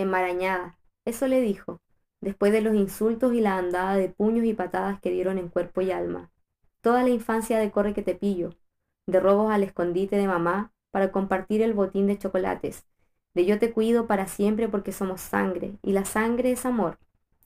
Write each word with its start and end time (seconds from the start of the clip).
Enmarañada, 0.00 0.78
eso 1.04 1.26
le 1.26 1.40
dijo, 1.40 1.80
después 2.20 2.52
de 2.52 2.60
los 2.60 2.74
insultos 2.74 3.34
y 3.34 3.40
la 3.40 3.56
andada 3.56 3.96
de 3.96 4.08
puños 4.08 4.44
y 4.44 4.54
patadas 4.54 5.00
que 5.00 5.10
dieron 5.10 5.38
en 5.38 5.48
cuerpo 5.48 5.80
y 5.80 5.90
alma. 5.90 6.30
Toda 6.80 7.02
la 7.02 7.10
infancia 7.10 7.58
de 7.58 7.70
corre 7.70 7.94
que 7.94 8.02
te 8.02 8.14
pillo, 8.14 8.54
de 9.06 9.20
robos 9.20 9.52
al 9.52 9.62
escondite 9.62 10.16
de 10.16 10.26
mamá 10.26 10.72
para 10.90 11.12
compartir 11.12 11.62
el 11.62 11.74
botín 11.74 12.06
de 12.06 12.18
chocolates, 12.18 12.86
de 13.34 13.44
yo 13.46 13.58
te 13.58 13.72
cuido 13.72 14.06
para 14.06 14.26
siempre 14.26 14.68
porque 14.68 14.92
somos 14.92 15.20
sangre, 15.20 15.78
y 15.82 15.92
la 15.92 16.04
sangre 16.04 16.52
es 16.52 16.66
amor. 16.66 16.98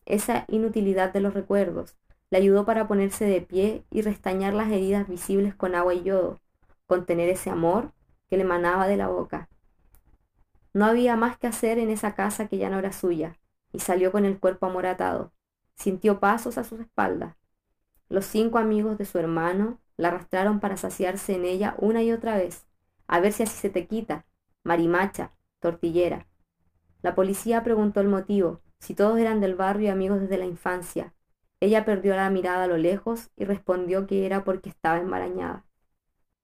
Esa 0.07 0.45
inutilidad 0.49 1.13
de 1.13 1.21
los 1.21 1.35
recuerdos 1.35 1.97
le 2.31 2.39
ayudó 2.39 2.65
para 2.65 2.89
ponerse 2.89 3.25
de 3.27 3.41
pie 3.41 3.85
y 3.91 4.03
restañar 4.03 4.55
las 4.55 4.71
heridas 4.71 5.09
visibles 5.09 5.55
con 5.55 5.75
agua 5.75 5.95
y 5.95 6.03
yodo, 6.03 6.41
contener 6.87 7.29
ese 7.29 7.51
amor 7.51 7.93
que 8.29 8.37
le 8.37 8.45
manaba 8.45 8.87
de 8.87 8.97
la 8.97 9.09
boca. 9.09 9.49
No 10.75 10.85
había 10.87 11.17
más 11.17 11.39
que 11.39 11.47
hacer 11.47 11.79
en 11.79 11.89
esa 11.89 12.15
casa 12.15 12.49
que 12.49 12.59
ya 12.59 12.69
no 12.69 12.79
era 12.79 12.93
suya, 12.93 13.39
y 13.73 13.79
salió 13.79 14.13
con 14.13 14.25
el 14.25 14.39
cuerpo 14.39 14.67
amoratado. 14.67 15.33
Sintió 15.77 16.21
pasos 16.21 16.59
a 16.59 16.65
sus 16.65 16.81
espaldas. 16.81 17.37
Los 18.09 18.27
cinco 18.27 18.59
amigos 18.59 18.99
de 18.99 19.07
su 19.07 19.19
hermano 19.19 19.81
la 19.97 20.09
arrastraron 20.09 20.61
para 20.61 20.77
saciarse 20.77 21.37
en 21.37 21.45
ella 21.45 21.77
una 21.79 22.03
y 22.03 22.13
otra 22.13 22.37
vez, 22.37 22.67
a 23.07 23.21
ver 23.21 23.33
si 23.33 23.45
así 23.45 23.57
se 23.57 23.71
te 23.71 23.87
quita, 23.87 24.27
marimacha, 24.65 25.33
tortillera. 25.61 26.27
La 27.03 27.15
policía 27.15 27.63
preguntó 27.63 28.01
el 28.01 28.09
motivo, 28.09 28.61
si 28.81 28.95
todos 28.95 29.19
eran 29.19 29.41
del 29.41 29.55
barrio 29.55 29.87
y 29.87 29.91
amigos 29.91 30.21
desde 30.21 30.39
la 30.39 30.47
infancia. 30.47 31.15
Ella 31.61 31.85
perdió 31.85 32.17
la 32.17 32.31
mirada 32.31 32.65
a 32.65 32.69
lo 32.69 32.77
lejos 32.77 33.31
y 33.37 33.45
respondió 33.45 34.07
que 34.07 34.27
era 34.27 34.45
porque 34.45 34.71
estaba 34.71 34.99
embarañada. 34.99 35.65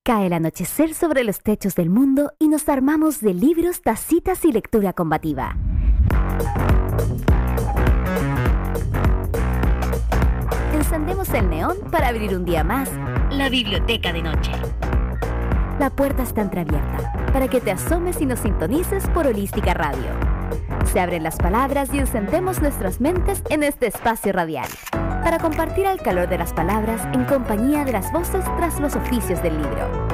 Cae 0.02 0.28
el 0.28 0.32
anochecer 0.32 0.94
sobre 0.94 1.24
los 1.24 1.40
techos 1.40 1.74
del 1.74 1.90
mundo 1.90 2.32
y 2.38 2.48
nos 2.48 2.70
armamos 2.70 3.20
de 3.20 3.34
libros, 3.34 3.82
tacitas 3.82 4.46
y 4.46 4.52
lectura 4.52 4.94
combativa. 4.94 5.58
Encendemos 10.72 11.28
el 11.34 11.50
neón 11.50 11.76
para 11.90 12.08
abrir 12.08 12.34
un 12.34 12.46
día 12.46 12.64
más 12.64 12.90
la 13.30 13.50
biblioteca 13.50 14.10
de 14.14 14.22
noche. 14.22 14.52
La 15.78 15.90
puerta 15.90 16.22
está 16.22 16.40
entreabierta 16.40 17.12
para 17.34 17.48
que 17.48 17.60
te 17.60 17.70
asomes 17.70 18.22
y 18.22 18.26
nos 18.26 18.40
sintonices 18.40 19.06
por 19.10 19.26
Holística 19.26 19.74
Radio. 19.74 20.08
Se 20.90 20.98
abren 20.98 21.24
las 21.24 21.36
palabras 21.36 21.92
y 21.92 21.98
encendemos 21.98 22.62
nuestras 22.62 23.02
mentes 23.02 23.42
en 23.50 23.62
este 23.62 23.88
espacio 23.88 24.32
radial 24.32 24.68
para 25.30 25.42
compartir 25.42 25.86
el 25.86 26.00
calor 26.00 26.28
de 26.28 26.38
las 26.38 26.52
palabras 26.52 27.02
en 27.14 27.24
compañía 27.24 27.84
de 27.84 27.92
las 27.92 28.10
voces 28.10 28.44
tras 28.56 28.80
los 28.80 28.96
oficios 28.96 29.40
del 29.44 29.58
libro. 29.58 30.08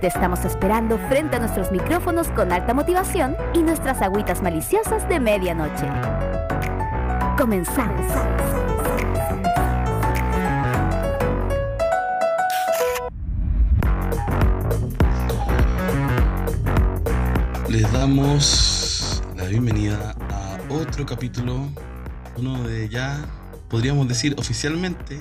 Te 0.00 0.06
estamos 0.06 0.42
esperando 0.46 0.96
frente 0.96 1.36
a 1.36 1.40
nuestros 1.40 1.70
micrófonos 1.70 2.28
con 2.28 2.50
alta 2.50 2.72
motivación 2.72 3.36
y 3.52 3.58
nuestras 3.58 4.00
agüitas 4.00 4.40
maliciosas 4.40 5.06
de 5.06 5.20
medianoche. 5.20 5.86
Comenzamos. 7.36 8.06
Les 17.68 17.92
damos 17.92 19.22
la 19.36 19.44
bienvenida 19.44 20.14
a 20.30 20.72
otro 20.72 21.04
capítulo, 21.04 21.68
uno 22.38 22.62
de 22.62 22.88
ya, 22.88 23.18
podríamos 23.74 24.06
decir 24.06 24.36
oficialmente, 24.38 25.20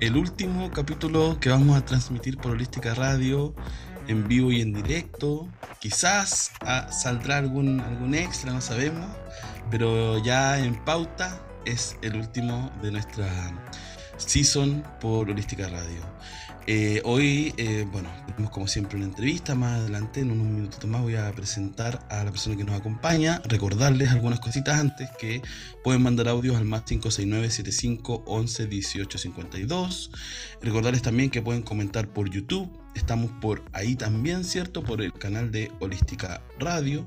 el 0.00 0.16
último 0.16 0.72
capítulo 0.72 1.38
que 1.38 1.50
vamos 1.50 1.78
a 1.78 1.84
transmitir 1.84 2.36
por 2.36 2.50
Holística 2.50 2.94
Radio 2.94 3.54
en 4.08 4.26
vivo 4.26 4.50
y 4.50 4.60
en 4.60 4.72
directo. 4.72 5.48
Quizás 5.78 6.50
ah, 6.62 6.90
saldrá 6.90 7.36
algún, 7.36 7.78
algún 7.78 8.16
extra, 8.16 8.52
no 8.52 8.60
sabemos, 8.60 9.06
pero 9.70 10.18
ya 10.18 10.58
en 10.58 10.84
pauta 10.84 11.40
es 11.64 11.96
el 12.02 12.16
último 12.16 12.72
de 12.82 12.90
nuestra 12.90 13.28
season 14.16 14.82
por 15.00 15.30
Holística 15.30 15.68
Radio. 15.68 16.00
Eh, 16.66 17.00
hoy, 17.04 17.54
eh, 17.56 17.86
bueno, 17.90 18.10
tenemos 18.26 18.50
como 18.50 18.68
siempre 18.68 18.96
una 18.96 19.06
entrevista. 19.06 19.54
Más 19.54 19.80
adelante, 19.80 20.20
en 20.20 20.30
unos 20.30 20.46
minutitos 20.46 20.88
más, 20.88 21.02
voy 21.02 21.16
a 21.16 21.30
presentar 21.32 22.06
a 22.10 22.22
la 22.22 22.30
persona 22.30 22.56
que 22.56 22.64
nos 22.64 22.78
acompaña. 22.78 23.40
Recordarles 23.46 24.10
algunas 24.10 24.40
cositas 24.40 24.78
antes 24.78 25.08
que 25.18 25.42
pueden 25.82 26.02
mandar 26.02 26.28
audios 26.28 26.56
al 26.56 26.66
más 26.66 26.82
569 26.82 27.50
75 27.50 28.24
11 28.26 28.66
18 28.66 29.18
52. 29.18 30.10
Recordarles 30.62 31.02
también 31.02 31.30
que 31.30 31.42
pueden 31.42 31.62
comentar 31.62 32.08
por 32.08 32.30
YouTube. 32.30 32.70
Estamos 32.94 33.30
por 33.40 33.62
ahí 33.72 33.96
también, 33.96 34.44
¿cierto? 34.44 34.82
Por 34.82 35.02
el 35.02 35.12
canal 35.12 35.50
de 35.50 35.72
Holística 35.80 36.42
Radio. 36.58 37.06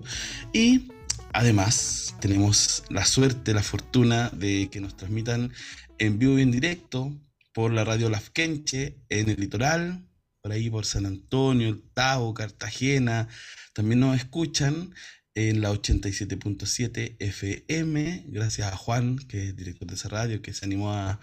Y 0.52 0.92
además, 1.32 2.16
tenemos 2.20 2.84
la 2.90 3.06
suerte, 3.06 3.54
la 3.54 3.64
fortuna 3.64 4.30
de 4.30 4.70
que 4.72 4.82
nos 4.82 4.98
transmitan 4.98 5.52
en 6.00 6.20
vivo 6.20 6.40
y 6.40 6.42
en 6.42 6.52
directo 6.52 7.14
por 7.54 7.72
la 7.72 7.84
radio 7.84 8.10
Lafkenche 8.10 8.98
en 9.10 9.30
el 9.30 9.40
litoral, 9.40 10.08
por 10.42 10.52
ahí 10.52 10.70
por 10.70 10.86
San 10.86 11.06
Antonio, 11.06 11.70
El 11.70 11.82
Tavo, 11.94 12.34
Cartagena. 12.34 13.30
También 13.74 14.00
nos 14.02 14.18
escuchan 14.18 14.94
en 15.36 15.62
la 15.62 15.72
87.7 15.72 17.16
FM, 17.20 18.26
gracias 18.28 18.72
a 18.72 18.76
Juan, 18.76 19.18
que 19.18 19.50
es 19.50 19.56
director 19.56 19.88
de 19.88 19.96
esa 19.96 20.10
radio, 20.10 20.42
que 20.42 20.54
se 20.54 20.66
animó 20.66 20.94
a, 20.94 21.20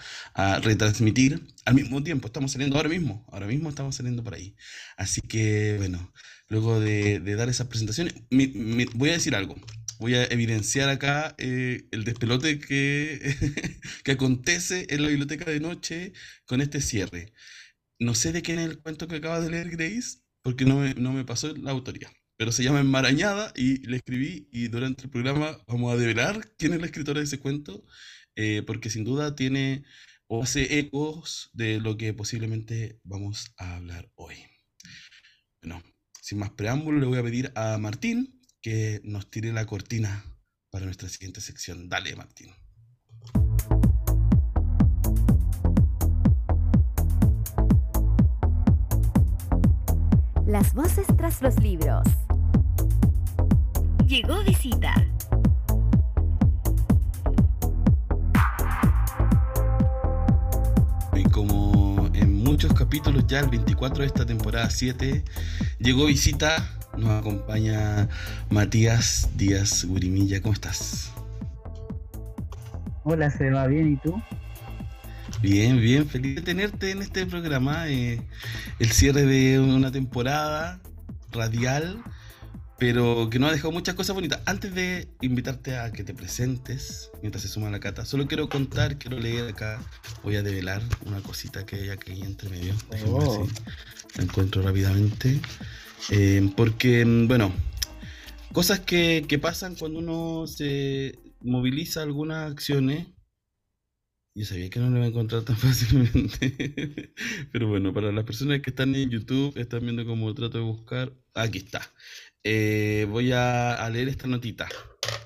retransmitir 0.62 1.46
al 1.64 1.74
mismo 1.74 2.02
tiempo. 2.02 2.26
Estamos 2.26 2.52
saliendo 2.52 2.76
ahora 2.76 2.88
mismo, 2.88 3.24
ahora 3.30 3.46
mismo 3.46 3.68
estamos 3.68 3.94
saliendo 3.94 4.24
por 4.24 4.34
ahí. 4.34 4.56
Así 4.96 5.20
que, 5.20 5.76
bueno, 5.78 6.12
luego 6.48 6.80
de, 6.80 7.20
dar 7.36 7.48
esas 7.48 7.68
presentaciones, 7.68 8.14
voy 8.94 9.10
a 9.10 9.14
decir 9.14 9.34
algo 9.34 9.56
voy 10.00 10.14
a 10.14 10.24
evidenciar 10.24 10.88
acá 10.88 11.34
eh, 11.38 11.86
el 11.92 12.04
despelote 12.04 12.58
que, 12.58 13.20
que 14.04 14.12
acontece 14.12 14.86
en 14.88 15.02
la 15.02 15.08
biblioteca 15.08 15.48
de 15.50 15.60
noche 15.60 16.14
con 16.46 16.62
este 16.62 16.80
cierre. 16.80 17.32
No 17.98 18.14
sé 18.14 18.32
de 18.32 18.42
quién 18.42 18.58
es 18.58 18.70
el 18.70 18.78
cuento 18.78 19.06
que 19.06 19.16
acaba 19.16 19.40
de 19.40 19.50
leer 19.50 19.68
Grace, 19.70 20.20
porque 20.42 20.64
no 20.64 20.78
me, 20.78 20.94
no 20.94 21.12
me 21.12 21.24
pasó 21.24 21.54
la 21.54 21.70
autoría. 21.70 22.10
Pero 22.38 22.50
se 22.50 22.64
llama 22.64 22.80
Enmarañada 22.80 23.52
y 23.54 23.86
le 23.86 23.98
escribí 23.98 24.48
y 24.50 24.68
durante 24.68 25.04
el 25.04 25.10
programa 25.10 25.58
vamos 25.66 25.92
a 25.92 25.98
develar 25.98 26.50
quién 26.56 26.72
es 26.72 26.80
la 26.80 26.86
escritora 26.86 27.20
de 27.20 27.26
ese 27.26 27.38
cuento, 27.38 27.84
eh, 28.36 28.62
porque 28.66 28.88
sin 28.88 29.04
duda 29.04 29.34
tiene 29.34 29.84
o 30.28 30.42
hace 30.42 30.78
ecos 30.78 31.50
de 31.52 31.78
lo 31.78 31.98
que 31.98 32.14
posiblemente 32.14 32.98
vamos 33.04 33.52
a 33.58 33.76
hablar 33.76 34.10
hoy. 34.14 34.36
Bueno, 35.60 35.82
sin 36.22 36.38
más 36.38 36.50
preámbulo, 36.50 36.98
le 37.00 37.06
voy 37.06 37.18
a 37.18 37.22
pedir 37.22 37.52
a 37.54 37.76
Martín 37.76 38.39
que 38.62 39.00
nos 39.04 39.30
tire 39.30 39.52
la 39.52 39.66
cortina 39.66 40.24
para 40.70 40.84
nuestra 40.84 41.08
siguiente 41.08 41.40
sección. 41.40 41.88
Dale, 41.88 42.14
Martín. 42.16 42.50
Las 50.46 50.74
voces 50.74 51.06
tras 51.16 51.40
los 51.42 51.58
libros. 51.60 52.06
Llegó 54.06 54.42
visita. 54.42 54.94
Y 61.14 61.22
como 61.30 62.10
en 62.14 62.42
muchos 62.42 62.74
capítulos 62.74 63.24
ya, 63.28 63.40
el 63.40 63.48
24 63.48 64.00
de 64.00 64.06
esta 64.06 64.26
temporada 64.26 64.68
7, 64.68 65.24
llegó 65.78 66.06
visita 66.06 66.79
nos 67.00 67.20
acompaña 67.20 68.08
Matías 68.50 69.28
Díaz 69.36 69.84
Gurimilla. 69.84 70.40
¿Cómo 70.40 70.52
estás? 70.52 71.12
Hola, 73.04 73.30
se 73.30 73.50
va 73.50 73.66
bien, 73.66 73.94
¿y 73.94 73.96
tú? 73.96 74.22
Bien, 75.42 75.80
bien, 75.80 76.06
feliz 76.06 76.36
de 76.36 76.42
tenerte 76.42 76.90
en 76.90 77.00
este 77.00 77.24
programa. 77.24 77.88
Eh, 77.88 78.20
el 78.78 78.90
cierre 78.92 79.24
de 79.24 79.58
una 79.58 79.90
temporada 79.90 80.80
radial, 81.32 82.02
pero 82.78 83.30
que 83.30 83.38
nos 83.38 83.48
ha 83.48 83.52
dejado 83.52 83.72
muchas 83.72 83.94
cosas 83.94 84.14
bonitas. 84.14 84.40
Antes 84.44 84.74
de 84.74 85.08
invitarte 85.22 85.78
a 85.78 85.92
que 85.92 86.04
te 86.04 86.12
presentes, 86.12 87.10
mientras 87.22 87.42
se 87.42 87.48
suma 87.48 87.70
la 87.70 87.80
cata, 87.80 88.04
solo 88.04 88.26
quiero 88.26 88.50
contar, 88.50 88.98
quiero 88.98 89.18
leer 89.18 89.48
acá, 89.48 89.80
voy 90.22 90.36
a 90.36 90.42
develar 90.42 90.82
una 91.06 91.20
cosita 91.22 91.64
que 91.64 91.76
hay 91.76 91.88
aquí 91.88 92.20
entre 92.20 92.50
medio. 92.50 92.74
Déjenme 92.90 93.18
oh. 93.18 93.48
la 94.16 94.24
encuentro 94.24 94.60
rápidamente. 94.60 95.40
Eh, 96.08 96.50
porque, 96.56 97.04
bueno, 97.04 97.52
cosas 98.52 98.80
que, 98.80 99.38
pasan 99.40 99.74
cuando 99.74 99.98
uno 99.98 100.46
se 100.46 101.18
moviliza 101.40 102.02
algunas 102.02 102.50
acciones. 102.50 103.06
Yo 104.34 104.44
sabía 104.44 104.70
que 104.70 104.78
no 104.78 104.88
lo 104.88 104.96
iba 104.96 105.06
a 105.06 105.08
encontrar 105.08 105.42
tan 105.42 105.56
fácilmente. 105.58 107.12
Pero 107.52 107.68
bueno, 107.68 107.92
para 107.92 108.12
las 108.12 108.24
personas 108.24 108.60
que 108.60 108.70
están 108.70 108.94
en 108.94 109.10
YouTube, 109.10 109.56
están 109.56 109.82
viendo 109.82 110.06
cómo 110.06 110.32
trato 110.34 110.58
de 110.58 110.64
buscar. 110.64 111.12
Aquí 111.34 111.58
está. 111.58 111.82
Eh, 112.42 113.06
voy 113.10 113.32
a, 113.32 113.88
leer 113.92 114.08
esta 114.08 114.26
notita 114.26 114.68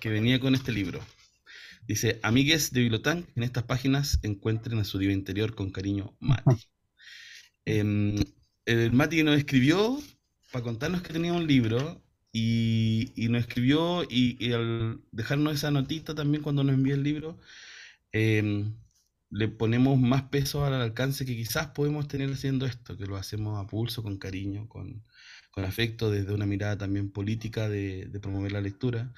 que 0.01 0.09
venía 0.09 0.41
con 0.41 0.55
este 0.55 0.73
libro. 0.73 1.01
Dice, 1.87 2.19
amigues 2.23 2.73
de 2.73 2.81
Biblotán, 2.81 3.27
en 3.37 3.43
estas 3.43 3.65
páginas 3.65 4.19
encuentren 4.23 4.79
a 4.79 4.85
su 4.85 4.99
diva 4.99 5.13
interior 5.13 5.55
con 5.55 5.71
cariño, 5.71 6.17
Mati. 6.19 6.67
Em, 7.67 8.17
el 8.65 8.93
Mati 8.93 9.17
que 9.17 9.25
nos 9.25 9.37
escribió 9.37 10.01
para 10.55 10.63
contarnos 10.63 11.03
que 11.03 11.13
tenía 11.13 11.33
un 11.33 11.49
libro, 11.49 12.01
y, 12.31 13.29
nos 13.29 13.41
escribió 13.41 14.05
y, 14.09 14.53
al 14.53 15.01
dejarnos 15.11 15.55
esa 15.55 15.73
notita 15.73 16.15
también 16.15 16.45
cuando 16.45 16.63
nos 16.63 16.75
envía 16.75 16.95
el 16.95 17.03
libro, 17.03 17.39
em, 18.13 18.77
le 19.31 19.49
ponemos 19.49 19.99
más 19.99 20.23
peso 20.25 20.65
al 20.65 20.75
alcance 20.75 21.27
que 21.27 21.35
quizás 21.35 21.69
podemos 21.69 22.07
tener 22.07 22.31
haciendo 22.31 22.67
esto, 22.67 22.97
que 22.97 23.07
lo 23.07 23.17
hacemos 23.17 23.61
a 23.61 23.67
pulso, 23.67 24.05
con 24.05 24.17
cariño, 24.19 24.69
con, 24.69 25.05
afecto, 25.57 26.09
desde 26.11 26.33
una 26.33 26.47
mirada 26.47 26.79
también 26.79 27.11
política 27.11 27.69
de, 27.69 28.09
promover 28.23 28.53
la 28.53 28.61
lectura. 28.61 29.13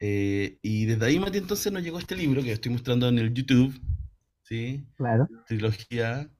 Eh, 0.00 0.58
y 0.60 0.86
desde 0.86 1.06
ahí, 1.06 1.20
Mati, 1.20 1.38
entonces 1.38 1.72
nos 1.72 1.84
llegó 1.84 2.00
este 2.00 2.16
libro 2.16 2.42
que 2.42 2.52
estoy 2.52 2.72
mostrando 2.72 3.08
en 3.08 3.18
el 3.18 3.32
YouTube, 3.32 3.80
¿sí? 4.42 4.84
Claro. 4.96 5.28
Trilogía, 5.46 6.30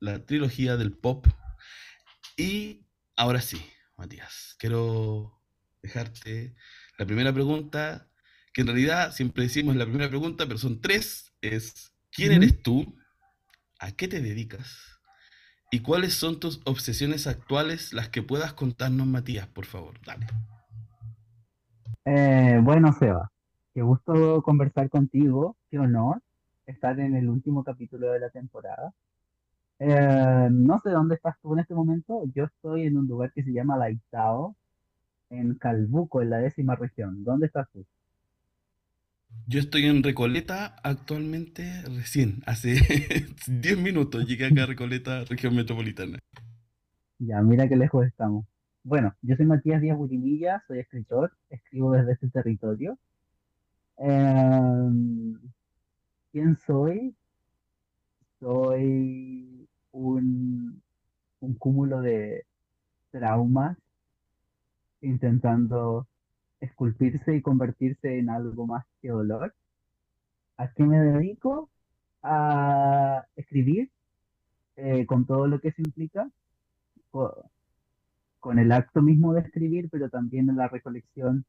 la 0.00 0.24
trilogía 0.24 0.78
del 0.78 0.92
pop. 0.92 1.26
Y 2.36 2.82
ahora 3.16 3.40
sí, 3.40 3.58
Matías, 4.04 4.54
quiero 4.58 5.40
dejarte 5.82 6.54
la 6.98 7.06
primera 7.06 7.32
pregunta, 7.32 8.06
que 8.52 8.60
en 8.60 8.66
realidad 8.66 9.12
siempre 9.12 9.44
decimos 9.44 9.76
la 9.76 9.86
primera 9.86 10.10
pregunta, 10.10 10.44
pero 10.44 10.58
son 10.58 10.82
tres, 10.82 11.32
es 11.40 11.94
¿quién 12.12 12.32
eres 12.32 12.60
tú? 12.60 12.98
¿A 13.78 13.92
qué 13.92 14.06
te 14.06 14.20
dedicas? 14.20 15.00
¿Y 15.70 15.80
cuáles 15.80 16.12
son 16.12 16.38
tus 16.38 16.60
obsesiones 16.66 17.26
actuales, 17.26 17.94
las 17.94 18.10
que 18.10 18.22
puedas 18.22 18.52
contarnos, 18.52 19.06
Matías, 19.06 19.46
por 19.46 19.64
favor? 19.64 19.94
Dale. 20.04 20.26
Eh, 22.04 22.60
bueno, 22.62 22.92
Seba, 22.92 23.32
qué 23.72 23.80
gusto 23.80 24.42
conversar 24.42 24.90
contigo, 24.90 25.56
qué 25.70 25.78
honor 25.78 26.20
estar 26.66 27.00
en 27.00 27.16
el 27.16 27.30
último 27.30 27.64
capítulo 27.64 28.12
de 28.12 28.20
la 28.20 28.28
temporada. 28.28 28.92
Eh, 29.78 30.48
no 30.50 30.78
sé 30.80 30.90
dónde 30.90 31.16
estás 31.16 31.36
tú 31.42 31.54
en 31.54 31.60
este 31.60 31.74
momento, 31.74 32.22
yo 32.34 32.44
estoy 32.44 32.84
en 32.84 32.96
un 32.96 33.06
lugar 33.06 33.32
que 33.32 33.42
se 33.42 33.52
llama 33.52 33.76
Laitao, 33.76 34.56
en 35.30 35.54
Calbuco, 35.54 36.22
en 36.22 36.30
la 36.30 36.38
décima 36.38 36.76
región. 36.76 37.24
¿Dónde 37.24 37.46
estás 37.46 37.68
tú? 37.72 37.84
Yo 39.46 39.60
estoy 39.60 39.86
en 39.86 40.02
Recoleta 40.02 40.76
actualmente, 40.82 41.82
recién, 41.82 42.42
hace 42.46 42.76
10 43.48 43.78
minutos 43.78 44.26
llegué 44.26 44.46
acá 44.46 44.62
a 44.62 44.66
Recoleta, 44.66 45.24
región 45.24 45.54
metropolitana. 45.56 46.18
Ya, 47.18 47.42
mira 47.42 47.68
qué 47.68 47.76
lejos 47.76 48.06
estamos. 48.06 48.46
Bueno, 48.84 49.14
yo 49.22 49.34
soy 49.36 49.46
Matías 49.46 49.80
Díaz 49.80 49.96
Burimilla, 49.96 50.62
soy 50.66 50.78
escritor, 50.78 51.32
escribo 51.50 51.92
desde 51.92 52.12
este 52.12 52.28
territorio. 52.28 52.98
Em, 53.96 55.38
¿quién 56.32 56.56
soy? 56.66 57.14
Soy 58.40 59.53
un, 59.94 60.82
un 61.40 61.54
cúmulo 61.54 62.00
de 62.02 62.44
traumas 63.10 63.78
intentando 65.00 66.06
esculpirse 66.60 67.36
y 67.36 67.42
convertirse 67.42 68.18
en 68.18 68.30
algo 68.30 68.66
más 68.66 68.84
que 69.00 69.08
dolor. 69.08 69.54
¿A 70.56 70.70
qué 70.72 70.84
me 70.84 70.98
dedico? 70.98 71.68
A 72.22 73.24
escribir 73.36 73.90
eh, 74.76 75.06
con 75.06 75.26
todo 75.26 75.46
lo 75.46 75.60
que 75.60 75.72
se 75.72 75.82
implica, 75.82 76.28
con 78.40 78.58
el 78.58 78.72
acto 78.72 79.02
mismo 79.02 79.34
de 79.34 79.42
escribir, 79.42 79.88
pero 79.90 80.08
también 80.10 80.48
en 80.48 80.56
la 80.56 80.68
recolección 80.68 81.44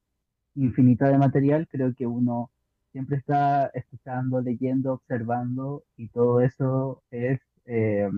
infinita 0.55 1.07
de 1.09 1.17
material. 1.17 1.67
Creo 1.69 1.93
que 1.95 2.05
uno 2.05 2.51
siempre 2.91 3.17
está 3.17 3.67
escuchando, 3.67 4.41
leyendo, 4.41 4.93
observando 4.93 5.83
y 5.97 6.09
todo 6.09 6.41
eso 6.41 7.03
es, 7.11 7.39
eh, 7.65 8.09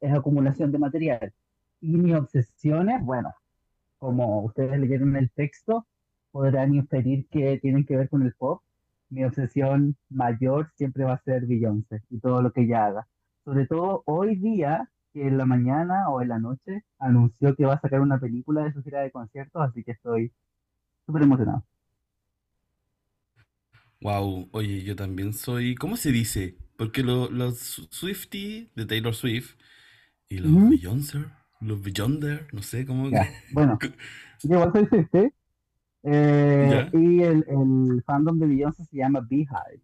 es 0.00 0.12
acumulación 0.12 0.72
de 0.72 0.78
material. 0.78 1.32
Y 1.80 1.96
mis 1.96 2.14
obsesiones, 2.14 3.02
bueno, 3.04 3.34
como 3.98 4.42
ustedes 4.42 4.78
leyeron 4.78 5.16
el 5.16 5.30
texto, 5.30 5.86
podrán 6.30 6.74
inferir 6.74 7.26
que 7.28 7.58
tienen 7.58 7.84
que 7.84 7.96
ver 7.96 8.08
con 8.08 8.22
el 8.22 8.34
pop. 8.34 8.62
Mi 9.08 9.24
obsesión 9.24 9.96
mayor 10.08 10.70
siempre 10.76 11.04
va 11.04 11.14
a 11.14 11.22
ser 11.22 11.46
Beyoncé 11.46 12.02
y 12.10 12.20
todo 12.20 12.42
lo 12.42 12.52
que 12.52 12.62
ella 12.62 12.86
haga. 12.86 13.08
Sobre 13.44 13.66
todo 13.66 14.02
hoy 14.06 14.36
día, 14.36 14.88
que 15.12 15.26
en 15.26 15.38
la 15.38 15.46
mañana 15.46 16.08
o 16.08 16.22
en 16.22 16.28
la 16.28 16.38
noche 16.38 16.84
anunció 16.98 17.56
que 17.56 17.66
va 17.66 17.74
a 17.74 17.80
sacar 17.80 18.00
una 18.00 18.20
película 18.20 18.64
de 18.64 18.72
su 18.72 18.82
gira 18.82 19.00
de 19.00 19.10
conciertos, 19.10 19.62
así 19.62 19.82
que 19.82 19.92
estoy 19.92 20.32
súper 21.06 21.22
emocionado. 21.22 21.64
Wow, 24.02 24.48
oye, 24.52 24.82
yo 24.82 24.96
también 24.96 25.34
soy, 25.34 25.74
¿cómo 25.74 25.96
se 25.96 26.10
dice? 26.10 26.56
Porque 26.80 27.02
los 27.02 27.58
Swifty 27.90 28.70
de 28.74 28.86
Taylor 28.86 29.14
Swift 29.14 29.56
y 30.30 30.38
los 30.38 30.70
Beyoncé 30.70 31.18
los 31.60 31.82
Beyonder, 31.82 32.46
no 32.52 32.62
sé 32.62 32.86
cómo. 32.86 33.10
bueno, 33.52 33.78
yo 34.42 34.54
igual 34.54 34.72
soy 34.72 34.86
Swifty. 34.86 35.30
Eh, 36.04 36.90
y 36.94 37.22
el, 37.22 37.44
el, 37.46 38.02
fandom 38.06 38.38
de 38.38 38.46
Beyoncé 38.46 38.86
se 38.86 38.96
llama 38.96 39.20
Beehive. 39.20 39.82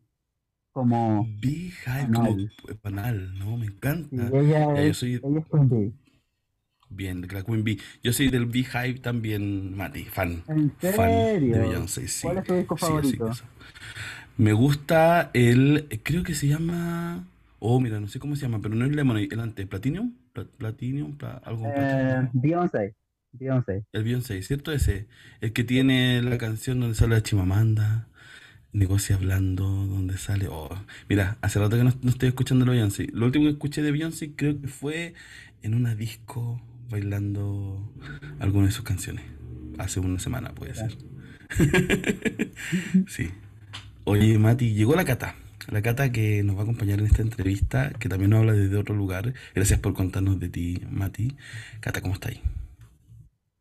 Como. 0.73 1.29
Beehive, 1.39 2.09
como 2.13 2.79
panal, 2.81 3.39
¿no? 3.39 3.59
Me 3.59 3.67
encanta. 3.67 4.31
ella, 4.33 4.83
es, 4.83 5.03
ella 5.03 5.21
es 5.39 5.47
Queen 5.51 5.69
Bee. 5.69 5.93
Bien, 6.89 7.29
la 7.31 7.43
Queen 7.43 7.63
Bee. 7.63 7.79
Yo 8.03 8.15
soy 8.15 8.31
del 8.31 8.47
Beehive 8.47 9.01
también, 9.01 9.77
Mati, 9.77 10.05
fan. 10.05 10.45
¿En 10.49 10.73
serio? 10.81 10.97
Fan 10.97 11.51
de 11.51 11.59
Beyoncé, 11.59 12.09
sí. 12.09 12.23
¿Cuál 12.23 12.39
es 12.39 12.45
tu 12.45 12.55
disco 12.55 12.75
favorito? 12.79 13.31
Me 14.37 14.53
gusta 14.53 15.31
el. 15.33 15.89
Creo 16.03 16.23
que 16.23 16.35
se 16.35 16.49
llama. 16.49 17.27
Oh, 17.59 17.81
mira, 17.81 18.01
no 18.01 18.09
sé 18.09 18.19
cómo 18.19 18.37
se 18.37 18.43
llama, 18.43 18.61
pero 18.61 18.75
no 18.75 18.85
es 18.85 18.95
Lemonade, 18.95 19.29
el 19.31 19.41
antes, 19.41 19.67
Platinum. 19.67 20.13
Platinum, 20.59 21.17
algo 21.45 21.67
eh, 21.75 22.29
Beyoncé. 22.35 22.95
Beyoncé. 23.33 23.85
El 23.93 24.05
Beyoncé, 24.05 24.43
¿cierto? 24.43 24.73
Ese. 24.73 25.07
El 25.41 25.53
que 25.53 25.65
tiene 25.65 26.21
la 26.23 26.37
canción 26.37 26.81
donde 26.81 26.95
sale 26.95 27.15
la 27.15 27.23
Chimamanda, 27.23 28.09
negocia 28.73 29.17
hablando, 29.17 29.65
donde 29.65 30.19
sale. 30.19 30.49
Oh, 30.49 30.69
mira, 31.09 31.39
hace 31.41 31.59
rato 31.59 31.79
que 31.79 31.85
no, 31.85 31.89
estoy 31.89 32.29
escuchando 32.29 32.67
la 32.67 32.73
Beyoncé. 32.73 33.09
Lo 33.13 33.25
último 33.25 33.47
que 33.47 33.53
escuché 33.53 33.83
de 33.83 33.93
Beyoncé 33.93 34.33
creo 34.37 34.61
que 34.61 34.69
fue 34.69 35.15
en 35.63 35.75
una 35.75 35.95
disco 35.95 36.61
bailando 36.91 37.91
alguna 38.39 38.67
de 38.67 38.73
sus 38.73 38.85
canciones. 38.85 39.25
Hace 39.79 40.01
una 40.01 40.19
semana, 40.19 40.55
puede 40.55 40.75
ser. 40.75 40.97
sí. 43.09 43.31
Oye, 44.09 44.39
Mati, 44.39 44.73
llegó 44.73 44.95
la 44.95 45.05
cata 45.05 45.35
la 45.69 45.83
Cata 45.83 46.13
que 46.13 46.43
nos 46.45 46.57
va 46.57 46.61
a 46.61 46.63
acompañar 46.63 47.01
en 47.01 47.07
esta 47.07 47.23
entrevista, 47.23 47.91
que 47.99 48.09
también 48.09 48.31
nos 48.31 48.41
habla 48.41 48.53
desde 48.53 48.77
otro 48.77 48.95
lugar. 48.95 49.35
Gracias 49.55 49.81
por 49.81 49.95
contarnos 49.95 50.39
de 50.39 50.49
ti, 50.49 50.81
Mati. 50.89 51.37
Cata, 51.81 52.01
¿cómo 52.01 52.15
estás 52.15 52.33
ahí? 52.33 52.43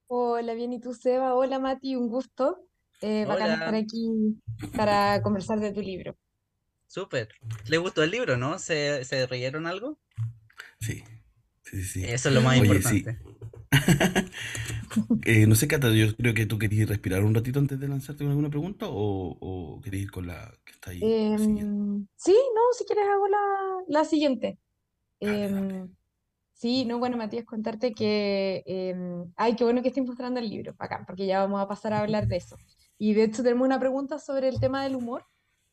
Hola, 0.07 0.53
bien, 0.53 0.73
¿y 0.73 0.79
tú, 0.79 0.93
Seba? 0.93 1.33
Hola, 1.33 1.57
Mati, 1.59 1.95
un 1.95 2.09
gusto. 2.09 2.67
Eh, 3.01 3.25
bacán 3.25 3.51
estar 3.53 3.75
aquí 3.75 4.39
para 4.75 5.21
conversar 5.21 5.59
de 5.59 5.71
tu 5.71 5.81
libro. 5.81 6.15
Súper. 6.87 7.29
¿Le 7.67 7.77
gustó 7.77 8.03
el 8.03 8.11
libro, 8.11 8.37
no? 8.37 8.59
¿Se, 8.59 9.03
se 9.03 9.25
reyeron 9.25 9.65
algo? 9.65 9.97
Sí, 10.79 11.03
sí, 11.63 11.83
sí. 11.83 12.05
Eso 12.05 12.29
es 12.29 12.35
lo 12.35 12.41
más 12.41 12.57
importante. 12.57 13.17
Eh, 15.25 15.45
no 15.45 15.55
sé, 15.55 15.67
Cata, 15.67 15.91
yo 15.91 16.15
creo 16.15 16.33
que 16.33 16.45
tú 16.45 16.57
querías 16.57 16.87
respirar 16.87 17.23
un 17.23 17.33
ratito 17.33 17.59
antes 17.59 17.79
de 17.79 17.87
lanzarte 17.87 18.23
con 18.23 18.29
alguna 18.29 18.49
pregunta 18.49 18.87
o, 18.87 19.37
o 19.39 19.81
querías 19.81 20.03
ir 20.03 20.11
con 20.11 20.27
la 20.27 20.53
que 20.63 20.71
está 20.71 20.91
ahí. 20.91 20.99
Em, 21.01 22.07
sí, 22.15 22.33
no, 22.55 22.61
si 22.77 22.85
quieres 22.85 23.05
hago 23.07 23.27
la, 23.27 23.37
la 23.87 24.05
siguiente. 24.05 24.57
Em, 25.19 25.89
sí, 26.53 26.85
no, 26.85 26.99
bueno, 26.99 27.17
Matías, 27.17 27.45
contarte 27.45 27.93
que, 27.93 28.63
em, 28.65 29.31
ay, 29.35 29.55
qué 29.55 29.63
bueno 29.63 29.81
que 29.81 29.89
estés 29.89 30.05
mostrando 30.05 30.39
el 30.39 30.49
libro, 30.49 30.75
acá, 30.79 31.03
porque 31.05 31.25
ya 31.25 31.39
vamos 31.39 31.61
a 31.61 31.67
pasar 31.67 31.93
a 31.93 31.99
hablar 31.99 32.27
de 32.27 32.37
eso. 32.37 32.55
Y 32.97 33.13
de 33.13 33.25
hecho 33.25 33.43
tenemos 33.43 33.65
una 33.65 33.77
pregunta 33.77 34.19
sobre 34.19 34.47
el 34.47 34.57
tema 34.61 34.81
del 34.81 34.95
humor, 34.95 35.25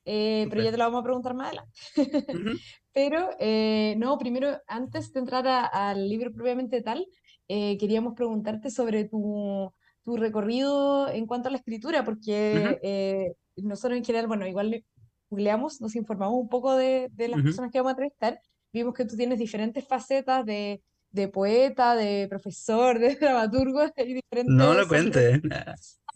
eh, 0.04 0.48
pero 0.50 0.60
ya 0.60 0.72
te 0.72 0.76
la 0.76 0.86
vamos 0.86 1.02
a 1.02 1.04
preguntar 1.04 1.34
más 1.34 1.48
adelante. 1.48 1.78
Pero, 2.92 3.30
eh, 3.38 3.94
no, 3.96 4.18
primero, 4.18 4.60
antes 4.66 5.12
de 5.12 5.20
entrar 5.20 5.46
al 5.46 6.08
libro 6.08 6.30
propiamente 6.32 6.82
tal, 6.82 7.06
eh, 7.54 7.76
queríamos 7.76 8.14
preguntarte 8.14 8.70
sobre 8.70 9.04
tu, 9.04 9.70
tu, 10.04 10.16
recorrido 10.16 11.06
en 11.10 11.26
cuanto 11.26 11.48
a 11.48 11.50
la 11.50 11.58
escritura, 11.58 12.02
porque 12.02 12.78
eh, 12.82 13.34
nosotros 13.56 13.98
en 13.98 14.04
general, 14.06 14.26
bueno, 14.26 14.46
igual 14.46 14.82
googleamos, 15.28 15.78
nos 15.82 15.94
informamos 15.94 16.40
un 16.40 16.48
poco 16.48 16.74
de, 16.74 17.10
de 17.12 17.28
las 17.28 17.42
personas 17.42 17.70
que 17.70 17.78
vamos 17.78 17.90
a 17.90 17.92
entrevistar, 17.92 18.40
vimos 18.72 18.94
que 18.94 19.04
tú 19.04 19.16
tienes 19.16 19.38
diferentes 19.38 19.86
facetas 19.86 20.46
de, 20.46 20.80
de 21.10 21.28
poeta, 21.28 21.94
de 21.94 22.26
profesor, 22.30 22.98
de 22.98 23.16
dramaturgo, 23.16 23.84
diferentes... 23.88 24.46
No 24.46 24.72
lo 24.72 24.88
cuente. 24.88 25.42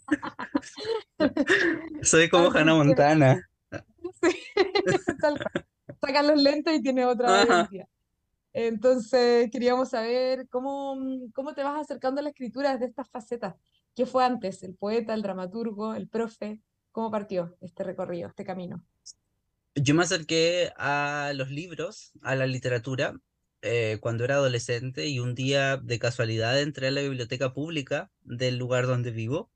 Soy 2.01 2.29
como 2.29 2.49
Hannah 2.49 2.73
Montana. 2.73 3.39
Sí, 4.21 4.31
Saca 6.01 6.23
los 6.23 6.41
lentes 6.41 6.79
y 6.79 6.81
tiene 6.81 7.05
otra. 7.05 7.67
Entonces, 8.59 9.51
queríamos 9.51 9.89
saber 9.89 10.47
cómo, 10.49 10.95
mm, 10.95 11.29
cómo 11.31 11.53
te 11.53 11.61
vas 11.61 11.79
acercando 11.79 12.21
a 12.21 12.23
la 12.23 12.29
escritura 12.29 12.73
desde 12.73 12.87
estas 12.87 13.07
facetas. 13.07 13.53
¿Qué 13.95 14.07
fue 14.07 14.25
antes? 14.25 14.63
¿El 14.63 14.73
poeta, 14.73 15.13
el 15.13 15.21
dramaturgo, 15.21 15.93
el 15.93 16.07
profe? 16.07 16.59
¿Cómo 16.91 17.11
partió 17.11 17.55
este 17.61 17.83
recorrido, 17.83 18.29
este 18.29 18.43
camino? 18.43 18.83
Yo 19.75 19.93
me 19.93 20.01
acerqué 20.01 20.71
a 20.75 21.33
los 21.35 21.51
libros, 21.51 22.13
a 22.23 22.35
la 22.35 22.47
literatura, 22.47 23.13
eh, 23.61 23.99
cuando 24.01 24.23
era 24.23 24.37
adolescente 24.37 25.05
y 25.05 25.19
un 25.19 25.35
día 25.35 25.77
de 25.77 25.99
casualidad 25.99 26.59
entré 26.59 26.87
a 26.87 26.91
la 26.91 27.01
biblioteca 27.01 27.53
pública 27.53 28.09
del 28.23 28.57
lugar 28.57 28.87
donde 28.87 29.11
vivo 29.11 29.51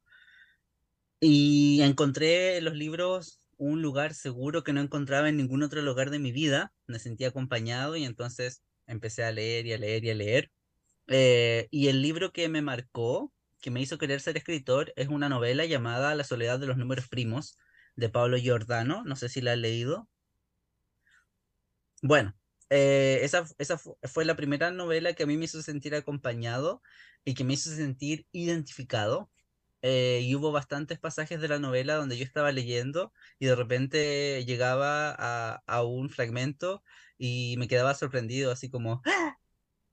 y 1.20 1.82
encontré 1.82 2.58
en 2.58 2.66
los 2.66 2.76
libros 2.76 3.40
un 3.58 3.82
lugar 3.82 4.14
seguro 4.14 4.64
que 4.64 4.74
no 4.74 4.82
encontraba 4.82 5.28
en 5.28 5.38
ningún 5.38 5.64
otro 5.64 5.82
lugar 5.82 6.12
de 6.12 6.20
mi 6.20 6.32
vida. 6.32 6.72
Me 6.86 7.00
sentí 7.00 7.26
acompañado 7.26 7.96
y 7.96 8.06
entonces 8.06 8.62
empecé 8.92 9.24
a 9.24 9.32
leer 9.32 9.66
y 9.68 9.74
a 9.74 9.78
leer 9.78 10.06
y 10.06 10.10
a 10.12 10.16
leer. 10.16 10.52
Eh, 11.08 11.68
y 11.72 11.88
el 11.90 12.02
libro 12.02 12.32
que 12.34 12.50
me 12.50 12.62
marcó, 12.62 13.34
que 13.62 13.72
me 13.72 13.82
hizo 13.82 13.98
querer 13.98 14.22
ser 14.22 14.38
escritor, 14.38 14.94
es 14.96 15.10
una 15.10 15.30
novela 15.30 15.66
llamada 15.66 16.16
La 16.16 16.24
soledad 16.24 16.60
de 16.60 16.68
los 16.68 16.78
números 16.78 17.08
primos, 17.10 17.58
de 17.96 18.10
Pablo 18.10 18.38
Giordano. 18.38 19.04
No 19.06 19.16
sé 19.16 19.30
si 19.30 19.42
la 19.42 19.54
has 19.54 19.60
leído. 19.60 20.10
Bueno, 22.02 22.36
eh, 22.70 23.20
esa, 23.24 23.46
esa 23.58 23.78
fue 23.78 24.26
la 24.26 24.36
primera 24.36 24.72
novela 24.72 25.14
que 25.14 25.24
a 25.24 25.26
mí 25.28 25.38
me 25.38 25.46
hizo 25.46 25.62
sentir 25.62 25.94
acompañado 25.96 26.82
y 27.24 27.34
que 27.36 27.44
me 27.44 27.54
hizo 27.54 27.70
sentir 27.72 28.28
identificado. 28.32 29.31
Eh, 29.82 30.22
y 30.24 30.36
hubo 30.36 30.52
bastantes 30.52 31.00
pasajes 31.00 31.42
de 31.42 31.48
la 31.48 31.60
novela 31.60 31.96
donde 31.96 32.18
yo 32.18 32.24
estaba 32.24 32.52
leyendo 32.52 33.14
y 33.40 33.48
de 33.48 33.56
repente 33.56 34.46
llegaba 34.46 35.16
a, 35.18 35.64
a 35.66 35.84
un 35.84 36.10
fragmento 36.10 36.84
y 37.18 37.56
me 37.58 37.68
quedaba 37.68 37.96
sorprendido, 37.96 38.52
así 38.52 38.70
como, 38.70 39.02
¡Ah! 39.06 39.38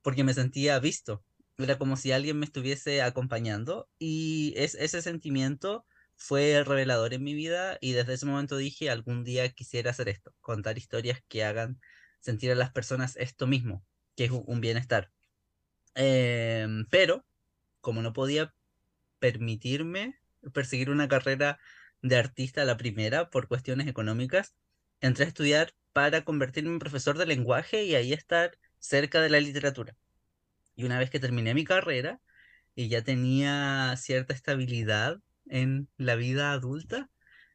porque 0.03 0.25
me 0.25 0.35
sentía 0.35 0.79
visto. 0.79 1.25
Era 1.59 1.79
como 1.79 1.97
si 1.97 2.13
alguien 2.13 2.39
me 2.39 2.47
estuviese 2.47 3.03
acompañando 3.03 3.89
y 3.99 4.55
es, 4.57 4.75
ese 4.75 5.03
sentimiento 5.03 5.87
fue 6.17 6.63
revelador 6.65 7.15
en 7.15 7.23
mi 7.25 7.35
vida 7.35 7.79
y 7.81 7.93
desde 7.93 8.15
ese 8.15 8.27
momento 8.27 8.57
dije, 8.57 8.91
algún 8.91 9.25
día 9.25 9.49
quisiera 9.51 9.91
hacer 9.91 10.09
esto, 10.09 10.35
contar 10.41 10.79
historias 10.79 11.23
que 11.29 11.45
hagan 11.45 11.81
sentir 12.21 12.51
a 12.53 12.55
las 12.57 12.73
personas 12.73 13.17
esto 13.17 13.47
mismo, 13.47 13.85
que 14.17 14.25
es 14.25 14.31
un 14.31 14.61
bienestar. 14.61 15.13
Em, 15.95 16.87
pero, 16.91 17.25
como 17.81 18.03
no 18.03 18.13
podía 18.13 18.55
permitirme 19.19 20.19
perseguir 20.53 20.91
una 20.91 21.09
carrera 21.09 21.59
de 22.03 22.17
artista 22.17 22.65
la 22.65 22.77
primera 22.77 23.31
por 23.31 23.49
cuestiones 23.49 23.87
económicas, 23.89 24.55
entré 25.01 25.25
a 25.25 25.29
estudiar 25.29 25.75
para 25.93 26.25
convertirme 26.25 26.71
en 26.71 26.79
profesor 26.79 27.19
de 27.19 27.27
lenguaje 27.27 27.85
y 27.85 27.95
ahí 27.95 28.13
estar 28.13 28.59
cerca 28.79 29.21
de 29.21 29.31
la 29.31 29.41
literatura. 29.41 29.97
Y 30.77 30.85
una 30.85 30.99
vez 30.99 31.11
que 31.11 31.21
terminé 31.21 31.55
mi 31.55 31.65
carrera 31.65 32.21
y 32.75 32.89
ya 32.89 33.03
tenía 33.03 33.95
cierta 33.97 34.33
estabilidad 34.33 35.21
en 35.49 35.89
la 35.97 36.15
vida 36.15 36.53
adulta, 36.53 37.11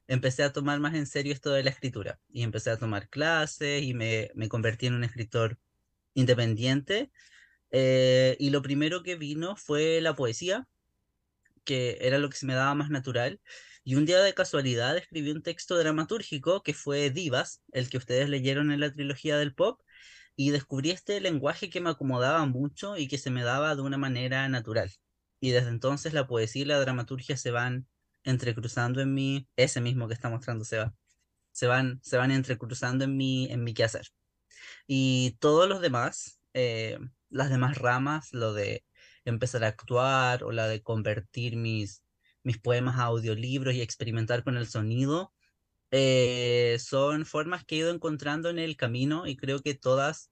empecé 0.08 0.43
a 0.43 0.51
tomar 0.51 0.79
más 0.79 0.93
en 0.96 1.08
serio 1.08 1.34
esto 1.34 1.51
de 1.51 1.63
la 1.63 1.70
escritura 1.70 2.20
y 2.29 2.43
empecé 2.43 2.70
a 2.70 2.77
tomar 2.77 3.10
clases 3.10 3.84
y 3.84 3.93
me, 3.93 4.32
me 4.36 4.50
convertí 4.50 4.88
en 4.88 4.96
un 4.96 5.03
escritor 5.03 5.58
independiente. 6.13 7.12
Eh, 7.72 8.36
y 8.39 8.50
lo 8.50 8.62
primero 8.62 9.03
que 9.03 9.15
vino 9.15 9.55
fue 9.55 10.01
la 10.01 10.15
poesía, 10.15 10.67
que 11.63 11.98
era 12.01 12.17
lo 12.20 12.29
que 12.29 12.38
se 12.38 12.46
me 12.46 12.53
daba 12.53 12.75
más 12.75 12.89
natural. 12.89 13.41
Y 13.84 13.96
un 13.96 14.05
día 14.05 14.22
de 14.22 14.34
casualidad 14.34 14.98
escribí 14.98 15.32
un 15.32 15.41
texto 15.43 15.77
dramatúrgico 15.77 16.63
que 16.63 16.74
fue 16.74 17.10
Divas, 17.10 17.62
el 17.72 17.89
que 17.89 17.98
ustedes 17.98 18.29
leyeron 18.29 18.72
en 18.72 18.79
la 18.79 18.91
trilogía 18.93 19.38
del 19.38 19.53
pop, 19.53 19.82
y 20.36 20.51
descubrí 20.51 20.91
este 20.91 21.20
lenguaje 21.22 21.70
que 21.70 21.82
me 21.82 21.89
acomodaba 21.89 22.46
mucho 22.46 22.98
y 22.98 23.08
que 23.08 23.17
se 23.17 23.29
me 23.29 23.43
daba 23.43 23.75
de 23.75 23.82
una 23.82 23.98
manera 23.98 24.48
natural. 24.50 24.91
Y 25.39 25.51
desde 25.51 25.70
entonces 25.70 26.13
la 26.13 26.27
poesía 26.27 26.63
y 26.63 26.65
la 26.65 26.79
dramaturgia 26.79 27.38
se 27.38 27.51
van 27.51 27.88
entrecruzando 28.24 29.01
en 29.01 29.13
mí, 29.13 29.48
ese 29.58 29.82
mismo 29.82 30.08
que 30.08 30.13
está 30.13 30.29
mostrando 30.29 30.65
Seba, 30.65 30.93
se 31.51 31.67
van, 31.67 32.00
se 32.03 32.17
van 32.17 32.32
entrecruzando 32.32 33.03
en 33.05 33.17
mi, 33.17 33.51
en 33.51 33.63
mi 33.63 33.74
quehacer. 33.74 34.08
Y 34.88 35.38
todos 35.39 35.67
los 35.70 35.82
demás, 35.82 36.39
eh, 36.53 36.98
las 37.29 37.50
demás 37.50 37.77
ramas, 37.77 38.34
lo 38.34 38.53
de 38.53 38.84
empezar 39.25 39.63
a 39.63 39.68
actuar 39.68 40.44
o 40.44 40.51
la 40.51 40.68
de 40.68 40.82
convertir 40.82 41.56
mis, 41.56 42.03
mis 42.44 42.58
poemas 42.58 42.98
a 42.98 43.06
audiolibros 43.06 43.74
y 43.75 43.82
experimentar 43.82 44.44
con 44.44 44.58
el 44.58 44.68
sonido, 44.68 45.34
eh, 45.92 46.77
son 46.80 47.25
formas 47.25 47.65
que 47.65 47.75
he 47.75 47.77
ido 47.80 47.94
encontrando 47.94 48.50
en 48.50 48.60
el 48.60 48.77
camino 48.77 49.27
y 49.27 49.36
creo 49.36 49.62
que 49.62 49.75
todas 49.75 50.32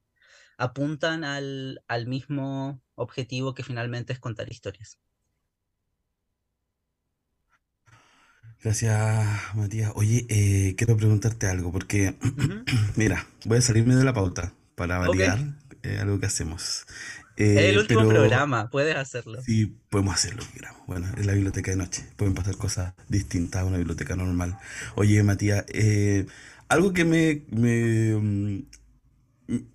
apuntan 0.57 1.23
al, 1.23 1.83
al 1.87 2.07
mismo 2.07 2.81
objetivo 2.95 3.53
que 3.53 3.63
finalmente 3.63 4.13
es 4.13 4.19
contar 4.19 4.51
historias. 4.51 4.99
Gracias, 8.63 9.55
Matías. 9.55 9.91
Oye, 9.95 10.27
eh, 10.29 10.75
quiero 10.77 10.95
preguntarte 10.95 11.47
algo, 11.47 11.71
porque, 11.71 12.15
mira, 12.95 13.25
voy 13.45 13.57
a 13.57 13.61
salirme 13.61 13.95
de 13.95 14.03
la 14.03 14.13
pauta 14.13 14.53
para 14.75 14.99
variar 14.99 15.39
eh, 15.81 15.97
algo 15.99 16.19
que 16.19 16.27
hacemos. 16.27 16.85
Es 17.41 17.69
el 17.69 17.77
último 17.77 18.07
programa, 18.07 18.69
puedes 18.69 18.95
hacerlo. 18.95 19.41
Sí, 19.41 19.77
podemos 19.89 20.15
hacerlo 20.15 20.43
Bueno, 20.87 21.07
es 21.17 21.25
la 21.25 21.33
biblioteca 21.33 21.71
de 21.71 21.77
noche, 21.77 22.03
pueden 22.15 22.33
pasar 22.33 22.57
cosas 22.57 22.93
distintas 23.07 23.61
a 23.61 23.65
una 23.65 23.77
biblioteca 23.77 24.15
normal. 24.15 24.57
Oye, 24.95 25.21
Matías, 25.23 25.65
eh, 25.69 26.25
algo 26.67 26.93
que 26.93 27.05
me, 27.05 27.43
me, 27.49 28.15
mm, 28.15 28.63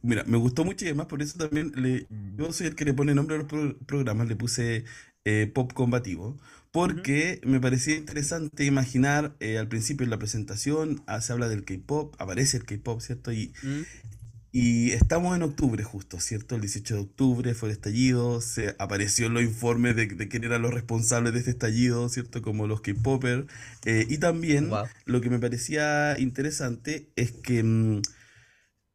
mira, 0.02 0.24
me 0.24 0.36
gustó 0.36 0.64
mucho 0.64 0.84
y 0.84 0.88
además 0.88 1.06
por 1.06 1.22
eso 1.22 1.38
también 1.38 1.72
le, 1.76 2.06
yo 2.36 2.52
soy 2.52 2.68
el 2.68 2.74
que 2.74 2.84
le 2.84 2.94
pone 2.94 3.14
nombre 3.14 3.36
a 3.36 3.38
los 3.38 3.74
programas, 3.86 4.28
le 4.28 4.36
puse 4.36 4.84
pop 5.54 5.72
combativo 5.72 6.36
porque 6.76 7.40
me 7.42 7.58
parecía 7.58 7.96
interesante 7.96 8.66
imaginar 8.66 9.34
eh, 9.40 9.56
al 9.56 9.66
principio 9.66 10.04
en 10.04 10.10
la 10.10 10.18
presentación, 10.18 11.02
ah, 11.06 11.22
se 11.22 11.32
habla 11.32 11.48
del 11.48 11.64
K-pop, 11.64 12.14
aparece 12.18 12.58
el 12.58 12.66
K-pop, 12.66 13.00
¿cierto? 13.00 13.32
Y, 13.32 13.54
mm. 13.62 13.80
Y 14.58 14.92
estamos 14.92 15.36
en 15.36 15.42
octubre 15.42 15.84
justo, 15.84 16.18
¿cierto? 16.18 16.54
El 16.54 16.62
18 16.62 16.94
de 16.94 17.00
octubre 17.02 17.52
fue 17.52 17.68
el 17.68 17.74
estallido, 17.74 18.40
se 18.40 18.74
apareció 18.78 19.26
en 19.26 19.34
los 19.34 19.42
informes 19.42 19.94
de, 19.96 20.06
de 20.06 20.28
quién 20.28 20.44
eran 20.44 20.62
los 20.62 20.72
responsables 20.72 21.34
de 21.34 21.40
este 21.40 21.50
estallido, 21.50 22.08
¿cierto? 22.08 22.40
Como 22.40 22.66
los 22.66 22.80
K-popers. 22.80 23.44
Eh, 23.84 24.06
y 24.08 24.16
también 24.16 24.70
lo 25.04 25.20
que 25.20 25.28
me 25.28 25.38
parecía 25.38 26.18
interesante 26.18 27.12
es 27.16 27.32
que 27.32 27.62
mm, 27.62 28.00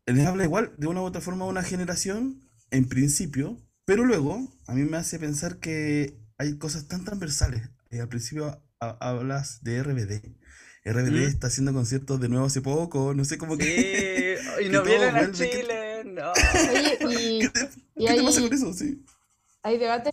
les 0.07 0.25
habla 0.25 0.45
igual 0.45 0.71
de 0.79 0.87
una 0.87 1.01
u 1.01 1.03
otra 1.03 1.21
forma 1.21 1.45
a 1.45 1.49
una 1.49 1.61
generación, 1.61 2.41
en 2.71 2.89
principio, 2.89 3.55
pero 3.85 4.03
luego 4.03 4.51
a 4.65 4.73
mí 4.73 4.81
me 4.81 4.97
hace 4.97 5.19
pensar 5.19 5.57
que 5.57 6.17
hay 6.39 6.57
cosas 6.57 6.87
tan 6.87 7.05
transversales. 7.05 7.69
Eh, 7.91 8.01
al 8.01 8.07
principio 8.07 8.59
hablas 8.79 9.63
de 9.63 9.83
RBD. 9.83 10.40
RBD 10.83 11.11
¿Mm? 11.11 11.27
está 11.27 11.47
haciendo 11.47 11.73
conciertos 11.73 12.19
de 12.19 12.29
nuevo 12.29 12.45
hace 12.45 12.61
poco, 12.61 13.13
no 13.13 13.23
sé 13.23 13.37
cómo 13.37 13.57
que. 13.57 14.37
y 14.65 14.69
no 14.69 14.83
vienen 14.83 15.15
a 15.15 15.31
Chile, 15.31 16.03
no. 16.05 16.31
y, 17.11 17.39
¿Qué 17.39 18.15
te, 18.15 18.23
pasa 18.23 18.41
con 18.41 18.53
eso? 18.53 18.73
Sí. 18.73 19.03
Hay 19.63 19.77
debate. 19.77 20.09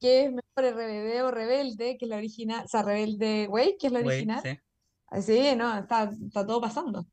¿Qué 0.00 0.24
es 0.24 0.32
mejor 0.32 0.74
RBD 0.74 1.22
o 1.22 1.30
Rebelde? 1.30 1.96
Que 1.96 2.04
es 2.04 2.08
la 2.08 2.16
original. 2.16 2.64
O 2.64 2.68
sea, 2.68 2.82
Rebelde 2.82 3.46
Way, 3.48 3.76
que 3.78 3.86
es 3.86 3.92
la 3.92 4.00
original. 4.00 4.40
sí. 4.42 4.58
Así, 5.06 5.54
no, 5.56 5.78
está, 5.78 6.10
está 6.26 6.44
todo 6.44 6.60
pasando. 6.60 7.06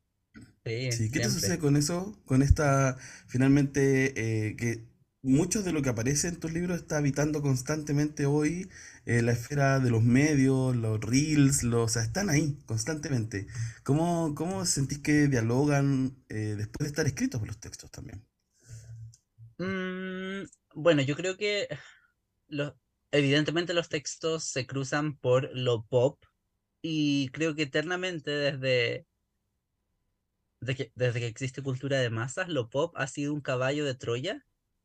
Sí, 0.64 0.90
sí 0.90 1.10
¿qué 1.10 1.20
te 1.20 1.30
sucede 1.30 1.58
con 1.58 1.76
eso? 1.76 2.18
Con 2.24 2.42
esta, 2.42 2.96
finalmente, 3.28 4.48
eh, 4.48 4.56
que 4.56 4.84
mucho 5.22 5.62
de 5.62 5.72
lo 5.72 5.82
que 5.82 5.90
aparece 5.90 6.26
en 6.26 6.40
tus 6.40 6.52
libros 6.52 6.80
está 6.80 6.96
habitando 6.96 7.42
constantemente 7.42 8.26
hoy 8.26 8.68
eh, 9.04 9.22
la 9.22 9.32
esfera 9.32 9.80
de 9.80 9.90
los 9.90 10.02
medios, 10.02 10.76
los 10.76 11.00
reels, 11.00 11.62
los, 11.64 11.84
o 11.84 11.88
sea, 11.88 12.02
están 12.02 12.30
ahí 12.30 12.56
constantemente. 12.66 13.46
¿Cómo, 13.82 14.34
cómo 14.34 14.64
sentís 14.64 14.98
que 15.00 15.28
dialogan 15.28 16.24
eh, 16.28 16.54
después 16.56 16.84
de 16.84 16.86
estar 16.88 17.06
escritos 17.06 17.44
los 17.46 17.58
textos 17.58 17.90
también? 17.90 18.24
Mm, 19.58 20.44
bueno, 20.74 21.02
yo 21.02 21.16
creo 21.16 21.36
que 21.36 21.68
los, 22.48 22.74
evidentemente 23.10 23.74
los 23.74 23.88
textos 23.88 24.44
se 24.44 24.66
cruzan 24.66 25.16
por 25.18 25.50
lo 25.56 25.84
pop 25.84 26.22
y 26.80 27.28
creo 27.30 27.54
que 27.54 27.62
eternamente 27.62 28.30
desde, 28.30 29.06
desde 30.60 31.20
que 31.20 31.26
existe 31.26 31.62
cultura 31.62 31.98
de 31.98 32.10
masas, 32.10 32.48
lo 32.48 32.70
pop 32.70 32.94
ha 32.96 33.06
sido 33.06 33.34
un 33.34 33.40
caballo 33.40 33.84
de 33.84 33.94
Troya 33.94 34.44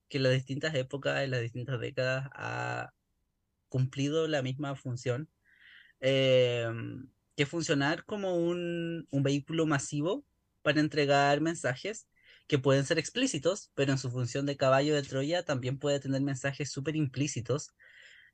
que 0.10 0.18
en 0.18 0.24
las 0.24 0.34
distintas 0.34 0.74
épocas, 0.76 1.24
en 1.24 1.32
las 1.32 1.42
distintas 1.42 1.80
décadas, 1.80 2.30
ha 2.34 2.94
cumplido 3.70 4.28
la 4.28 4.42
misma 4.42 4.76
función, 4.76 5.30
em, 6.00 7.10
que 7.36 7.46
funcionar 7.46 8.06
como 8.06 8.36
un, 8.36 9.08
un 9.12 9.24
vehículo 9.24 9.66
masivo 9.66 10.26
para 10.62 10.80
entregar 10.80 11.42
mensajes 11.42 12.08
que 12.48 12.60
pueden 12.60 12.86
ser 12.86 12.98
explícitos, 12.98 13.72
pero 13.76 13.92
en 13.92 13.98
su 13.98 14.10
función 14.10 14.46
de 14.46 14.58
caballo 14.58 14.96
de 14.96 15.04
Troya 15.04 15.44
también 15.44 15.80
puede 15.80 16.00
tener 16.00 16.22
mensajes 16.22 16.72
súper 16.72 16.96
implícitos, 16.96 17.74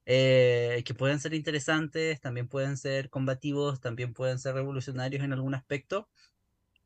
eh, 0.06 0.84
que 0.86 0.94
pueden 0.94 1.20
ser 1.20 1.34
interesantes, 1.34 2.22
también 2.22 2.48
pueden 2.48 2.78
ser 2.78 3.10
combativos, 3.10 3.82
también 3.82 4.13
pueden 4.13 4.40
ser 4.40 4.56
revolucionarios 4.56 5.24
en 5.24 5.34
algún 5.34 5.56
aspecto. 5.56 6.10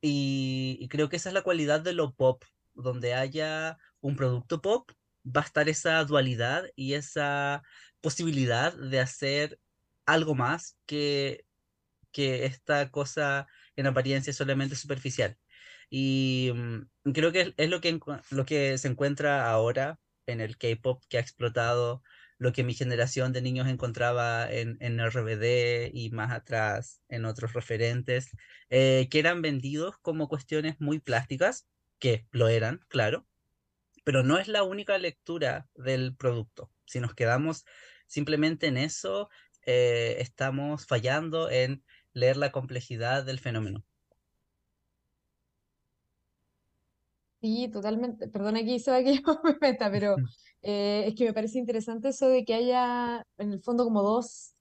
Y, 0.02 0.78
y, 0.80 0.88
creo 0.90 1.10
que 1.10 1.18
esa 1.18 1.30
es 1.30 1.34
la 1.34 1.42
cualidad 1.42 1.82
de 1.82 1.94
lo 1.94 2.14
pop, 2.14 2.44
donde 2.76 3.14
haya 3.16 3.78
un 4.02 4.16
producto 4.16 4.62
pop, 4.62 4.92
va 5.26 5.42
a 5.42 5.46
estar 5.46 5.70
esa 5.70 6.04
dualidad 6.06 6.66
y 6.76 6.94
esa 6.94 7.64
posibilidad 8.08 8.74
de 8.74 9.02
hacer 9.02 9.60
algo 10.06 10.34
más 10.34 10.78
que, 10.86 11.46
que 12.14 12.46
esta 12.46 12.90
cosa 12.90 13.48
en 13.76 13.86
apariencia 13.86 14.32
solamente 14.32 14.78
superficial. 14.78 15.38
Y 15.90 16.54
mm, 16.56 17.12
creo 17.12 17.34
que 17.34 17.54
es 17.58 17.70
lo 17.70 17.82
que, 17.82 18.00
lo 18.30 18.46
que 18.46 18.78
se 18.78 18.88
encuentra 18.88 19.52
ahora 19.52 20.00
en 20.26 20.40
el 20.40 20.58
K-pop 20.58 21.04
que 21.10 21.18
ha 21.18 21.20
explotado, 21.20 22.02
lo 22.38 22.54
que 22.54 22.64
mi 22.64 22.74
generación 22.74 23.34
de 23.34 23.42
niños 23.42 23.68
encontraba 23.68 24.50
en, 24.50 24.78
en 24.80 25.02
RBD 25.02 25.92
y 25.94 26.10
más 26.12 26.32
atrás 26.32 27.02
en 27.10 27.26
otros 27.26 27.52
referentes, 27.52 28.30
eh, 28.70 29.10
que 29.12 29.20
eran 29.20 29.42
vendidos 29.42 29.98
como 30.02 30.30
cuestiones 30.30 30.80
muy 30.80 31.00
plásticas, 31.00 31.68
que 32.00 32.26
lo 32.32 32.48
eran, 32.48 32.80
claro, 32.88 33.28
pero 34.06 34.24
no 34.24 34.38
es 34.38 34.48
la 34.48 34.64
única 34.64 34.98
lectura 34.98 35.68
del 35.76 36.16
producto. 36.16 36.72
Si 36.86 37.02
nos 37.02 37.14
quedamos 37.14 37.66
simplemente 38.08 38.68
en 38.68 38.78
eso, 38.78 39.30
eh, 39.66 40.18
estamos 40.20 40.86
fallando 40.86 41.50
en 41.50 41.84
leer 42.14 42.38
la 42.38 42.52
complejidad 42.52 43.26
del 43.26 43.40
fenómeno. 43.40 43.86
Sí, 47.42 47.70
totalmente. 47.72 48.28
Perdona 48.28 48.60
que 48.64 48.74
hizo 48.74 48.94
aquí 48.94 49.22
me 49.44 49.58
meta, 49.62 49.92
pero 49.92 50.16
eh, 50.62 51.06
es 51.08 51.16
que 51.16 51.26
me 51.26 51.34
parece 51.34 51.60
interesante 51.60 52.10
eso 52.10 52.28
de 52.28 52.44
que 52.44 52.56
haya 52.56 53.26
en 53.38 53.54
el 53.54 53.62
fondo 53.62 53.84
como 53.84 54.02
dos, 54.02 54.56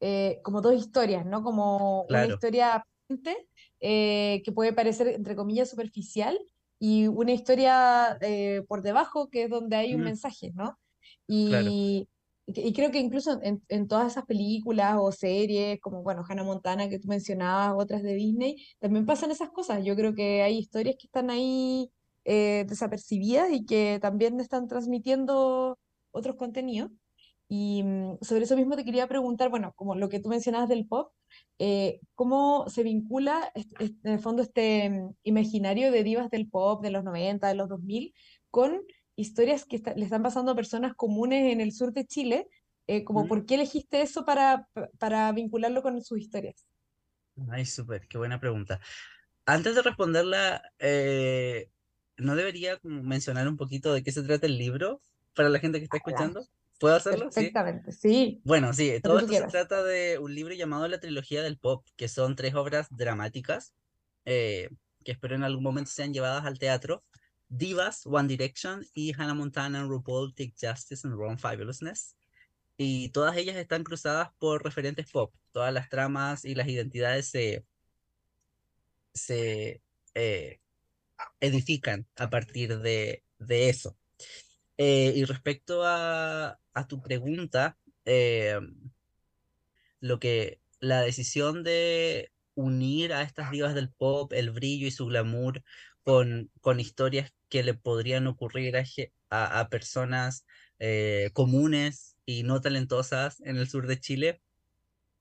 eh, 0.00 0.40
como 0.44 0.60
dos 0.60 0.74
historias, 0.74 1.26
¿no? 1.26 1.42
Como 1.42 2.04
una 2.04 2.26
historia 2.26 2.84
eh, 3.80 4.42
que 4.44 4.52
puede 4.52 4.72
parecer, 4.72 5.08
entre 5.08 5.34
comillas, 5.34 5.70
superficial 5.70 6.38
y 6.78 7.08
una 7.08 7.32
historia 7.32 8.18
por 8.68 8.82
debajo 8.82 9.28
que 9.28 9.44
es 9.44 9.50
donde 9.50 9.76
hay 9.76 9.94
un 9.94 10.02
mm, 10.02 10.04
mensaje, 10.04 10.52
¿no? 10.54 10.78
claro. 11.26 11.68
Y, 11.68 12.08
y 12.54 12.72
creo 12.72 12.90
que 12.90 12.98
incluso 12.98 13.40
en, 13.42 13.62
en 13.68 13.88
todas 13.88 14.12
esas 14.12 14.24
películas 14.26 14.96
o 14.98 15.12
series, 15.12 15.80
como, 15.80 16.02
bueno, 16.02 16.24
Hannah 16.28 16.44
Montana 16.44 16.88
que 16.88 16.98
tú 16.98 17.08
mencionabas, 17.08 17.74
otras 17.76 18.02
de 18.02 18.14
Disney, 18.14 18.56
también 18.78 19.06
pasan 19.06 19.30
esas 19.30 19.50
cosas. 19.50 19.84
Yo 19.84 19.96
creo 19.96 20.14
que 20.14 20.42
hay 20.42 20.58
historias 20.58 20.96
que 20.98 21.06
están 21.06 21.30
ahí 21.30 21.90
eh, 22.24 22.64
desapercibidas 22.68 23.50
y 23.52 23.64
que 23.64 23.98
también 24.00 24.40
están 24.40 24.68
transmitiendo 24.68 25.78
otros 26.12 26.36
contenidos. 26.36 26.90
Y 27.48 27.82
mm, 27.82 28.18
sobre 28.22 28.44
eso 28.44 28.56
mismo 28.56 28.76
te 28.76 28.84
quería 28.84 29.08
preguntar, 29.08 29.50
bueno, 29.50 29.72
como 29.74 29.94
lo 29.96 30.08
que 30.08 30.20
tú 30.20 30.28
mencionabas 30.28 30.68
del 30.68 30.86
pop, 30.86 31.12
eh, 31.58 32.00
¿cómo 32.14 32.68
se 32.68 32.82
vincula 32.82 33.52
en 33.54 33.98
el 34.04 34.20
fondo 34.20 34.42
este 34.42 34.90
mm, 34.90 35.14
imaginario 35.24 35.90
de 35.90 36.04
divas 36.04 36.30
del 36.30 36.48
pop 36.48 36.82
de 36.82 36.90
los 36.90 37.04
90 37.04 37.48
de 37.48 37.54
los 37.54 37.68
2000 37.68 38.14
con 38.50 38.80
historias 39.20 39.64
que 39.64 39.76
está- 39.76 39.94
le 39.94 40.04
están 40.04 40.22
pasando 40.22 40.52
a 40.52 40.56
personas 40.56 40.94
comunes 40.94 41.52
en 41.52 41.60
el 41.60 41.72
sur 41.72 41.92
de 41.92 42.06
Chile? 42.06 42.48
Eh, 42.86 43.04
como, 43.04 43.24
mm. 43.24 43.28
¿por 43.28 43.46
qué 43.46 43.54
elegiste 43.54 44.02
eso 44.02 44.24
para, 44.24 44.68
pa- 44.72 44.88
para 44.98 45.30
vincularlo 45.32 45.82
con 45.82 46.00
sus 46.02 46.18
historias? 46.18 46.66
Ay, 47.50 47.64
súper, 47.64 48.06
qué 48.08 48.18
buena 48.18 48.38
pregunta. 48.40 48.80
Antes 49.46 49.74
de 49.74 49.82
responderla, 49.82 50.62
eh, 50.78 51.70
¿no 52.16 52.36
debería 52.36 52.78
mencionar 52.82 53.48
un 53.48 53.56
poquito 53.56 53.92
de 53.92 54.02
qué 54.02 54.12
se 54.12 54.22
trata 54.22 54.46
el 54.46 54.58
libro 54.58 55.02
para 55.34 55.48
la 55.48 55.58
gente 55.58 55.78
que 55.78 55.84
está 55.84 55.96
Hola. 55.96 56.06
escuchando? 56.08 56.46
¿Puedo 56.78 56.94
hacerlo? 56.96 57.26
Sí. 57.26 57.34
Perfectamente, 57.34 57.92
sí, 57.92 58.40
Bueno, 58.44 58.72
sí, 58.72 59.00
todo 59.02 59.18
esto 59.18 59.28
se 59.28 59.32
quieras. 59.34 59.52
trata 59.52 59.82
de 59.84 60.18
un 60.18 60.34
libro 60.34 60.54
llamado 60.54 60.88
La 60.88 60.98
Trilogía 61.00 61.42
del 61.42 61.58
Pop, 61.58 61.86
que 61.96 62.08
son 62.08 62.36
tres 62.36 62.54
obras 62.54 62.88
dramáticas 62.90 63.74
eh, 64.24 64.68
que 65.04 65.12
espero 65.12 65.34
en 65.34 65.44
algún 65.44 65.62
momento 65.64 65.90
sean 65.90 66.12
llevadas 66.12 66.44
al 66.44 66.58
teatro. 66.58 67.04
Divas, 67.50 68.06
One 68.06 68.28
Direction 68.28 68.86
y 68.94 69.12
Hannah 69.12 69.34
Montana 69.34 69.84
RuPaul 69.84 70.32
Take 70.34 70.54
Justice 70.58 71.06
and 71.06 71.16
Run 71.16 71.38
Fabulousness. 71.38 72.16
Y 72.76 73.10
todas 73.10 73.36
ellas 73.36 73.56
están 73.56 73.84
cruzadas 73.84 74.30
por 74.38 74.64
referentes 74.64 75.10
pop. 75.10 75.34
Todas 75.52 75.74
las 75.74 75.90
tramas 75.90 76.44
y 76.44 76.54
las 76.54 76.68
identidades 76.68 77.28
se, 77.28 77.66
se 79.12 79.82
eh, 80.14 80.60
edifican 81.40 82.06
a 82.16 82.30
partir 82.30 82.78
de, 82.78 83.24
de 83.38 83.68
eso. 83.68 83.98
Eh, 84.78 85.12
y 85.14 85.24
respecto 85.24 85.84
a, 85.84 86.58
a 86.72 86.88
tu 86.88 87.02
pregunta, 87.02 87.76
eh, 88.06 88.58
lo 89.98 90.18
que 90.18 90.60
la 90.78 91.02
decisión 91.02 91.62
de 91.64 92.32
unir 92.54 93.12
a 93.12 93.22
estas 93.22 93.50
divas 93.50 93.74
del 93.74 93.90
pop, 93.90 94.32
el 94.32 94.50
brillo 94.50 94.86
y 94.86 94.90
su 94.90 95.06
glamour 95.06 95.62
con, 96.02 96.50
con 96.60 96.80
historias 96.80 97.32
que 97.50 97.62
le 97.62 97.74
podrían 97.74 98.26
ocurrir 98.26 98.76
a, 98.76 99.60
a 99.60 99.68
personas 99.68 100.46
eh, 100.78 101.30
comunes 101.34 102.16
y 102.24 102.42
no 102.44 102.60
talentosas 102.60 103.40
en 103.42 103.58
el 103.58 103.68
sur 103.68 103.86
de 103.86 104.00
Chile, 104.00 104.42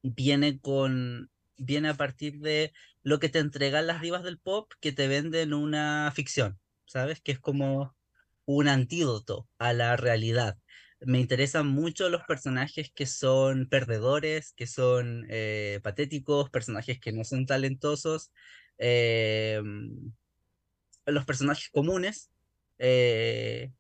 viene 0.02 0.60
con, 0.60 1.32
viene 1.58 1.90
a 1.90 1.94
partir 1.96 2.40
de 2.40 2.74
lo 3.04 3.20
que 3.20 3.30
te 3.30 3.40
entregan 3.40 3.88
las 3.88 4.02
divas 4.02 4.24
del 4.24 4.40
pop 4.40 4.72
que 4.80 4.92
te 4.92 5.08
venden 5.08 5.54
una 5.54 6.12
ficción, 6.16 6.60
¿sabes? 6.86 7.22
Que 7.22 7.34
es 7.34 7.40
como 7.40 7.96
un 8.46 8.68
antídoto 8.68 9.50
a 9.58 9.74
la 9.74 9.98
realidad. 9.98 10.58
Me 11.02 11.20
interesan 11.20 11.68
mucho 11.68 12.10
los 12.10 12.24
personajes 12.24 12.92
que 12.94 13.06
son 13.06 13.68
perdedores, 13.70 14.54
que 14.54 14.68
son 14.68 15.26
eh, 15.30 15.80
patéticos, 15.84 16.50
personajes 16.50 17.00
que 17.00 17.14
no 17.14 17.24
son 17.24 17.46
talentosos, 17.46 18.32
eh, 18.78 19.62
los 21.12 21.26
personajes 21.26 21.70
comunes, 21.70 22.32
eh, 22.78 23.72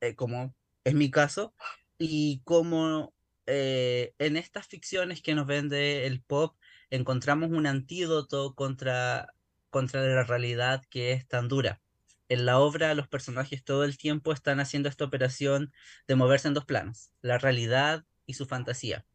eh, 0.00 0.14
como 0.14 0.54
es 0.84 0.94
mi 0.94 1.10
caso, 1.10 1.54
y 1.98 2.40
como 2.44 3.12
eh, 3.46 4.12
en 4.18 4.36
estas 4.36 4.66
ficciones 4.66 5.22
que 5.22 5.34
nos 5.34 5.46
vende 5.46 6.06
el 6.06 6.20
pop 6.20 6.56
encontramos 6.90 7.50
un 7.50 7.66
antídoto 7.66 8.54
contra, 8.54 9.34
contra 9.70 10.02
la 10.02 10.22
realidad 10.24 10.84
que 10.90 11.12
es 11.12 11.26
tan 11.26 11.48
dura. 11.48 11.80
En 12.28 12.44
la 12.44 12.58
obra 12.58 12.94
los 12.94 13.08
personajes 13.08 13.64
todo 13.64 13.84
el 13.84 13.96
tiempo 13.96 14.32
están 14.32 14.60
haciendo 14.60 14.88
esta 14.88 15.04
operación 15.04 15.72
de 16.06 16.14
moverse 16.14 16.48
en 16.48 16.54
dos 16.54 16.66
planos, 16.66 17.10
la 17.22 17.38
realidad 17.38 18.04
y 18.26 18.34
su 18.34 18.46
fantasía. 18.46 19.06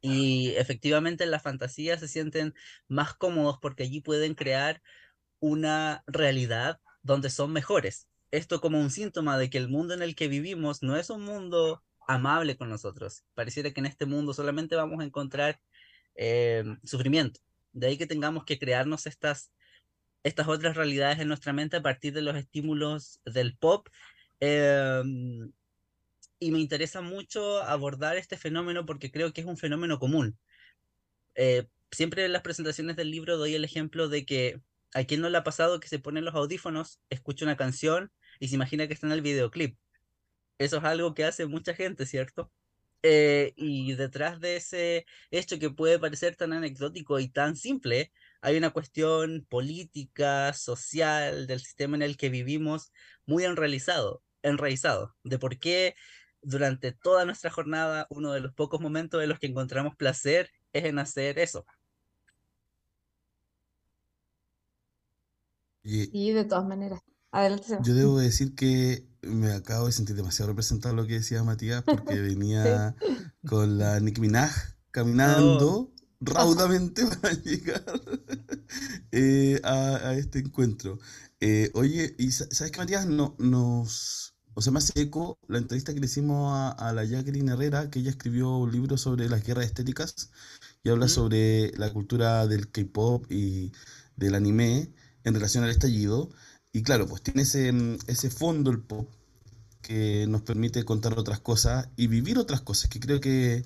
Y 0.00 0.54
efectivamente 0.56 1.24
en 1.24 1.30
la 1.30 1.38
fantasía 1.40 1.96
se 1.98 2.08
sienten 2.08 2.54
más 2.88 3.14
cómodos 3.14 3.58
porque 3.62 3.84
allí 3.84 4.00
pueden 4.00 4.34
crear 4.34 4.82
una 5.44 6.02
realidad 6.06 6.80
donde 7.02 7.28
son 7.28 7.52
mejores. 7.52 8.08
Esto 8.30 8.62
como 8.62 8.80
un 8.80 8.90
síntoma 8.90 9.36
de 9.36 9.50
que 9.50 9.58
el 9.58 9.68
mundo 9.68 9.92
en 9.92 10.00
el 10.00 10.14
que 10.14 10.28
vivimos 10.28 10.82
no 10.82 10.96
es 10.96 11.10
un 11.10 11.22
mundo 11.22 11.82
amable 12.08 12.56
con 12.56 12.70
nosotros. 12.70 13.24
Pareciera 13.34 13.70
que 13.70 13.80
en 13.80 13.86
este 13.86 14.06
mundo 14.06 14.32
solamente 14.32 14.74
vamos 14.74 15.00
a 15.00 15.04
encontrar 15.04 15.60
eh, 16.14 16.64
sufrimiento. 16.82 17.40
De 17.74 17.88
ahí 17.88 17.98
que 17.98 18.06
tengamos 18.06 18.44
que 18.44 18.58
crearnos 18.58 19.06
estas, 19.06 19.52
estas 20.22 20.48
otras 20.48 20.76
realidades 20.76 21.18
en 21.18 21.28
nuestra 21.28 21.52
mente 21.52 21.76
a 21.76 21.82
partir 21.82 22.14
de 22.14 22.22
los 22.22 22.36
estímulos 22.36 23.20
del 23.26 23.54
pop. 23.54 23.88
Eh, 24.40 25.02
y 26.38 26.50
me 26.50 26.58
interesa 26.58 27.02
mucho 27.02 27.62
abordar 27.62 28.16
este 28.16 28.38
fenómeno 28.38 28.86
porque 28.86 29.10
creo 29.10 29.32
que 29.34 29.42
es 29.42 29.46
un 29.46 29.56
fenómeno 29.56 29.98
común 29.98 30.38
eh, 31.34 31.66
siempre 31.90 32.24
en 32.24 32.32
las 32.32 32.42
presentaciones 32.42 32.96
del 32.96 33.10
libro 33.10 33.36
doy 33.36 33.54
el 33.54 33.64
ejemplo 33.64 34.08
de 34.08 34.24
que 34.24 34.60
a 34.94 35.04
quien 35.04 35.20
no 35.20 35.28
le 35.28 35.38
ha 35.38 35.44
pasado 35.44 35.80
que 35.80 35.88
se 35.88 35.98
pone 35.98 36.22
los 36.22 36.34
audífonos, 36.34 37.00
escucha 37.10 37.44
una 37.44 37.56
canción 37.56 38.12
y 38.40 38.48
se 38.48 38.54
imagina 38.54 38.86
que 38.86 38.94
está 38.94 39.06
en 39.06 39.12
el 39.12 39.22
videoclip. 39.22 39.78
Eso 40.58 40.78
es 40.78 40.84
algo 40.84 41.14
que 41.14 41.24
hace 41.24 41.46
mucha 41.46 41.74
gente, 41.74 42.06
¿cierto? 42.06 42.52
Eh, 43.02 43.52
y 43.56 43.92
detrás 43.94 44.40
de 44.40 44.56
ese 44.56 45.04
hecho 45.30 45.58
que 45.58 45.70
puede 45.70 45.98
parecer 45.98 46.36
tan 46.36 46.52
anecdótico 46.54 47.20
y 47.20 47.28
tan 47.28 47.56
simple, 47.56 48.12
hay 48.40 48.56
una 48.56 48.70
cuestión 48.70 49.46
política, 49.50 50.52
social, 50.54 51.46
del 51.46 51.60
sistema 51.60 51.96
en 51.96 52.02
el 52.02 52.16
que 52.16 52.30
vivimos 52.30 52.92
muy 53.26 53.44
enraizado, 53.44 54.22
enraizado, 54.42 55.16
de 55.24 55.38
por 55.38 55.58
qué 55.58 55.96
durante 56.40 56.92
toda 56.92 57.24
nuestra 57.24 57.50
jornada 57.50 58.06
uno 58.10 58.32
de 58.32 58.40
los 58.40 58.54
pocos 58.54 58.80
momentos 58.80 59.22
en 59.22 59.28
los 59.28 59.38
que 59.38 59.48
encontramos 59.48 59.96
placer 59.96 60.50
es 60.72 60.84
en 60.84 60.98
hacer 60.98 61.38
eso. 61.38 61.66
Y 65.84 66.12
Sí, 66.12 66.32
de 66.32 66.44
todas 66.44 66.66
maneras. 66.66 67.00
Adelante, 67.30 67.66
Seba. 67.68 67.82
yo 67.82 67.94
debo 67.94 68.18
decir 68.18 68.54
que 68.54 69.06
me 69.22 69.52
acabo 69.52 69.86
de 69.86 69.92
sentir 69.92 70.16
demasiado 70.16 70.50
representado 70.50 70.94
lo 70.94 71.06
que 71.06 71.14
decía 71.14 71.42
Matías 71.44 71.82
porque 71.84 72.20
Sí. 72.62 72.70
venía 72.74 72.96
con 73.44 73.78
la 73.78 74.00
Nicki 74.00 74.20
Minaj 74.20 74.52
Oh, 75.26 75.82
caminando 75.82 75.92
raudamente 76.20 77.04
para 77.20 77.34
llegar 77.34 77.84
eh, 79.12 79.60
a, 79.64 79.96
a 80.10 80.14
este 80.16 80.38
encuentro. 80.40 80.98
Eh, 81.40 81.70
oye, 81.74 82.14
¿y 82.18 82.30
sa- 82.32 82.46
sabes 82.50 82.72
qué, 82.72 82.78
Matías? 82.80 83.06
No, 83.06 83.34
nos, 83.38 84.34
o 84.54 84.62
sea, 84.62 84.72
hace 84.76 84.92
eco 85.00 85.38
la 85.48 85.58
entrevista 85.58 85.94
que 85.94 86.00
le 86.00 86.06
hicimos 86.06 86.52
a, 86.54 86.70
a 86.70 86.92
la 86.92 87.04
Jacqueline 87.04 87.48
Herrera, 87.50 87.90
que 87.90 88.00
ella 88.00 88.10
escribió 88.10 88.56
un 88.58 88.72
libro 88.72 88.96
sobre 88.96 89.28
las 89.28 89.42
guerras 89.44 89.66
estéticas 89.66 90.30
y 90.82 90.90
habla 90.90 91.08
mm, 91.08 91.08
sobre 91.08 91.72
la 91.78 91.92
cultura 91.92 92.46
del 92.46 92.70
K-pop 92.70 93.26
y 93.30 93.72
del 94.16 94.34
anime 94.34 94.92
en 95.24 95.34
relación 95.34 95.64
al 95.64 95.70
estallido. 95.70 96.30
Y 96.72 96.82
claro, 96.82 97.06
pues 97.06 97.22
tiene 97.22 97.42
ese, 97.42 97.72
mm, 97.72 97.98
ese 98.06 98.30
fondo 98.30 98.70
el 98.70 98.80
pop 98.80 99.08
que 99.82 100.26
nos 100.28 100.42
permite 100.42 100.84
contar 100.84 101.18
otras 101.18 101.40
cosas 101.40 101.88
y 101.96 102.06
vivir 102.06 102.38
otras 102.38 102.62
cosas, 102.62 102.90
que 102.90 103.00
creo 103.00 103.20
que, 103.20 103.64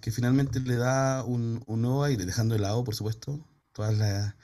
que 0.00 0.12
finalmente 0.12 0.60
le 0.60 0.76
da 0.76 1.24
un, 1.24 1.62
un 1.66 1.82
nuevo 1.82 2.04
aire, 2.04 2.24
dejando 2.26 2.54
de 2.54 2.60
lado, 2.60 2.84
por 2.84 2.94
supuesto, 2.94 3.44
todas 3.72 3.96
las 3.98 4.34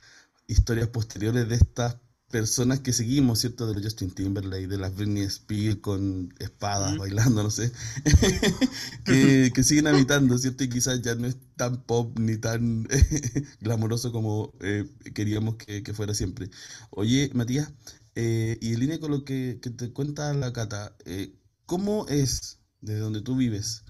historias 0.48 0.88
posteriores 0.88 1.48
de 1.48 1.55
estas 1.55 1.96
personas 2.33 2.81
que 2.81 2.95
seguimos, 2.95 3.40
¿cierto? 3.40 3.66
De 3.68 3.75
los 3.75 3.85
Justin 3.85 4.11
Timberlake, 4.11 4.66
de 4.66 4.79
las 4.79 4.97
Britney 4.97 5.23
Spears 5.25 5.77
con 5.77 6.35
espadas 6.40 6.97
bailando, 6.97 7.42
no 7.42 7.51
sé, 7.51 7.71
que, 9.05 9.62
siguen 9.62 9.87
habitando, 9.87 10.37
¿cierto? 10.38 10.64
Y 10.64 10.71
quizás 10.71 11.03
ya 11.03 11.14
no 11.14 11.29
es 11.29 11.37
tan 11.57 11.83
pop 11.83 12.18
ni 12.18 12.38
tan 12.38 12.88
glamoroso 13.61 14.11
como 14.11 14.53
eh, 14.61 14.88
queríamos 15.14 15.57
que, 15.57 15.95
fuera 15.95 16.14
siempre. 16.14 16.51
Oye, 16.90 17.31
Matías, 17.35 17.71
eh, 18.14 18.59
y 18.62 18.73
en 18.73 18.81
línea 18.81 18.99
con 18.99 19.11
lo 19.11 19.25
que, 19.25 19.61
te 19.62 19.92
cuenta 19.92 20.33
la 20.33 20.55
Cata, 20.55 20.97
eh, 21.05 21.37
¿cómo 21.66 22.07
es, 22.09 22.61
desde 22.81 23.01
donde 23.01 23.21
tú 23.21 23.37
vives, 23.37 23.85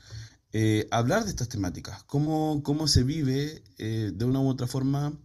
hablar 0.91 1.25
de 1.25 1.31
estas 1.31 1.49
temáticas? 1.49 2.03
¿Cómo, 2.05 2.63
cómo 2.65 2.89
se 2.89 3.05
vive 3.05 3.63
de 3.79 4.25
una 4.25 4.41
u 4.41 4.49
otra 4.49 4.67
forma 4.67 5.17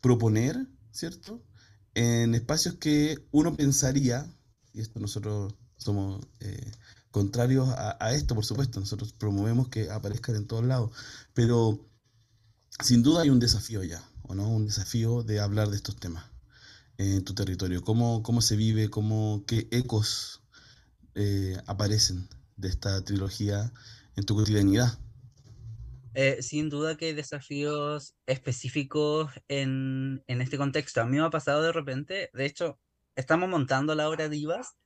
proponer, 0.00 0.68
¿cierto? 0.92 1.42
En 1.94 2.34
espacios 2.34 2.76
que 2.76 3.18
uno 3.30 3.56
pensaría, 3.56 4.26
y 4.72 4.80
esto 4.80 5.00
nosotros 5.00 5.54
somos 5.76 6.24
eh, 6.40 6.72
contrarios 7.10 7.68
a, 7.68 8.14
esto, 8.14 8.34
por 8.34 8.44
supuesto, 8.44 8.80
nosotros 8.80 9.12
promovemos 9.12 9.68
que 9.68 9.90
aparezcan 9.90 10.36
en 10.36 10.46
todos 10.46 10.64
lados, 10.64 10.90
pero 11.34 11.86
sin 12.80 13.02
duda 13.02 13.22
hay 13.22 13.30
un 13.30 13.40
desafío 13.40 13.82
ya, 13.84 14.02
¿o 14.22 14.34
no? 14.34 14.48
Un 14.48 14.66
desafío 14.66 15.22
de 15.22 15.40
hablar 15.40 15.68
de 15.68 15.76
estos 15.76 15.96
temas 15.96 16.24
en 16.96 17.24
tu 17.24 17.34
territorio. 17.34 17.82
¿Cómo, 17.82 18.22
cómo 18.22 18.40
se 18.40 18.56
vive? 18.56 18.88
Cómo, 18.88 19.44
¿Qué 19.46 19.68
ecos 19.70 20.42
eh, 21.14 21.58
aparecen 21.66 22.28
de 22.56 22.68
esta 22.68 23.04
trilogía 23.04 23.72
en 24.16 24.24
tu 24.24 24.34
cotidianidad? 24.34 24.98
Eh, 26.14 26.42
sin 26.42 26.68
duda 26.68 26.96
que 26.96 27.06
hay 27.06 27.12
desafíos 27.14 28.14
específicos 28.26 29.30
en, 29.48 30.22
en, 30.26 30.40
este 30.42 30.58
contexto. 30.58 31.00
A 31.00 31.06
mí 31.06 31.16
me 31.16 31.24
ha 31.24 31.30
pasado 31.30 31.62
de 31.62 31.72
repente, 31.72 32.30
de 32.32 32.46
hecho, 32.46 32.78
estamos 33.16 33.48
montando 33.48 33.94
la 33.94 34.08
obra 34.08 34.28
Divas 34.28 34.76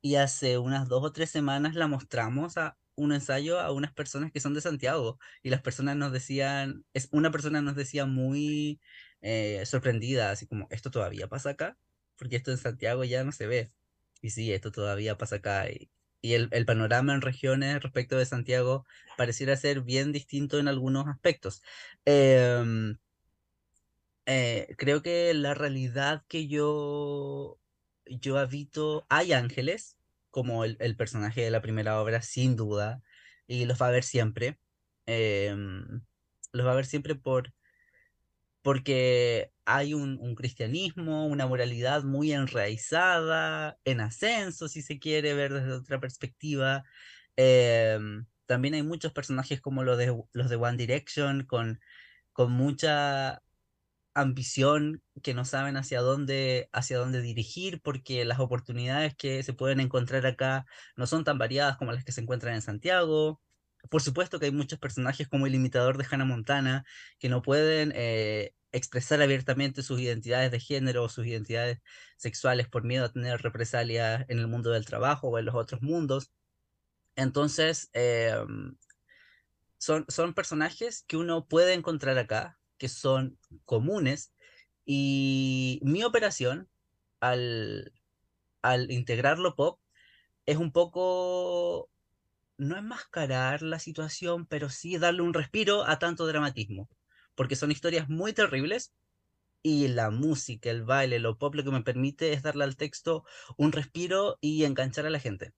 y 0.00 0.16
hace 0.16 0.58
unas 0.58 0.88
dos 0.88 1.04
o 1.04 1.12
tres 1.12 1.30
semanas 1.30 1.74
la 1.74 1.88
mostramos 1.88 2.56
a 2.56 2.76
un 2.96 3.12
ensayo 3.12 3.60
a 3.60 3.72
unas 3.72 3.92
personas 3.92 4.32
que 4.32 4.40
son 4.40 4.54
de 4.54 4.60
Santiago 4.60 5.18
y 5.42 5.50
las 5.50 5.62
personas 5.62 5.96
nos 5.96 6.12
decían, 6.12 6.84
es, 6.94 7.08
una 7.12 7.30
persona 7.30 7.62
nos 7.62 7.76
decía 7.76 8.06
muy 8.06 8.80
eh, 9.20 9.64
sorprendida, 9.66 10.30
así 10.30 10.46
como, 10.46 10.66
¿esto 10.70 10.90
todavía 10.90 11.28
pasa 11.28 11.50
acá? 11.50 11.78
Porque 12.16 12.36
esto 12.36 12.50
en 12.50 12.58
Santiago 12.58 13.04
ya 13.04 13.24
no 13.24 13.32
se 13.32 13.46
ve. 13.46 13.72
Y 14.22 14.30
sí, 14.30 14.52
esto 14.52 14.72
todavía 14.72 15.18
pasa 15.18 15.36
acá. 15.36 15.66
Y 16.20 16.34
el, 16.34 16.48
el, 16.52 16.66
panorama 16.66 17.14
en 17.14 17.20
regiones 17.20 17.82
respecto 17.82 18.16
de 18.16 18.26
Santiago 18.26 18.84
pareciera 19.16 19.56
ser 19.56 19.82
bien 19.82 20.12
distinto 20.12 20.58
en 20.58 20.68
algunos 20.68 21.06
aspectos. 21.08 21.62
Em, 22.04 22.98
eh, 24.26 24.74
creo 24.76 25.02
que 25.02 25.32
la 25.34 25.54
realidad 25.54 26.24
que 26.28 26.48
yo, 26.48 27.58
yo 28.06 28.38
habito, 28.38 29.06
hay 29.08 29.32
ángeles, 29.32 29.96
como 30.30 30.64
el, 30.64 30.96
personaje 30.96 31.42
de 31.42 31.50
la 31.50 31.62
primera 31.62 32.00
obra, 32.00 32.22
sin 32.22 32.56
duda, 32.56 33.02
y 33.46 33.64
los 33.66 33.80
va 33.80 33.88
a 33.88 33.90
ver 33.92 34.04
siempre. 34.04 34.58
Em, 35.06 36.02
los 36.52 36.66
va 36.66 36.72
a 36.72 36.74
ver 36.76 36.86
siempre 36.86 37.14
por, 37.14 37.54
porque 38.62 39.52
hay 39.66 39.94
un, 39.94 40.34
cristianismo, 40.36 41.26
una 41.26 41.46
moralidad 41.46 42.04
muy 42.04 42.32
enraizada, 42.32 43.78
en 43.84 44.00
ascenso, 44.00 44.68
si 44.68 44.80
se 44.82 44.98
quiere 45.00 45.34
ver 45.34 45.52
desde 45.52 45.72
otra 45.72 46.00
perspectiva. 46.00 46.84
Em, 47.36 48.26
también 48.46 48.74
hay 48.74 48.82
muchos 48.82 49.12
personajes 49.12 49.60
como 49.60 49.82
los 49.84 49.98
de, 49.98 50.16
los 50.32 50.50
de 50.50 50.56
One 50.56 50.76
Direction, 50.78 51.44
con, 51.46 51.80
con 52.32 52.52
mucha 52.52 53.42
ambición 54.14 55.02
que 55.22 55.34
no 55.34 55.44
saben 55.44 55.76
hacia 55.76 56.00
dónde, 56.00 56.68
hacia 56.72 56.98
dónde 56.98 57.20
dirigir, 57.20 57.80
porque 57.82 58.24
las 58.24 58.38
oportunidades 58.40 59.16
que 59.16 59.42
se 59.42 59.52
pueden 59.52 59.80
encontrar 59.80 60.26
acá 60.26 60.64
no 60.96 61.06
son 61.06 61.24
tan 61.24 61.38
variadas 61.38 61.76
como 61.76 61.92
las 61.92 62.04
que 62.04 62.12
se 62.12 62.20
encuentran 62.22 62.54
en 62.54 62.62
Santiago. 62.62 63.40
Por 63.90 64.02
supuesto 64.02 64.38
que 64.38 64.46
hay 64.46 64.52
muchos 64.52 64.78
personajes 64.78 65.28
como 65.28 65.46
el 65.46 65.54
imitador 65.54 65.98
de 65.98 66.06
Hannah 66.10 66.24
Montana 66.24 66.84
que 67.18 67.28
no 67.28 67.42
pueden 67.42 67.92
eh, 67.94 68.54
expresar 68.76 69.22
abiertamente 69.22 69.82
sus 69.82 70.00
identidades 70.00 70.50
de 70.50 70.60
género 70.60 71.04
o 71.04 71.08
sus 71.08 71.26
identidades 71.26 71.80
sexuales 72.16 72.68
por 72.68 72.84
miedo 72.84 73.06
a 73.06 73.12
tener 73.12 73.40
represalias 73.42 74.24
en 74.28 74.38
el 74.38 74.48
mundo 74.48 74.70
del 74.70 74.86
trabajo 74.86 75.28
o 75.28 75.38
en 75.38 75.46
los 75.46 75.54
otros 75.54 75.82
mundos. 75.82 76.32
Entonces, 77.16 77.90
em, 77.94 78.76
son, 79.78 80.04
son 80.08 80.34
personajes 80.34 81.04
que 81.06 81.16
uno 81.16 81.46
puede 81.46 81.74
encontrar 81.74 82.18
acá, 82.18 82.58
que 82.78 82.88
son 82.88 83.38
comunes, 83.64 84.32
y 84.84 85.80
mi 85.82 86.04
operación 86.04 86.68
al, 87.20 87.92
al 88.62 88.90
integrarlo 88.90 89.56
pop 89.56 89.80
es 90.46 90.56
un 90.58 90.72
poco 90.72 91.90
no 92.58 92.76
enmascarar 92.76 93.62
la 93.62 93.78
situación, 93.78 94.46
pero 94.46 94.70
sí 94.70 94.98
darle 94.98 95.22
un 95.22 95.34
respiro 95.34 95.84
a 95.84 95.98
tanto 95.98 96.26
dramatismo, 96.26 96.88
porque 97.36 97.56
son 97.56 97.70
historias 97.70 98.08
muy 98.08 98.32
terribles 98.32 98.92
y 99.62 99.88
la 99.88 100.10
música, 100.10 100.70
el 100.70 100.84
baile, 100.84 101.18
lo 101.18 101.38
pop 101.38 101.54
lo 101.54 101.64
que 101.64 101.70
me 101.70 101.82
permite 101.82 102.32
es 102.32 102.42
darle 102.42 102.64
al 102.64 102.76
texto 102.76 103.24
un 103.56 103.72
respiro 103.72 104.38
y 104.40 104.64
enganchar 104.64 105.06
a 105.06 105.10
la 105.10 105.20
gente. 105.20 105.52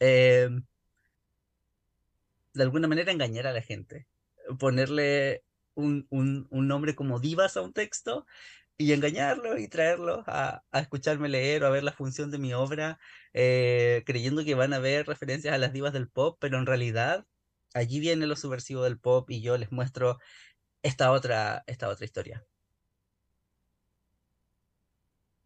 Em, 0.00 0.64
de 2.54 2.62
alguna 2.62 2.88
manera 2.88 3.12
engañar 3.12 3.46
a 3.46 3.52
la 3.52 3.62
gente, 3.62 4.06
ponerle 4.58 5.44
un, 5.74 6.06
un, 6.10 6.46
nombre 6.68 6.94
como 6.94 7.20
divas 7.20 7.56
a 7.56 7.62
un 7.62 7.72
texto 7.72 8.26
y 8.76 8.92
engañarlo 8.92 9.58
y 9.58 9.68
traerlos 9.68 10.24
a, 10.26 10.64
a, 10.72 10.80
escucharme 10.80 11.28
leer 11.28 11.64
o 11.64 11.66
a 11.68 11.70
ver 11.70 11.84
la 11.84 11.92
función 11.92 12.30
de 12.30 12.38
mi 12.38 12.54
obra, 12.54 12.98
eh, 13.32 14.02
creyendo 14.06 14.44
que 14.44 14.54
van 14.54 14.72
a 14.72 14.78
ver 14.80 15.06
referencias 15.06 15.54
a 15.54 15.58
las 15.58 15.72
divas 15.72 15.92
del 15.92 16.08
pop, 16.08 16.38
pero 16.40 16.58
en 16.58 16.66
realidad 16.66 17.26
allí 17.74 18.00
viene 18.00 18.26
lo 18.26 18.36
subversivo 18.36 18.82
del 18.84 18.98
pop 18.98 19.30
y 19.30 19.42
yo 19.42 19.58
les 19.58 19.72
muestro 19.72 20.18
esta 20.84 21.10
otra, 21.10 21.64
esta 21.66 21.88
otra 21.88 22.04
historia. 22.04 22.44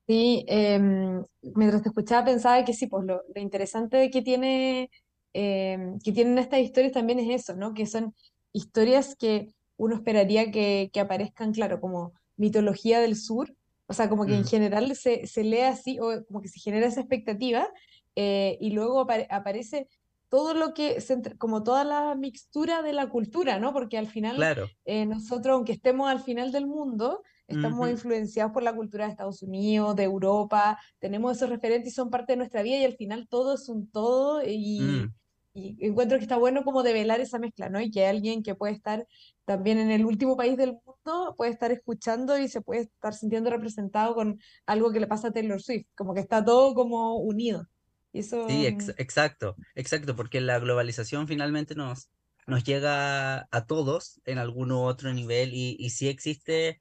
Sí, 0.07 0.45
em, 0.49 1.25
mientras 1.43 1.83
te 1.83 1.91
escuchaba 1.91 2.25
pensaba 2.25 2.65
que 2.65 2.73
sí, 2.73 2.87
pues 2.87 3.05
lo, 3.05 3.23
lo 3.35 3.41
interesante 3.41 4.11
que 4.11 4.23
tiene 4.23 4.91
em, 5.33 5.99
que 6.01 6.13
tienen 6.13 6.39
estas 6.39 6.61
historias 6.61 6.93
también 6.93 7.19
es 7.21 7.43
eso, 7.43 7.55
¿no? 7.57 7.75
Que 7.75 7.87
son 7.87 8.15
historias 8.53 9.15
que 9.17 9.49
uno 9.77 9.95
esperaría 9.95 10.51
que, 10.51 10.91
que 10.93 11.01
aparezcan, 11.01 11.53
claro, 11.53 11.81
como 11.81 12.15
mitología 12.37 13.01
del 13.01 13.17
sur, 13.17 13.55
o 13.87 13.93
sea, 13.93 14.09
como 14.09 14.27
que 14.27 14.35
en 14.35 14.43
mm. 14.43 14.47
general 14.47 14.97
se, 14.97 15.27
se, 15.27 15.45
lee 15.45 15.61
así, 15.61 15.99
o 16.01 16.25
como 16.27 16.41
que 16.41 16.49
se 16.49 16.61
genera 16.61 16.87
esa 16.87 17.01
expectativa, 17.01 17.69
eh, 18.17 18.59
y 18.61 18.71
luego 18.71 19.07
aparece 19.31 19.89
todo 20.29 20.55
lo 20.55 20.75
que, 20.75 20.99
como 21.39 21.63
toda 21.63 21.85
la 21.85 22.15
mixtura 22.15 22.83
de 22.83 22.93
la 22.93 23.09
cultura, 23.09 23.59
¿no? 23.59 23.73
Porque 23.73 23.99
al 23.99 24.07
final, 24.07 24.37
eh, 24.85 25.07
nosotros, 25.07 25.55
aunque 25.55 25.73
estemos 25.73 26.09
al 26.11 26.21
final 26.21 26.53
del 26.53 26.67
mundo, 26.67 27.23
estamos 27.47 27.89
influenciados 27.89 28.53
por 28.53 28.63
la 28.63 28.75
cultura 28.75 29.07
de 29.07 29.13
Estados 29.13 29.43
Unidos, 29.43 29.97
de 29.97 30.05
Europa, 30.05 30.79
tenemos 30.99 31.37
esos 31.37 31.49
referentes 31.49 31.93
y 31.93 31.95
son 31.95 32.11
parte 32.11 32.35
de 32.35 32.37
nuestra 32.37 32.63
vida 32.63 32.77
y 32.77 32.85
al 32.85 32.97
final 32.97 33.27
todo 33.27 33.55
es 33.55 33.71
un 33.71 33.91
todo 33.91 34.43
y, 34.45 34.81
mm. 34.81 35.15
y 35.55 35.87
encuentro 35.87 36.19
que 36.19 36.25
está 36.25 36.37
bueno 36.37 36.63
como 36.63 36.83
develar 36.83 37.21
esa 37.21 37.39
mezcla, 37.39 37.71
¿no? 37.71 37.81
Y 37.81 37.91
que 37.91 38.07
alguien 38.07 38.43
que 38.43 38.55
puede 38.55 38.75
estar 38.75 39.07
también 39.47 39.79
en 39.79 39.91
el 39.91 40.05
último 40.05 40.37
país 40.37 40.59
del 40.59 40.73
mundo 40.85 41.35
puede 41.39 41.53
estar 41.53 41.73
escuchando 41.73 42.39
y 42.39 42.49
se 42.49 42.61
puede 42.61 42.83
estar 42.83 43.15
sintiendo 43.15 43.49
representado 43.49 44.15
con 44.15 44.39
algo 44.67 44.93
que 44.93 45.01
le 45.01 45.07
pasa 45.07 45.29
a 45.29 45.33
Taylor 45.33 45.63
Swift, 45.63 45.87
como 45.97 46.13
que 46.13 46.21
está 46.21 46.45
todo 46.45 46.75
como 46.75 47.17
unido. 47.17 47.67
Eso... 48.13 48.49
Sí, 48.49 48.67
exacto, 48.67 49.57
exacto, 49.75 50.17
porque 50.17 50.41
la 50.41 50.59
globalización 50.59 51.29
finalmente 51.29 51.75
nos, 51.75 52.11
nos 52.47 52.65
llega 52.65 53.49
a 53.51 53.67
todos 53.67 54.21
en 54.25 54.39
algún 54.39 54.73
otro 54.73 55.13
nivel 55.13 55.53
y, 55.53 55.77
y 55.79 55.91
sí 55.91 56.09
existe 56.09 56.81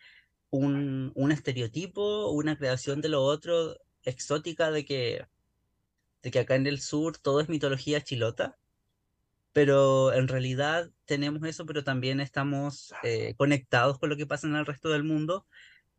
un, 0.50 1.12
un 1.16 1.32
estereotipo, 1.32 2.32
una 2.32 2.58
creación 2.58 3.02
de 3.02 3.10
lo 3.10 3.24
otro 3.24 3.76
exótica 4.04 4.72
de 4.72 4.86
que, 4.86 5.26
de 6.22 6.32
que 6.32 6.40
acá 6.40 6.56
en 6.56 6.68
el 6.68 6.80
sur 6.80 7.18
todo 7.18 7.42
es 7.42 7.50
mitología 7.50 8.02
chilota 8.02 8.58
pero 9.58 10.13
en 10.13 10.28
realidad 10.28 10.92
tenemos 11.06 11.44
eso, 11.50 11.66
pero 11.66 11.84
también 11.84 12.20
estamos 12.20 12.94
eh, 13.02 13.34
conectados 13.38 13.98
con 13.98 14.08
lo 14.08 14.16
que 14.16 14.28
pasa 14.28 14.46
en 14.46 14.56
el 14.56 14.68
resto 14.68 14.90
del 14.90 15.04
mundo 15.04 15.48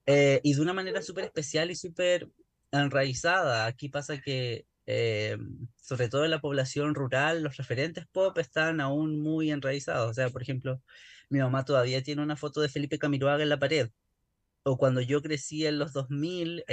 eh, 0.07 0.41
y 0.45 0.55
de 0.55 0.61
una 0.61 0.73
manera 0.73 1.03
súper 1.03 1.25
especial 1.25 1.69
y 1.73 1.75
súper 1.75 2.29
enraizada. 2.71 3.67
Aquí 3.67 3.88
pasa 3.88 4.21
que, 4.21 4.64
eh, 4.88 5.38
sobre 5.77 6.09
todo 6.09 6.24
en 6.24 6.31
la 6.33 6.40
población 6.40 6.94
rural, 6.94 7.42
los 7.42 7.57
referentes 7.57 8.07
pop 8.09 8.37
están 8.38 8.81
aún 8.81 9.20
muy 9.20 9.51
enraizados. 9.51 10.11
O 10.11 10.14
sea, 10.14 10.31
por 10.31 10.42
ejemplo, 10.42 10.83
mi 11.31 11.40
mamá 11.40 11.64
todavía 11.64 12.03
tiene 12.03 12.22
una 12.22 12.37
foto 12.37 12.61
de 12.61 12.68
Felipe 12.68 12.98
Camiroaga 12.98 13.42
en 13.42 13.51
la 13.51 13.59
pared. 13.59 13.90
O 14.64 14.79
cuando 14.79 15.01
yo 15.03 15.22
crecí 15.22 15.66
en 15.66 15.79
los 15.79 15.92
2000, 15.92 16.64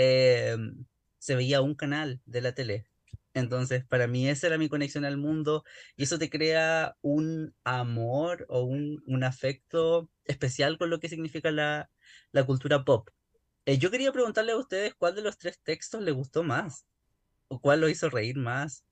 se 1.19 1.36
veía 1.36 1.62
un 1.62 1.75
canal 1.75 2.21
de 2.25 2.41
la 2.41 2.54
tele 2.54 2.88
entonces, 3.36 3.86
para 3.86 4.08
mí 4.08 4.30
esa 4.30 4.47
era 4.47 4.58
mi 4.58 4.69
conexión 4.69 5.04
al 5.04 5.17
mundo 5.17 5.65
y 5.97 6.04
eso 6.04 6.17
te 6.17 6.30
crea 6.30 6.95
un 7.01 7.54
amor 7.65 8.45
o 8.49 8.62
un, 8.63 9.04
un 9.06 9.23
afecto 9.25 10.10
especial 10.23 10.78
con 10.78 10.89
lo 10.89 10.99
que 11.01 11.10
significa 11.10 11.51
la, 11.51 11.89
la 12.32 12.45
cultura 12.45 12.86
pop. 12.86 13.10
Eh, 13.65 13.78
yo 13.78 13.91
quería 13.91 14.13
preguntarle 14.13 14.54
a 14.54 14.58
ustedes 14.58 14.95
cuál 14.95 15.15
de 15.15 15.21
los 15.21 15.38
tres 15.38 15.60
textos 15.62 16.01
les 16.01 16.15
gustó 16.15 16.43
más 16.43 16.88
o 17.49 17.60
cuál 17.60 17.81
lo 17.81 17.89
hizo 17.89 18.10
reír 18.10 18.38
más. 18.38 18.84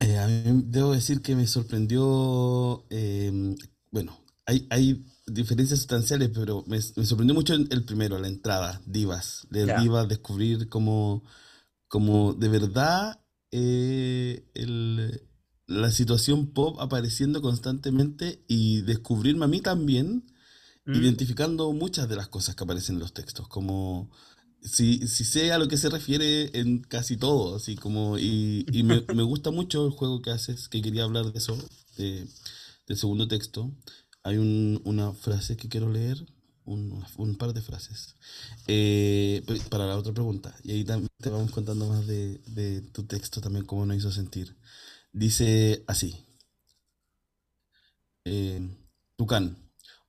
Eh, 0.00 0.16
a 0.18 0.26
mí 0.28 0.62
debo 0.66 0.92
decir 0.92 1.20
que 1.22 1.34
me 1.34 1.46
sorprendió, 1.46 2.84
eh, 2.90 3.56
bueno, 3.90 4.16
hay, 4.46 4.66
hay 4.70 5.04
diferencias 5.26 5.80
sustanciales, 5.80 6.30
pero 6.32 6.64
me, 6.68 6.78
me 6.96 7.04
sorprendió 7.06 7.34
mucho 7.34 7.54
el, 7.54 7.84
primero, 7.84 8.18
la 8.18 8.28
entrada, 8.28 8.80
Divas, 8.86 9.46
leer 9.50 9.66
Ya. 9.66 9.74
Divas, 9.74 10.08
descubrir 10.08 10.68
cómo, 10.68 11.24
cómo 11.88 12.34
de 12.34 12.48
verdad 12.48 13.20
eh, 13.52 14.44
el- 14.54 15.22
la 15.66 15.90
situación 15.92 16.48
pop 16.54 16.80
apareciendo 16.80 17.42
constantemente 17.42 18.44
y 18.48 18.82
descubrirme 18.82 19.44
a 19.46 19.48
mí 19.48 19.60
también 19.60 20.24
¿Mm? 20.86 20.92
identificando 20.92 21.72
muchas 21.72 22.08
de 22.08 22.16
las 22.16 22.28
cosas 22.28 22.54
que 22.56 22.64
aparecen 22.64 22.96
en 22.96 23.00
los 23.00 23.12
textos, 23.12 23.48
como 23.48 24.10
si, 24.62 25.06
si 25.06 25.24
sé 25.24 25.52
a 25.52 25.58
lo 25.58 25.68
que 25.68 25.76
se 25.76 25.88
refiere 25.88 26.50
en 26.58 26.80
casi 26.80 27.16
todo, 27.16 27.56
así 27.56 27.76
como, 27.76 28.18
y, 28.18 28.66
me, 28.84 29.22
gusta 29.22 29.50
mucho 29.50 29.86
el 29.86 29.92
juego 29.92 30.22
que 30.22 30.30
haces, 30.30 30.68
que 30.68 30.82
quería 30.82 31.04
hablar 31.04 31.32
de 31.32 31.38
eso, 31.38 31.56
de- 31.96 32.26
del 32.86 32.96
segundo 32.96 33.28
texto. 33.28 33.70
Hay 34.22 34.36
un- 34.38 34.80
una 34.84 35.12
frase 35.12 35.56
que 35.56 35.68
quiero 35.68 35.90
leer, 35.90 36.24
un, 36.64 37.02
par 37.38 37.54
de 37.54 37.62
frases, 37.62 38.16
eh, 38.66 39.42
pe- 39.46 39.60
para 39.70 39.86
la 39.86 39.96
otra 39.96 40.12
pregunta, 40.12 40.54
y 40.62 40.72
ahí 40.72 40.84
también 40.84 41.08
te 41.18 41.30
vamos 41.30 41.50
contando 41.50 41.86
más 41.88 42.06
de, 42.06 42.82
tu 42.92 43.04
texto 43.04 43.40
también, 43.40 43.64
cómo 43.64 43.86
nos 43.86 43.96
hizo 43.96 44.10
sentir. 44.12 44.56
Dice 45.12 45.84
así. 45.86 46.24
Eh, 48.24 48.60
Tucán. 49.16 49.56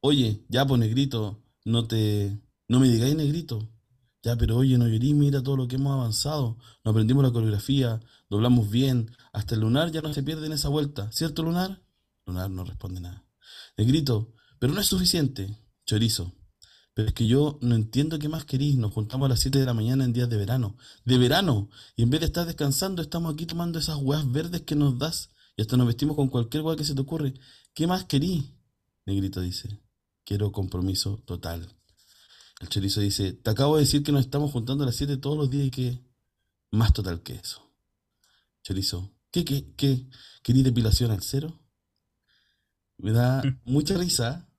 Oye, 0.02 0.44
ya 0.50 0.66
pues 0.66 0.80
negrito, 0.80 1.42
no 1.66 1.88
te, 1.88 2.38
no 2.68 2.80
me 2.80 2.88
digáis 2.90 3.16
negrito. 3.16 3.70
Ya, 4.22 4.36
pero 4.36 4.58
oye, 4.58 4.78
no 4.78 4.88
llorí, 4.88 5.14
mira 5.14 5.42
todo 5.42 5.56
lo 5.56 5.68
que 5.68 5.78
hemos 5.78 5.94
avanzado. 5.94 6.58
Nos 6.84 6.92
aprendimos 6.92 7.24
la 7.24 7.32
coreografía, 7.32 8.02
doblamos 8.30 8.70
bien. 8.70 9.16
Hasta 9.32 9.56
el 9.56 9.62
lunar 9.62 9.92
ya 9.92 10.02
no 10.02 10.14
se 10.14 10.24
pierde 10.24 10.46
en 10.48 10.54
esa 10.54 10.68
vuelta. 10.68 11.10
¿Cierto, 11.12 11.42
lunar? 11.42 11.82
Lunar 12.26 12.50
no 12.50 12.66
responde 12.66 13.00
nada. 13.00 13.24
Negrito, 13.78 14.34
pero 14.60 14.74
no 14.74 14.82
es 14.82 14.88
suficiente. 14.88 15.58
Chorizo. 15.86 16.34
Pero 16.94 17.08
es 17.08 17.14
que 17.14 17.28
yo 17.28 17.60
no 17.62 17.76
entiendo 17.76 18.20
qué 18.20 18.28
más 18.28 18.44
querís. 18.44 18.76
Nos 18.76 18.92
juntamos 18.92 19.26
a 19.28 19.30
las 19.30 19.40
7 19.40 19.58
de 19.58 19.66
la 19.66 19.74
mañana 19.74 20.04
en 20.04 20.12
días 20.12 20.30
de 20.30 20.36
verano. 20.36 20.76
¡De 21.06 21.18
verano! 21.18 21.70
Y 21.96 22.04
en 22.04 22.10
vez 22.10 22.20
de 22.20 22.26
estar 22.26 22.46
descansando, 22.46 23.02
estamos 23.02 23.34
aquí 23.34 23.46
tomando 23.46 23.80
esas 23.80 23.96
hueás 23.98 24.30
verdes 24.30 24.64
que 24.64 24.76
nos 24.76 25.00
das. 25.00 25.32
Y 25.56 25.62
hasta 25.62 25.78
nos 25.78 25.88
vestimos 25.88 26.18
con 26.18 26.28
cualquier 26.28 26.64
hueá 26.64 26.76
que 26.76 26.84
se 26.84 26.94
te 26.94 27.02
ocurre. 27.02 27.36
¿Qué 27.74 27.88
más 27.88 28.04
querís? 28.04 28.44
Negrito 29.06 29.40
dice. 29.40 29.82
Quiero 30.26 30.52
compromiso 30.52 31.24
total. 31.26 31.79
El 32.60 32.70
chorizo 32.70 33.00
dice, 33.02 33.34
te 33.34 33.50
acabo 33.50 33.76
de 33.76 33.84
decir 33.84 34.04
que 34.04 34.12
nos 34.12 34.22
estamos 34.22 34.52
juntando 34.52 34.84
a 34.84 34.88
las 34.88 34.96
7 34.96 35.18
todos 35.18 35.38
los 35.38 35.50
días 35.50 35.68
y 35.68 35.72
que 35.72 36.02
más 36.72 36.94
total 36.94 37.22
que 37.24 37.36
eso. 37.36 37.62
Chorizo, 38.64 39.12
¿qué, 39.32 39.46
qué, 39.46 39.74
qué? 39.76 40.08
¿Querís 40.44 40.64
depilación 40.64 41.12
al 41.12 41.24
cero? 41.24 41.60
Me 42.98 43.12
da 43.12 43.42
mucha 43.66 43.98
risa 43.98 44.50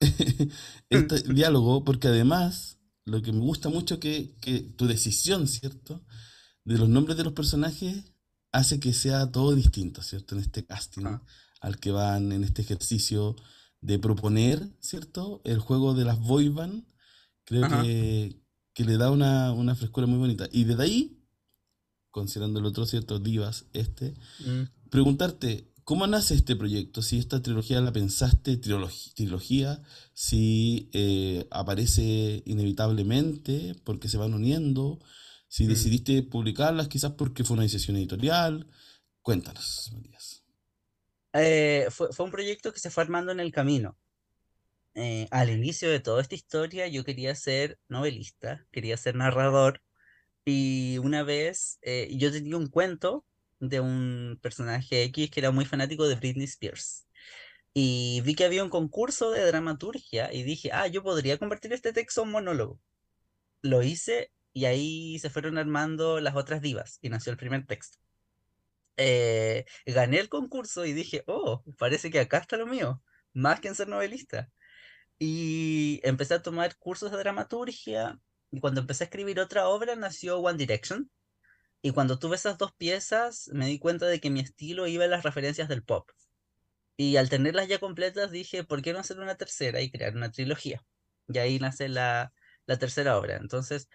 este 0.90 1.22
diálogo 1.34 1.84
porque 1.84 2.08
además 2.08 2.78
lo 3.04 3.20
que 3.22 3.32
me 3.32 3.40
gusta 3.40 3.68
mucho 3.68 3.98
que, 3.98 4.36
que 4.40 4.60
tu 4.60 4.86
decisión, 4.86 5.48
¿cierto? 5.48 6.04
De 6.64 6.78
los 6.78 6.88
nombres 6.88 7.16
de 7.16 7.24
los 7.24 7.32
personajes 7.32 8.12
hace 8.52 8.78
que 8.80 8.92
sea 8.92 9.30
todo 9.32 9.54
distinto, 9.54 10.02
¿cierto? 10.02 10.34
En 10.34 10.40
este 10.42 10.64
casting 10.64 11.06
Ah. 11.06 11.22
al 11.60 11.78
que 11.78 11.90
van 11.90 12.32
en 12.32 12.44
este 12.44 12.62
ejercicio 12.62 13.36
de 13.80 13.98
proponer, 13.98 14.68
¿cierto? 14.80 15.40
El 15.44 15.58
juego 15.58 15.94
de 15.94 16.04
las 16.04 16.18
boy 16.20 16.48
band, 16.48 16.84
creo 17.50 17.82
que, 17.82 18.36
que 18.72 18.84
le 18.84 18.96
da 18.96 19.10
una, 19.10 19.52
una 19.52 19.74
frescura 19.74 20.06
muy 20.06 20.18
bonita. 20.18 20.48
Y 20.52 20.64
desde 20.64 20.82
ahí, 20.84 21.18
considerando 22.10 22.60
el 22.60 22.66
otro, 22.66 22.86
¿cierto? 22.86 23.18
Divas, 23.18 23.66
este, 23.72 24.14
Mm. 24.46 24.62
preguntarte, 24.90 25.72
¿cómo 25.84 26.06
nace 26.06 26.34
este 26.34 26.56
proyecto? 26.56 27.02
Si 27.02 27.18
esta 27.18 27.42
trilogía 27.42 27.80
la 27.80 27.92
pensaste, 27.92 28.60
trilog- 28.60 29.14
trilogía, 29.14 29.82
si 30.14 30.88
eh, 30.92 31.46
aparece 31.50 32.42
inevitablemente 32.46 33.74
porque 33.84 34.08
se 34.08 34.16
van 34.16 34.34
uniendo, 34.34 35.00
si 35.48 35.64
Mm. 35.64 35.68
decidiste 35.68 36.22
publicarlas 36.22 36.88
quizás 36.88 37.12
porque 37.12 37.44
fue 37.44 37.54
una 37.54 37.64
decisión 37.64 37.96
editorial. 37.96 38.66
Cuéntanos, 39.22 39.90
Matías. 39.92 40.42
Eh, 41.32 41.86
fue, 41.90 42.12
fue 42.12 42.26
un 42.26 42.32
proyecto 42.32 42.72
que 42.72 42.80
se 42.80 42.90
fue 42.90 43.02
armando 43.02 43.30
en 43.32 43.40
el 43.40 43.52
camino. 43.52 43.96
Eh, 45.02 45.28
al 45.30 45.48
inicio 45.50 45.90
de 45.90 46.00
toda 46.00 46.20
esta 46.20 46.34
historia 46.34 46.86
yo 46.88 47.04
quería 47.04 47.34
ser 47.34 47.78
novelista, 47.88 48.66
quería 48.70 48.98
ser 48.98 49.14
narrador 49.16 49.82
y 50.44 50.98
una 50.98 51.22
vez 51.22 51.78
eh, 51.82 52.08
yo 52.18 52.30
tenía 52.30 52.58
un 52.58 52.68
cuento 52.68 53.24
de 53.60 53.80
un 53.80 54.38
personaje 54.42 55.04
X 55.04 55.30
que 55.30 55.40
era 55.40 55.52
muy 55.52 55.64
fanático 55.64 56.06
de 56.06 56.16
Britney 56.16 56.44
Spears 56.44 57.06
y 57.74 58.20
vi 58.24 58.34
que 58.34 58.44
había 58.44 58.64
un 58.64 58.70
concurso 58.70 59.30
de 59.30 59.44
dramaturgia 59.46 60.32
y 60.34 60.42
dije, 60.42 60.70
ah, 60.72 60.86
yo 60.88 61.02
podría 61.02 61.38
convertir 61.38 61.72
este 61.72 61.92
texto 61.94 62.24
en 62.24 62.30
monólogo. 62.32 62.80
Lo 63.62 63.82
hice 63.82 64.32
y 64.52 64.66
ahí 64.66 65.18
se 65.18 65.30
fueron 65.30 65.58
armando 65.58 66.20
las 66.20 66.36
otras 66.36 66.60
divas 66.62 66.98
y 67.02 67.08
nació 67.10 67.32
el 67.32 67.38
primer 67.38 67.66
texto. 67.66 67.98
Eh, 68.98 69.64
gané 69.86 70.18
el 70.20 70.28
concurso 70.28 70.84
y 70.84 70.92
dije, 70.92 71.24
oh, 71.26 71.64
parece 71.78 72.10
que 72.10 72.20
acá 72.20 72.38
está 72.38 72.56
lo 72.58 72.66
mío, 72.66 73.02
más 73.32 73.60
que 73.60 73.68
en 73.68 73.74
ser 73.74 73.88
novelista. 73.88 74.50
Y 75.20 76.00
empecé 76.02 76.34
a 76.34 76.42
tomar 76.42 76.76
cursos 76.78 77.12
de 77.12 77.18
dramaturgia. 77.18 78.18
Y 78.50 78.58
cuando 78.60 78.80
empecé 78.80 79.04
a 79.04 79.06
escribir 79.06 79.38
otra 79.38 79.68
obra, 79.68 79.94
nació 79.94 80.38
One 80.40 80.58
Direction. 80.58 81.10
Y 81.82 81.92
cuando 81.92 82.18
tuve 82.18 82.36
esas 82.36 82.58
dos 82.58 82.72
piezas, 82.72 83.48
me 83.52 83.66
di 83.66 83.78
cuenta 83.78 84.06
de 84.06 84.18
que 84.20 84.30
mi 84.30 84.40
estilo 84.40 84.86
iba 84.86 85.04
en 85.04 85.10
las 85.10 85.22
referencias 85.22 85.68
del 85.68 85.84
pop. 85.84 86.10
Y 86.96 87.16
al 87.16 87.28
tenerlas 87.28 87.68
ya 87.68 87.78
completas, 87.78 88.30
dije, 88.30 88.64
¿por 88.64 88.82
qué 88.82 88.92
no 88.92 88.98
hacer 88.98 89.20
una 89.20 89.36
tercera 89.36 89.80
y 89.82 89.90
crear 89.90 90.16
una 90.16 90.32
trilogía? 90.32 90.84
Y 91.28 91.38
ahí 91.38 91.58
nace 91.58 91.88
la, 91.88 92.32
la 92.66 92.78
tercera 92.78 93.18
obra. 93.18 93.36
Entonces, 93.36 93.88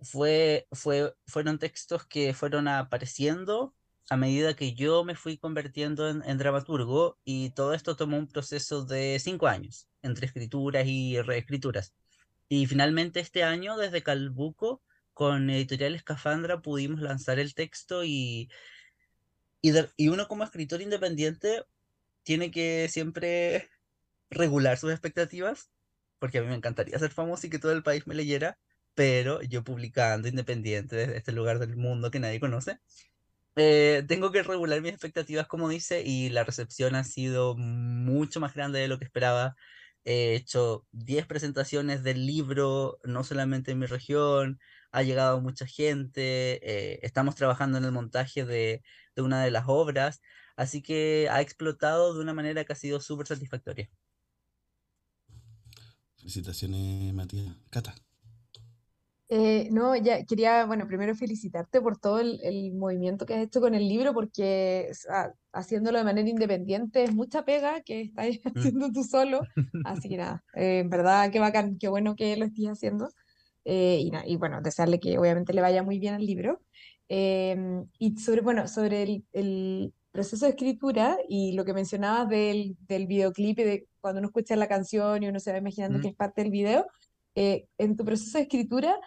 fue, 0.00 0.66
fue, 0.72 1.14
fueron 1.26 1.58
textos 1.58 2.06
que 2.06 2.34
fueron 2.34 2.68
apareciendo 2.68 3.74
a 4.10 4.16
medida 4.16 4.54
que 4.54 4.74
yo 4.74 5.04
me 5.04 5.14
fui 5.14 5.38
convirtiendo 5.38 6.08
en, 6.08 6.38
dramaturgo 6.38 7.18
y 7.24 7.50
todo 7.50 7.74
esto 7.74 7.96
tomó 7.96 8.18
un 8.18 8.28
proceso 8.28 8.84
de 8.84 9.18
cinco 9.20 9.46
años, 9.46 9.88
entre 10.02 10.26
escrituras 10.26 10.86
y 10.86 11.20
reescrituras. 11.22 11.94
Y 12.48 12.66
finalmente 12.66 13.20
este 13.20 13.42
año, 13.42 13.76
desde 13.76 14.02
Calbuco, 14.02 14.82
con 15.14 15.48
Editorial 15.50 15.94
Escafandra, 15.94 16.60
pudimos 16.60 17.00
lanzar 17.00 17.38
el 17.38 17.54
texto 17.54 18.04
y, 18.04 18.50
y, 19.62 19.70
de- 19.70 19.90
y 19.96 20.08
uno 20.08 20.28
como 20.28 20.44
escritor 20.44 20.82
independiente 20.82 21.64
tiene 22.22 22.50
que 22.50 22.88
siempre 22.90 23.70
regular 24.30 24.78
sus 24.78 24.92
expectativas, 24.92 25.70
porque 26.18 26.38
a 26.38 26.42
mí 26.42 26.48
me 26.48 26.54
encantaría 26.54 26.98
ser 26.98 27.10
famoso 27.12 27.46
y 27.46 27.50
que 27.50 27.58
todo 27.58 27.72
el 27.72 27.82
país 27.82 28.06
me 28.06 28.14
leyera, 28.14 28.58
pero 28.94 29.42
yo 29.42 29.64
publicando 29.64 30.28
independiente 30.28 30.96
desde 30.96 31.16
este 31.16 31.32
lugar 31.32 31.58
del 31.58 31.76
mundo 31.76 32.10
que 32.10 32.20
nadie 32.20 32.40
conoce, 32.40 32.78
eh, 33.56 34.04
tengo 34.08 34.32
que 34.32 34.42
regular 34.42 34.80
mis 34.80 34.92
expectativas, 34.92 35.46
como 35.46 35.68
dice, 35.68 36.02
y 36.04 36.30
la 36.30 36.44
recepción 36.44 36.94
ha 36.96 37.04
sido 37.04 37.56
mucho 37.56 38.40
más 38.40 38.54
grande 38.54 38.80
de 38.80 38.88
lo 38.88 38.98
que 38.98 39.04
esperaba. 39.04 39.56
He 40.04 40.34
hecho 40.34 40.86
10 40.92 41.26
presentaciones 41.26 42.02
del 42.02 42.26
libro, 42.26 42.98
no 43.04 43.24
solamente 43.24 43.72
en 43.72 43.78
mi 43.78 43.86
región, 43.86 44.60
ha 44.92 45.02
llegado 45.02 45.40
mucha 45.40 45.66
gente, 45.66 46.60
eh, 46.62 47.00
estamos 47.02 47.34
trabajando 47.36 47.78
en 47.78 47.84
el 47.84 47.92
montaje 47.92 48.44
de, 48.44 48.82
de 49.16 49.22
una 49.22 49.42
de 49.44 49.50
las 49.50 49.64
obras, 49.66 50.20
así 50.56 50.82
que 50.82 51.28
ha 51.30 51.40
explotado 51.40 52.14
de 52.14 52.20
una 52.20 52.34
manera 52.34 52.64
que 52.64 52.72
ha 52.72 52.76
sido 52.76 53.00
súper 53.00 53.26
satisfactoria. 53.26 53.90
Felicitaciones, 56.16 57.12
Matías. 57.14 57.54
Cata. 57.70 57.94
Eh, 59.28 59.68
no, 59.72 59.96
ya 59.96 60.24
quería, 60.24 60.66
bueno, 60.66 60.86
primero 60.86 61.14
felicitarte 61.14 61.80
por 61.80 61.98
todo 61.98 62.20
el, 62.20 62.38
el 62.42 62.74
movimiento 62.74 63.24
que 63.26 63.34
has 63.34 63.42
hecho 63.44 63.60
con 63.60 63.74
el 63.74 63.88
libro, 63.88 64.12
porque 64.12 64.90
haciéndolo 65.52 65.98
de 65.98 66.04
manera 66.04 66.28
independiente 66.28 67.04
es 67.04 67.14
mucha 67.14 67.44
pega 67.44 67.80
que 67.82 68.02
estás 68.02 68.26
haciendo 68.74 68.92
tú 68.92 69.02
solo. 69.04 69.48
Así 69.82 70.08
que 70.08 70.16
nada, 70.18 70.44
eh, 70.54 70.80
en 70.80 70.90
verdad, 70.90 71.30
qué 71.32 71.40
bacán, 71.40 71.78
qué 71.78 71.88
bueno 71.88 72.16
que 72.16 72.36
lo 72.36 72.44
estés 72.46 72.66
haciendo. 72.66 73.08
Eh, 73.64 74.00
y, 74.26 74.32
y 74.32 74.36
bueno, 74.36 74.60
desearle 74.62 75.00
que 75.00 75.18
obviamente 75.18 75.52
le 75.54 75.62
vaya 75.62 75.82
muy 75.82 75.98
bien 75.98 76.14
al 76.14 76.26
libro. 76.26 76.60
Eh, 77.08 77.56
y 77.98 78.16
sobre, 78.18 78.40
bueno, 78.42 78.68
sobre 78.68 79.02
el, 79.02 79.24
el 79.32 79.94
proceso 80.10 80.44
de 80.46 80.50
escritura 80.52 81.18
y 81.28 81.52
lo 81.52 81.64
que 81.64 81.74
mencionabas 81.74 82.28
del, 82.28 82.76
del 82.86 83.06
videoclip 83.06 83.58
y 83.58 83.64
de 83.64 83.88
cuando 84.00 84.18
uno 84.20 84.28
escucha 84.28 84.56
la 84.56 84.68
canción 84.68 85.22
y 85.22 85.28
uno 85.28 85.40
se 85.40 85.52
va 85.52 85.58
imaginando 85.58 85.98
que 86.00 86.08
Mm. 86.08 86.10
es 86.10 86.16
parte 86.16 86.42
del 86.42 86.50
video, 86.50 86.86
eh, 87.34 87.66
en 87.78 87.96
tu 87.96 88.04
proceso 88.04 88.38
de 88.38 88.42
escritura 88.44 88.98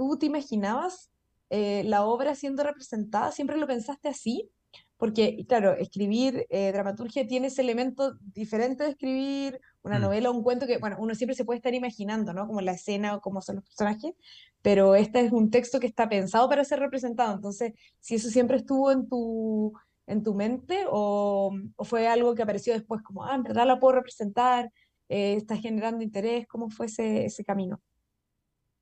¿Tú 0.00 0.16
te 0.18 0.24
imaginabas 0.24 1.10
eh, 1.50 1.82
la 1.84 2.04
obra 2.06 2.34
siendo 2.34 2.62
representada? 2.62 3.32
¿Siempre 3.32 3.58
lo 3.58 3.66
pensaste 3.66 4.08
así? 4.08 4.50
porque, 4.96 5.46
claro, 5.48 5.72
escribir 5.72 6.46
eh, 6.50 6.72
dramaturgia 6.72 7.26
tiene 7.26 7.48
ese 7.48 7.62
elemento 7.62 8.16
diferente 8.20 8.84
de 8.84 8.90
escribir 8.90 9.60
una 9.82 9.98
Mm. 9.98 10.02
novela 10.02 10.30
o 10.30 10.34
un 10.34 10.42
cuento 10.42 10.66
que, 10.66 10.76
bueno, 10.78 10.96
uno 11.00 11.14
siempre 11.14 11.34
se 11.34 11.44
puede 11.46 11.56
estar 11.56 11.74
imaginando, 11.74 12.34
¿no? 12.34 12.46
Como 12.46 12.60
la 12.60 12.72
escena 12.72 13.14
o 13.16 13.20
cómo 13.22 13.40
son 13.40 13.56
los 13.56 13.64
personajes, 13.64 14.12
pero 14.62 14.94
este 14.94 15.20
es 15.20 15.32
un 15.32 15.50
texto 15.50 15.80
que 15.80 15.86
está 15.86 16.08
pensado 16.08 16.48
para 16.50 16.64
ser 16.64 16.80
representado, 16.80 17.34
entonces, 17.34 17.72
si 18.00 18.16
eso 18.16 18.28
siempre 18.28 18.58
estuvo 18.58 18.92
en 18.92 19.08
tu, 19.08 19.72
en 20.06 20.22
tu 20.22 20.34
mente 20.34 20.84
o, 20.90 21.50
o 21.76 21.84
fue 21.84 22.06
algo 22.08 22.34
que 22.34 22.42
apareció 22.42 22.74
después 22.74 23.02
como, 23.02 23.24
ah, 23.24 23.34
en 23.36 23.42
verdad 23.42 23.66
la 23.66 23.80
puedo 23.80 23.94
representar, 23.96 24.70
eh, 25.08 25.34
está 25.36 25.56
generando 25.56 26.04
interés, 26.04 26.46
¿cómo 26.46 26.70
fue 26.70 26.86
ese, 26.86 27.24
ese 27.26 27.44
camino? 27.44 27.80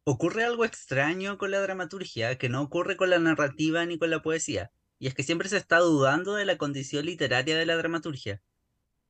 Ocurre 0.05 0.45
algo 0.45 0.65
extraño 0.65 1.39
con 1.39 1.51
la 1.51 1.61
dramaturgia 1.61 2.39
que 2.39 2.49
no 2.49 2.63
ocurre 2.63 2.97
con 2.97 3.11
la 3.11 3.19
narrativa 3.19 3.85
ni 3.85 3.99
con 3.99 4.11
la 4.11 4.23
poesía, 4.23 4.73
y 4.99 5.07
es 5.07 5.15
que 5.15 5.23
siempre 5.23 5.49
se 5.49 5.59
está 5.59 5.79
dudando 5.79 6.35
de 6.35 6.45
la 6.45 6.57
condición 6.57 7.07
literaria 7.07 7.57
de 7.57 7.67
la 7.67 7.77
dramaturgia. 7.77 8.43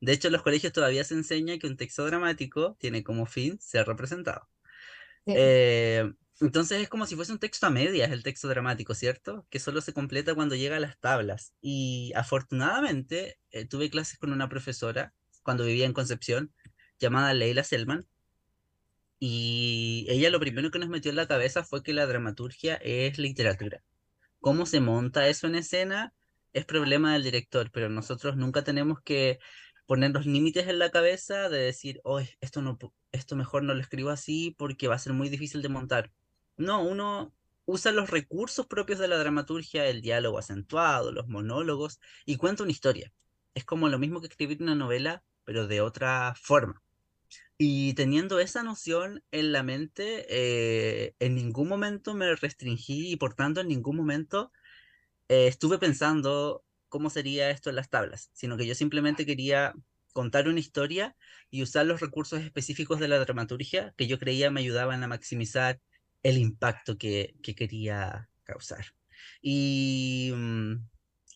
De 0.00 0.12
hecho, 0.12 0.28
en 0.28 0.32
los 0.32 0.42
colegios 0.42 0.72
todavía 0.72 1.04
se 1.04 1.14
enseña 1.14 1.58
que 1.58 1.66
un 1.66 1.76
texto 1.76 2.04
dramático 2.06 2.76
tiene 2.78 3.02
como 3.02 3.26
fin 3.26 3.60
ser 3.60 3.86
representado. 3.86 4.48
Sí. 5.26 5.34
Eh, 5.36 6.12
entonces 6.40 6.80
es 6.80 6.88
como 6.88 7.06
si 7.06 7.16
fuese 7.16 7.32
un 7.32 7.40
texto 7.40 7.66
a 7.66 7.70
medias 7.70 8.12
el 8.12 8.22
texto 8.22 8.46
dramático, 8.48 8.94
¿cierto? 8.94 9.46
Que 9.50 9.58
solo 9.58 9.80
se 9.80 9.92
completa 9.92 10.34
cuando 10.34 10.54
llega 10.54 10.76
a 10.76 10.80
las 10.80 10.98
tablas. 11.00 11.54
Y 11.60 12.12
afortunadamente 12.14 13.38
eh, 13.50 13.66
tuve 13.66 13.90
clases 13.90 14.18
con 14.18 14.32
una 14.32 14.48
profesora 14.48 15.12
cuando 15.42 15.64
vivía 15.64 15.86
en 15.86 15.92
Concepción, 15.92 16.52
llamada 16.98 17.34
Leila 17.34 17.64
Selman, 17.64 18.06
y 19.20 20.06
ella 20.08 20.30
lo 20.30 20.40
primero 20.40 20.70
que 20.70 20.78
nos 20.78 20.88
metió 20.88 21.10
en 21.10 21.16
la 21.16 21.26
cabeza 21.28 21.64
fue 21.64 21.82
que 21.82 21.92
la 21.92 22.06
dramaturgia 22.06 22.76
es 22.76 23.18
literatura. 23.18 23.82
¿Cómo 24.40 24.66
se 24.66 24.80
monta 24.80 25.28
eso 25.28 25.46
en 25.46 25.56
escena? 25.56 26.14
Es 26.52 26.64
problema 26.64 27.12
del 27.12 27.24
director, 27.24 27.70
pero 27.72 27.88
nosotros 27.88 28.36
nunca 28.36 28.62
tenemos 28.62 29.00
que 29.02 29.38
poner 29.86 30.10
los 30.12 30.26
límites 30.26 30.68
en 30.68 30.78
la 30.78 30.90
cabeza 30.90 31.48
de 31.48 31.58
decir, 31.58 32.00
oh, 32.04 32.20
esto, 32.40 32.62
no, 32.62 32.78
esto 33.12 33.36
mejor 33.36 33.64
no 33.64 33.74
lo 33.74 33.80
escribo 33.80 34.10
así 34.10 34.54
porque 34.58 34.88
va 34.88 34.94
a 34.94 34.98
ser 34.98 35.14
muy 35.14 35.28
difícil 35.28 35.62
de 35.62 35.68
montar. 35.68 36.12
No, 36.56 36.82
uno 36.82 37.34
usa 37.64 37.92
los 37.92 38.10
recursos 38.10 38.66
propios 38.66 38.98
de 38.98 39.08
la 39.08 39.18
dramaturgia, 39.18 39.86
el 39.86 40.00
diálogo 40.02 40.38
acentuado, 40.38 41.12
los 41.12 41.28
monólogos, 41.28 42.00
y 42.24 42.36
cuenta 42.36 42.62
una 42.62 42.72
historia. 42.72 43.12
Es 43.54 43.64
como 43.64 43.88
lo 43.88 43.98
mismo 43.98 44.20
que 44.20 44.28
escribir 44.28 44.62
una 44.62 44.74
novela, 44.74 45.22
pero 45.44 45.66
de 45.66 45.80
otra 45.80 46.34
forma. 46.40 46.82
Y 47.60 47.94
teniendo 47.94 48.38
esa 48.38 48.62
noción 48.62 49.24
en 49.32 49.50
la 49.52 49.64
mente, 49.64 50.26
eh, 50.28 51.16
en 51.18 51.34
ningún 51.34 51.68
momento 51.68 52.14
me 52.14 52.34
restringí 52.36 53.10
y 53.12 53.16
por 53.16 53.34
tanto 53.34 53.60
en 53.60 53.68
ningún 53.68 53.96
momento 53.96 54.52
eh, 55.28 55.48
estuve 55.48 55.78
pensando 55.78 56.64
cómo 56.88 57.10
sería 57.10 57.50
esto 57.50 57.70
en 57.70 57.76
las 57.76 57.90
tablas, 57.90 58.30
sino 58.32 58.56
que 58.56 58.66
yo 58.66 58.74
simplemente 58.76 59.26
quería 59.26 59.74
contar 60.12 60.48
una 60.48 60.60
historia 60.60 61.16
y 61.50 61.62
usar 61.62 61.86
los 61.86 62.00
recursos 62.00 62.40
específicos 62.42 63.00
de 63.00 63.08
la 63.08 63.18
dramaturgia 63.18 63.94
que 63.96 64.06
yo 64.06 64.18
creía 64.18 64.50
me 64.50 64.60
ayudaban 64.60 65.02
a 65.02 65.08
maximizar 65.08 65.80
el 66.22 66.38
impacto 66.38 66.96
que, 66.96 67.34
que 67.42 67.54
quería 67.56 68.30
causar. 68.44 68.86
Y 69.42 70.32
mm, 70.34 70.74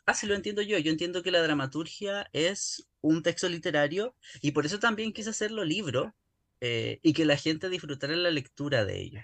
así 0.07 0.27
lo 0.27 0.35
entiendo 0.35 0.63
yo. 0.63 0.79
Yo 0.79 0.91
entiendo 0.93 1.23
que 1.23 1.31
la 1.31 1.43
dramaturgia 1.43 2.29
es 2.33 2.89
un 3.03 3.23
texto 3.23 3.49
literario 3.49 4.17
y 4.43 4.53
por 4.53 4.67
eso 4.67 4.79
también 4.81 5.13
quise 5.13 5.31
hacerlo 5.31 5.65
libro 5.65 6.15
eh, 6.61 7.01
y 7.03 7.13
que 7.15 7.25
la 7.27 7.37
gente 7.37 7.69
disfrutara 7.71 8.17
la 8.17 8.31
lectura 8.31 8.85
de 8.87 9.01
ello. 9.01 9.21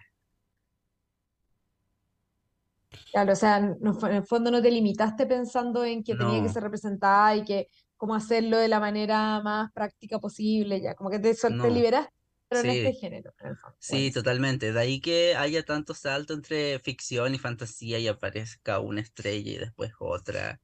Claro, 3.11 3.33
o 3.33 3.37
sea, 3.37 3.59
no 3.61 3.99
en 4.07 4.15
el 4.17 4.27
fondo 4.27 4.51
no 4.51 4.61
te 4.63 4.71
limitaste 4.71 5.27
pensando 5.27 5.85
en 5.85 6.05
que 6.05 6.15
tenía 6.15 6.43
que 6.43 6.49
No, 6.49 6.51
ser 6.51 6.63
representada 6.63 7.35
y 7.37 7.45
que 7.45 7.69
cómo 7.97 8.15
hacerlo 8.15 8.59
de 8.59 8.69
la 8.69 8.81
manera 8.81 9.41
más 9.43 9.73
práctica 9.73 10.19
posible, 10.19 10.81
ya, 10.81 10.95
como 10.95 11.11
que 11.11 11.19
te, 11.19 11.35
sol- 11.35 11.59
te 11.61 11.71
no, 11.71 11.71
liberaste, 11.71 12.13
pero 12.49 12.61
en 12.63 12.71
este 12.71 12.93
sí. 12.93 12.95
género, 12.95 13.33
en 13.41 13.49
el 13.49 13.57
fondo. 13.57 13.79
Sí, 13.79 14.13
totalmente. 14.13 14.73
De 14.73 14.81
ahí 14.81 15.01
que 15.01 15.37
haya 15.37 15.65
tanto 15.65 15.95
salto 15.95 16.35
entre 16.35 16.79
ficción 16.81 17.35
y 17.35 17.39
fantasía 17.39 17.99
y 18.01 18.09
aparezca 18.09 18.81
una 18.81 19.01
estrella 19.03 19.53
y 19.53 19.59
después 19.59 19.93
otra. 20.01 20.61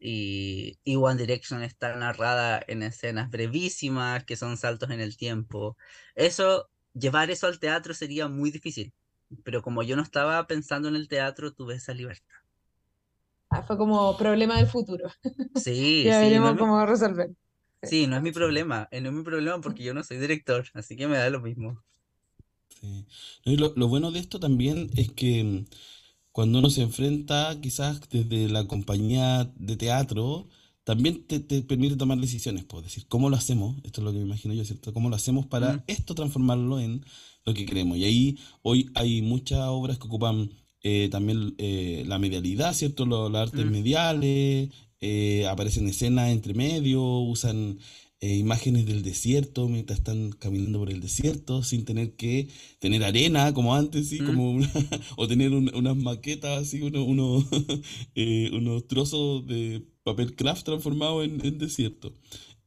Y, 0.00 0.78
y 0.84 0.96
One 0.96 1.16
Direction 1.20 1.62
está 1.62 1.94
narrada 1.96 2.62
en 2.68 2.82
escenas 2.82 3.30
brevísimas 3.30 4.24
que 4.24 4.36
son 4.36 4.56
saltos 4.56 4.90
en 4.90 5.00
el 5.00 5.16
tiempo. 5.16 5.76
Eso, 6.14 6.70
llevar 6.94 7.30
eso 7.30 7.46
al 7.46 7.60
teatro 7.60 7.94
sería 7.94 8.28
muy 8.28 8.50
difícil. 8.50 8.92
Pero 9.44 9.62
como 9.62 9.82
yo 9.84 9.96
no 9.96 10.02
estaba 10.02 10.46
pensando 10.46 10.88
en 10.88 10.96
el 10.96 11.08
teatro, 11.08 11.52
tuve 11.52 11.74
esa 11.76 11.94
libertad. 11.94 12.36
Ah, 13.50 13.62
fue 13.62 13.76
como 13.76 14.16
problema 14.16 14.56
del 14.58 14.66
futuro. 14.68 15.08
Sí, 15.54 16.08
Ya 16.08 16.18
sí, 16.18 16.38
no 16.40 16.48
es 16.48 16.54
veremos 16.54 16.56
mi, 16.56 16.60
cómo 16.60 16.84
resolver. 16.86 17.30
Sí. 17.82 18.06
no 18.06 18.16
es 18.16 18.22
mi 18.22 18.32
problema. 18.32 18.88
eh, 18.90 19.00
No 19.00 19.08
es 19.10 19.14
mi 19.14 19.22
problema 19.22 19.60
porque 19.60 19.82
yo 19.84 19.94
no 19.94 20.02
soy 20.04 20.18
director, 20.18 20.64
así 20.74 20.96
que 20.96 21.08
me 21.08 21.18
da 21.18 21.28
lo 21.30 21.40
mismo. 21.40 21.82
Sí. 22.68 23.06
No, 23.44 23.52
y 23.52 23.56
lo, 23.56 23.72
lo 23.76 23.88
bueno 23.88 24.10
de 24.10 24.20
esto 24.20 24.40
también 24.40 24.90
es 24.96 25.10
que 25.12 25.44
mm, 25.44 25.64
cuando 26.32 26.58
uno 26.60 26.70
se 26.70 26.82
enfrenta 26.82 27.58
quizás 27.60 28.00
desde 28.10 28.48
la 28.48 28.66
compañía 28.66 29.52
de 29.56 29.76
teatro, 29.76 30.48
también 30.84 31.24
te, 31.26 31.40
te 31.40 31.62
permite 31.62 31.96
tomar 31.96 32.18
decisiones, 32.18 32.64
pues 32.64 32.84
decir, 32.84 33.06
¿cómo 33.08 33.28
lo 33.30 33.36
hacemos? 33.36 33.76
Esto 33.84 34.00
es 34.00 34.04
lo 34.04 34.12
que 34.12 34.18
me 34.18 34.24
imagino 34.24 34.54
yo, 34.54 34.64
¿cierto? 34.64 34.92
¿Cómo 34.92 35.08
lo 35.10 35.16
hacemos 35.16 35.46
para 35.46 35.84
esto 35.86 36.14
transformarlo 36.14 36.80
en 36.80 37.04
lo 37.44 37.54
que 37.54 37.66
queremos? 37.66 37.98
Y 37.98 38.04
ahí 38.04 38.38
hoy 38.62 38.90
hay 38.94 39.22
muchas 39.22 39.60
obras 39.68 39.98
que 39.98 40.06
ocupan 40.06 40.50
eh, 40.82 41.08
también 41.10 41.54
eh, 41.58 42.04
la 42.06 42.18
medialidad, 42.18 42.72
¿cierto? 42.74 43.04
Lo- 43.06 43.28
las 43.28 43.42
artes 43.48 43.60
mediales, 43.70 44.70
eh, 45.00 45.46
aparecen 45.48 45.88
escenas 45.88 46.30
entre 46.30 46.54
medio, 46.54 47.02
usan 47.20 47.78
eh, 48.20 48.36
imágenes 48.36 48.86
del 48.86 49.02
desierto 49.02 49.68
mientras 49.68 49.98
están 50.00 50.30
caminando 50.32 50.78
por 50.80 50.90
el 50.90 51.00
desierto 51.00 51.62
sin 51.62 51.84
tener 51.84 52.16
que 52.16 52.48
tener 52.78 53.02
arena 53.04 53.52
como 53.54 53.74
antes, 53.74 54.08
sí, 54.08 54.20
mm. 54.20 54.26
como 54.26 54.50
una- 54.52 54.70
o 55.16 55.26
tener 55.28 55.52
un- 55.52 55.74
unas 55.74 55.96
maquetas 55.96 56.60
así, 56.62 56.82
uno, 56.82 57.02
uno, 57.04 57.44
eh, 58.14 58.50
unos 58.52 58.86
trozos 58.88 59.46
de 59.46 59.86
papel 60.02 60.34
craft 60.36 60.64
transformados 60.64 61.24
en, 61.24 61.44
en 61.44 61.58
desierto. 61.58 62.12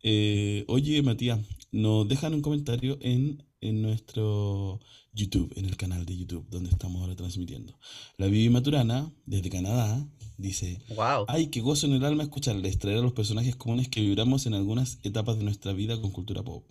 Eh, 0.01 0.65
oye, 0.67 1.01
Matías, 1.01 1.39
nos 1.71 2.07
dejan 2.07 2.33
un 2.33 2.41
comentario 2.41 2.97
en, 3.01 3.43
en 3.61 3.81
nuestro 3.81 4.79
YouTube, 5.13 5.53
en 5.55 5.65
el 5.65 5.77
canal 5.77 6.05
de 6.05 6.17
YouTube, 6.17 6.45
donde 6.49 6.69
estamos 6.71 7.01
ahora 7.01 7.15
transmitiendo. 7.15 7.77
La 8.17 8.27
Vivi 8.27 8.49
Maturana, 8.49 9.11
desde 9.25 9.49
Canadá, 9.49 10.05
dice, 10.43 10.79
Wow. 10.89 11.25
ay, 11.27 11.47
qué 11.47 11.61
gozo 11.61 11.87
en 11.87 11.93
el 11.93 12.05
alma 12.05 12.23
escucharles, 12.23 12.77
traer 12.79 12.99
a 12.99 13.01
los 13.01 13.13
personajes 13.13 13.55
comunes 13.55 13.89
que 13.89 14.01
vibramos 14.01 14.45
en 14.45 14.53
algunas 14.53 14.99
etapas 15.03 15.37
de 15.37 15.43
nuestra 15.45 15.73
vida 15.73 15.99
con 15.99 16.11
cultura 16.11 16.43
pop. 16.43 16.65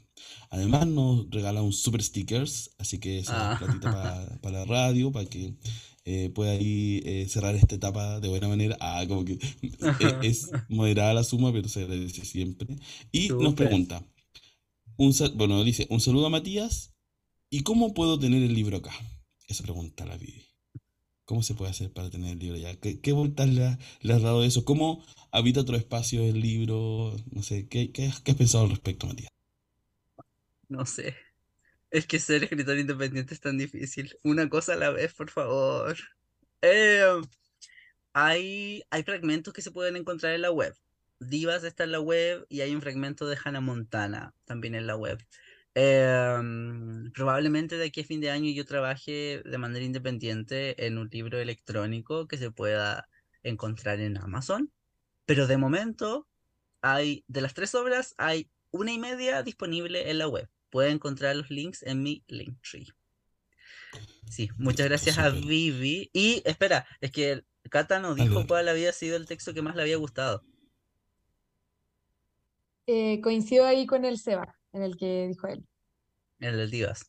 Además 0.50 0.86
nos 0.86 1.28
regala 1.30 1.62
un 1.62 1.72
super 1.72 2.02
stickers, 2.02 2.70
así 2.78 2.98
que 2.98 3.18
esa 3.18 3.42
es 3.42 3.50
platita 3.52 3.90
Ah, 3.90 4.38
para 4.42 4.58
la 4.60 4.64
radio, 4.66 5.10
para 5.12 5.26
que 5.28 5.54
eh, 6.04 6.30
pueda 6.34 6.52
ahí 6.52 7.00
eh, 7.04 7.26
cerrar 7.28 7.54
esta 7.56 7.74
etapa 7.74 8.20
de 8.20 8.28
buena 8.28 8.48
manera. 8.48 8.76
Ah, 8.80 9.04
como 9.08 9.24
que 9.24 9.38
eh, 9.98 10.18
es 10.22 10.50
moderada 10.68 11.14
la 11.14 11.24
suma, 11.24 11.52
pero 11.52 11.68
se 11.68 11.82
agradece 11.82 12.24
siempre. 12.24 12.76
Y 13.12 13.28
nos 13.30 13.54
pregunta, 13.54 14.04
un, 14.96 15.12
bueno, 15.34 15.64
dice, 15.64 15.86
un 15.90 16.00
saludo 16.00 16.26
a 16.26 16.30
Matías, 16.30 16.94
¿y 17.50 17.62
cómo 17.62 17.94
puedo 17.94 18.18
tener 18.18 18.42
el 18.42 18.54
libro 18.54 18.78
acá? 18.78 18.92
Esa 19.48 19.62
pregunta 19.64 20.04
la 20.06 20.16
Vivi. 20.16 20.44
¿Cómo 21.24 21.42
se 21.42 21.54
puede 21.54 21.70
hacer 21.70 21.92
para 21.92 22.10
tener 22.10 22.32
el 22.32 22.38
libro 22.38 22.56
allá? 22.56 22.78
¿Qué, 22.80 23.00
qué 23.00 23.12
vueltas 23.12 23.48
le, 23.48 23.64
ha- 23.64 23.78
le 24.00 24.12
has 24.12 24.22
dado 24.22 24.42
eso? 24.44 24.64
¿Cómo 24.64 25.04
habita 25.30 25.60
otro 25.60 25.76
espacio 25.76 26.22
el 26.22 26.40
libro? 26.40 27.16
No 27.30 27.42
sé, 27.42 27.68
¿qué, 27.68 27.90
has, 28.08 28.20
pensado 28.20 28.64
al 28.64 28.70
respecto, 28.70 29.06
Matías? 29.06 29.30
No 30.68 30.84
sé. 30.86 31.16
Es 31.90 32.06
que 32.06 32.18
ser 32.18 32.42
escritor 32.44 32.78
independiente 32.78 33.34
es 33.34 33.40
tan 33.40 33.58
difícil. 33.58 34.16
Una 34.24 34.48
cosa 34.48 34.74
a 34.74 34.76
la 34.76 34.90
vez, 34.90 35.14
por 35.14 35.30
favor. 35.30 35.96
Eh, 36.62 37.04
hay, 38.14 38.82
hay 38.90 39.02
fragmentos 39.02 39.52
que 39.54 39.62
se 39.62 39.70
pueden 39.70 39.96
encontrar 39.96 40.34
en 40.34 40.42
la 40.42 40.50
web. 40.50 40.74
Divas 41.20 41.64
está 41.64 41.84
en 41.84 41.92
la 41.92 42.00
web 42.00 42.46
y 42.48 42.62
hay 42.62 42.74
un 42.74 42.82
fragmento 42.82 43.26
de 43.26 43.38
Hannah 43.42 43.60
Montana 43.60 44.34
también 44.44 44.74
en 44.74 44.86
la 44.86 44.96
web. 44.96 45.18
Em, 45.74 47.10
probablemente 47.12 47.76
de 47.78 47.86
aquí 47.86 48.02
a 48.02 48.04
fin 48.04 48.20
de 48.20 48.30
año 48.30 48.50
yo 48.50 48.66
trabaje 48.66 49.42
de 49.44 49.58
manera 49.58 49.84
independiente 49.84 50.86
en 50.86 50.98
un 50.98 51.08
libro 51.10 51.38
electrónico 51.38 52.28
que 52.28 52.36
se 52.36 52.50
pueda 52.50 53.08
encontrar 53.42 54.00
en 54.00 54.18
Amazon. 54.18 54.70
Pero 55.24 55.46
de 55.46 55.56
momento 55.56 56.28
hay, 56.82 57.24
de 57.28 57.40
las 57.40 57.54
tres 57.54 57.74
obras, 57.74 58.14
hay 58.18 58.50
una 58.70 58.92
y 58.92 58.98
media 58.98 59.42
disponible 59.42 60.10
en 60.10 60.18
la 60.18 60.28
web. 60.28 60.48
Pueden 60.70 60.94
encontrar 60.94 61.36
los 61.36 61.50
links 61.50 61.82
en 61.82 62.02
mi 62.02 62.24
Linktree. 62.28 62.86
Sí, 64.30 64.48
muchas 64.56 64.88
gracias 64.88 65.18
a. 65.18 65.28
Vivi. 65.28 66.10
Y 66.12 66.42
espera, 66.46 66.86
es 67.00 67.12
que 67.12 67.44
Cata 67.70 68.00
nos 68.00 68.16
dijo 68.16 68.46
cuál 68.46 68.68
había 68.68 68.92
sido 68.92 69.16
el 69.16 69.26
texto 69.26 69.52
que 69.52 69.62
más 69.62 69.76
le 69.76 69.82
había 69.82 69.96
gustado. 69.96 70.42
Eh, 72.86 73.20
coincido 73.20 73.66
ahí 73.66 73.86
con 73.86 74.04
el 74.04 74.18
Seba, 74.18 74.56
en 74.72 74.82
el 74.82 74.96
que 74.96 75.28
dijo 75.28 75.46
él. 75.46 75.64
El 76.42 76.56
del 76.56 76.70
Divas. 76.70 77.06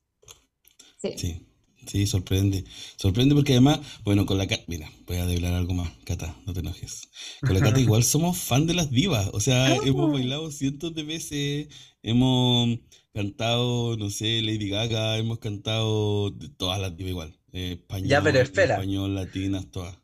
Sí. 1.01 1.13
Sí, 1.17 1.47
Sí, 1.87 2.07
sorprende. 2.07 2.63
Sorprende 2.95 3.35
porque 3.35 3.53
además, 3.53 3.79
bueno, 4.03 4.25
con 4.25 4.37
la 4.37 4.47
Cata, 4.47 4.63
mira, 4.67 4.89
voy 5.05 5.17
a 5.17 5.25
develar 5.25 5.53
algo 5.53 5.73
más, 5.73 5.91
Cata, 6.05 6.35
no 6.45 6.53
te 6.53 6.61
enojes. 6.61 7.09
Con 7.41 7.53
la 7.53 7.61
Cata 7.61 7.79
igual 7.79 8.03
somos 8.03 8.37
fan 8.37 8.65
de 8.67 8.73
las 8.73 8.89
divas, 8.89 9.29
o 9.33 9.39
sea, 9.39 9.75
hemos 9.75 10.11
bailado 10.11 10.49
cientos 10.51 10.93
de 10.95 11.03
veces, 11.03 11.67
hemos 12.01 12.79
cantado, 13.13 13.97
no 13.97 14.09
sé, 14.09 14.41
Lady 14.41 14.69
Gaga, 14.69 15.17
hemos 15.17 15.39
cantado 15.39 16.31
de 16.31 16.49
todas 16.49 16.79
las 16.79 16.95
divas 16.95 17.11
igual, 17.11 17.39
eh, 17.51 17.73
español, 17.73 18.09
Ya, 18.09 18.21
pero 18.21 18.39
espera. 18.39 18.75
español, 18.75 19.15
latinas, 19.15 19.69
todas. 19.69 19.97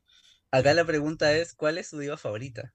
Acá 0.51 0.73
la 0.73 0.85
pregunta 0.85 1.35
es, 1.37 1.53
¿cuál 1.53 1.77
es 1.77 1.87
su 1.87 1.99
diva 1.99 2.17
favorita? 2.17 2.73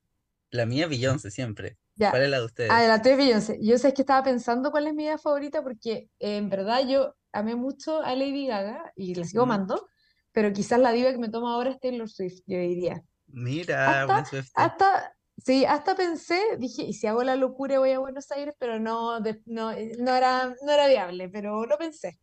La 0.50 0.64
mía 0.64 0.86
Beyoncé 0.86 1.30
siempre. 1.30 1.76
Ya. 1.96 2.10
¿Cuál 2.10 2.22
es 2.24 2.30
la 2.30 2.38
de 2.40 2.44
ustedes? 2.46 2.84
Ah, 2.86 2.98
de 2.98 3.16
Beyoncé. 3.16 3.58
Yo 3.62 3.78
sé 3.78 3.92
que 3.94 4.02
estaba 4.02 4.22
pensando 4.24 4.70
cuál 4.70 4.86
es 4.86 4.94
mi 4.94 5.04
idea 5.04 5.18
favorita 5.18 5.62
porque 5.62 6.10
eh, 6.18 6.36
en 6.38 6.48
verdad 6.50 6.86
yo 6.88 7.14
amé 7.32 7.56
mucho 7.56 8.00
a 8.02 8.14
Lady 8.16 8.46
Gaga 8.46 8.92
y 8.96 9.14
la 9.14 9.24
sigo 9.26 9.42
Mm. 9.42 9.50
amando, 9.50 9.88
pero 10.32 10.52
quizás 10.52 10.80
la 10.80 10.92
diva 10.92 11.12
que 11.12 11.18
me 11.18 11.28
toma 11.30 11.54
ahora 11.54 11.70
es 11.70 11.80
Taylor 11.80 12.08
Swift, 12.08 12.40
yo 12.46 12.58
diría. 12.58 13.02
Mira, 13.26 14.06
Hasta, 14.06 14.06
una 14.06 14.24
Swiftie. 14.24 14.72
hasta, 14.72 15.16
sí, 15.38 15.64
hasta 15.66 15.96
pensé, 15.96 16.40
dije, 16.58 16.82
¿y 16.84 16.94
si 16.94 17.06
hago 17.08 17.24
la 17.24 17.36
locura 17.36 17.78
voy 17.80 17.92
a 17.92 17.98
Buenos 18.00 18.30
Aires? 18.32 18.54
Pero 18.58 18.80
no, 18.80 19.20
de- 19.20 19.42
no, 19.46 19.72
no 19.98 20.16
era, 20.16 20.54
no 20.64 20.72
era 20.72 20.88
viable, 20.88 21.28
pero 21.30 21.66
lo 21.66 21.78
pensé. 21.78 22.20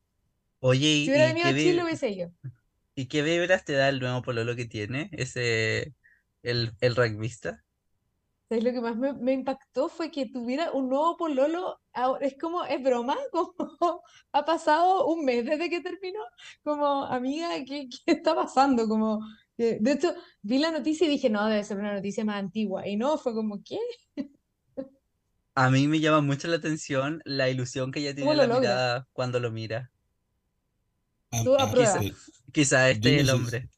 Oye, 0.60 0.88
Si 1.00 1.12
¿y, 1.12 1.12
hubiera 1.12 1.26
y 1.26 1.28
venido 1.28 1.48
a 1.50 1.56
Chile, 1.56 1.84
hubiese 1.84 2.10
ido. 2.10 2.32
y 2.96 3.08
qué 3.08 3.22
vibras 3.24 3.66
te 3.66 3.74
da 3.74 3.90
el 3.90 4.00
nuevo 4.00 4.22
pololo 4.22 4.56
que 4.56 4.66
tiene? 4.66 5.10
Ese, 5.14 5.96
el, 6.44 6.74
el 6.82 6.96
rugbyista. 6.96 7.66
¿Sabes 8.52 8.66
lo 8.66 8.74
que 8.74 8.82
más 8.82 8.98
me, 8.98 9.14
me 9.14 9.32
impactó 9.32 9.88
fue 9.88 10.12
que 10.12 10.26
tuviera 10.26 10.72
un 10.74 10.90
nuevo 10.90 11.16
pololo? 11.16 11.80
ahora- 11.94 12.26
es 12.28 12.36
como, 12.38 12.66
es 12.66 12.84
broma, 12.84 13.16
como 13.32 14.04
ha 14.34 14.44
pasado 14.46 15.06
un 15.08 15.24
mes 15.24 15.46
desde 15.46 15.70
que 15.70 15.80
terminó. 15.80 16.20
Como, 16.62 17.06
amiga, 17.06 17.50
¿qué, 17.66 17.88
qué 18.06 18.12
está 18.12 18.36
pasando? 18.36 18.90
Como, 18.90 19.22
que- 19.58 19.78
de 19.80 19.92
hecho, 19.94 20.14
vi 20.42 20.60
la 20.60 20.72
noticia 20.72 21.08
y 21.08 21.10
dije, 21.12 21.30
no, 21.30 21.46
debe 21.48 21.64
ser 21.64 21.78
una 21.80 21.94
noticia 21.94 22.26
más 22.26 22.40
antigua. 22.40 22.86
Y 22.88 22.98
no, 22.98 23.18
fue 23.18 23.34
como, 23.34 23.64
¿qué? 23.64 23.80
A 25.56 25.70
mí 25.70 25.88
me 25.88 26.02
llama 26.02 26.20
mucho 26.20 26.50
la 26.50 26.58
atención 26.58 27.22
la 27.24 27.50
ilusión 27.50 27.94
que 27.94 28.02
ella 28.02 28.14
tiene 28.14 28.32
¿Cómo 28.32 28.34
en 28.34 28.38
lo 28.38 28.44
la 28.44 28.54
logra? 28.56 28.70
mirada 28.70 29.08
cuando 29.14 29.40
lo 29.40 29.50
mira. 29.50 29.90
Tú 31.44 31.56
Quizá 32.52 32.90
yo 32.90 32.92
este 32.92 33.16
es 33.16 33.22
el 33.22 33.30
hombre. 33.30 33.70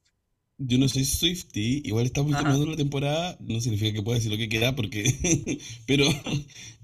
Yo 0.57 0.77
no 0.77 0.87
soy 0.87 1.05
Swiftie, 1.05 1.81
igual 1.83 2.05
estamos 2.05 2.33
Ajá. 2.33 2.43
terminando 2.43 2.71
la 2.71 2.77
temporada, 2.77 3.37
no 3.41 3.59
significa 3.59 3.93
que 3.93 4.01
pueda 4.01 4.17
decir 4.17 4.31
lo 4.31 4.37
que 4.37 4.49
quiera, 4.49 4.75
porque, 4.75 5.59
pero 5.87 6.05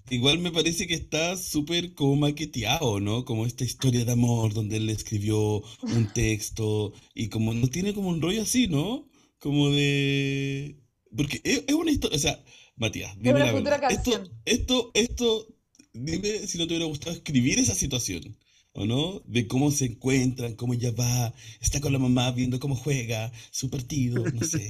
igual 0.10 0.40
me 0.40 0.52
parece 0.52 0.88
que 0.88 0.96
está 0.96 1.38
súper 1.38 1.94
como 1.94 2.16
maqueteado, 2.16 3.00
¿no? 3.00 3.26
Como 3.26 3.46
esta 3.46 3.64
historia 3.64 4.06
de 4.06 4.12
amor 4.12 4.54
donde 4.54 4.78
él 4.78 4.90
escribió 4.90 5.62
un 5.82 6.12
texto 6.14 6.94
y 7.14 7.30
como 7.30 7.54
no 7.54 7.68
tiene 7.68 7.94
como 7.94 8.10
un 8.10 8.22
rollo 8.22 8.42
así, 8.42 8.68
¿no? 8.68 9.08
Como 9.40 9.70
de... 9.70 10.78
Porque 11.16 11.42
es, 11.44 11.64
es 11.68 11.74
una 11.76 11.92
historia, 11.92 12.18
o 12.18 12.20
sea, 12.20 12.44
Matías, 12.76 13.16
dime 13.20 13.40
la 13.40 13.52
verdad. 13.52 13.92
Esto, 13.92 14.24
esto, 14.46 14.92
esto, 14.94 15.48
dime 15.94 16.48
si 16.48 16.58
no 16.58 16.66
te 16.66 16.74
hubiera 16.74 16.86
gustado 16.86 17.16
escribir 17.16 17.60
esa 17.60 17.76
situación. 17.76 18.38
¿O 18.80 18.86
no? 18.86 19.20
De 19.26 19.46
cómo 19.46 19.72
se 19.72 19.88
encuentran, 19.88 20.56
cómo 20.56 20.74
ella 20.74 20.92
va, 20.98 21.34
está 21.60 21.82
con 21.82 21.92
la 21.92 22.00
mamá 22.00 22.32
viendo 22.32 22.62
cómo 22.62 22.76
juega 22.76 23.30
su 23.52 23.70
partido, 23.70 24.24
no 24.32 24.42
sé. 24.42 24.70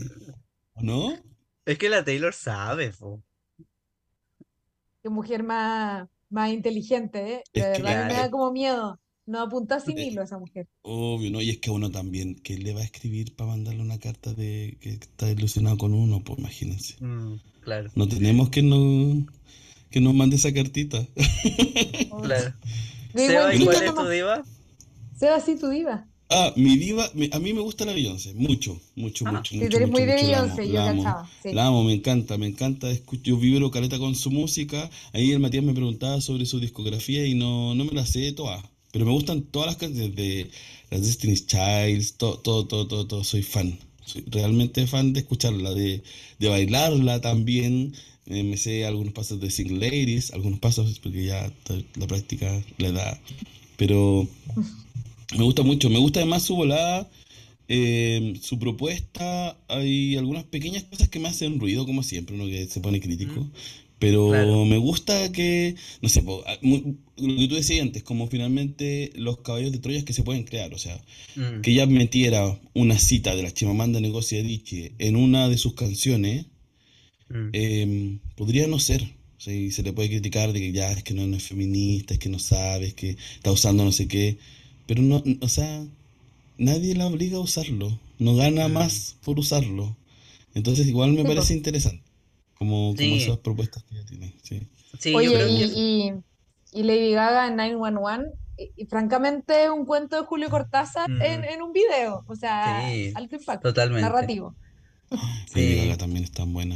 ¿O 0.74 0.82
no? 0.82 1.14
Es 1.64 1.78
que 1.78 1.90
la 1.90 2.04
Taylor 2.04 2.34
sabe, 2.34 2.92
po. 2.92 3.22
Qué 5.04 5.10
mujer 5.10 5.44
más, 5.44 6.08
más 6.30 6.52
inteligente, 6.52 7.20
¿eh? 7.36 7.44
De 7.54 7.62
Es 7.62 7.70
verdad, 7.70 8.08
me 8.08 8.14
da 8.14 8.32
como 8.32 8.52
miedo. 8.52 9.00
No 9.28 9.42
apunta 9.42 9.80
sin 9.80 10.00
eh, 10.00 10.08
hilo 10.08 10.24
esa 10.24 10.40
mujer. 10.40 10.68
obvio, 10.82 11.30
¿no? 11.30 11.40
Y 11.40 11.52
es 11.52 11.60
que 11.60 11.70
uno 11.70 11.92
también, 11.92 12.34
que 12.34 12.58
le 12.58 12.74
va 12.74 12.82
a 12.82 12.86
escribir 12.86 13.36
para 13.36 13.52
mandarle 13.52 13.82
una 13.84 14.00
carta 14.00 14.34
de 14.34 14.80
que 14.82 14.90
está 14.90 15.30
ilusionado 15.30 15.78
con 15.78 15.94
uno, 15.94 16.24
pues 16.24 16.40
imagínense. 16.40 16.96
Mm, 17.00 17.36
claro, 17.62 17.92
No 17.94 18.08
tenemos 18.08 18.50
que 18.50 18.64
no, 18.64 19.28
que 19.92 20.02
nos 20.02 20.16
mande 20.16 20.38
esa 20.38 20.52
cartita. 20.52 21.06
Claro. 22.24 22.56
De 23.20 23.28
Seba, 23.28 23.54
igual 23.56 23.62
¿y 23.62 23.66
cuál 23.66 23.84
es 23.84 23.96
tu 23.96 24.10
diva? 24.10 24.44
Seba, 25.18 25.40
sí, 25.40 25.56
tu 25.58 25.70
diva. 25.70 26.06
Ah, 26.32 26.54
mi 26.56 26.78
diva, 26.78 27.06
a 27.32 27.40
mí 27.40 27.54
me 27.54 27.62
gusta 27.62 27.86
la 27.86 27.94
Beyoncé, 27.94 28.36
mucho, 28.36 28.80
mucho, 28.96 29.26
Ah, 29.28 29.32
mucho, 29.32 29.50
Sí, 29.50 29.58
tú 29.58 29.64
mucho, 29.66 29.78
eres 29.78 29.88
mucho, 29.90 29.92
muy 29.92 30.06
de 30.06 30.14
mucho, 30.14 30.26
amo, 30.28 30.46
Beyoncé, 30.46 30.68
yo 30.68 30.74
la 30.76 30.86
amo. 30.90 31.04
cachaba. 31.04 31.30
Sí. 31.42 31.54
La 31.54 31.66
amo, 31.68 31.84
me 31.84 31.94
encanta, 31.94 32.38
me 32.38 32.46
encanta. 32.48 32.92
escucho- 32.92 33.24
yo 33.24 33.38
vibro 33.38 33.72
caleta 33.72 33.98
con 33.98 34.14
su 34.16 34.30
música. 34.30 34.90
Ahí 35.14 35.32
el 35.32 35.40
Matías 35.40 35.64
me 35.64 35.74
preguntaba 35.74 36.22
sobre 36.22 36.46
su 36.46 36.60
discografía 36.60 37.26
y 37.26 37.34
no, 37.34 37.74
no 37.74 37.84
me 37.86 37.92
la 37.94 38.06
sé 38.06 38.32
todas. 38.34 38.64
Pero 38.92 39.06
me 39.06 39.12
gustan 39.12 39.42
todas 39.44 39.68
las 39.68 39.78
canciones 39.78 40.16
de 40.16 40.52
las 40.92 41.02
Destiny's 41.02 41.48
Childs, 41.48 42.14
todo, 42.18 42.40
todo, 42.40 42.68
todo, 42.68 42.88
todo, 42.88 43.08
todo. 43.08 43.24
Soy 43.24 43.42
fan. 43.42 43.80
Soy 44.06 44.24
realmente 44.28 44.86
fan 44.88 45.14
de 45.14 45.22
escucharla, 45.22 45.74
de, 45.74 46.04
de 46.40 46.48
bailarla 46.48 47.22
también. 47.22 47.94
Eh, 48.30 48.44
me 48.44 48.58
sé 48.58 48.86
algunos 48.86 49.14
pasos 49.14 49.40
de 49.40 49.50
Sing 49.50 49.80
Ladies, 49.80 50.32
algunos 50.34 50.60
pasos 50.60 51.00
porque 51.00 51.26
ya 51.26 51.52
la 51.96 52.08
práctica 52.08 52.64
le 52.78 52.92
da. 52.92 53.20
Pero 53.78 54.28
me 55.38 55.44
gusta 55.44 55.64
mucho. 55.64 55.90
Me 55.90 56.00
gusta 56.00 56.20
además 56.20 56.44
su 56.44 56.56
volada 56.56 57.10
eh, 57.72 58.34
su 58.42 58.58
propuesta, 58.58 59.56
hay 59.68 60.16
algunas 60.18 60.44
pequeñas 60.44 60.84
cosas 60.86 61.08
que 61.08 61.20
me 61.20 61.28
hacen 61.30 61.60
ruido, 61.60 61.86
como 61.86 62.02
siempre, 62.02 62.36
uno 62.36 62.48
que 62.48 62.66
se 62.66 62.82
pone 62.82 63.00
crítico. 63.00 63.42
Mm, 63.42 63.52
Pero 64.00 64.30
claro. 64.30 64.66
me 64.66 64.78
gusta 64.78 65.32
que, 65.32 65.76
no 66.02 66.10
sé, 66.10 66.24
po, 66.24 66.44
ah, 66.48 66.58
lo 66.64 67.38
que 67.38 67.48
tú 67.48 67.54
decías 67.56 67.82
antes, 67.84 68.02
como 68.02 68.28
finalmente 68.28 69.12
los 69.16 69.40
caballos 69.42 69.72
de 69.72 69.78
Troya 69.78 70.04
que 70.04 70.14
se 70.14 70.24
pueden 70.24 70.44
crear, 70.46 70.74
o 70.74 70.80
sea, 70.80 71.00
Mm, 71.36 71.62
que 71.62 71.72
ella 71.72 71.86
metiera 71.86 72.60
una 72.74 72.98
cita 72.98 73.36
de 73.36 73.44
la 73.44 73.54
Chimamanda 73.54 74.00
Ngozi 74.00 74.38
Adichie 74.40 74.94
en 74.98 75.16
una 75.16 75.48
de 75.48 75.58
sus 75.60 75.74
canciones, 75.76 76.48
mm. 77.30 77.50
eh, 77.54 78.18
podría 78.36 78.68
no 78.68 78.80
ser. 78.80 79.04
O 79.38 79.42
sea, 79.42 79.54
y 79.54 79.72
se 79.72 79.84
le 79.84 79.94
puede 79.94 80.10
criticar 80.10 80.52
de 80.52 80.60
que 80.60 80.72
ya 80.74 80.92
es 80.92 81.04
que 81.04 81.14
no, 81.14 81.26
no 81.26 81.38
es 81.38 81.44
feminista, 81.48 82.14
es 82.14 82.20
que 82.20 82.28
no 82.30 82.40
sabe, 82.40 82.88
es 82.88 82.94
que 82.94 83.16
está 83.36 83.52
usando 83.52 83.86
no 83.86 83.92
sé 83.94 84.08
qué. 84.08 84.38
Pero 84.86 85.02
no, 85.02 85.24
o 85.42 85.48
sea, 85.48 85.86
nadie 86.58 86.96
la 86.96 87.08
obliga 87.08 87.38
a 87.38 87.42
usarlo. 87.42 87.98
No 88.20 88.36
gana 88.36 88.68
Mm. 88.68 88.74
más 88.74 89.16
por 89.24 89.40
usarlo. 89.40 89.96
Entonces 90.56 90.88
igual 90.88 91.14
me 91.14 91.22
Sí, 91.22 91.28
parece 91.28 91.54
interesante. 91.54 92.04
Como, 92.56 92.94
como 92.96 92.98
Sí. 92.98 93.14
esas 93.24 93.38
propuestas 93.38 93.84
que 93.84 93.96
ella 93.96 94.06
tiene. 94.06 94.34
Sí. 94.44 94.62
Sí, 95.00 95.14
Oye, 95.16 95.50
y, 95.50 95.64
y, 95.64 96.14
y 96.80 96.84
Lady 96.84 97.12
Gaga 97.14 97.48
en 97.48 97.56
911, 97.56 98.32
y, 98.58 98.72
y 98.76 98.86
francamente 98.88 99.64
es 99.64 99.70
un 99.70 99.86
cuento 99.86 100.18
de 100.20 100.24
Julio 100.28 100.50
Cortázar 100.50 101.10
en, 101.10 101.42
Mm, 101.42 101.44
en 101.46 101.62
un 101.62 101.72
video, 101.72 102.26
o 102.28 102.36
sea, 102.36 102.90
sí, 102.92 103.12
alto 103.16 103.38
impacto, 103.38 103.70
totalmente. 103.70 104.02
narrativo. 104.02 104.56
Lady 105.56 105.76
Gaga 105.78 105.98
también 105.98 106.26
es 106.26 106.32
tan 106.32 106.52
buena. 106.52 106.76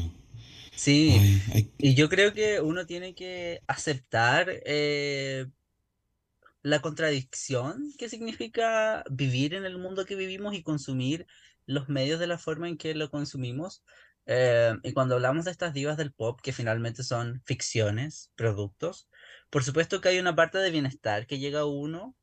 Sí. 0.75 1.41
Ay, 1.53 1.71
Y 1.77 1.95
yo 1.95 2.09
creo 2.09 2.33
que 2.33 2.61
uno 2.61 2.85
tiene 2.85 3.15
que 3.15 3.61
aceptar 3.67 4.47
eh, 4.65 5.47
la 6.61 6.81
contradicción 6.81 7.91
que 7.97 8.09
significa 8.09 9.03
vivir 9.11 9.53
en 9.53 9.65
el 9.65 9.77
mundo 9.77 10.05
que 10.05 10.15
vivimos 10.15 10.55
y 10.55 10.63
consumir 10.63 11.27
los 11.65 11.89
medios 11.89 12.19
de 12.19 12.27
la 12.27 12.37
forma 12.37 12.67
en 12.69 12.77
que 12.77 12.95
lo 12.95 13.09
consumimos. 13.09 13.83
Eh, 14.25 14.73
y 14.83 14.93
cuando 14.93 15.15
hablamos 15.15 15.45
de 15.45 15.51
estas 15.51 15.73
divas 15.73 15.97
del 15.97 16.13
pop, 16.13 16.39
que 16.41 16.53
finalmente 16.53 17.03
son 17.03 17.41
ficciones, 17.45 18.31
productos, 18.35 19.09
por 19.49 19.63
supuesto 19.63 19.99
que 19.99 20.09
hay 20.09 20.19
una 20.19 20.35
parte 20.35 20.57
de 20.57 20.71
bienestar 20.71 21.27
que 21.27 21.39
llega 21.39 21.61
a 21.61 21.65
uno, 21.65 22.15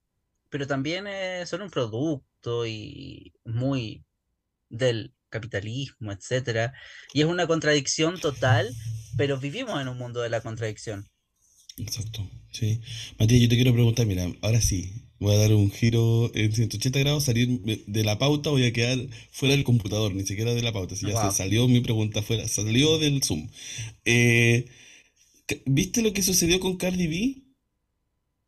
pero 0.48 0.66
también 0.66 1.06
eh, 1.06 1.44
son 1.46 1.62
un 1.62 1.70
producto 1.70 2.66
y 2.66 3.34
muy 3.44 4.04
del 4.70 5.14
capitalismo, 5.30 6.12
etcétera. 6.12 6.72
Y 7.14 7.20
es 7.22 7.26
una 7.26 7.46
contradicción 7.46 8.20
total, 8.20 8.76
pero 9.16 9.38
vivimos 9.38 9.80
en 9.80 9.88
un 9.88 9.98
mundo 9.98 10.20
de 10.20 10.30
la 10.30 10.40
contradicción. 10.42 11.06
exacto. 11.76 12.28
Sí. 12.52 12.80
Matías, 13.18 13.40
yo 13.42 13.48
te 13.48 13.54
quiero 13.56 13.72
preguntar, 13.72 14.06
mira, 14.06 14.30
ahora 14.42 14.60
sí. 14.60 15.06
Voy 15.18 15.34
a 15.34 15.38
dar 15.38 15.52
un 15.52 15.70
giro 15.70 16.30
en 16.34 16.50
180 16.52 16.98
grados, 17.00 17.24
salir 17.24 17.60
de 17.86 18.04
la 18.04 18.18
pauta, 18.18 18.48
voy 18.50 18.64
a 18.64 18.72
quedar 18.72 18.98
fuera 19.30 19.54
del 19.54 19.64
computador, 19.64 20.14
ni 20.14 20.24
siquiera 20.26 20.54
de 20.54 20.62
la 20.62 20.72
pauta. 20.72 20.96
Si 20.96 21.06
ya 21.06 21.14
Wow. 21.14 21.30
se 21.30 21.30
salió 21.30 21.68
mi 21.68 21.80
pregunta 21.82 22.22
fuera, 22.22 22.48
salió 22.48 22.98
del 22.98 23.22
Zoom. 23.22 23.50
Eh, 24.06 24.66
¿Viste 25.66 26.02
lo 26.02 26.12
que 26.14 26.22
sucedió 26.22 26.60
con 26.60 26.76
Cardi 26.76 27.06
B? 27.06 27.42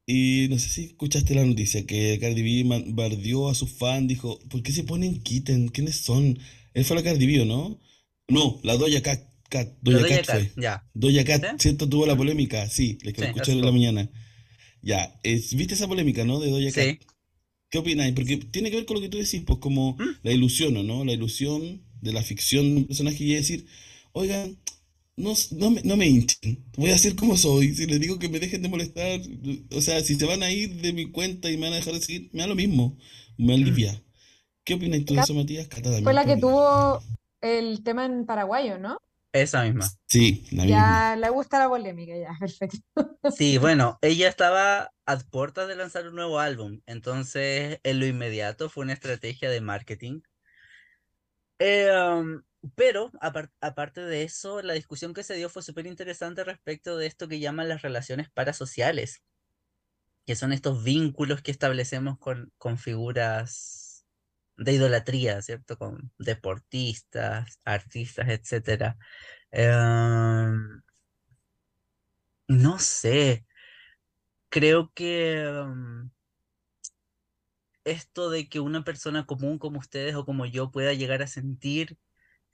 Y 0.07 0.47
no 0.51 0.59
sé 0.59 0.69
si 0.69 0.85
escuchaste 0.85 1.35
la 1.35 1.45
noticia, 1.45 1.87
que 1.87 2.19
Cardi 2.21 2.43
B 2.43 2.83
bardeó 2.89 3.49
a 3.49 3.55
sus 3.55 3.71
fans, 3.73 4.09
dijo, 4.09 4.39
¿por 4.49 4.63
qué 4.63 4.73
se 4.73 4.85
ponen 4.85 5.23
kitten? 5.23 5.69
¿Quiénes 5.69 5.97
son? 5.97 6.39
Él 6.75 6.85
fue 6.85 6.97
la 6.97 7.03
Cardi 7.03 7.27
B, 7.27 7.43
¿o 7.43 7.45
no? 7.45 7.81
No, 8.29 8.61
la 8.63 8.77
Doja 8.77 9.03
Cat, 9.03 9.21
Cat, 9.51 9.69
Doja 9.83 10.05
Cat 10.07 10.25
acá, 10.25 10.27
fue. 10.27 10.53
ya. 10.57 10.83
Doja 10.95 11.25
Cat, 11.25 11.43
¿Sí? 11.43 11.49
¿cierto? 11.59 11.89
Tuvo 11.89 12.07
la 12.07 12.17
polémica, 12.17 12.69
sí, 12.69 12.99
la 13.03 13.13
que 13.13 13.21
Sí, 13.21 13.27
escuché 13.27 13.53
en 13.53 13.65
la 13.65 13.73
mañana. 13.73 14.11
Ya, 14.83 15.19
es- 15.25 15.55
¿viste 15.55 15.75
esa 15.75 15.89
polémica, 15.89 16.25
no? 16.25 16.41
De 16.41 16.51
Doja 16.51 16.73
Cat. 16.73 16.97
Sí. 16.97 16.99
¿Qué 17.71 17.79
opináis? 17.79 18.15
Porque 18.15 18.37
tiene 18.37 18.71
que 18.71 18.77
ver 18.77 18.87
con 18.87 18.97
lo 18.97 19.01
que 19.03 19.09
tú 19.09 19.19
decís, 19.19 19.43
pues 19.47 19.59
como 19.59 19.99
¿Mm? 19.99 20.17
la 20.23 20.33
ilusión, 20.33 20.77
¿o 20.77 20.83
¿no? 20.83 21.05
La 21.05 21.13
ilusión 21.13 21.83
de 22.01 22.13
la 22.13 22.23
ficción 22.23 22.71
de 22.75 22.77
un 22.83 22.87
personaje 22.87 23.25
y 23.25 23.35
decir, 23.35 23.67
oigan, 24.13 24.59
no, 25.17 25.35
no 25.53 25.71
me, 25.71 25.83
no 25.85 25.97
me 25.97 26.09
hinchen. 26.09 26.65
Voy 26.77 26.91
a 26.91 26.99
ser 26.99 27.17
como 27.17 27.37
soy. 27.37 27.75
Si 27.75 27.87
les 27.87 28.01
digo 28.01 28.19
que 28.19 28.29
me 28.29 28.41
dejen 28.41 28.63
de 28.63 28.69
molestar, 28.69 29.21
o 29.73 29.81
sea, 29.81 30.03
si 30.03 30.17
se 30.17 30.27
van 30.27 30.43
a 30.43 30.51
ir 30.53 30.75
de 30.83 30.93
mi 30.93 31.07
cuenta 31.11 31.51
y 31.51 31.57
me 31.57 31.65
van 31.65 31.75
a 31.75 31.77
dejar 31.77 31.95
de 31.95 32.01
seguir, 32.03 32.31
me 32.33 32.41
da 32.43 32.49
lo 32.49 32.55
mismo. 32.57 32.99
Me 33.39 33.55
Mm, 33.65 33.83
alivia. 33.83 34.03
¿Qué 34.65 34.75
opinas 34.75 35.05
tú 35.05 35.15
de 35.15 35.21
eso, 35.21 35.35
Matías? 35.35 35.69
Cata 35.69 35.91
fue 36.03 36.13
la 36.15 36.25
¿qué 36.25 36.35
que 36.35 36.41
tuvo 36.41 37.01
el 37.41 37.83
tema 37.83 38.05
en 38.05 38.27
paraguayo, 38.27 38.79
¿no? 38.79 38.99
Esa 39.33 39.65
misma. 39.65 39.89
Sí, 40.07 40.47
la 40.53 40.65
misma. 40.65 40.79
Ya 40.79 41.17
le 41.17 41.29
gusta 41.31 41.59
la 41.59 41.69
polémica, 41.69 42.17
ya, 42.17 42.37
perfecto. 42.41 42.79
Sí, 43.37 43.59
bueno, 43.59 43.99
ella 44.03 44.29
estaba 44.29 44.93
a 45.07 45.19
puertas 45.19 45.69
de 45.69 45.75
lanzar 45.77 46.07
un 46.07 46.15
nuevo 46.15 46.39
álbum, 46.39 46.81
entonces 46.87 47.81
en 47.83 47.99
lo 47.99 48.07
inmediato 48.07 48.69
fue 48.69 48.85
una 48.85 48.93
estrategia 48.93 49.51
de 49.51 49.61
marketing. 49.61 50.21
Eh, 51.59 51.91
um, 51.93 52.43
pero 52.75 53.11
apar- 53.21 53.51
aparte 53.61 54.01
de 54.01 54.23
eso, 54.25 54.63
la 54.63 54.75
discusión 54.75 55.15
que 55.15 55.23
se 55.23 55.35
dio 55.35 55.49
fue 55.49 55.63
súper 55.63 55.87
interesante 55.87 56.45
respecto 56.45 56.97
de 56.97 57.07
esto 57.07 57.27
que 57.29 57.41
llaman 57.41 57.69
las 57.69 57.83
relaciones 57.83 58.31
parasociales, 58.31 59.23
que 60.27 60.37
son 60.37 60.53
estos 60.53 60.85
vínculos 60.85 61.43
que 61.43 61.51
establecemos 61.51 62.19
con, 62.19 62.53
con 62.59 62.79
figuras 62.79 63.82
de 64.65 64.73
idolatría, 64.75 65.43
¿cierto? 65.43 65.77
Con 65.79 66.13
deportistas, 66.19 67.59
artistas, 67.65 68.29
etcétera. 68.29 68.97
Em, 69.51 70.83
no 72.49 72.79
sé, 72.79 73.45
creo 74.51 74.93
que 74.95 75.43
em, 75.43 76.11
esto 77.85 78.31
de 78.31 78.49
que 78.49 78.61
una 78.61 78.85
persona 78.85 79.27
común 79.27 79.59
como 79.59 79.79
ustedes 79.79 80.15
o 80.15 80.25
como 80.25 80.47
yo 80.47 80.71
pueda 80.71 80.93
llegar 80.95 81.23
a 81.23 81.27
sentir 81.27 81.99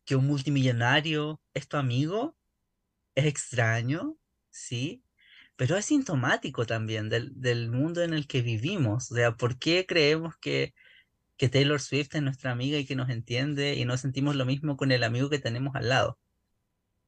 que 0.05 0.17
un 0.17 0.27
multimillonario 0.27 1.41
es 1.55 1.69
tu 1.69 1.77
amigo 1.79 2.37
es 3.15 3.27
extraño, 3.27 4.17
sí, 4.51 5.05
pero 5.57 5.77
es 5.77 5.87
sintomático 5.87 6.67
también 6.67 7.09
del, 7.11 7.33
del 7.41 7.71
mundo 7.71 8.03
en 8.03 8.15
el 8.15 8.27
que 8.29 8.43
vivimos. 8.43 9.11
O 9.13 9.17
sea, 9.17 9.37
¿por 9.37 9.59
qué 9.59 9.87
creemos 9.87 10.37
que, 10.39 10.75
que 11.39 11.49
Taylor 11.49 11.81
Swift 11.81 12.15
es 12.15 12.23
nuestra 12.23 12.51
amiga 12.51 12.79
y 12.79 12.85
que 12.85 12.97
nos 12.97 13.09
entiende 13.09 13.77
y 13.77 13.85
no 13.87 13.97
sentimos 13.97 14.37
lo 14.37 14.45
mismo 14.45 14.77
con 14.77 14.93
el 14.93 15.05
amigo 15.05 15.31
que 15.31 15.39
tenemos 15.39 15.75
al 15.77 15.89
lado? 15.89 16.19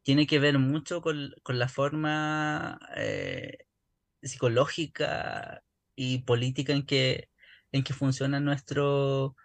Tiene 0.03 0.27
que 0.27 0.39
ver 0.39 0.59
mucho 0.59 1.03
con, 1.03 1.35
con 1.43 1.59
la 1.59 1.69
forma 1.69 2.79
eh, 2.97 3.67
psicológica 4.23 5.63
y 5.95 6.23
política 6.23 6.73
en 6.73 6.87
que, 6.87 7.29
en 7.73 7.85
que 7.85 7.93
funciona 7.93 8.41
nuestro, 8.41 9.37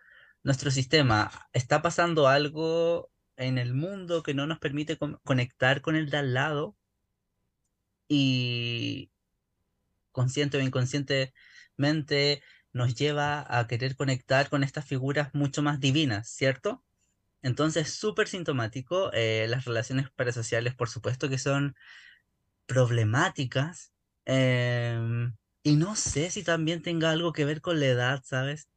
nuestro 0.43 0.71
sistema. 0.71 1.29
Está 1.51 1.81
pasando 1.81 2.27
algo 2.27 3.11
en 3.35 3.57
el 3.57 3.73
mundo 3.73 4.23
que 4.23 4.33
no 4.33 4.47
nos 4.47 4.59
permite 4.59 4.97
con- 4.97 5.19
conectar 5.25 5.81
con 5.81 5.95
el 5.97 6.09
de 6.09 6.17
al 6.17 6.33
lado 6.33 6.77
y 8.07 9.11
consciente 10.11 10.57
o 10.57 10.61
inconscientemente 10.61 12.43
nos 12.75 12.93
lleva 12.93 13.45
a 13.47 13.67
querer 13.67 13.95
conectar 13.95 14.49
con 14.49 14.61
estas 14.61 14.85
figuras 14.85 15.33
mucho 15.33 15.63
más 15.63 15.79
divinas, 15.79 16.27
¿cierto? 16.29 16.83
Entonces, 17.41 17.93
súper 17.93 18.27
sintomático, 18.27 19.11
eh, 19.13 19.47
las 19.49 19.65
relaciones 19.65 20.09
parasociales, 20.11 20.75
por 20.75 20.89
supuesto 20.89 21.29
que 21.29 21.37
son 21.37 21.75
problemáticas, 22.67 23.93
em, 24.25 25.35
y 25.63 25.75
no 25.77 25.95
sé 25.95 26.31
si 26.31 26.43
también 26.43 26.81
tenga 26.81 27.11
algo 27.11 27.33
que 27.33 27.45
ver 27.45 27.61
con 27.61 27.79
la 27.79 27.87
edad, 27.87 28.21
¿sabes? 28.25 28.69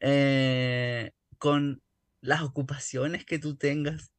Eh, 0.00 1.12
con 1.38 1.82
las 2.22 2.42
ocupaciones 2.42 3.24
que 3.24 3.38
tú 3.38 3.56
tengas. 3.56 4.12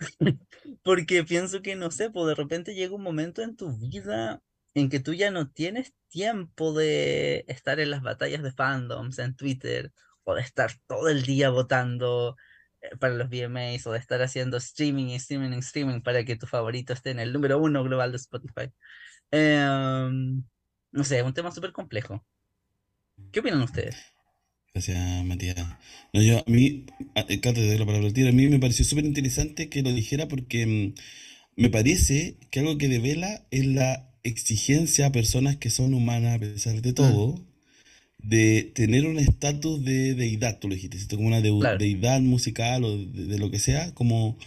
Porque 0.82 1.24
pienso 1.24 1.62
que, 1.62 1.76
no 1.76 1.90
sé, 1.90 2.10
pues 2.10 2.26
de 2.28 2.34
repente 2.34 2.74
llega 2.74 2.94
un 2.96 3.02
momento 3.02 3.42
en 3.42 3.56
tu 3.56 3.76
vida 3.78 4.42
en 4.76 4.90
que 4.90 5.00
tú 5.00 5.14
ya 5.14 5.32
no 5.32 5.50
tienes 5.50 5.94
tiempo 6.10 6.74
de 6.74 7.44
estar 7.48 7.80
en 7.80 7.90
las 7.92 8.02
batallas 8.02 8.44
de 8.44 8.52
fandoms 8.52 9.18
en 9.20 9.36
Twitter, 9.36 9.92
o 10.24 10.34
de 10.36 10.42
estar 10.42 10.72
todo 10.88 11.08
el 11.10 11.24
día 11.24 11.50
votando 11.50 12.36
eh, 12.82 12.96
para 13.00 13.14
los 13.14 13.28
VMAs, 13.30 13.86
o 13.88 13.92
de 13.92 13.98
estar 14.00 14.22
haciendo 14.22 14.58
streaming 14.58 15.06
y 15.08 15.16
streaming 15.16 15.52
y 15.54 15.58
streaming 15.60 16.02
para 16.02 16.24
que 16.26 16.36
tu 16.36 16.46
favorito 16.48 16.94
esté 16.94 17.10
en 17.12 17.20
el 17.20 17.32
número 17.34 17.58
uno 17.60 17.84
global 17.84 18.12
de 18.12 18.18
Spotify. 18.18 18.72
Em, 19.30 20.44
no 20.92 21.04
sé, 21.04 21.18
es 21.18 21.24
un 21.24 21.34
tema 21.34 21.52
súper 21.52 21.72
complejo. 21.72 22.24
¿Qué 23.30 23.40
opinan 23.40 23.62
ustedes? 23.62 23.96
Gracias, 24.74 25.24
Matías. 25.24 25.56
No, 26.12 26.22
yo, 26.22 26.38
a 26.38 26.44
mí, 26.50 26.84
a- 27.14 27.20
eh, 27.28 27.40
Cata, 27.40 27.54
te 27.60 27.78
la 27.78 27.86
palabra. 27.86 28.08
A 28.08 28.32
mí 28.32 28.48
me 28.48 28.58
pareció 28.58 28.84
súper 28.84 29.04
interesante 29.06 29.68
que 29.70 29.82
lo 29.82 29.92
dijera 29.92 30.28
porque 30.28 30.66
mm, 30.66 30.94
me 31.62 31.70
parece 31.70 32.38
que 32.50 32.60
algo 32.60 32.78
que 32.78 32.88
devela 32.88 33.46
es 33.50 33.66
la 33.66 34.10
exigencia 34.26 35.06
a 35.06 35.12
personas 35.12 35.56
que 35.56 35.70
son 35.70 35.94
humanas 35.94 36.36
a 36.36 36.38
pesar 36.38 36.82
de 36.82 36.92
Mm, 36.92 36.94
todo, 36.94 37.40
de 38.18 38.72
tener 38.74 39.06
un 39.06 39.18
estatus 39.18 39.84
de 39.84 40.14
deidad, 40.14 40.58
tú 40.58 40.68
lo 40.68 40.74
dijiste, 40.74 40.98
¿cierto? 40.98 41.16
Como 41.16 41.28
una 41.28 41.42
claro. 41.42 41.78
deidad 41.78 42.20
musical 42.20 42.84
o 42.84 42.96
de, 42.96 43.26
de 43.26 43.38
lo 43.38 43.50
que 43.50 43.58
sea, 43.58 43.94
como, 43.94 44.38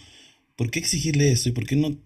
¿por 0.56 0.70
qué 0.70 0.78
exigirle 0.78 1.32
eso? 1.32 1.48
¿Y 1.48 1.52
por 1.52 1.66
qué 1.66 1.76
no 1.76 1.96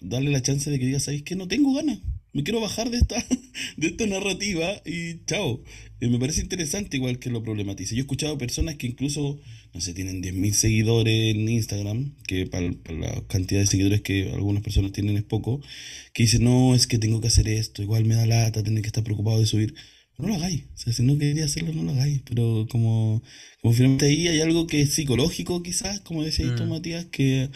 darle 0.00 0.30
la 0.30 0.42
chance 0.42 0.70
de 0.70 0.78
que 0.78 0.86
diga, 0.86 1.00
¿sabéis 1.00 1.22
qué? 1.22 1.36
No 1.36 1.48
tengo 1.48 1.74
ganas. 1.74 1.98
Me 2.32 2.44
quiero 2.44 2.60
bajar 2.60 2.90
de 2.90 2.98
esta, 2.98 3.16
de 3.76 3.86
esta 3.88 4.06
narrativa 4.06 4.80
y 4.84 5.24
chao. 5.26 5.62
Eh, 6.00 6.08
me 6.08 6.18
parece 6.18 6.40
interesante 6.40 6.96
igual 6.96 7.18
que 7.18 7.30
lo 7.30 7.42
problematice. 7.42 7.94
Yo 7.94 8.00
he 8.00 8.02
escuchado 8.02 8.38
personas 8.38 8.76
que 8.76 8.86
incluso, 8.86 9.40
no 9.74 9.80
sé, 9.80 9.94
tienen 9.94 10.22
10.000 10.22 10.52
seguidores 10.52 11.34
en 11.34 11.48
Instagram, 11.48 12.14
que 12.26 12.46
para, 12.46 12.72
para 12.72 12.98
la 12.98 13.22
cantidad 13.28 13.60
de 13.60 13.66
seguidores 13.66 14.00
que 14.02 14.30
algunas 14.32 14.62
personas 14.62 14.92
tienen 14.92 15.16
es 15.16 15.24
poco, 15.24 15.60
que 16.12 16.24
dicen, 16.24 16.44
no, 16.44 16.74
es 16.74 16.86
que 16.86 16.98
tengo 16.98 17.20
que 17.20 17.28
hacer 17.28 17.48
esto, 17.48 17.82
igual 17.82 18.04
me 18.04 18.14
da 18.16 18.26
lata, 18.26 18.62
tener 18.62 18.82
que 18.82 18.88
estar 18.88 19.04
preocupado 19.04 19.38
de 19.40 19.46
subir. 19.46 19.74
No 20.18 20.28
lo 20.28 20.34
hagáis. 20.34 20.64
O 20.74 20.76
sea, 20.76 20.92
si 20.92 21.02
no 21.02 21.16
quería 21.18 21.46
hacerlo, 21.46 21.72
no 21.72 21.82
lo 21.82 21.92
hagáis. 21.92 22.22
Pero 22.22 22.66
como, 22.70 23.22
como 23.62 23.74
finalmente 23.74 24.06
ahí 24.06 24.28
hay 24.28 24.40
algo 24.40 24.66
que 24.66 24.82
es 24.82 24.94
psicológico, 24.94 25.62
quizás, 25.62 26.00
como 26.00 26.22
decías 26.22 26.54
tú, 26.56 26.64
Mm, 26.64 26.68
Matías, 26.68 27.06
que 27.06 27.50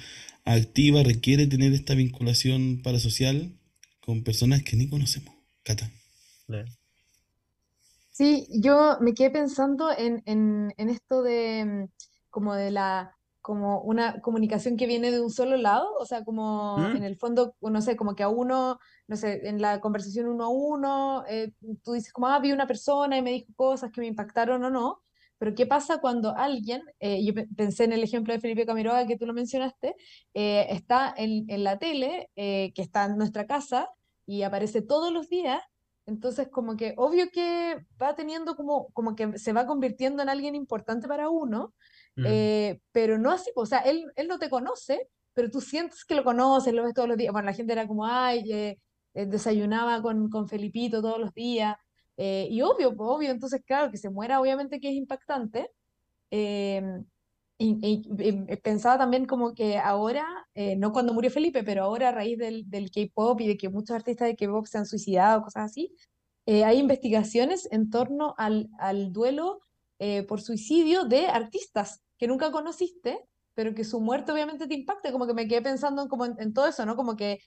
activa, 0.45 1.03
requiere 1.03 1.47
tener 1.47 1.73
esta 1.73 1.95
vinculación 1.95 2.81
parasocial 2.83 3.53
con 4.01 4.23
personas 4.25 4.63
que 4.63 4.77
ni 4.77 4.89
conocemos. 4.89 5.35
Cata. 5.63 5.91
Sí, 8.11 8.47
yo 8.51 8.99
me 9.01 9.13
quedé 9.13 9.31
pensando 9.31 9.91
en, 9.97 10.23
en, 10.27 10.73
en 10.77 10.89
esto 10.89 11.23
de 11.23 11.89
como 12.35 12.55
de 12.55 12.71
la 12.71 13.17
como 13.41 13.81
una 13.83 14.21
comunicación 14.23 14.77
que 14.79 14.87
viene 14.87 15.11
de 15.11 15.21
un 15.21 15.31
solo 15.31 15.57
lado, 15.59 15.87
o 16.01 16.07
sea, 16.07 16.25
como 16.25 16.89
en 16.95 17.03
Mm, 17.03 17.05
el 17.05 17.17
fondo, 17.17 17.55
no 17.61 17.81
sé, 17.83 17.95
como 17.97 18.15
que 18.17 18.23
a 18.23 18.29
uno, 18.31 18.79
no 19.07 19.17
sé, 19.17 19.47
en 19.49 19.61
la 19.61 19.81
conversación 19.81 20.29
uno 20.29 20.45
a 20.45 20.49
uno, 20.49 21.25
eh, 21.29 21.53
tú 21.83 21.93
dices 21.93 22.13
como, 22.13 22.29
ah, 22.29 22.39
vi 22.41 22.53
una 22.53 22.67
persona 22.67 23.19
y 23.19 23.23
me 23.23 23.33
dijo 23.33 23.53
cosas 23.55 23.91
que 23.93 24.01
me 24.01 24.07
impactaron 24.07 24.65
o 24.65 24.71
no, 24.71 25.03
pero 25.39 25.55
¿qué 25.55 25.67
pasa 25.67 26.01
cuando 26.01 26.35
alguien, 26.37 26.83
eh, 27.01 27.25
yo 27.25 27.35
pe- 27.35 27.47
pensé 27.57 27.85
en 27.85 27.93
el 27.93 28.03
ejemplo 28.03 28.33
de 28.35 28.41
Felipe 28.41 28.65
Camiroaga 28.67 29.07
que 29.07 29.19
tú 29.19 29.27
lo 29.27 29.35
mencionaste, 29.35 29.95
eh, 30.35 30.67
está 30.71 31.13
en, 31.17 31.45
en 31.51 31.65
la 31.65 31.79
tele, 31.79 32.31
eh, 32.37 32.73
que 32.75 32.83
está 32.83 33.05
en 33.07 33.19
nuestra 33.19 33.47
casa 33.47 33.91
y 34.27 34.43
aparece 34.43 34.83
todos 34.83 35.13
los 35.13 35.29
días 35.29 35.61
entonces, 36.07 36.49
como 36.49 36.77
que 36.77 36.93
obvio 36.99 37.31
que 37.33 37.77
va 38.01 38.15
teniendo 38.15 38.57
como, 38.57 38.89
como 38.93 39.15
que 39.17 39.39
se 39.39 39.55
va 39.55 39.67
convirtiendo 39.67 40.23
en 40.23 40.29
alguien 40.29 40.55
importante 40.55 41.09
para 41.09 41.31
uno, 41.31 41.73
mm, 42.17 42.23
eh, 42.27 42.81
pero 42.93 43.19
no 43.19 43.31
así, 43.33 43.51
o 43.57 43.67
sea, 43.67 43.81
él, 43.81 44.05
él 44.17 44.29
no 44.29 44.39
te 44.39 44.51
conoce, 44.51 45.09
pero 45.35 45.51
tú 45.51 45.61
sientes 45.61 46.05
que 46.05 46.15
lo 46.15 46.25
conoces, 46.25 46.73
lo 46.75 46.85
ves 46.85 46.95
todos 46.95 47.09
los 47.09 47.17
días. 47.19 47.33
Bueno, 47.33 47.47
la 47.47 47.55
gente 47.55 47.73
era 47.73 47.87
como, 47.87 48.07
ay, 48.07 48.51
eh, 48.53 48.79
eh, 49.15 49.27
desayunaba 49.27 50.01
con, 50.03 50.29
con 50.31 50.49
Felipito 50.49 51.03
todos 51.03 51.19
los 51.19 51.33
días, 51.35 51.77
eh, 52.17 52.47
y 52.51 52.63
obvio, 52.63 52.95
pues, 52.97 53.09
obvio, 53.11 53.31
entonces, 53.31 53.63
claro, 53.67 53.91
que 53.91 53.97
se 53.99 54.11
muera, 54.11 54.41
obviamente 54.41 54.81
que 54.81 54.89
es 54.91 54.95
impactante. 54.97 55.71
em, 56.31 57.05
y, 57.59 57.79
y- 57.83 58.03
y- 58.29 58.53
y 58.53 58.57
pensaba 58.57 58.99
también 58.99 59.27
como 59.27 59.55
que 59.55 59.79
ahora, 59.79 60.27
eh, 60.55 60.77
no 60.77 60.93
cuando 60.93 61.15
murió 61.15 61.31
Felipe, 61.31 61.63
pero 61.65 61.85
ahora 61.85 62.09
a 62.11 62.13
raíz 62.13 62.39
del, 62.39 62.69
del 62.71 62.91
K-pop 62.91 63.41
y 63.41 63.49
de 63.49 63.57
que 63.57 63.69
muchos 63.69 63.95
artistas 63.97 64.29
de 64.29 64.37
K-pop 64.37 64.67
se 64.67 64.79
han 64.79 64.87
suicidado, 64.87 65.43
cosas 65.43 65.65
así, 65.71 65.95
eh, 66.47 66.65
hay 66.65 66.79
investigaciones 66.79 67.69
en 67.73 67.91
torno 67.91 68.35
al, 68.39 68.69
al 68.79 69.13
duelo 69.13 69.61
eh, 70.01 70.25
por 70.25 70.41
suicidio 70.43 71.05
de 71.05 71.27
artistas 71.29 72.03
que 72.19 72.27
nunca 72.29 72.51
conociste, 72.51 73.21
pero 73.55 73.75
que 73.75 73.85
su 73.85 74.01
muerte 74.01 74.33
obviamente 74.33 74.67
te 74.67 74.75
impacta, 74.75 75.13
como 75.13 75.27
que 75.27 75.35
me 75.35 75.47
quedé 75.49 75.63
pensando 75.63 76.03
en, 76.03 76.09
como 76.09 76.25
en, 76.25 76.35
en 76.39 76.53
todo 76.53 76.67
eso, 76.67 76.85
¿no? 76.87 76.97
Como 76.97 77.17
que 77.17 77.41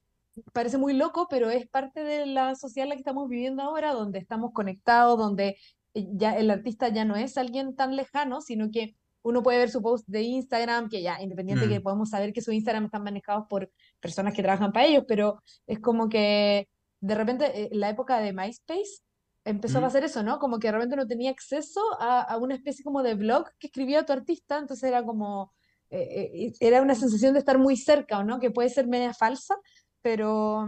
parece 0.53 0.78
muy 0.78 0.93
loco, 0.93 1.28
pero 1.30 1.49
es 1.49 1.68
parte 1.68 2.03
de 2.03 2.26
la 2.26 2.55
sociedad 2.55 2.86
en 2.86 2.89
la 2.89 2.95
que 2.95 3.01
estamos 3.01 3.30
viviendo 3.30 3.63
ahora, 3.63 3.93
donde 3.93 4.20
estamos 4.20 4.51
conectados, 4.53 5.18
donde 5.18 5.57
eh, 5.93 6.07
ya 6.13 6.38
el 6.38 6.49
artista 6.51 6.89
ya 6.89 7.05
no 7.05 7.15
es 7.15 7.38
alguien 7.38 7.76
tan 7.76 7.95
lejano, 7.95 8.41
sino 8.41 8.70
que 8.72 8.95
uno 9.24 9.43
puede 9.43 9.57
ver 9.57 9.70
su 9.70 9.82
post 9.82 10.07
de 10.07 10.22
Instagram, 10.22 10.89
que 10.89 11.01
ya, 11.01 11.22
independiente 11.22 11.68
que 11.68 11.80
mm, 11.80 11.84
podemos 11.84 12.09
saber 12.09 12.32
que 12.34 12.41
su 12.41 12.51
Instagram 12.51 12.86
están 12.86 13.03
manejados 13.03 13.45
por 13.49 13.70
personas 13.99 14.34
que 14.34 14.41
trabajan 14.41 14.72
para 14.72 14.86
ellos, 14.86 15.03
pero 15.07 15.41
es 15.65 15.80
como 15.80 16.07
que 16.07 16.70
de 17.01 17.15
repente 17.15 17.63
eh, 17.63 17.70
la 17.74 17.89
época 17.89 18.20
de 18.20 18.32
MySpace 18.32 19.03
empezó 19.49 19.79
a 19.79 19.81
mm, 19.81 19.87
pasar 19.87 20.03
eso, 20.03 20.23
¿no? 20.23 20.39
Como 20.39 20.59
que 20.59 20.67
de 20.67 20.73
repente 20.73 20.95
no 20.95 21.07
tenía 21.07 21.31
acceso 21.31 21.81
a, 21.99 22.21
a 22.21 22.37
una 22.37 22.55
especie 22.55 22.83
como 22.83 23.03
de 23.03 23.15
blog 23.15 23.47
que 23.59 23.67
escribía 23.67 24.05
tu 24.05 24.13
artista, 24.13 24.57
entonces 24.59 24.83
era 24.89 25.03
como 25.03 25.53
eh, 25.89 26.31
eh, 26.49 26.53
era 26.59 26.81
una 26.81 26.95
sensación 26.95 27.33
de 27.33 27.39
estar 27.39 27.57
muy 27.59 27.77
cerca, 27.77 28.19
¿o 28.19 28.23
no? 28.23 28.39
Que 28.39 28.51
puede 28.51 28.69
ser 28.69 28.87
media 28.87 29.13
falsa, 29.13 29.55
pero, 30.01 30.67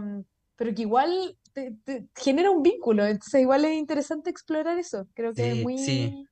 pero 0.56 0.74
que 0.74 0.82
igual 0.82 1.38
te, 1.52 1.72
te 1.84 2.08
genera 2.16 2.50
un 2.50 2.62
vínculo, 2.62 3.04
entonces 3.06 3.40
igual 3.42 3.64
es 3.64 3.74
interesante 3.76 4.30
explorar 4.30 4.78
eso, 4.78 5.08
creo 5.14 5.34
que 5.34 5.50
es 5.50 5.56
Sí, 5.56 5.66
sí. 5.76 6.16
muy 6.16 6.28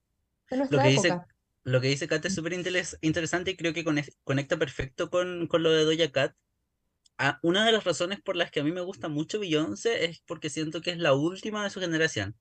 de 0.51 0.57
Lo 0.69 0.81
que 0.81 0.89
dice, 0.89 1.21
lo 1.65 1.81
que 1.81 1.89
dice 1.89 2.09
Kat 2.09 2.25
es 2.27 2.35
súper 2.35 2.53
interes- 2.55 2.99
interesante 3.03 3.53
y 3.53 3.57
creo 3.57 3.75
que 3.75 3.85
conec- 3.85 4.15
conecta 4.25 4.59
perfecto 4.59 5.11
con, 5.11 5.47
con 5.49 5.63
lo 5.63 5.71
de 5.73 5.85
Doja 5.85 6.13
Cat. 6.13 6.37
Ah, 7.19 7.41
una 7.43 7.67
de 7.67 7.73
las 7.73 7.85
razones 7.85 8.21
por 8.21 8.37
las 8.37 8.51
que 8.51 8.61
a 8.61 8.65
mí 8.65 8.71
me 8.71 8.81
gusta 8.81 9.09
mucho 9.09 9.41
Beyoncé 9.41 10.05
es 10.05 10.21
porque 10.25 10.51
siento 10.51 10.81
que 10.81 10.91
es 10.93 10.99
la 10.99 11.15
última 11.15 11.65
de 11.65 11.71
su 11.71 11.81
generación. 11.81 12.39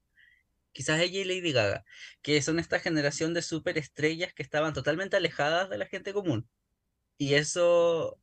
Quizás 0.72 1.00
ella 1.02 1.22
y 1.22 1.24
Lady 1.24 1.52
Gaga, 1.52 1.84
que 2.22 2.42
son 2.42 2.60
esta 2.60 2.80
generación 2.80 3.34
de 3.34 3.42
superestrellas 3.42 4.34
que 4.34 4.44
estaban 4.44 4.74
totalmente 4.74 5.18
alejadas 5.18 5.70
de 5.70 5.80
la 5.80 5.88
gente 5.88 6.14
común. 6.14 6.48
Y 7.18 7.36
eso 7.36 8.20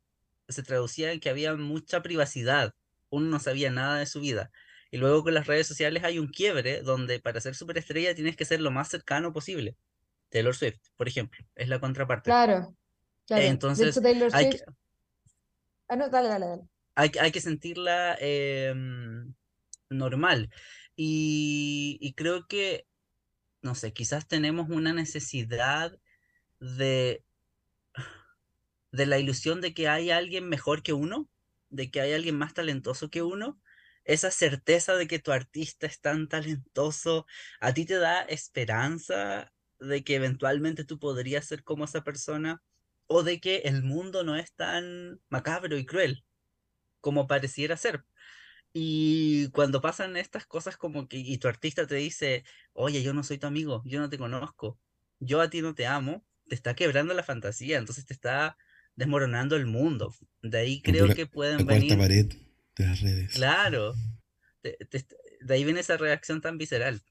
se 0.48 0.62
traducía 0.62 1.12
en 1.12 1.20
que 1.20 1.30
había 1.30 1.54
mucha 1.56 2.02
privacidad. 2.02 2.74
Uno 3.10 3.26
no 3.28 3.40
sabía 3.40 3.70
nada 3.70 3.98
de 3.98 4.06
su 4.06 4.20
vida. 4.20 4.52
Y 4.92 4.98
luego 4.98 5.24
con 5.24 5.34
las 5.34 5.48
redes 5.48 5.66
sociales 5.66 6.04
hay 6.04 6.20
un 6.20 6.28
quiebre 6.28 6.82
donde 6.82 7.20
para 7.20 7.40
ser 7.40 7.56
superestrella 7.56 8.14
tienes 8.14 8.36
que 8.36 8.44
ser 8.44 8.60
lo 8.60 8.70
más 8.70 8.88
cercano 8.88 9.32
posible. 9.32 9.76
Taylor 10.28 10.54
Swift, 10.54 10.78
por 10.96 11.08
ejemplo, 11.08 11.44
es 11.56 11.68
la 11.68 11.80
contraparte. 11.80 12.30
Claro, 12.30 12.76
claro. 13.26 13.42
De 13.42 13.48
hecho, 13.48 13.50
Entonces, 13.50 14.00
hay 14.32 14.50
que. 14.50 14.60
Ah, 15.94 16.08
dale, 16.10 16.28
dale, 16.28 16.46
dale. 16.46 16.68
hay 16.96 17.32
que 17.32 17.40
sentirla 17.40 18.16
em, 18.20 19.34
normal. 19.90 20.50
Y, 20.96 21.98
y 22.00 22.14
creo 22.14 22.46
que, 22.48 22.86
no 23.62 23.74
sé, 23.74 23.92
quizás 23.94 24.28
tenemos 24.28 24.70
una 24.70 24.92
necesidad 24.92 25.98
de 26.60 27.24
de 28.92 29.06
la 29.06 29.18
ilusión 29.18 29.60
de 29.60 29.74
que 29.74 29.88
hay 29.88 30.10
alguien 30.10 30.48
mejor 30.48 30.82
que 30.82 30.92
uno, 30.92 31.28
de 31.68 31.90
que 31.90 32.00
hay 32.00 32.12
alguien 32.12 32.36
más 32.38 32.54
talentoso 32.54 33.10
que 33.10 33.22
uno, 33.22 33.60
esa 34.04 34.30
certeza 34.30 34.94
de 34.94 35.06
que 35.08 35.18
tu 35.18 35.32
artista 35.32 35.86
es 35.86 36.00
tan 36.00 36.28
talentoso, 36.28 37.26
a 37.60 37.72
ti 37.74 37.86
te 37.86 37.94
da 37.98 38.22
esperanza 38.22 39.52
de 39.80 40.04
que 40.04 40.14
eventualmente 40.16 40.84
tú 40.84 40.98
podrías 40.98 41.46
ser 41.46 41.64
como 41.64 41.84
esa 41.84 42.04
persona, 42.04 42.62
o 43.06 43.22
de 43.22 43.40
que 43.40 43.58
el 43.64 43.82
mundo 43.82 44.24
no 44.24 44.36
es 44.36 44.54
tan 44.54 45.20
macabro 45.28 45.76
y 45.78 45.86
cruel 45.86 46.24
como 47.00 47.26
pareciera 47.26 47.76
ser. 47.76 48.04
Y 48.72 49.50
cuando 49.50 49.80
pasan 49.80 50.16
estas 50.16 50.46
cosas 50.46 50.76
como 50.76 51.08
que, 51.08 51.18
y 51.18 51.38
tu 51.38 51.48
artista 51.48 51.86
te 51.86 51.96
dice, 51.96 52.44
oye, 52.72 53.02
yo 53.02 53.14
no 53.14 53.22
soy 53.24 53.38
tu 53.38 53.46
amigo, 53.46 53.82
yo 53.86 54.00
no 54.00 54.10
te 54.10 54.18
conozco, 54.18 54.80
yo 55.20 55.40
a 55.40 55.50
ti 55.50 55.62
no 55.62 55.74
te 55.74 55.86
amo, 55.86 56.26
te 56.48 56.54
está 56.56 56.74
quebrando 56.74 57.14
la 57.14 57.22
fantasía, 57.22 57.78
entonces 57.78 58.06
te 58.06 58.14
está 58.14 58.56
desmoronando 58.96 59.56
el 59.56 59.66
mundo. 59.66 60.14
De 60.42 60.58
ahí 60.58 60.82
creo 60.82 61.06
la, 61.08 61.14
que 61.14 61.26
la 61.26 61.30
pueden 61.32 61.66
cuarta 61.66 61.86
venir, 61.86 61.98
pared 61.98 62.26
de 62.76 62.84
las 62.86 63.00
redes. 63.00 63.32
claro, 63.32 63.94
te- 64.62 64.78
te 64.90 64.98
est- 64.98 65.14
de 65.40 65.54
ahí 65.54 65.64
viene 65.64 65.80
esa 65.80 65.96
reacción 65.96 66.40
tan 66.40 66.58
visceral. 66.58 67.02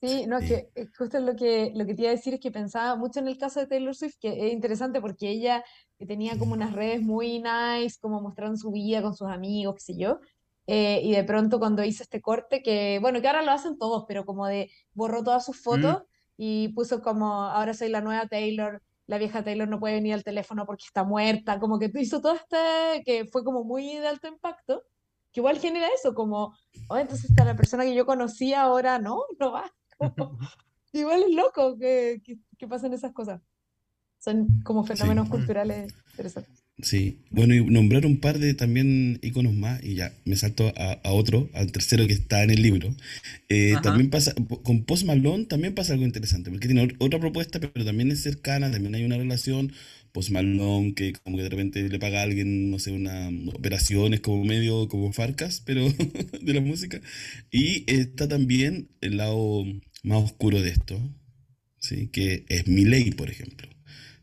Sí, 0.00 0.26
no, 0.28 0.38
es 0.38 0.48
que 0.48 0.70
eh, 0.76 0.86
justo 0.96 1.18
lo 1.18 1.34
que, 1.34 1.72
lo 1.74 1.84
que 1.84 1.94
te 1.94 2.02
iba 2.02 2.10
a 2.10 2.14
decir 2.14 2.34
es 2.34 2.40
que 2.40 2.52
pensaba 2.52 2.94
mucho 2.94 3.18
en 3.18 3.26
el 3.26 3.36
caso 3.36 3.58
de 3.58 3.66
Taylor 3.66 3.96
Swift, 3.96 4.14
que 4.20 4.46
es 4.46 4.52
interesante 4.52 5.00
porque 5.00 5.28
ella 5.28 5.64
eh, 5.98 6.06
tenía 6.06 6.38
como 6.38 6.52
unas 6.52 6.72
redes 6.72 7.02
muy 7.02 7.42
nice, 7.42 7.98
como 8.00 8.20
mostrando 8.20 8.56
su 8.56 8.70
vida 8.70 9.02
con 9.02 9.16
sus 9.16 9.28
amigos, 9.28 9.74
qué 9.76 9.80
sé 9.80 9.98
yo, 9.98 10.20
eh, 10.68 11.00
y 11.02 11.12
de 11.12 11.24
pronto 11.24 11.58
cuando 11.58 11.82
hizo 11.82 12.04
este 12.04 12.20
corte, 12.20 12.62
que 12.62 12.98
bueno, 13.00 13.20
que 13.20 13.26
ahora 13.26 13.42
lo 13.42 13.50
hacen 13.50 13.76
todos, 13.76 14.04
pero 14.06 14.24
como 14.24 14.46
de 14.46 14.70
borró 14.92 15.24
todas 15.24 15.44
sus 15.44 15.56
Mm, 15.56 15.62
fotos 15.62 16.02
y 16.36 16.68
puso 16.74 17.02
como, 17.02 17.42
ahora 17.44 17.74
soy 17.74 17.88
la 17.88 18.00
nueva 18.00 18.26
Taylor, 18.28 18.82
la 19.06 19.18
vieja 19.18 19.42
Taylor 19.42 19.68
no 19.68 19.80
puede 19.80 19.94
venir 19.94 20.14
al 20.14 20.22
teléfono 20.24 20.64
porque 20.66 20.84
está 20.86 21.02
muerta, 21.04 21.58
como 21.58 21.78
que 21.80 21.90
hizo 21.94 22.20
todo 22.20 22.34
este, 22.34 23.02
que 23.04 23.26
fue 23.26 23.42
como 23.44 23.64
muy 23.64 23.96
de 23.96 24.06
alto 24.06 24.28
impacto, 24.28 24.84
que 25.32 25.40
igual 25.40 25.58
genera 25.58 25.88
eso, 25.88 26.14
como, 26.14 26.54
oh, 26.88 26.96
entonces 26.98 27.30
está 27.30 27.44
la 27.44 27.56
persona 27.56 27.84
que 27.84 27.94
yo 27.94 28.06
conocía 28.06 28.62
ahora, 28.62 28.98
no, 29.00 29.22
no 29.40 29.52
va. 29.52 29.72
Como, 29.98 30.38
igual 30.92 31.22
es 31.24 31.34
loco 31.34 31.78
que, 31.78 32.20
que, 32.24 32.38
que 32.58 32.68
pasen 32.68 32.92
esas 32.94 33.12
cosas. 33.12 33.40
Son 34.18 34.54
como 34.64 34.84
Sí. 34.92 35.08
fenómenos 35.08 35.28
mm, 35.28 35.28
culturales 35.28 35.92
interesantes. 36.12 36.64
Sí, 36.80 37.24
bueno, 37.30 37.54
y 37.56 37.64
nombrar 37.64 38.06
un 38.06 38.20
par 38.20 38.38
de 38.38 38.54
también 38.54 39.18
iconos 39.20 39.52
más, 39.52 39.82
y 39.82 39.96
ya 39.96 40.12
me 40.24 40.36
salto 40.36 40.72
a, 40.76 40.92
a 41.02 41.10
otro, 41.12 41.50
al 41.52 41.72
tercero 41.72 42.06
que 42.06 42.12
está 42.12 42.44
en 42.44 42.50
el 42.50 42.62
libro. 42.62 42.94
Eh, 43.48 43.78
también 43.82 44.10
pasa, 44.10 44.32
con 44.62 44.84
Post 44.84 45.04
Malone 45.04 45.46
también 45.46 45.74
pasa 45.74 45.94
algo 45.94 46.04
interesante, 46.04 46.50
porque 46.50 46.68
tiene 46.68 46.84
ot- 46.84 46.94
otra 47.00 47.18
propuesta, 47.18 47.58
pero 47.58 47.84
también 47.84 48.12
es 48.12 48.22
cercana, 48.22 48.70
también 48.70 48.94
hay 48.94 49.04
una 49.04 49.16
relación. 49.18 49.72
Post 50.12 50.30
Malone 50.30 50.94
que 50.94 51.12
como 51.14 51.36
que 51.36 51.42
de 51.44 51.48
repente 51.50 51.88
le 51.88 51.98
paga 51.98 52.20
a 52.20 52.22
alguien, 52.22 52.70
no 52.70 52.78
sé, 52.78 52.92
una 52.92 53.28
operaciones 53.54 54.20
como 54.20 54.44
medio, 54.44 54.88
como 54.88 55.12
Farcas, 55.12 55.60
pero 55.66 55.82
de 56.40 56.54
la 56.54 56.60
música. 56.60 57.00
Y 57.50 57.84
está 57.92 58.28
también 58.28 58.88
el 59.00 59.16
lado 59.18 59.64
más 60.08 60.24
oscuro 60.24 60.60
de 60.62 60.70
esto, 60.70 60.98
¿sí? 61.78 62.08
Que 62.08 62.44
es 62.48 62.66
Milei, 62.66 63.10
por 63.10 63.30
ejemplo. 63.30 63.68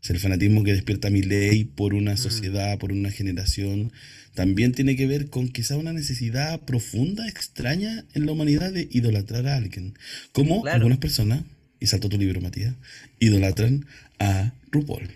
Sea, 0.00 0.14
el 0.14 0.20
fanatismo 0.20 0.64
que 0.64 0.72
despierta 0.72 1.10
Milei 1.10 1.64
por 1.64 1.94
una 1.94 2.14
mm, 2.14 2.18
sociedad, 2.18 2.78
por 2.78 2.92
una 2.92 3.10
generación, 3.10 3.92
también 4.34 4.72
tiene 4.72 4.96
que 4.96 5.06
ver 5.06 5.30
con 5.30 5.48
quizá 5.48 5.76
una 5.76 5.92
necesidad 5.92 6.60
profunda, 6.62 7.26
extraña 7.28 8.04
en 8.14 8.26
la 8.26 8.32
humanidad 8.32 8.72
de 8.72 8.88
idolatrar 8.90 9.46
a 9.46 9.56
alguien. 9.56 9.96
Como 10.32 10.62
claro. 10.62 10.76
algunas 10.76 10.98
personas, 10.98 11.44
y 11.78 11.86
saltó 11.86 12.08
tu 12.08 12.18
libro, 12.18 12.40
Matías, 12.40 12.74
idolatran 13.20 13.86
a 14.18 14.52
RuPaul. 14.70 15.08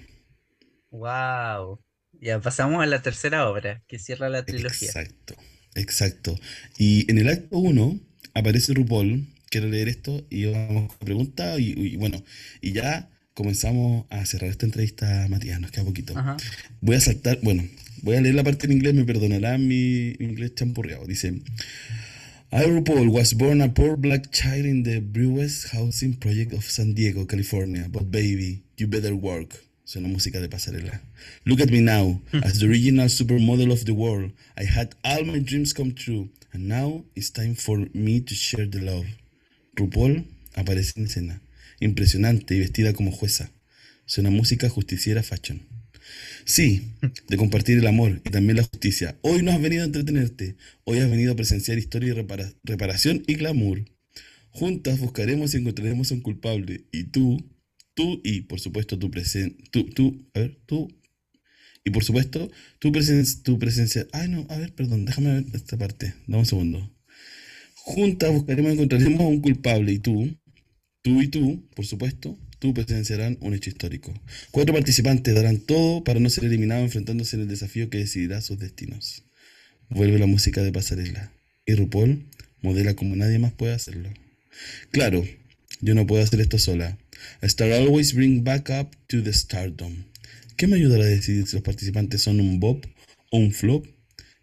Wow. 0.91 1.81
Ya 2.21 2.41
pasamos 2.41 2.83
a 2.83 2.87
la 2.87 3.03
tercera 3.03 3.49
obra 3.49 3.83
que 3.89 3.99
cierra 3.99 4.29
la 4.29 4.45
trilogía. 4.45 4.89
Exacto, 4.89 5.35
exacto. 5.75 6.39
Y 6.79 7.11
en 7.11 7.19
el 7.19 7.29
acto 7.29 7.59
1 7.59 7.99
aparece 8.35 8.73
RuPaul. 8.73 9.27
Quiero 9.51 9.69
leer 9.69 9.89
esto 9.89 10.25
y 10.31 10.45
vamos 10.45 10.95
a 10.95 11.05
preguntas. 11.05 11.59
Y, 11.59 11.73
y 11.77 11.97
bueno, 11.97 12.23
y 12.61 12.73
ya 12.73 13.11
comenzamos 13.35 14.07
a 14.09 14.25
cerrar 14.25 14.49
esta 14.49 14.65
entrevista, 14.65 15.27
Matías. 15.29 15.61
Nos 15.61 15.73
queda 15.73 15.85
poquito. 15.85 16.17
Ajá. 16.17 16.37
Voy 16.81 16.95
a 16.95 17.01
saltar, 17.01 17.41
bueno, 17.43 17.65
voy 18.03 18.15
a 18.15 18.21
leer 18.21 18.37
la 18.37 18.45
parte 18.45 18.67
en 18.67 18.73
inglés, 18.73 18.95
me 18.95 19.05
perdonarán 19.05 19.67
mi 19.67 20.15
inglés 20.21 20.55
champurreado. 20.55 21.05
Dice: 21.05 21.43
I, 22.53 22.65
RuPaul, 22.65 23.09
was 23.09 23.35
born 23.35 23.61
a 23.61 23.75
poor 23.75 23.97
black 23.97 24.31
child 24.31 24.67
in 24.67 24.85
the 24.85 25.01
Brewers 25.01 25.67
Housing 25.73 26.15
Project 26.15 26.53
of 26.53 26.65
San 26.65 26.95
Diego, 26.95 27.27
California. 27.27 27.89
But 27.91 28.11
baby, 28.11 28.63
you 28.77 28.87
better 28.87 29.15
work. 29.15 29.65
Suena 29.85 30.07
música 30.07 30.41
de 30.41 30.49
pasarela. 30.49 31.01
Look 31.45 31.61
at 31.61 31.71
me 31.71 31.81
now, 31.81 32.21
as 32.45 32.61
the 32.61 32.67
original 32.67 33.09
supermodel 33.09 33.73
of 33.73 33.85
the 33.85 33.95
world. 33.95 34.31
I 34.57 34.63
had 34.63 34.95
all 35.03 35.25
my 35.25 35.41
dreams 35.41 35.73
come 35.73 35.93
true, 35.93 36.29
and 36.53 36.69
now 36.69 37.03
it's 37.17 37.31
time 37.31 37.57
for 37.57 37.89
me 37.93 38.21
to 38.21 38.35
share 38.35 38.67
the 38.67 38.81
love. 38.81 39.07
RuPaul 39.81 40.27
aparece 40.55 40.93
en 41.01 41.07
escena, 41.07 41.43
impresionante 41.81 42.57
y 42.57 42.61
vestida 42.61 42.93
como 42.95 43.13
jueza. 43.13 43.51
Suena 44.07 44.31
música 44.31 44.69
justiciera 44.69 45.23
fashion. 45.23 45.63
Sí, 46.45 46.93
de 47.29 47.37
compartir 47.37 47.79
el 47.79 47.87
amor 47.87 48.21
y 48.25 48.31
también 48.31 48.57
la 48.57 48.65
justicia. 48.65 49.17
Hoy 49.23 49.43
no 49.43 49.53
has 49.53 49.61
venido 49.61 49.83
a 49.83 49.87
entretenerte, 49.87 50.57
hoy 50.85 50.99
has 50.99 51.11
venido 51.11 51.33
a 51.33 51.37
presenciar 51.37 51.79
historia 51.79 52.11
y 52.11 52.13
repara- 52.13 52.55
reparación 52.65 53.23
y 53.27 53.35
glamour. 53.35 53.85
Juntas 54.51 55.01
buscaremos 55.01 55.55
y 55.55 55.59
encontraremos 55.59 56.11
a 56.11 56.15
un 56.15 56.23
culpable. 56.23 56.85
Y 56.93 57.05
tú, 57.05 57.45
tú 57.95 58.21
y 58.25 58.43
por 58.43 58.61
supuesto 58.61 58.99
tu 58.99 59.11
presencia, 59.11 59.57
tú, 59.73 59.85
tú, 59.91 60.27
a 60.35 60.41
ver, 60.41 60.59
tú. 60.67 60.89
Y 61.85 61.91
por 61.91 62.05
supuesto, 62.05 62.51
tu, 62.79 62.91
presen- 62.93 63.43
tu 63.43 63.59
presencia. 63.59 64.07
Ay, 64.13 64.29
no, 64.29 64.47
a 64.51 64.57
ver, 64.59 64.75
perdón, 64.75 65.05
déjame 65.05 65.35
ver 65.35 65.45
esta 65.55 65.79
parte. 65.79 66.15
Dame 66.27 66.41
un 66.41 66.47
segundo. 66.47 66.91
Juntas 67.85 68.33
buscaremos 68.33 68.71
y 68.71 68.75
encontraremos 68.75 69.21
a 69.21 69.27
un 69.27 69.41
culpable. 69.41 69.93
Y 69.93 69.99
tú, 69.99 70.37
tú 71.03 71.23
y 71.23 71.29
tú, 71.29 71.69
por 71.75 71.87
supuesto, 71.87 72.39
tú 72.59 72.75
presenciarán 72.75 73.39
un 73.41 73.55
hecho 73.55 73.71
histórico. 73.71 74.15
Cuatro 74.51 74.75
participantes 74.75 75.35
darán 75.35 75.59
todo 75.59 76.05
para 76.05 76.21
no 76.21 76.31
ser 76.31 76.45
eliminados 76.45 76.85
enfrentándose 76.85 77.37
en 77.37 77.43
el 77.43 77.49
desafío 77.49 77.91
que 77.91 77.99
decidirá 77.99 78.41
sus 78.41 78.59
destinos. 78.59 79.25
Vuelve 79.89 80.19
la 80.19 80.27
música 80.27 80.63
de 80.63 80.73
pasarela. 80.73 81.33
Y 81.67 81.75
RuPaul 81.75 82.27
modela 82.63 82.95
como 82.95 83.17
nadie 83.17 83.39
más 83.39 83.53
puede 83.53 83.75
hacerlo. 83.75 84.11
Claro, 84.91 85.25
yo 85.81 85.95
no 85.95 86.07
puedo 86.07 86.23
hacer 86.23 86.41
esto 86.41 86.59
sola. 86.59 86.99
A 87.41 87.47
star 87.47 87.73
always 87.73 88.15
bring 88.15 88.45
back 88.45 88.71
up 88.71 88.91
to 89.09 89.23
the 89.23 89.33
stardom. 89.33 90.05
¿Qué 90.57 90.67
me 90.67 90.77
ayudará 90.77 91.05
a 91.05 91.09
decidir 91.09 91.47
si 91.47 91.57
los 91.57 91.63
participantes 91.63 92.23
son 92.23 92.41
un 92.41 92.61
bop 92.61 92.85
o 93.31 93.39
un 93.39 93.53
flop? 93.53 93.87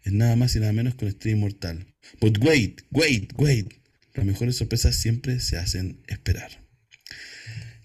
Es 0.02 0.12
nada 0.12 0.36
más 0.36 0.56
y 0.56 0.60
nada 0.60 0.72
menos 0.72 0.94
que 0.94 1.04
una 1.04 1.12
estrella 1.12 1.36
inmortal. 1.36 1.86
But 2.20 2.38
wait, 2.38 2.82
wait, 2.90 3.32
wait. 3.36 3.74
Las 4.14 4.26
mejores 4.26 4.56
sorpresas 4.56 4.96
siempre 4.96 5.40
se 5.40 5.56
hacen 5.56 6.00
esperar. 6.08 6.50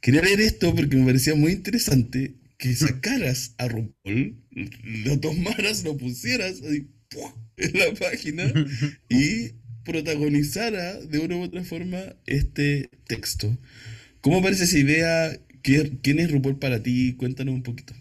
Quería 0.01 0.21
leer 0.21 0.41
esto 0.41 0.73
porque 0.75 0.97
me 0.97 1.05
parecía 1.05 1.35
muy 1.35 1.51
interesante 1.51 2.35
que 2.57 2.75
sacaras 2.75 3.55
a 3.57 3.67
RuPaul, 3.67 4.41
lo 5.05 5.19
tomaras, 5.19 5.83
lo 5.83 5.97
pusieras 5.97 6.61
¡pua! 7.09 7.35
en 7.57 7.79
la 7.79 7.93
página 7.93 8.51
y 9.09 9.51
protagonizara 9.85 10.99
de 11.01 11.19
una 11.19 11.35
u 11.37 11.43
otra 11.43 11.63
forma 11.63 11.99
este 12.25 12.89
texto. 13.05 13.57
¿Cómo 14.21 14.41
parece 14.41 14.63
esa 14.63 14.77
idea 14.77 15.39
¿quién 15.61 16.19
es 16.19 16.31
RuPaul 16.31 16.59
para 16.59 16.83
ti? 16.83 17.15
Cuéntanos 17.15 17.55
un 17.55 17.63
poquito. 17.63 17.93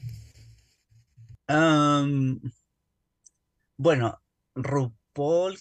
bueno, 3.76 4.20
RuPaul 4.54 5.01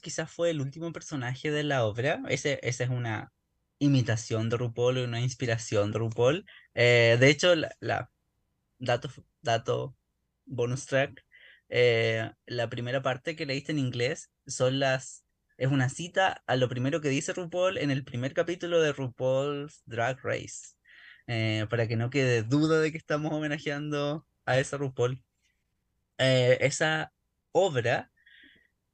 quizás 0.02 0.32
fue 0.32 0.50
el 0.52 0.62
último 0.62 0.92
personaje 0.92 1.52
de 1.52 1.64
la 1.64 1.86
obra. 1.86 2.22
Ese, 2.30 2.60
esa 2.64 2.84
es 2.84 2.90
una 2.90 3.32
imitación 3.80 4.50
de 4.50 4.58
RuPaul, 4.58 5.00
una 5.00 5.22
inspiración 5.22 5.92
de 5.92 6.00
RuPaul. 6.00 6.46
Eh, 6.76 7.18
de 7.20 7.30
hecho, 7.30 7.56
la, 7.56 8.12
dato, 8.80 9.10
dato 9.42 9.96
bonus 10.46 10.86
track, 10.86 11.26
eh, 11.70 12.32
la 12.46 12.70
primera 12.70 13.02
parte 13.02 13.36
que 13.36 13.46
leíste 13.46 13.72
en 13.72 13.80
inglés 13.80 14.32
son 14.46 14.80
las 14.80 15.26
es 15.58 15.70
una 15.70 15.90
cita 15.90 16.44
a 16.48 16.56
lo 16.56 16.70
primero 16.70 17.02
que 17.02 17.10
dice 17.10 17.34
RuPaul 17.34 17.78
en 17.78 17.92
el 17.92 18.04
primer 18.04 18.34
capítulo 18.34 18.82
de 18.82 18.94
RuPaul's 18.94 19.84
Drag 19.86 20.20
Race. 20.24 20.76
Eh, 21.28 21.68
para 21.70 21.88
que 21.88 21.96
no 21.96 22.10
quede 22.10 22.42
duda 22.44 22.80
de 22.80 22.92
que 22.92 22.98
estamos 22.98 23.32
homenajeando 23.32 24.26
a 24.46 24.60
esa 24.60 24.78
RuPaul. 24.78 25.24
Esa 26.18 27.12
obra 27.52 28.12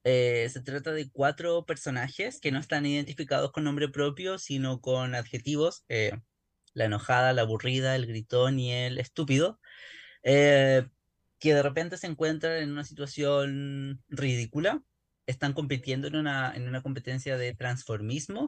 eh, 0.08 0.50
se 0.52 0.62
trata 0.62 0.92
de 0.92 1.10
cuatro 1.12 1.66
personajes 1.66 2.40
que 2.40 2.52
no 2.52 2.60
están 2.60 2.86
identificados 2.86 3.52
con 3.52 3.64
nombre 3.64 3.90
propio, 3.90 4.38
sino 4.40 4.82
con 4.82 5.16
adjetivos. 5.16 5.86
la 6.74 6.86
enojada, 6.86 7.34
la 7.34 7.42
aburrida, 7.44 7.96
el 7.96 8.06
gritón 8.08 8.60
y 8.60 8.72
el 8.74 9.00
estúpido. 9.00 9.60
que 10.24 11.54
de 11.54 11.64
repente 11.64 11.98
se 11.98 12.08
encuentran 12.08 12.64
en 12.64 12.72
una 12.72 12.84
situación 12.84 14.04
ridícula 14.10 14.84
están 15.28 15.54
compitiendo 15.54 16.08
en 16.08 16.16
una, 16.16 16.54
en 16.56 16.68
una 16.68 16.82
competencia 16.82 17.38
de 17.38 17.54
transformismo 17.54 18.48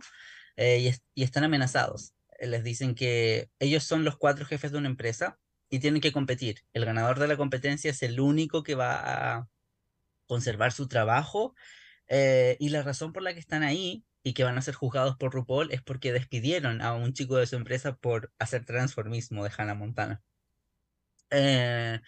eh, 0.55 0.93
y, 1.13 1.23
están 1.23 1.43
amenazados. 1.43 2.13
Les 2.39 2.63
dicen 2.63 2.95
que 2.95 3.49
ellos 3.59 3.83
son 3.83 4.05
los 4.05 4.17
cuatro 4.17 4.45
jefes 4.45 4.71
de 4.71 4.77
una 4.77 4.87
empresa 4.87 5.37
y 5.69 5.79
tienen 5.79 6.01
que 6.01 6.13
competir. 6.13 6.61
El 6.73 6.85
ganador 6.85 7.19
de 7.19 7.27
la 7.27 7.37
competencia 7.37 7.91
es 7.91 8.01
el 8.01 8.19
único 8.19 8.63
que 8.63 8.75
va 8.75 9.35
a 9.35 9.47
conservar 10.29 10.71
su 10.71 10.87
trabajo 10.87 11.55
eh, 12.07 12.55
y 12.61 12.69
la 12.69 12.83
razón 12.83 13.11
por 13.11 13.23
la 13.23 13.33
que 13.33 13.39
están 13.41 13.63
ahí 13.63 14.05
y 14.23 14.33
que 14.33 14.45
van 14.45 14.57
a 14.57 14.61
ser 14.61 14.75
juzgados 14.75 15.17
por 15.17 15.33
RuPaul 15.33 15.71
es 15.71 15.81
porque 15.81 16.13
despidieron 16.13 16.81
a 16.81 16.93
un 16.93 17.13
chico 17.13 17.35
de 17.37 17.47
su 17.47 17.57
empresa 17.57 17.97
por 17.97 18.31
hacer 18.39 18.63
transformismo 18.65 19.43
de 19.43 19.51
Hannah 19.57 19.75
Montana. 19.75 20.21
Eh, 21.31 21.99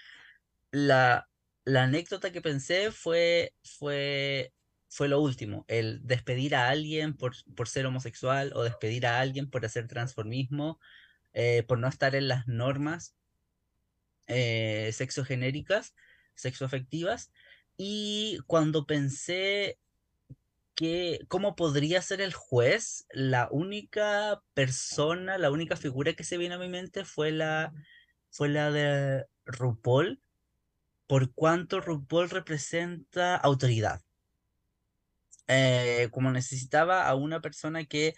la, 0.71 1.29
la 1.65 1.83
anécdota 1.83 2.31
que 2.31 2.41
pensé 2.41 2.91
fue, 2.91 3.53
fue 3.63 4.53
fue 4.91 5.07
lo 5.07 5.21
último, 5.21 5.63
el 5.69 6.05
despedir 6.05 6.53
a 6.53 6.67
alguien 6.67 7.15
por, 7.15 7.33
por 7.55 7.69
ser 7.69 7.85
homosexual 7.85 8.51
o 8.55 8.63
despedir 8.63 9.05
a 9.05 9.21
alguien 9.21 9.49
por 9.49 9.65
hacer 9.65 9.87
transformismo, 9.87 10.81
eh, 11.31 11.63
por 11.63 11.79
no 11.79 11.87
estar 11.87 12.13
en 12.13 12.27
las 12.27 12.45
normas 12.45 13.15
eh, 14.27 14.91
sexogenéricas, 14.91 15.95
sexoafectivas. 16.35 17.31
Y 17.83 18.37
cuando 18.45 18.85
pensé 18.85 19.79
que 20.75 21.21
cómo 21.27 21.55
podría 21.55 21.99
ser 22.03 22.21
el 22.21 22.31
juez, 22.31 23.07
la 23.09 23.47
única 23.49 24.43
persona, 24.53 25.39
la 25.39 25.49
única 25.49 25.75
figura 25.75 26.13
que 26.13 26.23
se 26.23 26.37
vino 26.37 26.53
a 26.53 26.59
mi 26.59 26.69
mente 26.69 27.05
fue 27.05 27.31
la, 27.31 27.73
fue 28.29 28.49
la 28.49 28.69
de 28.69 29.25
RuPaul, 29.45 30.21
por 31.07 31.33
cuanto 31.33 31.81
RuPaul 31.81 32.29
representa 32.29 33.35
autoridad. 33.35 34.03
Eh, 35.47 36.09
como 36.11 36.29
necesitaba 36.29 37.07
a 37.07 37.15
una 37.15 37.41
persona 37.41 37.85
que 37.85 38.13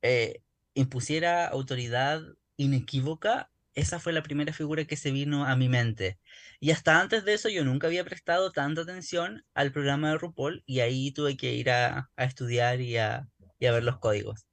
eh, 0.00 0.40
impusiera 0.72 1.48
autoridad 1.48 2.22
inequívoca, 2.56 3.51
esa 3.74 3.98
fue 4.00 4.12
la 4.12 4.22
primera 4.22 4.52
figura 4.52 4.84
que 4.84 4.96
se 4.96 5.10
vino 5.12 5.46
a 5.46 5.56
mi 5.56 5.68
mente. 5.68 6.18
Y 6.60 6.70
hasta 6.72 7.00
antes 7.00 7.24
de 7.24 7.34
eso 7.34 7.48
yo 7.48 7.64
nunca 7.64 7.86
había 7.86 8.04
prestado 8.04 8.52
tanta 8.52 8.82
atención 8.82 9.44
al 9.54 9.72
programa 9.72 10.10
de 10.10 10.18
RuPaul 10.18 10.62
y 10.66 10.80
ahí 10.80 11.12
tuve 11.12 11.36
que 11.36 11.54
ir 11.54 11.70
a, 11.70 12.10
estudiar 12.16 12.80
y 12.80 12.98
a, 12.98 13.28
ver 13.60 13.84
los 13.84 13.98
códigos. 13.98 14.46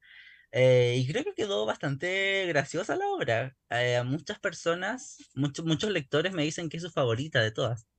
Eh, 0.52 0.96
y 0.98 1.06
creo 1.12 1.24
que 1.24 1.34
quedó 1.34 1.66
bastante 1.66 2.46
graciosa 2.48 2.96
la 2.96 3.08
obra. 3.08 3.56
muchas 4.04 4.38
personas, 4.40 5.18
muchos, 5.34 5.64
muchos 5.64 5.90
lectores 5.90 6.32
me 6.32 6.44
dicen 6.44 6.68
que 6.68 6.78
es 6.78 6.82
su 6.82 6.90
favorita 6.90 7.40
de 7.42 7.52
todas. 7.52 7.89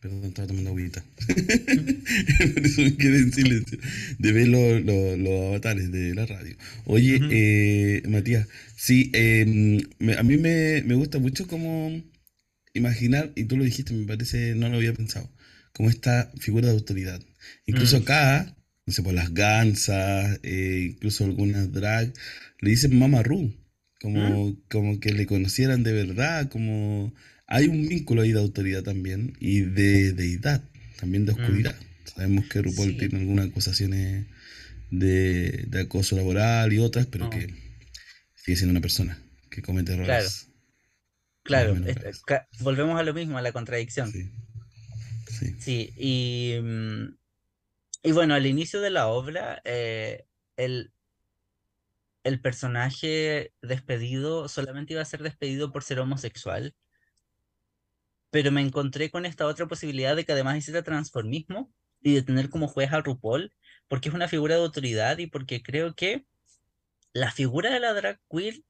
Perdón, 0.00 0.24
estaba 0.26 0.46
tomando 0.46 0.70
agüita. 0.70 1.04
Por 1.26 2.66
eso 2.66 2.82
me 2.82 2.96
quedé 2.96 3.18
en 3.18 3.32
silencio. 3.32 3.78
De 4.18 4.32
ver 4.32 4.46
los 4.46 5.46
avatares 5.48 5.90
de 5.90 6.14
la 6.14 6.24
radio. 6.24 6.56
Oye, 6.84 7.18
eh, 7.30 8.02
Matías, 8.08 8.46
sí, 8.76 9.10
em, 9.12 9.80
a 10.16 10.22
mí 10.22 10.36
me, 10.36 10.82
gusta 10.94 11.18
mucho 11.18 11.48
como 11.48 12.00
imaginar, 12.74 13.32
y 13.34 13.44
tú 13.44 13.56
lo 13.56 13.64
dijiste, 13.64 13.92
me 13.92 14.06
parece, 14.06 14.54
no 14.54 14.68
lo 14.68 14.76
había 14.76 14.94
pensado, 14.94 15.28
como 15.72 15.90
esta 15.90 16.30
figura 16.38 16.68
de 16.68 16.74
autoridad. 16.74 17.20
Incluso 17.66 17.98
mm. 17.98 18.02
acá, 18.02 18.56
no 18.86 18.92
sé, 18.92 19.02
por 19.02 19.14
las 19.14 19.34
gansas, 19.34 20.38
eh, 20.44 20.90
incluso 20.92 21.24
algunas 21.24 21.72
drag, 21.72 22.12
le 22.60 22.70
dicen 22.70 22.96
Mama 22.96 23.24
Ru, 23.24 23.52
como, 24.00 24.50
mm. 24.50 24.62
como 24.68 25.00
que 25.00 25.12
le 25.12 25.26
conocieran 25.26 25.82
de 25.82 25.92
verdad, 25.92 26.48
como 26.48 27.12
hay 27.48 27.66
un 27.66 27.88
vínculo 27.88 28.22
ahí 28.22 28.32
de 28.32 28.40
autoridad 28.40 28.82
también 28.82 29.34
y 29.40 29.62
de 29.62 30.12
deidad, 30.12 30.62
también 31.00 31.24
de 31.24 31.32
mm. 31.32 31.40
oscuridad. 31.40 31.76
Sabemos 32.04 32.46
que 32.46 32.60
RuPaul 32.60 32.96
tiene 32.98 33.18
algunas 33.18 33.48
acusaciones 33.48 34.26
de, 34.90 35.66
acoso 35.80 36.14
laboral 36.14 36.72
y 36.72 36.78
otras, 36.78 37.06
pero 37.06 37.30
que 37.30 37.54
sigue 38.34 38.56
siendo 38.56 38.72
una 38.72 38.82
persona 38.82 39.18
que 39.50 39.62
comete 39.62 39.94
errores. 39.94 40.50
Claro, 41.42 41.74
claro. 42.26 42.46
volvemos 42.60 43.00
a 43.00 43.02
lo 43.02 43.14
mismo, 43.14 43.38
a 43.38 43.42
la 43.42 43.52
contradicción. 43.52 44.12
Sí, 44.12 44.30
sí. 45.58 45.94
y, 45.96 46.60
mm, 46.60 47.16
y 48.02 48.12
bueno, 48.12 48.34
al 48.34 48.44
inicio 48.44 48.82
de 48.82 48.90
la 48.90 49.06
obra, 49.06 49.62
eh, 49.64 50.26
el, 50.58 50.92
el 52.24 52.40
personaje 52.42 53.54
despedido 53.62 54.48
solamente 54.48 54.92
iba 54.92 55.00
a 55.00 55.06
ser 55.06 55.22
despedido 55.22 55.72
por 55.72 55.82
ser 55.82 56.00
homosexual 56.00 56.74
pero 58.30 58.52
me 58.52 58.60
encontré 58.60 59.10
con 59.10 59.26
esta 59.26 59.46
otra 59.46 59.66
posibilidad 59.66 60.16
de 60.16 60.24
que 60.24 60.32
además 60.32 60.58
hiciera 60.58 60.82
transformismo 60.82 61.72
y 62.00 62.14
de 62.14 62.22
tener 62.22 62.50
como 62.50 62.68
juez 62.68 62.92
a 62.92 63.00
RuPaul, 63.00 63.52
porque 63.88 64.08
es 64.08 64.14
una 64.14 64.28
figura 64.28 64.56
de 64.56 64.62
autoridad 64.62 65.18
y 65.18 65.26
porque 65.26 65.62
creo 65.62 65.94
que 65.94 66.26
la 67.12 67.32
figura 67.32 67.70
de 67.70 67.80
la 67.80 67.94
drag 67.94 68.20
queen, 68.30 68.64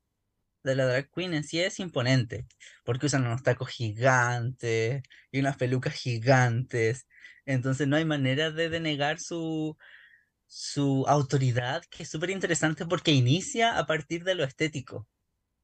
de 0.64 0.76
la 0.76 0.86
drag 0.86 1.10
queen 1.10 1.34
en 1.34 1.44
sí 1.44 1.60
es 1.60 1.80
imponente, 1.80 2.46
porque 2.84 3.06
usan 3.06 3.26
unos 3.26 3.42
tacos 3.42 3.68
gigantes 3.70 5.02
y 5.32 5.40
unas 5.40 5.56
pelucas 5.56 5.94
gigantes, 5.94 7.06
entonces 7.46 7.88
no 7.88 7.96
hay 7.96 8.04
manera 8.04 8.50
de 8.50 8.68
denegar 8.68 9.20
su, 9.20 9.76
su 10.46 11.04
autoridad, 11.08 11.82
que 11.90 12.04
es 12.04 12.10
súper 12.10 12.30
interesante 12.30 12.86
porque 12.86 13.12
inicia 13.12 13.78
a 13.78 13.86
partir 13.86 14.24
de 14.24 14.34
lo 14.34 14.44
estético, 14.44 15.08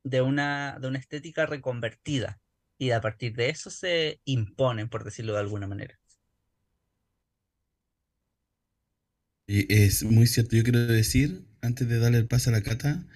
de 0.04 0.22
una, 0.22 0.78
de 0.80 0.88
una 0.88 0.98
estética 0.98 1.46
reconvertida 1.46 2.40
y 2.78 2.90
a 2.90 3.00
partir 3.00 3.34
de 3.34 3.50
eso 3.50 3.70
se 3.70 4.20
imponen, 4.24 4.88
por 4.88 5.04
decirlo 5.04 5.34
de 5.34 5.40
alguna 5.40 5.66
manera. 5.66 5.98
Y 9.46 9.72
es 9.72 10.04
muy 10.04 10.26
cierto, 10.26 10.56
yo 10.56 10.62
quiero 10.62 10.86
decir, 10.86 11.44
antes 11.60 11.88
de 11.88 11.98
darle 11.98 12.18
el 12.18 12.26
paso 12.26 12.50
a 12.50 12.54
la 12.54 12.62
cata, 12.62 13.06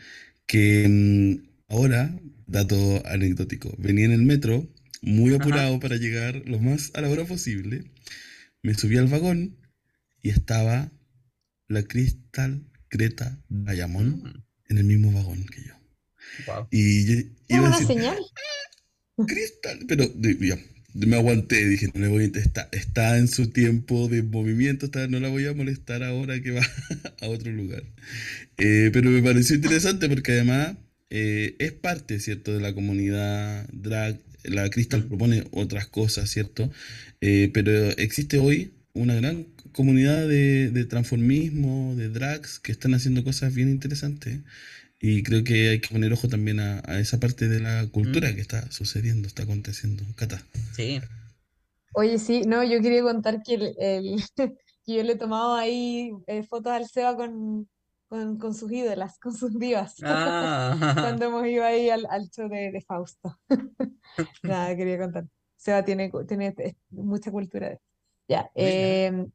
que 0.47 0.87
mm, 0.89 1.73
ahora, 1.73 2.19
dato 2.47 3.03
anecdótico, 3.07 3.75
venía 3.79 4.05
en 4.05 4.13
el 4.13 4.23
metro, 4.23 4.69
muy 5.01 5.35
apurado 5.35 5.81
para 5.81 5.97
llegar 5.97 6.43
lo 6.47 6.59
más 6.59 6.91
a 6.95 7.01
la 7.01 7.09
hora 7.09 7.25
posible, 7.25 7.85
me 8.63 8.75
subí 8.75 8.99
al 8.99 9.07
vagón 9.07 9.57
y 10.23 10.31
estaba 10.31 10.91
la 11.69 11.83
Crystal 11.83 12.63
Creta 12.89 13.39
Diamond 13.49 14.25
mm. 14.25 14.43
en 14.71 14.79
el 14.79 14.85
mismo 14.85 15.13
vagón 15.13 15.47
que 15.47 15.63
yo. 15.63 15.75
Y 16.71 17.07
yo 17.07 17.29
iba 17.49 17.69
a 17.69 17.71
decir, 17.71 17.87
señal? 17.87 18.19
Cristal, 19.27 19.81
pero 19.89 20.11
ya, 20.41 20.59
me 20.95 21.17
aguanté, 21.17 21.69
dije, 21.69 21.89
no 21.95 22.01
le 22.01 22.09
voy 22.09 22.33
a 22.35 22.39
está, 22.39 22.69
está 22.73 23.19
en 23.19 23.29
su 23.29 23.51
tiempo 23.51 24.09
de 24.09 24.23
movimiento, 24.23 24.87
está, 24.87 25.07
no 25.09 25.21
la 25.21 25.29
voy 25.29 25.47
a 25.47 25.55
molestar 25.55 26.03
ahora 26.03 26.41
que 26.41 26.53
va 26.53 26.63
a 27.21 27.29
otro 27.29 27.53
lugar. 27.53 27.83
Eh, 28.59 28.91
pero 28.93 29.11
me 29.11 29.23
pareció 29.23 29.57
interesante 29.57 30.09
porque 30.09 30.33
además 30.33 30.77
eh, 31.11 31.57
es 31.59 31.73
parte, 31.73 32.21
¿cierto?, 32.21 32.55
de 32.55 32.61
la 32.61 32.75
comunidad 32.75 33.69
drag. 33.73 34.21
La 34.45 34.71
Crystal 34.71 35.05
propone 35.05 35.45
otras 35.51 35.87
cosas, 35.89 36.31
¿cierto? 36.31 36.71
Eh, 37.21 37.51
pero 37.53 37.73
existe 37.99 38.39
hoy 38.39 38.73
una 38.95 39.15
gran 39.15 39.47
comunidad 39.73 40.27
de, 40.29 40.71
de 40.71 40.85
transformismo, 40.85 41.95
de 41.97 42.09
drags, 42.09 42.59
que 42.59 42.73
están 42.73 42.95
haciendo 42.95 43.25
cosas 43.25 43.55
bien 43.55 43.69
interesantes. 43.69 44.41
Y 45.01 45.23
creo 45.23 45.45
que 45.45 45.71
hay 45.71 45.81
que 45.81 45.89
poner 45.95 46.13
ojo 46.13 46.29
también 46.29 46.59
a, 46.59 46.81
esa 46.99 47.21
parte 47.21 47.49
de 47.49 47.61
la 47.61 47.87
cultura 47.91 48.31
mm. 48.31 48.35
que 48.35 48.41
está 48.41 48.71
sucediendo, 48.73 49.29
está 49.29 49.45
aconteciendo. 49.45 50.03
Cata. 50.17 50.43
Sí. 50.75 51.01
Oye, 51.95 52.19
sí, 52.19 52.43
no, 52.43 52.65
yo 52.65 52.81
quería 52.81 53.03
contar 53.03 53.43
que, 53.43 53.55
el, 53.55 54.23
yo 54.87 55.03
le 55.03 55.13
he 55.13 55.17
tomado 55.17 55.55
ahí 55.55 56.13
eh, 56.27 56.43
fotos 56.43 56.73
al 56.73 56.89
Seba 56.89 57.17
con, 57.17 57.69
con, 58.09 58.39
con 58.39 58.55
sus 58.55 58.73
ídolas, 58.73 59.19
con 59.19 59.35
sus 59.35 59.57
divas, 59.59 59.97
Ah, 60.03 60.77
cuando 61.01 61.27
hemos 61.27 61.47
ido 61.47 61.65
ahí 61.65 61.91
al, 61.91 62.07
al 62.11 62.29
show 62.31 62.49
de, 62.49 62.73
de 62.73 62.81
Fausto. 62.81 63.39
Nada, 64.43 64.77
quería 64.77 64.99
contar. 64.99 65.27
Seba 65.57 65.85
tiene, 65.85 66.11
tiene 66.27 66.55
eh, 66.59 66.75
mucha 66.91 67.31
cultura 67.31 67.71
de. 67.71 67.81
Ya, 68.29 68.51
em, 68.55 69.31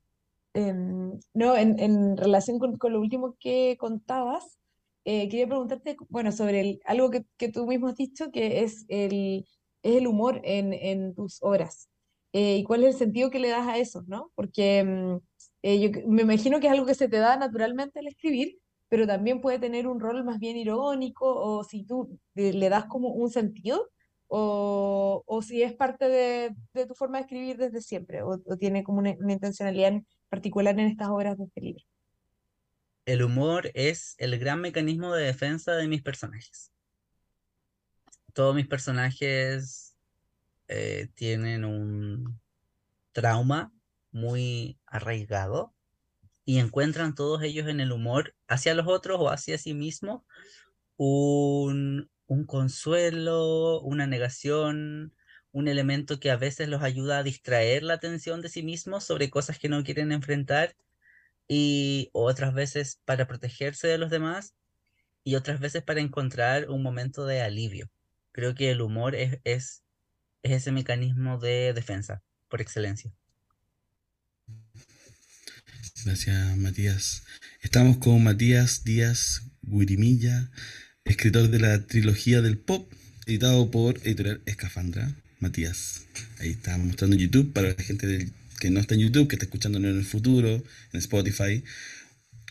no, 1.34 1.58
en, 1.58 1.80
en 1.80 2.16
relación 2.16 2.60
con, 2.60 2.78
con 2.78 2.94
lo 2.94 3.02
último 3.02 3.36
que 3.40 3.76
contabas, 3.80 4.60
eh, 5.06 5.30
quería 5.30 5.48
preguntarte, 5.48 5.96
bueno, 6.10 6.32
sobre 6.32 6.62
el- 6.62 6.80
algo 6.86 7.10
que, 7.12 7.26
que 7.38 7.50
tú 7.50 7.66
mismo 7.68 7.88
has 7.90 7.96
dicho, 7.98 8.32
que 8.32 8.64
es 8.64 8.86
el, 8.90 9.46
es 9.84 9.96
el 9.98 10.08
humor 10.08 10.42
en, 10.44 10.74
en 10.74 11.14
tus 11.16 11.38
obras. 11.42 11.90
Eh, 12.34 12.58
¿y 12.58 12.64
cuál 12.64 12.84
es 12.84 12.94
el 12.96 13.00
sentido 13.00 13.30
que 13.30 13.40
le 13.40 13.50
das 13.50 13.68
a 13.68 13.78
eso, 13.78 14.04
no? 14.08 14.32
Porque 14.36 14.80
em, 14.80 15.20
eh, 15.62 15.80
yo 15.80 15.90
me 16.08 16.24
imagino 16.24 16.60
que 16.60 16.68
es 16.68 16.74
algo 16.74 16.86
que 16.86 16.96
se 16.96 17.08
te 17.10 17.18
da 17.18 17.38
naturalmente 17.38 18.00
al 18.00 18.08
escribir, 18.08 18.58
pero 18.90 19.08
también 19.08 19.42
puede 19.42 19.60
tener 19.60 19.88
un 19.88 20.00
rol 20.00 20.24
más 20.24 20.40
bien 20.40 20.58
irónico, 20.58 21.26
o 21.28 21.64
si 21.64 21.84
tú 21.86 22.20
le 22.36 22.70
das 22.70 22.86
como 22.86 23.10
un 23.10 23.30
sentido 23.30 23.90
o, 24.28 25.24
o 25.26 25.42
si 25.42 25.62
es 25.64 25.74
parte 25.74 26.08
de, 26.10 26.56
de 26.74 26.86
tu 26.88 26.96
forma 26.96 27.18
de 27.18 27.24
escribir 27.24 27.58
desde 27.58 27.82
siempre, 27.82 28.24
o, 28.24 28.30
o 28.46 28.58
tiene 28.58 28.84
como 28.84 29.00
una, 29.00 29.12
una 29.20 29.34
intencionalidad 29.34 29.90
en 29.94 30.08
particular 30.30 30.74
en 30.80 30.88
estas 30.88 31.10
obras 31.10 31.38
de 31.38 31.46
este 31.46 31.62
libro. 31.62 31.84
El 33.06 33.22
humor 33.22 33.70
es 33.74 34.16
el 34.18 34.40
gran 34.40 34.62
mecanismo 34.62 35.14
de 35.14 35.26
defensa 35.26 35.76
de 35.76 35.88
mis 35.88 36.02
personajes. 36.02 36.72
Todos 38.34 38.56
mis 38.56 38.68
personajes 38.68 39.98
eh, 40.70 41.10
tienen 41.14 41.66
un 41.66 42.40
trauma 43.12 43.74
muy 44.12 44.80
arraigado 44.86 45.74
y 46.46 46.60
encuentran 46.60 47.14
todos 47.14 47.44
ellos 47.44 47.68
en 47.68 47.80
el 47.80 47.92
humor 47.92 48.36
hacia 48.48 48.74
los 48.74 48.88
otros 48.88 49.20
o 49.20 49.30
hacia 49.30 49.58
sí 49.58 49.74
mismos 49.74 50.22
un, 50.96 52.10
un 52.28 52.46
consuelo, 52.46 53.82
una 53.82 54.08
negación, 54.08 55.14
un 55.52 55.68
elemento 55.68 56.20
que 56.20 56.32
a 56.32 56.38
veces 56.38 56.70
los 56.70 56.84
ayuda 56.84 57.20
a 57.20 57.24
distraer 57.24 57.84
la 57.84 57.96
atención 57.96 58.42
de 58.42 58.50
sí 58.50 58.64
mismos 58.64 59.04
sobre 59.04 59.30
cosas 59.30 59.60
que 59.60 59.70
no 59.70 59.84
quieren 59.84 60.12
enfrentar 60.12 60.76
y 61.48 62.10
otras 62.14 62.54
veces 62.54 63.00
para 63.06 63.28
protegerse 63.28 63.88
de 63.88 63.98
los 63.98 64.10
demás 64.10 64.54
y 65.24 65.36
otras 65.36 65.60
veces 65.60 65.84
para 65.84 66.02
encontrar 66.02 66.70
un 66.70 66.84
momento 66.84 67.26
de 67.26 67.42
alivio. 67.42 67.90
Creo 68.32 68.56
que 68.56 68.72
el 68.72 68.82
humor 68.82 69.16
es, 69.16 69.40
es, 69.44 69.84
es 70.42 70.52
ese 70.52 70.72
mecanismo 70.72 71.40
de 71.40 71.74
defensa 71.74 72.24
por 72.50 72.62
excelencia. 72.62 73.12
Gracias, 76.06 76.58
Matías. 76.58 77.24
Estamos 77.62 77.98
con 77.98 78.24
Matías 78.24 78.84
Díaz 78.84 79.44
Guirimilla, 79.62 80.52
escritor 81.06 81.50
de 81.50 81.60
la 81.60 81.86
trilogía 81.86 82.42
del 82.42 82.58
pop, 82.58 82.92
editado 83.26 83.72
por 83.72 83.98
Editorial 84.00 84.42
Escafandra. 84.46 85.16
Matías, 85.40 86.06
ahí 86.40 86.52
está 86.52 86.78
mostrando 86.78 87.16
YouTube 87.16 87.54
para 87.54 87.70
la 87.70 87.84
gente 87.84 88.08
del- 88.08 88.34
que 88.64 88.72
no 88.72 88.80
está 88.80 88.96
en 88.96 89.02
YouTube, 89.02 89.28
que 89.28 89.36
está 89.36 89.46
escuchándonos 89.46 89.92
en 89.92 89.98
el 90.00 90.06
futuro, 90.06 90.64
en 90.94 91.00
Spotify. 91.00 91.64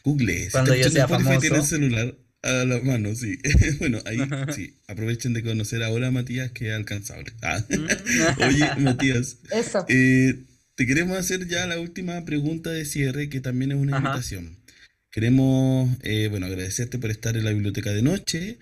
Google, 0.05 0.45
si 0.45 0.51
Cuando 0.51 0.73
está 0.75 0.85
yo 0.89 0.91
sea 0.93 1.05
Spotify, 1.05 1.39
tiene 1.41 1.57
el 1.57 1.63
famoso. 1.63 1.69
celular 1.77 2.15
a 2.43 2.65
la 2.65 2.81
mano, 2.81 3.15
sí. 3.15 3.39
bueno, 3.79 3.99
ahí 4.05 4.19
sí, 4.55 4.75
aprovechen 4.89 5.33
de 5.33 5.43
conocer 5.43 5.83
ahora 5.83 6.09
a 6.09 6.11
Matías, 6.11 6.51
que 6.53 6.69
es 6.69 6.75
alcanzable. 6.75 7.33
Ah. 7.43 7.65
Oye, 8.49 8.69
Matías, 8.79 9.39
Eso. 9.51 9.85
eh, 9.89 10.45
te 10.75 10.87
queremos 10.87 11.17
hacer 11.19 11.47
ya 11.49 11.67
la 11.67 11.79
última 11.79 12.25
pregunta 12.25 12.71
de 12.71 12.85
cierre, 12.85 13.29
que 13.29 13.41
también 13.41 13.73
es 13.73 13.79
una 13.79 13.97
Ajá. 13.97 14.09
invitación. 14.09 14.57
Queremos, 15.11 15.91
eh, 16.03 16.29
bueno, 16.31 16.47
agradecerte 16.47 16.99
por 16.99 17.11
estar 17.11 17.37
en 17.37 17.45
la 17.45 17.53
biblioteca 17.53 17.93
de 17.93 18.03
noche. 18.03 18.59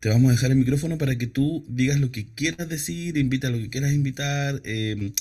Te 0.00 0.08
vamos 0.08 0.30
a 0.30 0.32
dejar 0.32 0.52
el 0.52 0.56
micrófono 0.58 0.96
para 0.96 1.18
que 1.18 1.26
tú 1.26 1.66
digas 1.68 1.98
lo 1.98 2.12
que 2.12 2.26
quieras 2.34 2.68
decir, 2.68 3.18
invita 3.18 3.48
a 3.48 3.50
lo 3.50 3.58
que 3.58 3.68
quieras 3.68 3.92
invitar, 3.92 4.62
eh, 4.64 5.12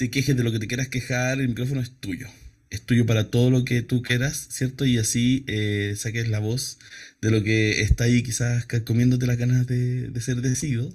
te 0.00 0.08
quejes 0.08 0.34
de 0.34 0.42
lo 0.42 0.50
que 0.50 0.58
te 0.58 0.66
quieras 0.66 0.88
quejar, 0.88 1.42
el 1.42 1.48
micrófono 1.48 1.82
es 1.82 1.90
tuyo. 1.90 2.26
Es 2.70 2.80
tuyo 2.80 3.04
para 3.04 3.30
todo 3.30 3.50
lo 3.50 3.66
que 3.66 3.82
tú 3.82 4.00
quieras, 4.00 4.46
¿cierto? 4.48 4.86
Y 4.86 4.96
así 4.96 5.44
eh, 5.46 5.92
saques 5.94 6.26
la 6.26 6.38
voz 6.38 6.78
de 7.20 7.30
lo 7.30 7.42
que 7.42 7.82
está 7.82 8.04
ahí 8.04 8.22
quizás 8.22 8.64
comiéndote 8.86 9.26
las 9.26 9.36
ganas 9.36 9.66
de, 9.66 10.10
ser 10.22 10.40
decidido. 10.40 10.90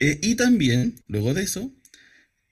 Eh, 0.00 0.18
y 0.20 0.34
también, 0.34 0.96
luego 1.06 1.32
de 1.32 1.44
eso, 1.44 1.72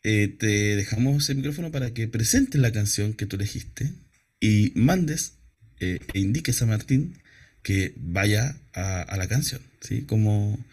eh, 0.04 0.28
te 0.38 0.76
dejamos 0.76 1.28
el 1.30 1.38
micrófono 1.38 1.72
para 1.72 1.92
que 1.92 2.06
presentes 2.06 2.60
la 2.60 2.70
canción 2.70 3.12
que 3.14 3.26
tú 3.26 3.34
elegiste 3.34 3.90
y 4.38 4.70
mandes 4.76 5.32
eh, 5.80 5.98
e 6.14 6.20
indiques 6.20 6.62
a 6.62 6.66
Martín 6.66 7.14
que 7.64 7.92
vaya 7.96 8.56
a 8.72 9.16
la 9.16 9.26
canción, 9.26 9.62
¿sí? 9.80 10.02
Como 10.02 10.64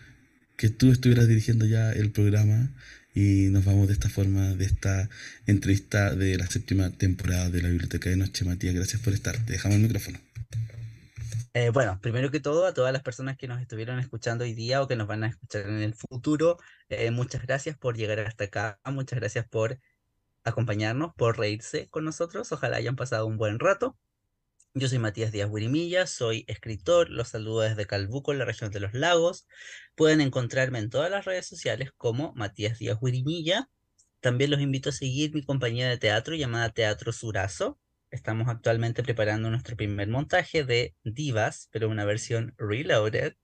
que 0.56 0.70
tú 0.70 0.92
estuvieras 0.92 1.28
dirigiendo 1.28 1.66
ya 1.66 1.92
el 1.92 2.12
programa 2.12 2.70
y 3.16 3.48
nos 3.50 3.64
vamos 3.64 3.88
de 3.88 3.94
esta 3.94 4.10
forma 4.10 4.54
de 4.54 4.66
esta 4.66 5.10
entrevista 5.48 6.14
de 6.14 6.38
la 6.38 6.48
séptima 6.48 6.92
temporada 6.92 7.50
de 7.50 7.62
la 7.62 7.70
Biblioteca 7.70 8.10
de 8.10 8.18
Noche. 8.18 8.44
Matías, 8.44 8.76
gracias 8.76 9.02
por 9.02 9.14
estar. 9.14 9.38
Te 9.46 9.54
dejamos 9.54 9.78
el 9.78 9.84
micrófono. 9.84 10.20
Eh, 11.54 11.70
bueno, 11.70 11.98
primero 12.02 12.30
que 12.30 12.42
todo, 12.42 12.66
a 12.66 12.74
todas 12.74 12.92
las 12.92 13.02
personas 13.02 13.38
que 13.38 13.48
nos 13.48 13.62
estuvieron 13.62 13.98
escuchando 14.00 14.44
hoy 14.44 14.54
día 14.54 14.82
o 14.82 14.90
que 14.90 14.98
nos 14.98 15.08
van 15.08 15.24
a 15.24 15.28
escuchar 15.28 15.62
en 15.62 15.82
el 15.82 15.96
futuro, 15.96 16.58
eh, 16.90 17.12
muchas 17.12 17.42
gracias 17.44 17.78
por 17.78 17.96
llegar 17.96 18.20
hasta 18.20 18.44
acá, 18.44 18.80
muchas 18.84 19.20
gracias 19.20 19.48
por 19.48 19.80
acompañarnos, 20.44 21.14
por 21.16 21.38
reírse 21.40 21.88
con 21.88 22.04
nosotros, 22.04 22.52
ojalá 22.52 22.76
hayan 22.76 22.98
pasado 22.98 23.26
un 23.26 23.38
buen 23.38 23.60
rato. 23.60 23.98
Yo 24.78 24.90
soy 24.90 25.00
Matías 25.00 25.32
Díaz 25.32 25.50
Guirimilla, 25.50 26.06
soy 26.06 26.44
escritor, 26.50 27.10
los 27.10 27.30
saludo 27.30 27.62
desde 27.62 27.86
Calbuco, 27.86 28.34
en 28.34 28.40
la 28.40 28.44
región 28.46 28.72
de 28.72 28.82
los 28.82 28.94
lagos. 28.94 29.48
Pueden 29.96 30.20
encontrarme 30.20 30.80
en 30.80 30.90
todas 30.90 31.10
las 31.10 31.24
redes 31.24 31.46
sociales 31.46 31.94
como 31.96 32.34
Matías 32.34 32.78
Díaz 32.78 32.98
Guirimilla. 33.02 33.70
También 34.20 34.52
los 34.52 34.60
invito 34.60 34.90
a 34.90 34.92
seguir 34.92 35.34
mi 35.34 35.44
compañía 35.44 35.88
de 35.88 35.98
teatro 35.98 36.36
llamada 36.36 36.72
Teatro 36.72 37.14
Surazo. 37.14 37.80
Estamos 38.12 38.50
actualmente 38.50 39.02
preparando 39.02 39.50
nuestro 39.50 39.78
primer 39.78 40.10
montaje 40.10 40.66
de 40.66 40.94
Divas, 41.06 41.70
pero 41.72 41.88
una 41.88 42.04
versión 42.04 42.54
reloaded, 42.58 43.36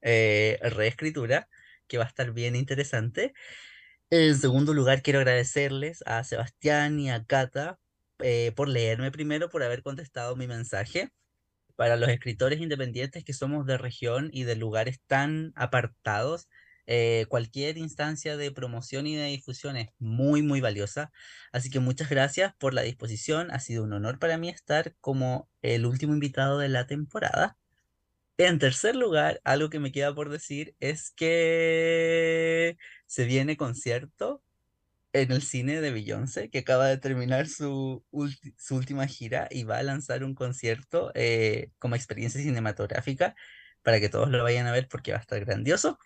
eh, 0.00 0.58
reescritura, 0.62 1.48
que 1.86 1.98
va 1.98 2.04
a 2.06 2.08
estar 2.08 2.32
bien 2.32 2.56
interesante. 2.56 3.34
En 4.10 4.36
segundo 4.36 4.74
lugar, 4.74 5.02
quiero 5.02 5.20
agradecerles 5.20 6.02
a 6.06 6.24
Sebastián 6.24 6.98
y 6.98 7.08
a 7.08 7.24
Cata 7.24 7.78
eh, 8.22 8.52
por 8.56 8.68
leerme 8.68 9.10
primero, 9.10 9.48
por 9.50 9.62
haber 9.62 9.82
contestado 9.82 10.36
mi 10.36 10.46
mensaje. 10.46 11.10
Para 11.76 11.96
los 11.96 12.08
escritores 12.10 12.60
independientes 12.60 13.24
que 13.24 13.32
somos 13.32 13.66
de 13.66 13.78
región 13.78 14.30
y 14.32 14.44
de 14.44 14.56
lugares 14.56 15.00
tan 15.06 15.52
apartados, 15.56 16.48
eh, 16.86 17.26
cualquier 17.28 17.78
instancia 17.78 18.36
de 18.36 18.50
promoción 18.50 19.06
y 19.06 19.16
de 19.16 19.26
difusión 19.26 19.76
es 19.76 19.88
muy, 19.98 20.42
muy 20.42 20.60
valiosa. 20.60 21.12
Así 21.52 21.70
que 21.70 21.80
muchas 21.80 22.10
gracias 22.10 22.54
por 22.56 22.74
la 22.74 22.82
disposición. 22.82 23.50
Ha 23.50 23.60
sido 23.60 23.84
un 23.84 23.92
honor 23.92 24.18
para 24.18 24.38
mí 24.38 24.48
estar 24.48 24.94
como 25.00 25.48
el 25.62 25.86
último 25.86 26.12
invitado 26.12 26.58
de 26.58 26.68
la 26.68 26.86
temporada. 26.86 27.56
En 28.38 28.58
tercer 28.58 28.96
lugar, 28.96 29.40
algo 29.44 29.70
que 29.70 29.78
me 29.78 29.92
queda 29.92 30.14
por 30.14 30.28
decir 30.30 30.74
es 30.80 31.10
que 31.12 32.76
se 33.06 33.24
viene 33.24 33.56
concierto 33.56 34.42
en 35.12 35.32
el 35.32 35.42
cine 35.42 35.80
de 35.80 35.90
Beyoncé, 35.90 36.48
que 36.50 36.58
acaba 36.58 36.86
de 36.88 36.98
terminar 36.98 37.48
su, 37.48 38.04
su 38.58 38.76
última 38.76 39.06
gira 39.06 39.48
y 39.50 39.64
va 39.64 39.78
a 39.78 39.82
lanzar 39.82 40.24
un 40.24 40.34
concierto 40.34 41.12
eh, 41.14 41.70
como 41.78 41.96
experiencia 41.96 42.40
cinematográfica 42.40 43.34
para 43.82 44.00
que 44.00 44.08
todos 44.08 44.30
lo 44.30 44.42
vayan 44.42 44.66
a 44.66 44.72
ver 44.72 44.88
porque 44.88 45.12
va 45.12 45.18
a 45.18 45.20
estar 45.20 45.44
grandioso. 45.44 45.98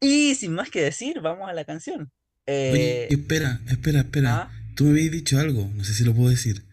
Y 0.00 0.34
sin 0.34 0.52
más 0.54 0.70
que 0.70 0.82
decir, 0.82 1.20
vamos 1.20 1.48
a 1.48 1.52
la 1.52 1.64
canción. 1.64 2.10
Oye, 2.46 3.04
Eh, 3.06 3.08
espera, 3.10 3.60
espera, 3.68 4.00
espera. 4.00 4.42
ah, 4.42 4.50
Tú 4.74 4.84
me 4.84 4.90
habías 4.92 5.10
dicho 5.12 5.38
algo, 5.38 5.70
no 5.74 5.84
sé 5.84 5.92
si 5.94 6.04
lo 6.04 6.14
puedo 6.14 6.30
decir. 6.30 6.64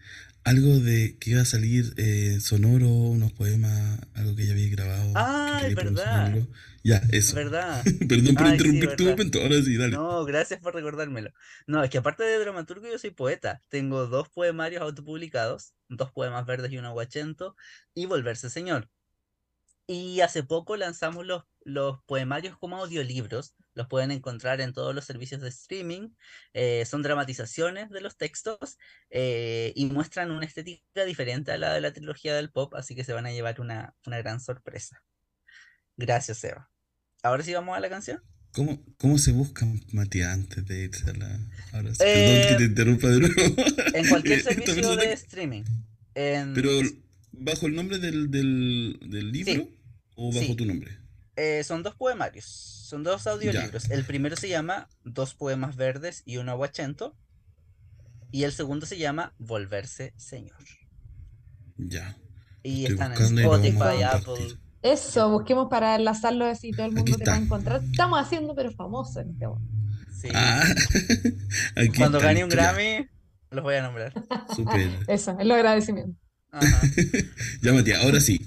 Algo 0.48 0.78
de 0.78 1.18
que 1.18 1.32
iba 1.32 1.42
a 1.42 1.44
salir 1.44 1.92
eh, 1.98 2.38
sonoro, 2.40 2.88
unos 2.88 3.32
poemas, 3.32 4.00
algo 4.14 4.34
que 4.34 4.46
ya 4.46 4.52
había 4.52 4.70
grabado, 4.70 5.12
ah, 5.14 5.60
es 5.62 5.74
verdad. 5.74 6.34
Ya, 6.82 7.02
eso. 7.12 7.36
verdad. 7.36 7.84
Perdón 8.08 8.34
por 8.34 8.46
Ay, 8.46 8.58
sí, 8.58 8.66
interrumpir 8.66 8.96
tu 8.96 9.04
verdad. 9.04 9.18
momento. 9.18 9.42
Ahora 9.42 9.62
sí, 9.62 9.76
dale. 9.76 9.92
No, 9.92 10.24
gracias 10.24 10.58
por 10.60 10.74
recordármelo. 10.74 11.30
No, 11.66 11.84
es 11.84 11.90
que 11.90 11.98
aparte 11.98 12.22
de 12.22 12.38
dramaturgo, 12.38 12.88
yo 12.88 12.98
soy 12.98 13.10
poeta. 13.10 13.60
Tengo 13.68 14.06
dos 14.06 14.30
poemarios 14.30 14.80
autopublicados, 14.80 15.74
dos 15.90 16.12
poemas 16.12 16.46
verdes 16.46 16.72
y 16.72 16.78
un 16.78 16.86
aguachento, 16.86 17.54
y 17.92 18.06
Volverse 18.06 18.48
Señor. 18.48 18.88
Y 19.90 20.20
hace 20.20 20.42
poco 20.44 20.76
lanzamos 20.76 21.24
los, 21.26 21.44
los 21.64 22.02
poemarios 22.04 22.58
como 22.58 22.76
audiolibros. 22.78 23.54
Los 23.74 23.86
pueden 23.88 24.10
encontrar 24.10 24.60
en 24.60 24.74
todos 24.74 24.94
los 24.94 25.04
servicios 25.06 25.40
de 25.40 25.48
streaming. 25.48 26.10
eh, 26.54 26.84
son 26.86 27.02
dramatizaciones 27.02 27.88
de 27.90 28.02
los 28.02 28.16
textos 28.18 28.76
eh, 29.10 29.72
y 29.74 29.86
muestran 29.86 30.30
una 30.30 30.44
estética 30.46 31.04
diferente 31.06 31.52
a 31.52 31.58
la 31.58 31.72
de 31.74 31.80
la 31.80 31.92
trilogía 31.94 32.36
del 32.36 32.50
pop, 32.52 32.74
así 32.74 32.94
que 32.94 33.04
se 33.04 33.14
van 33.14 33.26
a 33.26 33.32
llevar 33.32 33.60
una, 33.62 33.94
una 34.06 34.18
gran 34.18 34.40
sorpresa. 34.40 35.02
Gracias, 35.96 36.42
Eva. 36.44 36.70
Ahora 37.22 37.42
sí 37.44 37.54
vamos 37.54 37.76
a 37.76 37.80
la 37.80 37.88
canción. 37.90 38.22
¿Cómo, 38.52 38.82
¿Cómo 38.96 39.18
se 39.18 39.32
busca 39.32 39.66
Matías 39.92 40.32
antes 40.34 40.64
de 40.66 40.84
irse 40.84 41.10
a 41.10 41.14
la... 41.14 41.50
Ahora 41.72 41.94
sí, 41.94 42.08
perdón 42.12 42.42
que 42.42 42.54
te 42.56 42.64
Eh, 42.64 42.66
interrumpa 42.66 43.08
de 43.08 43.20
nuevo. 43.20 43.56
en 43.92 44.06
cualquier 44.06 44.40
Eh, 44.40 44.42
servicio 44.42 44.96
de 44.96 45.12
streaming. 45.12 45.64
En 46.14 46.54
Pero 46.54 46.70
bajo 47.32 47.66
el 47.66 47.74
nombre 47.74 47.98
del, 47.98 48.30
del, 48.30 48.98
del 49.00 49.32
libro 49.32 49.54
Sí, 49.54 49.77
o 50.18 50.32
bajo 50.32 50.46
sí. 50.46 50.56
tu 50.56 50.66
nombre? 50.66 50.98
Eh, 51.36 51.62
son 51.62 51.84
dos 51.84 51.94
poemarios, 51.94 52.44
son 52.44 53.04
dos 53.04 53.26
audiolibros. 53.28 53.88
El 53.90 54.04
primero 54.04 54.34
se 54.34 54.48
llama 54.48 54.88
Dos 55.04 55.34
poemas 55.34 55.76
verdes 55.76 56.22
y 56.26 56.38
un 56.38 56.48
aguachento. 56.48 57.16
Y 58.32 58.42
el 58.42 58.52
segundo 58.52 58.84
se 58.84 58.98
llama 58.98 59.32
Volverse 59.38 60.12
Señor. 60.16 60.58
Ya. 61.76 62.16
Y 62.64 62.86
Estoy 62.86 62.94
están 62.94 63.12
en 63.12 63.38
y 63.38 63.40
Spotify. 63.42 64.02
Apple. 64.02 64.58
Eso, 64.82 65.30
busquemos 65.30 65.68
para 65.70 65.94
enlazarlo 65.94 66.44
así 66.44 66.72
todo 66.72 66.86
el 66.86 66.92
mundo 66.92 67.16
te 67.16 67.24
va 67.24 67.34
a 67.34 67.38
encontrar. 67.38 67.82
Estamos 67.84 68.20
haciendo, 68.20 68.54
pero 68.56 68.72
famoso 68.72 69.20
en 69.20 69.30
este 69.30 69.46
momento. 69.46 69.72
Sí. 70.20 70.28
Ah, 70.34 70.64
aquí 71.76 71.96
Cuando 71.96 72.18
gane 72.18 72.42
un 72.42 72.50
ya, 72.50 72.56
Grammy, 72.56 73.06
los 73.50 73.62
voy 73.62 73.76
a 73.76 73.82
nombrar. 73.82 74.12
Súper. 74.54 74.90
Eso, 75.06 75.36
es 75.38 75.46
lo 75.46 75.54
agradecimiento. 75.54 76.18
Ajá. 76.50 76.80
Ya, 77.62 77.72
Matías, 77.72 78.02
ahora 78.02 78.20
sí. 78.20 78.40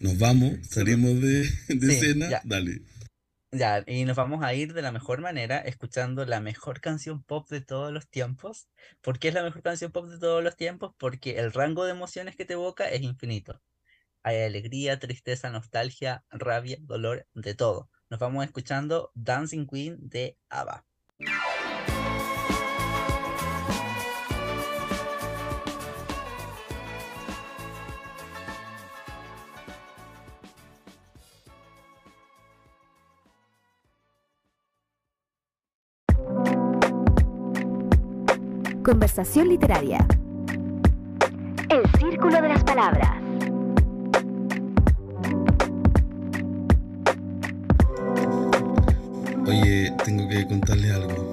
Nos 0.00 0.18
vamos, 0.18 0.52
salimos 0.70 1.20
de, 1.20 1.48
de 1.68 1.90
Sí, 1.90 2.00
cena. 2.00 2.28
ya. 2.30 2.40
Dale. 2.44 2.82
Ya, 3.50 3.82
y 3.86 4.04
nos 4.04 4.16
vamos 4.16 4.44
a 4.44 4.52
ir 4.52 4.74
de 4.74 4.82
la 4.82 4.92
mejor 4.92 5.22
manera 5.22 5.58
escuchando 5.58 6.26
la 6.26 6.40
mejor 6.40 6.80
canción 6.80 7.22
pop 7.22 7.48
de 7.48 7.62
todos 7.62 7.92
los 7.92 8.06
tiempos. 8.08 8.68
¿Por 9.00 9.18
qué 9.18 9.28
es 9.28 9.34
la 9.34 9.42
mejor 9.42 9.62
canción 9.62 9.90
pop 9.90 10.06
de 10.06 10.18
todos 10.18 10.44
los 10.44 10.54
tiempos? 10.56 10.92
Porque 10.98 11.38
el 11.38 11.52
rango 11.52 11.84
de 11.84 11.92
emociones 11.92 12.36
que 12.36 12.44
te 12.44 12.52
evoca 12.54 12.88
es 12.90 13.00
infinito. 13.02 13.62
Hay 14.22 14.42
alegría, 14.42 14.98
tristeza, 14.98 15.50
nostalgia, 15.50 16.24
rabia, 16.30 16.76
dolor, 16.80 17.26
de 17.34 17.54
todo. 17.54 17.90
Nos 18.10 18.20
vamos 18.20 18.44
escuchando 18.44 19.10
Dancing 19.14 19.66
Queen 19.66 19.96
de 20.00 20.36
ABBA. 20.50 20.84
Conversación 38.88 39.50
literaria. 39.50 39.98
El 41.68 41.82
círculo 42.00 42.40
de 42.40 42.48
las 42.48 42.64
palabras. 42.64 43.20
Oye, 49.46 49.92
tengo 50.06 50.26
que 50.30 50.46
contarles 50.46 50.90
algo. 50.92 51.32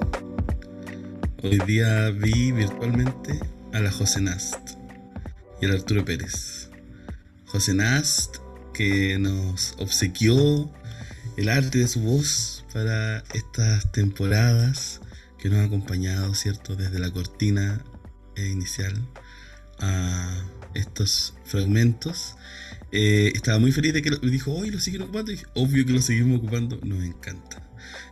Hoy 1.42 1.58
día 1.66 2.10
vi 2.10 2.52
virtualmente 2.52 3.40
a 3.72 3.80
la 3.80 3.90
José 3.90 4.20
Nast 4.20 4.72
y 5.62 5.64
al 5.64 5.76
Arturo 5.76 6.04
Pérez. 6.04 6.68
José 7.46 7.72
Nast, 7.72 8.36
que 8.74 9.18
nos 9.18 9.76
obsequió 9.78 10.70
el 11.38 11.48
arte 11.48 11.78
de 11.78 11.88
su 11.88 12.00
voz 12.00 12.66
para 12.74 13.24
estas 13.32 13.90
temporadas 13.92 15.00
que 15.38 15.48
nos 15.48 15.58
ha 15.60 15.64
acompañado, 15.64 16.34
¿cierto? 16.34 16.76
Desde 16.76 16.98
la 16.98 17.10
cortina 17.10 17.84
eh, 18.36 18.48
inicial 18.48 18.94
a 19.78 20.44
estos 20.74 21.34
fragmentos. 21.44 22.36
Eh, 22.92 23.32
estaba 23.34 23.58
muy 23.58 23.72
feliz 23.72 23.92
de 23.92 24.02
que 24.02 24.10
lo, 24.10 24.18
dijo, 24.18 24.52
hoy 24.52 24.70
lo 24.70 24.80
siguen 24.80 25.02
ocupando. 25.02 25.30
Y 25.32 25.36
dije, 25.36 25.46
obvio 25.54 25.84
que 25.86 25.92
lo 25.92 26.00
seguimos 26.02 26.38
ocupando, 26.38 26.78
nos 26.82 27.04
encanta. 27.04 27.62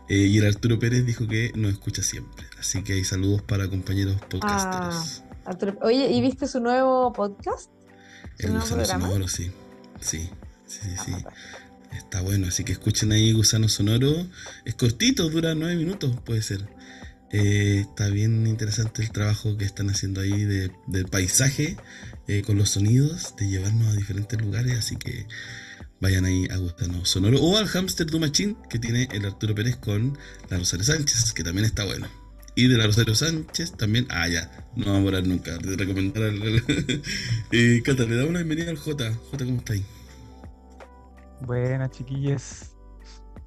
Eh, 0.07 0.17
y 0.17 0.37
el 0.37 0.45
Arturo 0.45 0.77
Pérez 0.79 1.05
dijo 1.05 1.27
que 1.27 1.51
nos 1.55 1.71
escucha 1.71 2.03
siempre. 2.03 2.45
Así 2.59 2.83
que 2.83 2.93
hay 2.93 3.03
saludos 3.03 3.41
para 3.41 3.67
compañeros 3.67 4.21
podcasteros. 4.29 5.23
Arturo- 5.45 5.77
Oye, 5.81 6.11
¿y 6.11 6.21
viste 6.21 6.47
su 6.47 6.59
nuevo 6.59 7.11
podcast? 7.13 7.69
¿Su 8.39 8.47
el 8.47 8.53
nuevo 8.53 8.61
gusano 8.61 8.83
programa? 8.83 9.05
sonoro, 9.07 9.27
sí. 9.27 9.51
Sí, 9.99 10.29
sí, 10.67 10.79
sí. 11.03 11.11
Ah, 11.13 11.31
sí. 11.91 11.97
Está 11.97 12.21
bueno, 12.21 12.47
así 12.47 12.63
que 12.65 12.73
escuchen 12.73 13.11
ahí 13.13 13.31
Gusano 13.31 13.69
Sonoro. 13.69 14.27
Es 14.65 14.75
cortito, 14.75 15.29
dura 15.29 15.55
nueve 15.55 15.75
minutos, 15.77 16.19
puede 16.25 16.41
ser. 16.41 16.67
Eh, 17.37 17.81
está 17.81 18.07
bien 18.07 18.47
interesante 18.47 19.01
el 19.01 19.11
trabajo 19.11 19.57
que 19.57 19.65
están 19.65 19.89
haciendo 19.89 20.21
ahí 20.21 20.45
de, 20.45 20.71
del 20.87 21.05
paisaje 21.07 21.75
eh, 22.29 22.43
con 22.43 22.57
los 22.57 22.69
sonidos, 22.69 23.35
de 23.35 23.49
llevarnos 23.49 23.89
a 23.89 23.97
diferentes 23.97 24.39
lugares, 24.39 24.77
así 24.77 24.95
que 24.95 25.27
vayan 25.99 26.23
ahí 26.23 26.47
a 26.49 26.55
Gusano 26.55 27.03
Sonoro 27.03 27.41
o 27.41 27.57
al 27.57 27.67
Hamster 27.67 28.07
Du 28.07 28.21
Machine 28.21 28.55
que 28.69 28.79
tiene 28.79 29.09
el 29.11 29.25
Arturo 29.25 29.53
Pérez 29.53 29.75
con 29.75 30.17
la 30.49 30.59
Rosario 30.59 30.85
Sánchez, 30.85 31.33
que 31.33 31.43
también 31.43 31.65
está 31.65 31.83
bueno. 31.83 32.07
Y 32.55 32.69
de 32.69 32.77
la 32.77 32.85
Rosario 32.85 33.15
Sánchez 33.15 33.73
también, 33.73 34.07
ah 34.11 34.29
ya, 34.29 34.49
no 34.77 34.85
vamos 34.85 34.99
a 34.99 35.03
morar 35.03 35.27
nunca, 35.27 35.57
de 35.57 35.75
recomendar 35.75 36.23
al... 36.23 36.63
eh, 37.51 37.81
Cata, 37.83 38.05
le 38.05 38.15
damos 38.15 38.31
la 38.31 38.39
bienvenida 38.39 38.71
al 38.71 38.77
J. 38.77 39.13
J, 39.13 39.43
¿cómo 39.43 39.57
estáis? 39.57 39.83
Buenas, 41.41 41.91
chiquillas. 41.91 42.74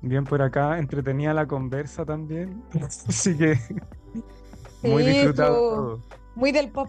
Bien 0.02 0.24
por 0.24 0.42
acá, 0.42 0.78
entretenida 0.78 1.34
la 1.34 1.46
conversa 1.46 2.04
también. 2.04 2.62
Así 3.08 3.34
que 3.36 3.58
muy 4.82 5.02
Sí, 5.02 5.10
disfrutado 5.10 5.54
todo. 5.54 6.02
Muy 6.36 6.52
del 6.52 6.70
pop, 6.70 6.88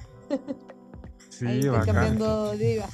Sí, 1.29 1.45
ahí 1.45 1.57
intercambiando 1.61 2.51
divas. 2.55 2.91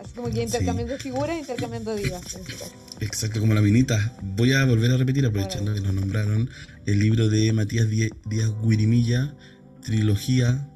Así 0.00 0.14
como 0.14 0.28
que 0.28 0.42
intercambiando 0.42 0.98
figuras, 0.98 1.38
intercambiando 1.38 1.94
divas. 1.94 2.34
este. 2.34 3.04
Exacto, 3.04 3.40
como 3.40 3.54
la 3.54 3.62
minita. 3.62 4.16
Voy 4.22 4.52
a 4.52 4.64
volver 4.66 4.90
a 4.90 4.96
repetir, 4.98 5.24
aprovechando 5.24 5.72
que 5.72 5.80
nos 5.80 5.94
nombraron, 5.94 6.50
el 6.84 6.98
libro 6.98 7.28
de 7.30 7.52
Matías 7.54 7.88
Die- 7.88 8.12
Díaz 8.26 8.52
Guirimilla, 8.62 9.34
trilogía 9.82 10.68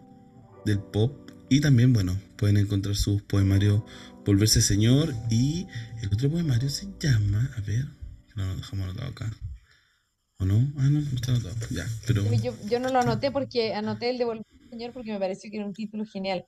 del 0.65 0.79
pop. 0.79 1.13
Y 1.51 1.61
también, 1.61 1.93
bueno, 1.93 2.17
pueden 2.37 2.57
encontrar 2.57 2.97
sus 2.97 3.21
poemarios 3.23 3.83
Volverse 4.25 4.63
Señor. 4.63 5.13
Y 5.29 5.67
el 6.03 6.11
otro 6.13 6.31
poemario 6.31 6.71
se 6.71 6.89
llama, 6.99 7.51
a 7.57 7.61
ver, 7.61 7.85
no 8.39 8.47
lo 8.47 8.57
dejamos 8.57 8.85
anotado 8.85 9.11
acá. 9.11 9.31
¿O 10.39 10.45
no? 10.45 10.55
Ah, 10.79 10.89
no, 10.89 11.01
no 11.01 11.15
está 11.15 11.33
anotado. 11.33 11.57
Ya, 11.71 11.87
pero. 12.07 12.23
Yo, 12.35 12.55
yo 12.67 12.79
no 12.79 12.89
lo 12.91 13.01
anoté 13.01 13.33
porque 13.33 13.75
anoté 13.75 14.11
el 14.11 14.19
de 14.19 14.25
Volver 14.25 14.47
al 14.63 14.71
Señor 14.71 14.93
porque 14.93 15.13
me 15.13 15.19
pareció 15.19 15.51
que 15.51 15.57
era 15.57 15.67
un 15.67 15.75
título 15.75 16.07
genial. 16.07 16.47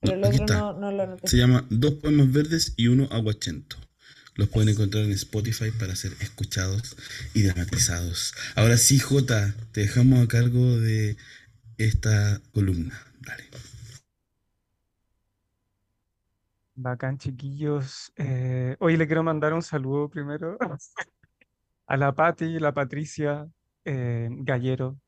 Pero 0.00 0.14
el 0.14 0.24
otro 0.24 0.46
no, 0.46 0.72
no 0.74 0.92
lo 0.92 1.02
anoté. 1.02 1.26
Se 1.28 1.36
llama 1.36 1.66
Dos 1.68 1.94
poemas 1.94 2.32
verdes 2.32 2.74
y 2.76 2.86
uno 2.86 3.08
aguachento. 3.10 3.76
Los 4.34 4.48
pueden 4.48 4.70
encontrar 4.70 5.04
en 5.04 5.12
Spotify 5.12 5.70
para 5.72 5.94
ser 5.94 6.12
escuchados 6.20 6.96
y 7.34 7.42
dramatizados. 7.42 8.34
Ahora 8.54 8.78
sí, 8.78 8.98
Jota, 8.98 9.54
te 9.72 9.82
dejamos 9.82 10.24
a 10.24 10.28
cargo 10.28 10.78
de 10.78 11.16
esta 11.76 12.40
columna. 12.52 12.98
Dale. 13.20 13.44
Bacán, 16.74 17.18
chiquillos. 17.18 18.12
Eh, 18.16 18.76
hoy 18.78 18.96
le 18.96 19.06
quiero 19.06 19.22
mandar 19.22 19.52
un 19.52 19.62
saludo 19.62 20.08
primero 20.08 20.56
a 21.86 21.96
la 21.96 22.14
Patti, 22.14 22.58
la 22.58 22.72
Patricia 22.72 23.48
eh, 23.84 24.28
Gallero, 24.30 24.98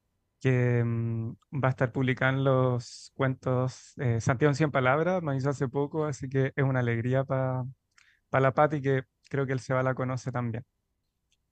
que 0.41 0.83
mm, 0.85 1.37
va 1.63 1.69
a 1.69 1.71
estar 1.71 1.93
publicando 1.93 2.43
los 2.43 3.13
cuentos 3.15 3.95
eh, 3.99 4.21
Santiago 4.21 4.51
en 4.51 4.57
100 4.57 4.71
palabras, 4.71 5.23
me 5.23 5.37
hizo 5.37 5.51
hace 5.51 5.69
poco, 5.69 6.05
así 6.05 6.29
que 6.29 6.53
es 6.55 6.65
una 6.65 6.81
alegría 6.81 7.25
para 7.25 7.65
la 8.33 8.53
Patti, 8.53 8.83
que 8.83 9.05
creo 9.31 9.47
que 9.47 9.53
el 9.53 9.61
Seba 9.61 9.83
la 9.83 9.95
conoce 9.95 10.33
también. 10.33 10.65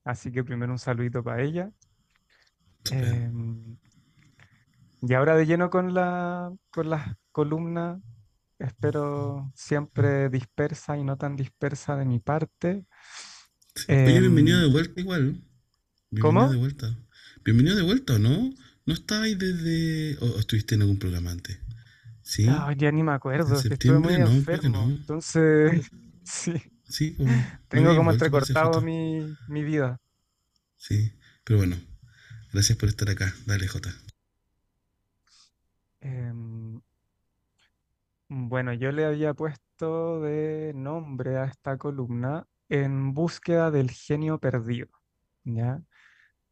Así 0.04 0.32
que 0.32 0.44
primero 0.44 0.72
un 0.72 0.78
saludito 0.78 1.22
para 1.22 1.42
ella. 1.42 1.70
Em, 2.90 3.76
y 5.00 5.14
ahora 5.14 5.36
de 5.36 5.46
lleno 5.46 5.70
con 5.70 5.94
la, 5.94 6.52
con 6.70 6.90
las 6.90 7.16
columnas, 7.30 8.00
espero 8.58 9.50
siempre 9.54 10.28
dispersa 10.28 10.96
y 10.96 11.04
no 11.04 11.16
tan 11.16 11.36
dispersa 11.36 11.96
de 11.96 12.04
mi 12.04 12.18
parte. 12.20 12.86
Sí. 13.74 13.92
Oye, 14.04 14.20
bienvenido 14.20 14.60
Em, 14.60 14.62
de 14.62 14.66
vuelta 14.68 15.00
igual. 15.00 15.42
Bienvenido 16.10 16.20
¿Cómo? 16.20 16.50
de 16.50 16.56
vuelta. 16.58 16.98
Bienvenido 17.44 17.76
de 17.76 17.82
vuelta, 17.82 18.14
¿o 18.14 18.18
no? 18.18 18.54
¿No 18.86 18.94
estabais 18.94 19.38
desde... 19.38 20.18
o 20.20 20.38
estuviste 20.38 20.74
en 20.76 20.82
algún 20.82 20.98
programa 20.98 21.30
antes? 21.32 21.58
¿Sí? 22.22 22.46
Ah, 22.48 22.72
ya 22.76 22.90
ni 22.92 23.02
me 23.02 23.12
acuerdo, 23.12 23.58
es 23.60 23.68
que 23.68 23.74
estuve 23.74 23.98
muy? 23.98 24.18
No, 24.18 24.30
enfermo. 24.30 24.68
no. 24.70 24.90
Entonces, 24.90 25.90
sí, 26.24 26.54
Sí, 26.84 27.12
pues, 27.18 27.30
tengo 27.68 27.94
como 27.96 28.10
entrecortado 28.12 28.80
mi, 28.80 29.38
mi 29.48 29.62
vida. 29.64 29.98
Sí, 30.76 31.14
pero 31.44 31.60
bueno. 31.60 31.76
Gracias 32.52 32.78
por 32.78 32.88
estar 32.90 33.10
acá. 33.10 33.34
Dale, 33.46 33.68
Jota. 33.68 33.94
Em, 36.02 36.82
bueno, 38.28 38.72
yo 38.72 38.90
le 38.92 39.04
había 39.04 39.34
puesto 39.34 40.20
de 40.22 40.72
nombre 40.74 41.36
a 41.38 41.44
esta 41.44 41.76
columna 41.78 42.46
en 42.72 43.12
búsqueda 43.12 43.70
del 43.70 43.90
genio 43.90 44.38
perdido. 44.38 44.88
¿Ya? 45.44 45.82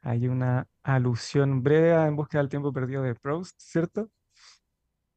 Hay 0.03 0.29
una 0.29 0.69
alusión 0.83 1.63
breve 1.63 1.95
a 1.95 2.07
En 2.09 2.17
búsqueda 2.17 2.43
del 2.43 2.51
tiempo 2.51 2.75
perdido 2.75 3.03
de 3.03 3.15
Proust, 3.15 3.59
¿cierto? 3.59 4.11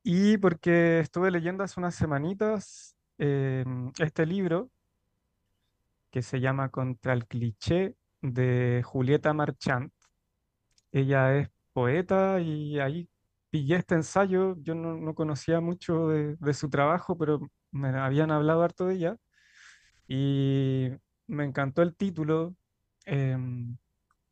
Y 0.01 0.37
porque 0.37 0.99
estuve 0.99 1.29
leyendo 1.29 1.63
hace 1.63 1.79
unas 1.79 1.95
semanitas 1.95 2.95
em, 3.17 3.91
este 3.99 4.25
libro 4.25 4.71
que 6.09 6.21
se 6.21 6.39
llama 6.39 6.69
Contra 6.69 7.11
el 7.11 7.27
cliché 7.27 7.95
de 8.21 8.81
Julieta 8.85 9.33
Marchand. 9.33 9.91
Ella 10.93 11.35
es 11.37 11.49
poeta 11.73 12.39
y 12.39 12.79
ahí 12.79 13.09
pillé 13.49 13.75
este 13.75 13.95
ensayo. 13.95 14.55
Yo 14.61 14.73
no, 14.73 14.95
no 14.95 15.15
conocía 15.15 15.59
mucho 15.59 16.07
de, 16.07 16.37
de 16.37 16.53
su 16.53 16.69
trabajo, 16.69 17.17
pero 17.17 17.41
me 17.71 17.89
habían 17.89 18.31
hablado 18.31 18.63
harto 18.63 18.85
de 18.85 18.95
ella 18.95 19.17
y 20.07 20.89
me 21.27 21.45
encantó 21.45 21.81
el 21.81 21.95
título. 21.95 22.55
em, 23.05 23.77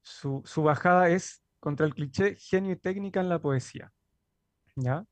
su, 0.01 0.41
su 0.45 0.63
bajada 0.63 1.09
es 1.09 1.43
contra 1.59 1.85
el 1.85 1.93
cliché 1.95 2.35
genio 2.37 2.73
y 2.73 2.77
técnica 2.77 3.21
en 3.21 3.29
la 3.29 3.39
poesía. 3.39 3.91
¿Ya? 4.75 5.05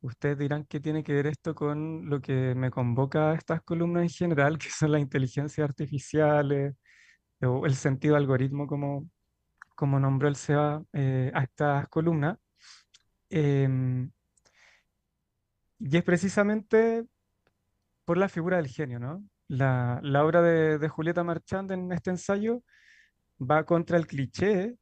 Ustedes 0.00 0.38
dirán 0.38 0.64
qué 0.64 0.80
tiene 0.80 1.02
que 1.02 1.12
ver 1.12 1.26
esto 1.26 1.54
con 1.54 2.08
lo 2.08 2.20
que 2.20 2.54
me 2.54 2.70
convoca 2.70 3.32
a 3.32 3.34
estas 3.34 3.62
columnas 3.62 4.02
en 4.04 4.10
general, 4.10 4.58
que 4.58 4.70
son 4.70 4.92
las 4.92 5.00
inteligencias 5.00 5.68
artificiales 5.68 6.74
o 7.42 7.66
el 7.66 7.74
sentido 7.76 8.16
algoritmo, 8.16 8.66
como, 8.66 9.08
como 9.76 10.00
nombró 10.00 10.28
el 10.28 10.36
SEBA 10.36 10.84
eh, 10.92 11.32
a 11.34 11.44
estas 11.44 11.88
columnas. 11.88 12.38
Em, 13.30 14.10
y 15.78 15.96
es 15.96 16.04
precisamente 16.04 17.04
por 18.04 18.16
la 18.18 18.28
figura 18.28 18.56
del 18.56 18.68
genio, 18.68 18.98
¿no? 18.98 19.24
La, 19.48 20.00
obra 20.24 20.42
de, 20.42 20.78
de 20.78 20.88
Julieta 20.88 21.24
Marchand 21.24 21.70
en 21.72 21.90
este 21.92 22.10
ensayo 22.10 22.62
va 23.40 23.64
contra 23.64 23.96
el 23.96 24.06
cliché, 24.06 24.76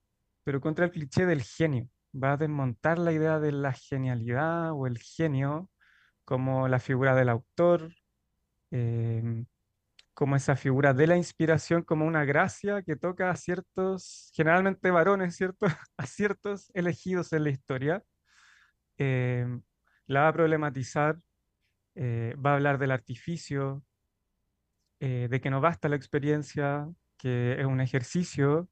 pero 0.45 0.61
contra 0.61 0.85
el 0.87 0.91
cliché 0.91 1.27
del 1.27 1.43
genio. 1.43 1.89
Va 2.15 2.33
a 2.33 2.37
desmontar 2.37 2.99
la 2.99 3.13
idea 3.13 3.39
de 3.41 3.53
la 3.53 3.73
genialidad 3.73 4.73
o 4.73 4.87
el 4.87 4.99
genio 4.99 5.71
como 6.25 6.69
la 6.69 6.81
figura 6.81 7.15
del 7.15 7.29
autor, 7.31 7.93
em, 8.71 9.47
como 10.15 10.37
esa 10.37 10.57
figura 10.57 10.95
de 10.95 11.07
la 11.07 11.17
inspiración, 11.17 11.83
como 11.83 12.07
una 12.07 12.25
gracia 12.25 12.83
que 12.83 12.97
toca 12.97 13.31
a 13.31 13.37
ciertos, 13.37 14.31
generalmente 14.35 14.91
varones, 14.91 15.37
¿cierto? 15.37 15.67
A 15.99 16.07
ciertos 16.07 16.71
elegidos 16.75 17.33
en 17.33 17.45
la 17.45 17.51
historia. 17.51 18.05
Em, 18.99 19.63
la 20.07 20.23
va 20.23 20.29
a 20.29 20.33
problematizar, 20.33 21.19
eh, 21.97 22.35
va 22.45 22.53
a 22.53 22.55
hablar 22.57 22.79
del 22.79 22.93
artificio, 22.93 23.85
eh, 25.01 25.29
de 25.31 25.41
que 25.41 25.51
no 25.51 25.61
basta 25.61 25.89
la 25.89 25.97
experiencia, 25.97 26.89
que 27.19 27.61
es 27.61 27.67
un 27.67 27.81
ejercicio, 27.81 28.69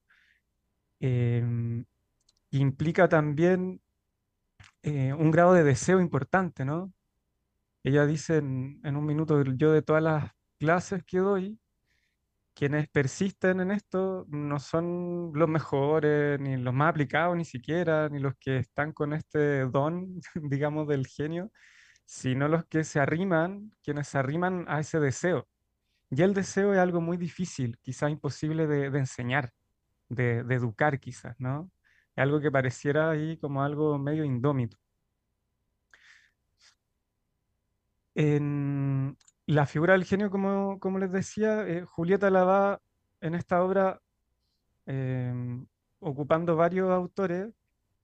em, 1.00 1.84
implica 2.50 3.08
también 3.08 3.80
eh, 4.82 5.12
un 5.14 5.30
grado 5.30 5.54
de 5.54 5.64
deseo 5.64 6.00
importante, 6.00 6.64
¿no? 6.64 6.92
Ella 7.84 8.06
dice 8.06 8.38
en, 8.38 8.80
en 8.84 8.96
un 8.96 9.06
minuto, 9.06 9.42
yo 9.42 9.72
de 9.72 9.82
todas 9.82 10.02
las 10.02 10.32
clases 10.58 11.04
que 11.04 11.18
doy, 11.18 11.58
quienes 12.54 12.88
persisten 12.88 13.60
en 13.60 13.70
esto 13.72 14.26
no 14.28 14.60
son 14.60 15.32
los 15.34 15.48
mejores, 15.48 16.40
ni 16.40 16.56
los 16.56 16.72
más 16.72 16.90
aplicados, 16.90 17.36
ni 17.36 17.44
siquiera, 17.44 18.08
ni 18.08 18.20
los 18.20 18.34
que 18.38 18.58
están 18.58 18.92
con 18.92 19.12
este 19.12 19.66
don, 19.66 20.20
digamos, 20.34 20.88
del 20.88 21.06
genio, 21.06 21.50
sino 22.06 22.48
los 22.48 22.64
que 22.66 22.84
se 22.84 23.00
arriman, 23.00 23.72
quienes 23.82 24.08
se 24.08 24.18
arriman 24.18 24.64
a 24.68 24.80
ese 24.80 25.00
deseo. 25.00 25.48
Y 26.16 26.22
el 26.22 26.32
deseo 26.32 26.72
es 26.72 26.78
algo 26.78 27.00
muy 27.00 27.16
difícil, 27.16 27.76
quizás 27.82 28.08
imposible 28.08 28.68
de, 28.68 28.86
enseñar, 28.98 29.52
de, 30.08 30.38
educar 30.54 31.00
quizás, 31.00 31.34
¿no? 31.40 31.72
Es 32.14 32.22
algo 32.22 32.40
que 32.40 32.52
pareciera 32.52 33.10
ahí 33.10 33.36
como 33.38 33.64
algo 33.64 33.98
medio 33.98 34.24
indómito. 34.24 34.78
En 38.14 39.16
la 39.46 39.66
figura 39.66 39.94
del 39.94 40.04
genio, 40.04 40.30
como, 40.30 40.78
como 40.78 41.00
les 41.00 41.10
decía, 41.10 41.66
eh, 41.66 41.84
Julieta 41.84 42.30
la 42.30 42.44
va 42.44 42.80
en 43.20 43.34
esta 43.34 43.64
obra 43.64 44.00
em, 44.86 45.66
ocupando 45.98 46.54
varios 46.54 46.90
autores, 46.92 47.52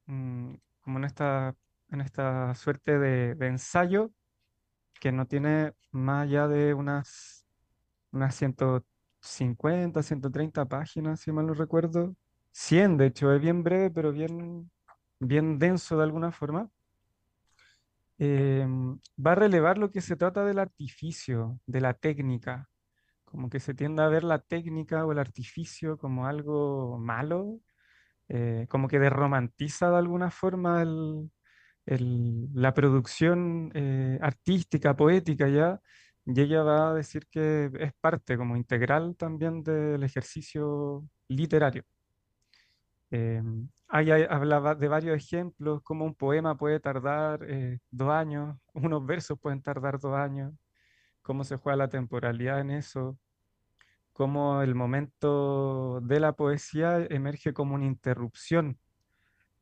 mm, 0.06 0.54
como 0.80 0.98
en 0.98 1.04
esta, 1.04 1.54
en 1.90 2.00
esta 2.00 2.56
suerte 2.56 2.98
de, 2.98 3.36
de 3.36 3.46
ensayo 3.46 4.11
que 5.00 5.12
no 5.12 5.26
tiene 5.26 5.74
más 5.92 6.24
allá 6.24 6.48
de 6.48 6.74
unas, 6.74 7.39
unas 8.12 8.34
150, 8.34 10.02
130 10.02 10.66
páginas, 10.66 11.20
si 11.20 11.32
mal 11.32 11.46
no 11.46 11.54
recuerdo. 11.54 12.16
100, 12.52 12.96
de 12.96 13.06
hecho, 13.06 13.32
es 13.32 13.40
bien 13.40 13.62
breve, 13.62 13.90
pero 13.90 14.12
bien, 14.12 14.70
bien 15.20 15.58
denso 15.58 15.96
de 15.96 16.04
alguna 16.04 16.32
forma. 16.32 16.70
Em, 18.18 18.98
va 19.24 19.32
a 19.32 19.34
relevar 19.34 19.78
lo 19.78 19.90
que 19.90 20.00
se 20.02 20.16
trata 20.16 20.44
del 20.44 20.58
artificio, 20.58 21.58
de 21.66 21.80
la 21.80 21.94
técnica, 21.94 22.68
como 23.24 23.50
que 23.50 23.61
se 23.61 23.74
tiende 23.74 24.02
a 24.02 24.08
ver 24.08 24.24
la 24.24 24.40
técnica 24.40 25.06
o 25.06 25.12
el 25.12 25.18
artificio 25.20 25.98
como 25.98 26.26
algo 26.26 26.98
malo, 26.98 27.61
eh, 28.28 28.66
como 28.70 28.88
que 28.88 28.98
desromantiza 29.00 29.90
de 29.90 29.98
alguna 29.98 30.30
forma 30.30 30.82
el- 31.86 32.48
la 32.54 32.74
producción 32.74 33.70
eh, 33.74 34.18
artística, 34.22 34.96
poética 34.96 35.48
ya, 35.48 35.80
y 36.26 36.40
ella 36.40 36.62
va 36.62 36.90
a 36.90 36.94
decir 36.94 37.26
que 37.28 37.70
es 37.78 37.92
parte 38.00 38.36
como 38.36 38.56
integral 38.56 39.16
también 39.16 39.62
del 39.62 40.02
ejercicio 40.02 41.04
literario. 41.28 41.84
Eh, 43.10 43.42
ahí 43.88 44.10
hablaba 44.10 44.74
de 44.74 44.88
varios 44.88 45.16
ejemplos, 45.16 45.82
como 45.82 46.04
un 46.04 46.14
poema 46.14 46.56
puede 46.56 46.78
tardar 46.78 47.40
eh, 47.48 47.80
dos 47.90 48.10
años, 48.10 48.56
unos 48.74 49.04
versos 49.04 49.38
pueden 49.38 49.62
tardar 49.62 49.98
dos 49.98 50.14
años, 50.14 50.52
cómo 51.22 51.44
se 51.44 51.56
juega 51.56 51.76
la 51.76 51.88
temporalidad 51.88 52.60
en 52.60 52.70
eso, 52.70 53.18
cómo 54.12 54.62
el 54.62 54.74
momento 54.74 56.00
de 56.02 56.20
la 56.20 56.32
poesía 56.34 56.98
emerge 57.10 57.52
como 57.52 57.74
una 57.74 57.86
interrupción, 57.86 58.78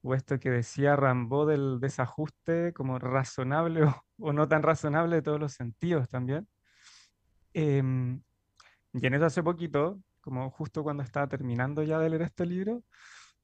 o 0.02 0.14
esto 0.14 0.38
que 0.38 0.50
decía 0.50 0.96
Rambaud 0.96 1.48
del 1.50 1.80
desajuste 1.80 2.72
como 2.72 2.98
razonable 2.98 3.84
o, 3.84 4.04
o 4.18 4.32
no 4.32 4.48
tan 4.48 4.62
razonable 4.62 5.16
de 5.16 5.22
todos 5.22 5.40
los 5.40 5.52
sentidos 5.52 6.08
también. 6.08 6.48
Em, 7.54 8.22
y 8.92 9.06
en 9.06 9.14
eso 9.14 9.26
hace 9.26 9.42
poquito, 9.42 10.00
como 10.20 10.50
justo 10.50 10.82
cuando 10.82 11.02
estaba 11.02 11.28
terminando 11.28 11.82
ya 11.82 11.98
de 11.98 12.10
leer 12.10 12.22
este 12.22 12.46
libro, 12.46 12.84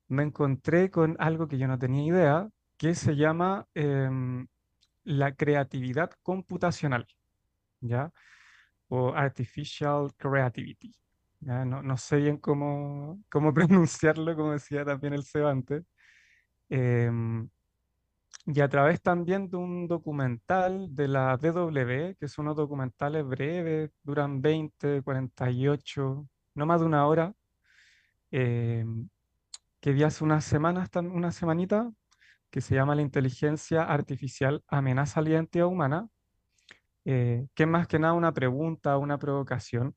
me 0.08 0.22
encontré 0.22 0.90
con 0.90 1.16
algo 1.18 1.48
que 1.48 1.58
yo 1.58 1.68
no 1.68 1.78
tenía 1.78 2.04
idea, 2.04 2.48
que 2.76 2.94
se 2.94 3.16
llama 3.16 3.66
em, 3.74 4.46
la 5.04 5.34
creatividad 5.34 6.10
computacional, 6.22 7.06
¿ya? 7.80 8.12
O 8.88 9.14
artificial 9.14 10.12
creativity. 10.16 10.94
¿ya? 11.40 11.64
No, 11.64 11.82
no 11.82 11.96
sé 11.96 12.16
bien 12.18 12.38
cómo, 12.38 13.22
cómo 13.30 13.54
pronunciarlo, 13.54 14.36
como 14.36 14.52
decía 14.52 14.84
también 14.84 15.14
el 15.14 15.24
Cebante. 15.24 15.84
Em, 16.68 17.48
y 18.46 18.60
a 18.60 18.68
través 18.68 19.00
también 19.02 19.48
de 19.48 19.56
un 19.56 19.88
documental 19.88 20.94
de 20.94 21.08
la 21.08 21.36
DW, 21.36 22.16
que 22.18 22.28
son 22.28 22.46
unos 22.46 22.56
documentales 22.56 23.24
breves, 23.26 23.90
duran 24.02 24.42
20, 24.42 25.02
48, 25.02 26.26
no 26.54 26.66
más 26.66 26.80
de 26.80 26.86
una 26.86 27.06
hora, 27.06 27.34
em, 28.30 29.08
que 29.80 29.92
vi 29.92 30.02
hace 30.02 30.24
unas 30.24 30.44
semanas, 30.44 30.90
una 30.94 31.32
semanita, 31.32 31.92
que 32.50 32.60
se 32.60 32.74
llama 32.74 32.94
La 32.94 33.02
inteligencia 33.02 33.82
artificial 33.84 34.62
amenaza 34.68 35.20
la 35.22 35.30
identidad 35.30 35.66
humana, 35.66 36.08
eh, 37.04 37.48
que 37.54 37.64
es 37.64 37.68
más 37.68 37.88
que 37.88 37.98
nada 37.98 38.14
una 38.14 38.32
pregunta, 38.32 38.96
una 38.98 39.18
provocación. 39.18 39.96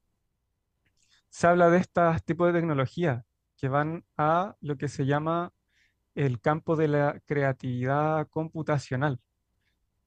Se 1.30 1.48
habla 1.48 1.70
de 1.70 1.80
estos 1.80 2.24
tipos 2.24 2.48
de 2.48 2.60
tecnologías 2.60 3.24
que 3.58 3.70
van 3.70 4.06
a 4.18 4.56
lo 4.62 4.78
que 4.78 4.88
se 4.88 5.06
llama 5.06 5.54
el 6.18 6.42
campo 6.42 6.76
de 6.76 6.88
la 6.88 7.22
creatividad 7.28 8.28
computacional. 8.30 9.20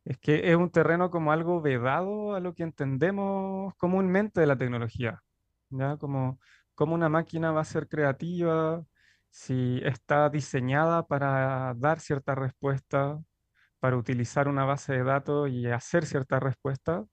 Es 0.05 0.19
que 0.19 0.51
es 0.51 0.57
un 0.57 0.71
terreno 0.71 1.11
como 1.11 1.33
algo 1.33 1.61
vedado 1.63 2.35
a 2.35 2.41
lo 2.41 2.55
que 2.55 2.65
entendemos 2.65 3.75
comúnmente 3.77 4.41
de 4.41 4.47
la 4.47 4.59
tecnología, 4.59 5.23
¿ya? 5.71 5.97
Como, 5.99 6.41
como 6.75 6.95
una 6.95 7.09
máquina 7.09 7.53
va 7.53 7.61
a 7.63 7.65
ser 7.65 7.89
creativa, 7.89 8.85
si 9.31 9.81
está 9.85 10.29
diseñada 10.31 11.07
para 11.07 11.75
dar 11.77 12.01
cierta 12.01 12.35
respuesta, 12.35 13.21
para 13.81 13.97
utilizar 13.97 14.49
una 14.49 14.65
base 14.65 14.95
de 14.95 15.05
datos 15.05 15.51
y 15.51 15.67
hacer 15.69 16.07
cierta 16.07 16.41
respuesta. 16.41 17.05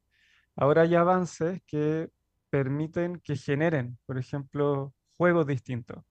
Ahora 0.56 0.84
hay 0.84 0.95
avances 0.95 1.61
que 1.68 2.10
permiten 2.49 3.19
que 3.22 3.36
generen, 3.36 3.99
por 4.07 4.18
ejemplo, 4.18 4.94
juegos 5.18 5.48
distintos 5.48 6.07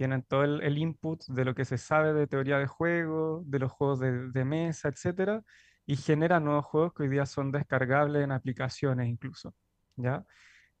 tienen 0.00 0.22
todo 0.22 0.44
el, 0.44 0.78
input 0.78 1.22
de 1.26 1.44
lo 1.44 1.54
que 1.54 1.66
se 1.66 1.76
sabe 1.76 2.14
de 2.14 2.26
teoría 2.26 2.56
de 2.58 2.66
juego, 2.66 3.42
de 3.44 3.58
los 3.58 3.70
juegos 3.70 4.00
de, 4.00 4.44
mesa, 4.46 4.88
etcétera, 4.88 5.42
y 5.84 5.94
generan 5.96 6.42
nuevos 6.42 6.64
juegos 6.64 6.94
que 6.94 7.02
hoy 7.02 7.10
día 7.10 7.26
son 7.26 7.52
descargables 7.52 8.24
en 8.24 8.32
aplicaciones 8.32 9.08
incluso, 9.10 9.54
¿ya? 9.96 10.24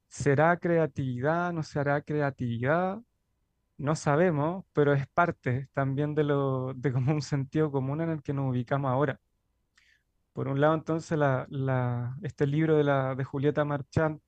¿Será 0.08 0.56
creatividad? 0.56 1.52
¿No 1.52 1.62
será 1.62 2.00
creatividad? 2.00 2.98
No 3.76 3.94
sabemos, 3.94 4.64
pero 4.72 4.94
es 4.94 5.06
parte 5.08 5.68
también 5.74 6.14
de, 6.14 6.24
lo, 6.24 6.72
de 6.72 6.90
un 6.90 7.20
sentido 7.20 7.70
común 7.70 8.00
en 8.00 8.08
el 8.08 8.22
que 8.22 8.32
nos 8.32 8.50
ubicamos 8.50 8.90
ahora. 8.90 9.20
Por 10.32 10.48
un 10.48 10.62
lado, 10.62 10.72
entonces, 10.72 11.18
este 12.22 12.46
libro 12.46 12.74
de, 12.78 13.16
de 13.16 13.24
Julieta 13.24 13.66
Marchand 13.66 14.18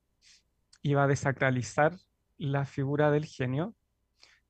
iba 0.83 1.05
a 1.05 1.07
desacralizar 1.07 1.97
la 2.37 2.67
figura 2.67 3.11
del 3.11 3.25
genio, 3.25 3.75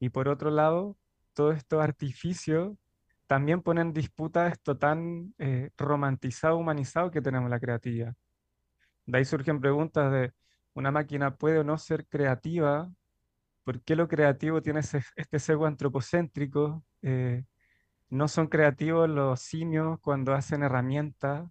y 0.02 0.10
por 0.10 0.26
otro 0.28 0.50
lado, 0.50 0.96
todos 1.32 1.56
estos 1.56 1.80
artificios 1.80 2.76
también 3.28 3.62
ponen 3.62 3.88
en 3.88 3.92
disputa 3.92 4.48
esto 4.48 4.76
tan 4.76 5.32
eh, 5.38 5.70
romantizado, 5.76 6.56
humanizado 6.56 7.12
que 7.12 7.22
tenemos 7.22 7.48
la 7.48 7.60
creatividad. 7.60 8.12
De 9.06 9.18
ahí 9.18 9.24
surgen 9.24 9.60
preguntas 9.60 10.10
de, 10.10 10.32
¿una 10.74 10.90
máquina 10.90 11.36
puede 11.36 11.60
o 11.60 11.64
no 11.64 11.78
ser 11.78 12.04
creativa? 12.08 12.90
¿Por 13.62 13.80
qué 13.84 13.94
lo 13.94 14.08
creativo 14.08 14.60
tiene 14.60 14.80
este 14.80 15.38
sesgo 15.38 15.66
antropocéntrico? 15.66 16.84
Eh, 17.02 17.44
¿no 18.10 18.26
son 18.26 18.48
creativos 18.48 19.08
los 19.08 19.40
simios 19.40 20.00
cuando 20.00 20.34
hacen 20.34 20.64
herramientas? 20.64 21.48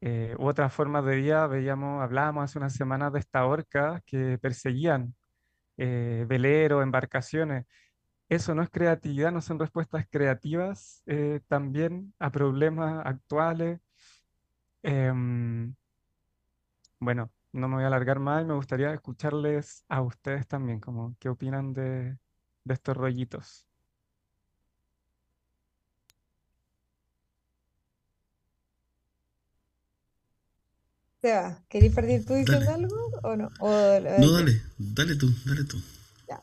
eh, 0.00 0.36
u 0.38 0.46
otras 0.46 0.72
formas 0.72 1.04
de 1.06 1.16
vida, 1.16 1.46
veíamos, 1.48 2.02
hablábamos 2.02 2.44
hace 2.44 2.58
unas 2.58 2.74
semanas 2.74 3.12
de 3.12 3.20
estas 3.20 3.44
orcas 3.44 4.02
que 4.06 4.38
perseguían 4.38 5.14
eh, 5.76 6.24
veleros, 6.28 6.82
embarcaciones. 6.82 7.66
Eso 8.28 8.54
no 8.54 8.62
es 8.62 8.70
creatividad, 8.70 9.32
no 9.32 9.40
son 9.42 9.58
respuestas 9.58 10.06
creativas 10.10 11.02
eh, 11.06 11.40
también 11.48 12.14
a 12.18 12.30
problemas 12.32 13.04
actuales. 13.06 13.80
Em, 14.82 15.74
bueno, 16.98 17.30
no 17.52 17.68
me 17.68 17.76
voy 17.76 17.84
a 17.84 17.86
alargar 17.88 18.18
más 18.18 18.42
y 18.42 18.46
me 18.46 18.54
gustaría 18.54 18.92
escucharles 18.92 19.84
a 19.88 20.02
ustedes 20.02 20.46
también, 20.46 20.80
como 20.80 21.16
qué 21.20 21.28
opinan 21.28 21.72
de 21.72 22.18
estos 22.66 22.96
rollitos. 22.96 23.66
Seba, 31.24 31.64
¿queréis 31.70 31.94
partir 31.94 32.22
tú 32.26 32.34
diciendo 32.34 32.66
Dale. 32.66 32.84
algo 32.84 32.96
o 33.22 33.34
no? 33.34 33.50
O, 33.58 33.70
eh, 33.70 34.18
No, 34.20 34.30
dale, 34.30 34.60
dale 34.76 35.16
tú, 35.16 35.26
dale 35.46 35.64
tú. 35.64 35.78
Ya. 36.28 36.38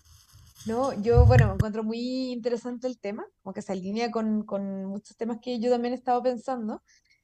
No, 0.66 1.00
yo, 1.04 1.28
bueno, 1.28 1.46
me 1.50 1.54
encuentro 1.54 1.84
muy 1.84 2.32
interesante 2.32 2.88
el 2.88 2.98
tema, 3.00 3.24
como 3.44 3.54
que 3.54 3.62
se 3.62 3.74
alinea 3.74 4.10
con, 4.10 4.44
con 4.44 4.86
muchos 4.86 5.16
temas 5.18 5.38
que 5.40 5.60
yo 5.60 5.70
también 5.70 5.94
he 5.94 5.98
estado 5.98 6.24
pensando, 6.24 6.82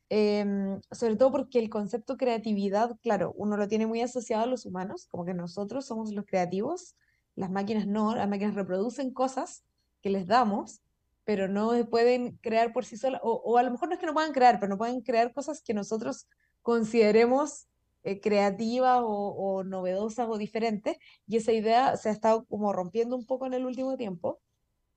em, 0.10 0.80
sobre 0.92 1.16
todo 1.16 1.32
porque 1.32 1.58
el 1.58 1.72
concepto 1.72 2.16
creatividad, 2.16 2.96
claro, 3.02 3.34
uno 3.36 3.58
lo 3.58 3.68
tiene 3.68 3.88
muy 3.88 4.02
asociado 4.02 4.44
a 4.44 4.46
los 4.46 4.68
humanos, 4.68 5.08
como 5.10 5.26
que 5.26 5.34
nosotros 5.34 5.88
somos 5.88 6.14
los 6.14 6.26
creativos, 6.26 6.96
las 7.34 7.50
máquinas 7.50 7.88
no, 7.88 8.16
las 8.16 8.30
máquinas 8.30 8.54
reproducen 8.54 9.12
cosas 9.12 9.64
que 10.04 10.12
les 10.12 10.28
damos, 10.28 10.82
pero 11.24 11.48
no 11.48 11.72
pueden 11.90 12.38
crear 12.38 12.72
por 12.72 12.86
sí 12.86 12.98
solas, 12.98 13.20
o, 13.24 13.32
o 13.44 13.58
a 13.58 13.64
lo 13.64 13.72
mejor 13.72 13.88
no 13.90 13.96
es 13.96 14.00
que 14.00 14.06
no 14.06 14.14
puedan 14.14 14.32
crear, 14.32 14.60
pero 14.60 14.70
no 14.70 14.78
pueden 14.78 15.02
crear 15.02 15.34
cosas 15.34 15.64
que 15.64 15.74
nosotros 15.74 16.28
consideremos 16.68 17.70
eh, 18.04 18.20
creativas 18.20 19.00
o, 19.02 19.08
o 19.08 19.64
novedosas 19.64 20.28
o 20.30 20.38
diferentes 20.38 20.98
y 21.26 21.38
esa 21.38 21.54
idea 21.54 21.96
se 21.96 22.10
ha 22.10 22.12
estado 22.12 22.44
como 22.44 22.74
rompiendo 22.74 23.16
un 23.16 23.26
poco 23.26 23.46
en 23.46 23.54
el 23.54 23.66
último 23.66 23.96
tiempo. 23.96 24.42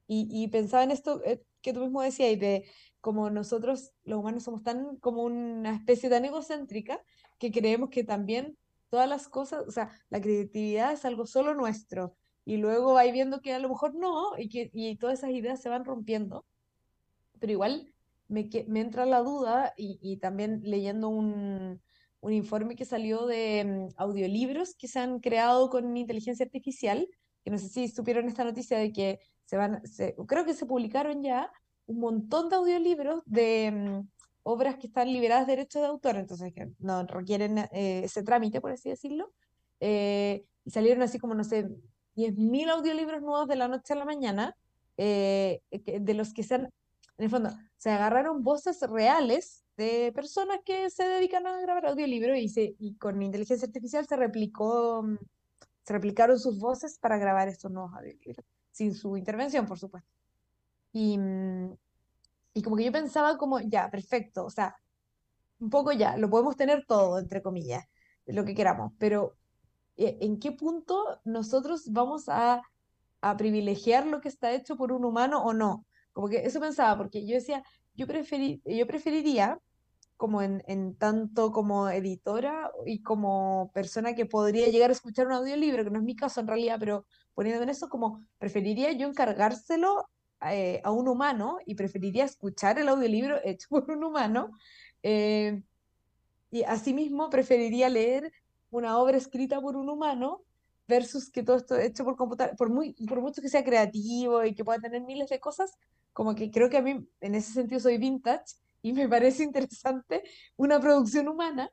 Y, 0.09 0.27
y 0.33 0.49
pensaba 0.49 0.83
en 0.83 0.91
esto 0.91 1.23
eh, 1.25 1.41
que 1.63 1.73
tú 1.73 1.83
mismo 1.83 2.03
decías, 2.03 2.41
de 2.41 2.69
como 3.01 3.31
nosotros, 3.31 3.93
los 4.03 4.19
humanos, 4.19 4.43
somos 4.43 4.65
tan 4.65 4.97
como 4.97 5.23
una 5.23 5.77
especie 5.77 6.11
tan 6.11 6.25
egocéntrica 6.25 7.01
que 7.39 7.53
creemos 7.53 7.91
que 7.91 8.03
también 8.03 8.59
todas 8.89 9.09
las 9.09 9.29
cosas, 9.29 9.65
o 9.69 9.71
sea, 9.71 9.93
la 10.09 10.21
creatividad 10.21 10.93
es 10.93 11.05
algo 11.05 11.25
solo 11.25 11.55
nuestro. 11.55 12.17
Y 12.45 12.57
luego 12.57 12.95
vais 12.95 13.13
viendo 13.13 13.41
que 13.41 13.55
a 13.55 13.61
lo 13.61 13.69
mejor 13.69 13.95
no, 13.95 14.37
y 14.37 14.49
que 14.49 14.71
y 14.73 14.97
todas 14.97 15.21
esas 15.21 15.31
ideas 15.31 15.63
se 15.63 15.69
van 15.69 15.85
rompiendo 15.85 16.45
pero 17.41 17.53
igual 17.53 17.93
me, 18.31 18.49
me 18.69 18.81
entra 18.81 19.07
la 19.07 19.21
duda 19.21 19.73
y, 19.77 19.99
y 20.03 20.19
también 20.19 20.61
leyendo 20.65 21.09
un, 21.09 21.81
un 22.21 22.33
informe 22.33 22.77
que 22.77 22.85
salió 22.85 23.27
de 23.27 23.65
mm, 23.91 23.95
audiolibros 23.97 24.75
que 24.77 24.89
se 24.89 24.99
han 25.01 25.21
creado 25.21 25.71
con 25.71 25.97
inteligencia 25.97 26.45
artificial, 26.45 27.09
que 27.45 27.51
no 27.51 27.59
sé 27.59 27.69
si 27.69 27.89
supieron 27.89 28.27
esta 28.29 28.45
noticia 28.45 28.79
de 28.79 28.93
que 28.93 29.19
se 29.45 29.57
van, 29.57 29.85
se- 29.87 30.15
creo 30.29 30.45
que 30.45 30.55
se 30.55 30.67
publicaron 30.67 31.23
ya 31.23 31.51
un 31.87 31.99
montón 32.01 32.49
de 32.49 32.57
audiolibros 32.57 33.23
de 33.27 33.71
mm, 33.73 34.09
obras 34.45 34.77
que 34.77 34.87
están 34.87 35.13
liberadas 35.13 35.47
de 35.47 35.57
derechos 35.57 35.83
de 35.83 35.89
autor, 35.89 36.17
entonces 36.17 36.53
que 36.55 36.69
no 36.79 37.05
requieren 37.07 37.59
eh, 37.59 38.03
ese 38.05 38.23
trámite, 38.23 38.61
por 38.61 38.73
así 38.73 38.89
decirlo, 38.91 39.33
eh, 39.81 40.45
y 40.65 40.71
salieron 40.71 41.03
así 41.03 41.19
como, 41.19 41.35
no 41.35 41.45
sé, 41.45 41.69
10.000 42.15 42.69
audiolibros 42.71 43.23
nuevos 43.23 43.49
de 43.49 43.57
la 43.57 43.69
noche 43.69 43.93
a 43.95 43.97
la 43.97 44.05
mañana, 44.05 44.57
eh, 44.97 45.63
de 45.71 46.15
los 46.15 46.33
que 46.35 46.43
se 46.43 46.55
han 46.57 46.69
en 47.21 47.25
el 47.25 47.31
fondo, 47.31 47.51
se 47.77 47.91
agarraron 47.91 48.43
voces 48.43 48.81
reales 48.81 49.63
de 49.77 50.11
personas 50.15 50.61
que 50.65 50.89
se 50.89 51.05
dedican 51.05 51.47
a 51.47 51.61
grabar 51.61 51.85
audiolibros 51.85 52.39
y, 52.39 52.77
y 52.79 52.95
con 52.97 53.21
inteligencia 53.21 53.67
artificial 53.67 54.07
se 54.07 54.17
replicó, 54.17 55.03
mm, 55.03 55.19
se 55.83 55.93
replicaron 55.93 56.39
sus 56.39 56.59
voces 56.59 56.99
para 56.99 57.19
grabar 57.19 57.49
estos 57.49 57.71
nuevos 57.71 57.93
audiolibros, 57.95 58.47
sin 58.71 58.95
su 58.95 59.19
intervención, 59.19 59.67
por 59.67 59.79
supuesto. 59.79 60.09
Y, 60.93 61.19
mm, 61.19 61.75
y 62.55 62.63
como 62.63 62.77
que 62.77 62.85
yo 62.85 62.93
pensaba 62.93 63.37
como, 63.37 63.61
ya, 63.61 63.91
perfecto, 63.91 64.47
o 64.47 64.51
sea, 64.51 64.75
un 65.59 65.69
poco 65.69 65.93
ya, 65.93 66.17
lo 66.17 66.31
podemos 66.31 66.57
tener 66.57 66.87
todo, 66.87 67.19
entre 67.19 67.43
comillas, 67.43 67.85
lo 68.25 68.47
que 68.47 68.55
queramos, 68.55 68.93
pero 68.99 69.37
eh, 69.99 70.17
¿en 70.23 70.41
qué 70.41 70.53
punto 70.53 71.21
nosotros 71.25 71.93
vamos 71.93 72.31
a, 72.31 72.63
a 73.21 73.37
privilegiar 73.37 74.07
lo 74.07 74.23
que 74.23 74.29
está 74.31 74.53
hecho 74.55 74.77
por 74.79 74.91
un 74.93 75.05
humano 75.05 75.43
o 75.45 75.53
no? 75.53 75.85
Como 76.21 76.29
que 76.31 76.45
eso 76.47 76.61
pensaba, 76.61 76.97
porque 76.99 77.27
yo 77.27 77.35
decía, 77.35 77.63
yo 77.95 78.07
preferi- 78.07 78.61
yo 78.67 78.87
preferiría, 78.87 79.59
como 80.17 80.43
en, 80.43 80.63
en 80.67 80.97
tanto 80.97 81.51
como 81.53 81.89
editora 81.89 82.71
y 82.87 83.03
como 83.03 83.71
persona 83.75 84.15
que 84.15 84.27
podría 84.27 84.69
llegar 84.69 84.91
a 84.91 84.93
escuchar 84.95 85.27
un 85.27 85.33
audiolibro, 85.35 85.83
que 85.85 85.91
no 85.91 85.99
es 85.99 86.05
mi 86.05 86.15
caso 86.17 86.41
en 86.41 86.47
realidad, 86.49 86.77
pero 86.81 87.07
poniéndome 87.35 87.65
en 87.65 87.71
eso, 87.71 87.89
como 87.89 88.25
preferiría 88.39 88.93
yo 88.93 89.09
encargárselo 89.09 90.09
eh, 90.51 90.81
a 90.85 90.91
un 90.93 91.09
humano 91.09 91.59
y 91.67 91.75
preferiría 91.75 92.25
escuchar 92.27 92.79
el 92.79 92.89
audiolibro 92.89 93.39
hecho 93.45 93.69
por 93.71 93.91
un 93.91 94.05
humano. 94.05 94.53
eh, 95.03 95.63
y 96.51 96.63
asimismo 96.65 97.31
preferiría 97.31 97.89
leer 97.89 98.33
una 98.71 98.99
obra 98.99 99.17
escrita 99.17 99.61
por 99.61 99.77
un 99.77 99.89
humano 99.89 100.43
versus 100.89 101.31
que 101.31 101.43
todo 101.43 101.57
esto 101.57 101.77
hecho 101.79 102.05
por 102.05 102.17
computador, 102.17 102.57
por 102.57 102.71
muy, 102.71 102.95
por 103.09 103.21
mucho 103.21 103.43
que 103.43 103.49
sea 103.49 103.65
creativo 103.65 104.45
y 104.45 104.55
que 104.55 104.65
pueda 104.65 104.81
tener 104.81 105.03
miles 105.03 105.29
de 105.31 105.39
cosas, 105.41 105.73
como 106.13 106.35
que 106.35 106.51
creo 106.51 106.71
que 106.71 106.79
a 106.79 106.83
mí 106.83 107.09
en 107.21 107.35
ese 107.35 107.53
sentido 107.53 107.81
soy 107.81 107.99
vintage 107.99 108.55
y 108.83 108.93
me 108.93 109.09
parece 109.09 109.43
interesante 109.45 110.23
una 110.57 110.81
producción 110.81 111.29
humana, 111.29 111.71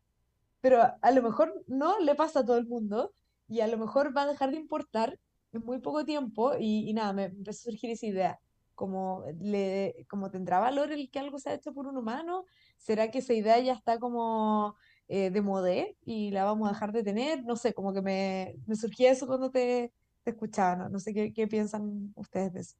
pero 0.61 0.81
a, 1.01 1.11
lo 1.11 1.21
mejor 1.23 1.63
no 1.67 1.99
le 1.99 2.15
pasa 2.15 2.41
a 2.41 2.45
todo 2.45 2.57
el 2.57 2.67
mundo 2.67 3.13
y 3.47 3.61
a 3.61 3.67
lo 3.67 3.77
mejor 3.77 4.15
va 4.15 4.23
a 4.23 4.27
dejar 4.27 4.51
de 4.51 4.57
importar 4.57 5.19
en 5.53 5.63
muy 5.63 5.79
poco 5.79 6.05
tiempo 6.05 6.53
y, 6.59 6.89
y 6.89 6.93
nada, 6.93 7.13
me 7.13 7.25
empezó 7.25 7.69
a 7.69 7.71
surgir 7.71 7.91
esa 7.91 8.05
idea. 8.05 8.39
Como, 8.75 9.23
le, 9.39 10.05
como 10.07 10.29
tendrá 10.29 10.59
valor 10.59 10.91
el 10.91 11.09
que 11.09 11.17
algo 11.17 11.39
sea 11.39 11.55
hecho 11.55 11.73
por 11.73 11.87
un 11.87 11.97
humano, 11.97 12.45
¿será 12.77 13.09
que 13.09 13.19
esa 13.19 13.33
idea 13.33 13.59
ya 13.59 13.73
está 13.73 13.97
como 13.99 14.75
eh, 15.07 15.31
de 15.31 15.41
modé 15.41 15.97
y 16.05 16.29
la 16.29 16.43
vamos 16.43 16.69
a 16.69 16.73
dejar 16.73 16.91
de 16.91 17.03
tener? 17.03 17.43
No 17.43 17.55
sé, 17.55 17.73
como 17.73 17.91
que 17.91 18.03
me, 18.03 18.55
me 18.67 18.75
surgía 18.75 19.11
eso 19.11 19.25
cuando 19.25 19.49
te, 19.49 19.93
te 20.23 20.31
escuchaba, 20.31 20.75
¿no? 20.75 20.89
No 20.89 20.99
sé 20.99 21.13
qué, 21.13 21.33
qué 21.33 21.47
piensan 21.47 22.13
ustedes 22.15 22.53
de 22.53 22.59
eso. 22.61 22.77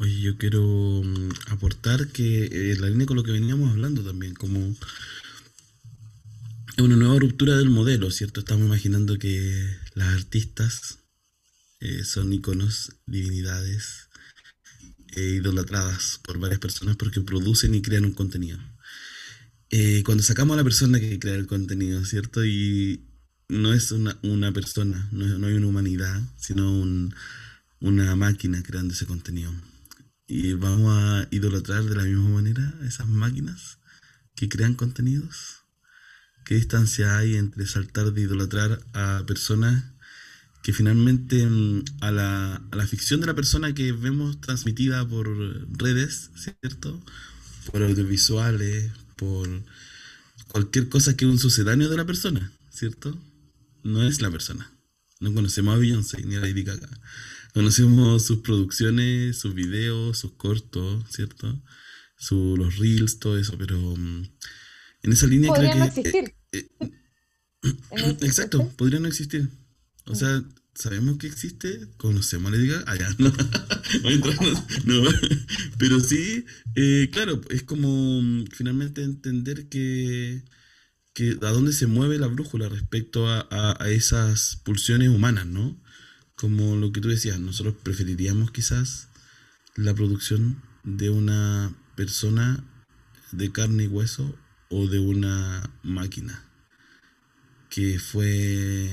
Oye, 0.00 0.20
yo 0.20 0.36
quiero 0.36 0.62
mm, 1.04 1.28
aportar 1.52 2.08
que 2.08 2.46
eh, 2.46 2.76
la 2.76 2.88
línea 2.88 3.06
con 3.06 3.16
lo 3.16 3.22
que 3.22 3.30
veníamos 3.32 3.70
hablando 3.70 4.02
también, 4.02 4.34
como 4.34 4.74
es 6.76 6.82
una 6.84 6.96
nueva 6.96 7.18
ruptura 7.20 7.56
del 7.56 7.70
modelo, 7.70 8.10
¿cierto? 8.10 8.40
Estamos 8.40 8.66
imaginando 8.66 9.18
que 9.18 9.76
las 9.94 10.08
artistas 10.14 10.98
eh, 11.80 12.04
son 12.04 12.32
iconos, 12.32 12.92
divinidades, 13.06 14.08
eh, 15.16 15.38
idolatradas 15.40 16.20
por 16.24 16.38
varias 16.38 16.60
personas 16.60 16.96
porque 16.96 17.20
producen 17.20 17.74
y 17.74 17.82
crean 17.82 18.04
un 18.04 18.12
contenido. 18.12 18.58
Eh, 19.70 20.02
cuando 20.04 20.22
sacamos 20.24 20.54
a 20.54 20.58
la 20.58 20.64
persona 20.64 20.98
que 20.98 21.18
crea 21.18 21.34
el 21.36 21.46
contenido, 21.46 22.04
¿cierto? 22.04 22.44
Y 22.44 23.04
no 23.48 23.72
es 23.72 23.92
una, 23.92 24.18
una 24.22 24.52
persona, 24.52 25.08
no, 25.12 25.26
no 25.38 25.46
hay 25.46 25.54
una 25.54 25.66
humanidad, 25.68 26.20
sino 26.36 26.72
un- 26.72 27.14
una 27.80 28.14
máquina 28.16 28.62
creando 28.62 28.94
ese 28.94 29.06
contenido. 29.06 29.52
Y 30.32 30.52
vamos 30.52 30.92
a 30.96 31.26
idolatrar 31.32 31.82
de 31.82 31.96
la 31.96 32.04
misma 32.04 32.28
manera 32.28 32.72
esas 32.86 33.08
máquinas 33.08 33.78
que 34.36 34.48
crean 34.48 34.74
contenidos. 34.74 35.64
¿Qué 36.44 36.54
distancia 36.54 37.18
hay 37.18 37.34
entre 37.34 37.66
saltar 37.66 38.12
de 38.12 38.20
idolatrar 38.20 38.80
a 38.92 39.24
personas 39.26 39.82
que 40.62 40.72
finalmente 40.72 41.44
mm, 41.44 41.82
a 42.00 42.12
la, 42.12 42.62
a 42.70 42.76
la 42.76 42.86
ficción 42.86 43.20
de 43.20 43.26
la 43.26 43.34
persona 43.34 43.74
que 43.74 43.90
vemos 43.90 44.40
transmitida 44.40 45.04
por 45.04 45.26
redes, 45.76 46.30
¿cierto? 46.36 47.02
Por 47.72 47.82
audiovisuales, 47.82 48.92
por 49.16 49.48
cualquier 50.46 50.88
cosa 50.88 51.16
que 51.16 51.24
es 51.24 51.30
un 51.32 51.40
sucedáneo 51.40 51.88
de 51.88 51.96
la 51.96 52.06
persona, 52.06 52.52
¿cierto? 52.70 53.20
No 53.82 54.04
es 54.04 54.22
la 54.22 54.30
persona. 54.30 54.70
No 55.18 55.34
conocemos 55.34 55.74
a 55.74 55.78
Beyoncé 55.78 56.22
ni 56.22 56.36
a 56.36 56.40
Lady 56.40 56.62
Gaga. 56.62 56.88
Conocemos 57.54 58.24
sus 58.26 58.38
producciones, 58.38 59.38
sus 59.38 59.54
videos, 59.54 60.18
sus 60.18 60.32
cortos, 60.32 61.04
¿cierto? 61.10 61.60
Su- 62.18 62.56
los 62.56 62.76
reels, 62.78 63.18
todo 63.18 63.38
eso, 63.38 63.56
pero 63.58 63.78
mm, 63.78 64.22
en 65.02 65.12
esa 65.12 65.26
línea 65.26 65.52
creo 65.52 65.68
no 65.68 65.72
que... 65.72 65.78
eh, 65.80 65.86
existir. 65.88 66.34
eh, 66.52 66.68
ese- 67.94 68.16
Exacto, 68.26 68.68
podría 68.76 69.00
no 69.00 69.08
existir. 69.08 69.48
O 70.06 70.14
sea, 70.14 70.42
sabemos 70.74 71.18
que 71.18 71.26
existe, 71.26 71.88
conocemos 71.96 72.52
a 72.52 72.56
Lady 72.56 72.68
Gaga, 72.68 72.90
allá, 72.90 73.08
no, 73.18 73.32
no, 74.84 75.10
pero 75.78 76.00
sí, 76.00 76.44
eh, 76.74 77.08
claro, 77.12 77.40
es 77.50 77.62
como 77.62 78.22
mm, 78.22 78.46
finalmente 78.52 79.02
entender 79.02 79.68
que 79.68 80.42
que, 81.14 81.32
a 81.42 81.50
dónde 81.50 81.72
se 81.72 81.86
mueve 81.88 82.18
la 82.18 82.28
brújula 82.28 82.68
respecto 82.68 83.28
a, 83.28 83.46
a, 83.50 83.82
a 83.82 83.90
esas 83.90 84.56
pulsiones 84.64 85.08
humanas, 85.10 85.46
¿no? 85.46 85.80
Como 86.40 86.74
lo 86.74 86.90
que 86.90 87.02
tú 87.02 87.08
decías, 87.08 87.38
nosotros 87.38 87.74
preferiríamos 87.82 88.50
quizás 88.50 89.08
la 89.76 89.92
producción 89.92 90.62
de 90.84 91.10
una 91.10 91.70
persona 91.96 92.64
de 93.30 93.52
carne 93.52 93.84
y 93.84 93.88
hueso 93.88 94.34
o 94.70 94.86
de 94.86 95.00
una 95.00 95.68
máquina 95.82 96.42
que 97.68 97.98
fue 97.98 98.88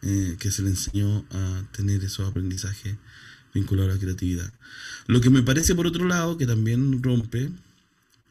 eh, 0.00 0.36
que 0.40 0.50
se 0.50 0.62
le 0.62 0.70
enseñó 0.70 1.26
a 1.30 1.62
tener 1.72 2.02
esos 2.02 2.26
aprendizajes 2.26 2.96
vinculados 3.52 3.90
a 3.90 3.94
la 3.96 4.00
creatividad. 4.00 4.50
Lo 5.08 5.20
que 5.20 5.28
me 5.28 5.42
parece 5.42 5.74
por 5.74 5.86
otro 5.86 6.06
lado 6.06 6.38
que 6.38 6.46
también 6.46 7.02
rompe, 7.02 7.50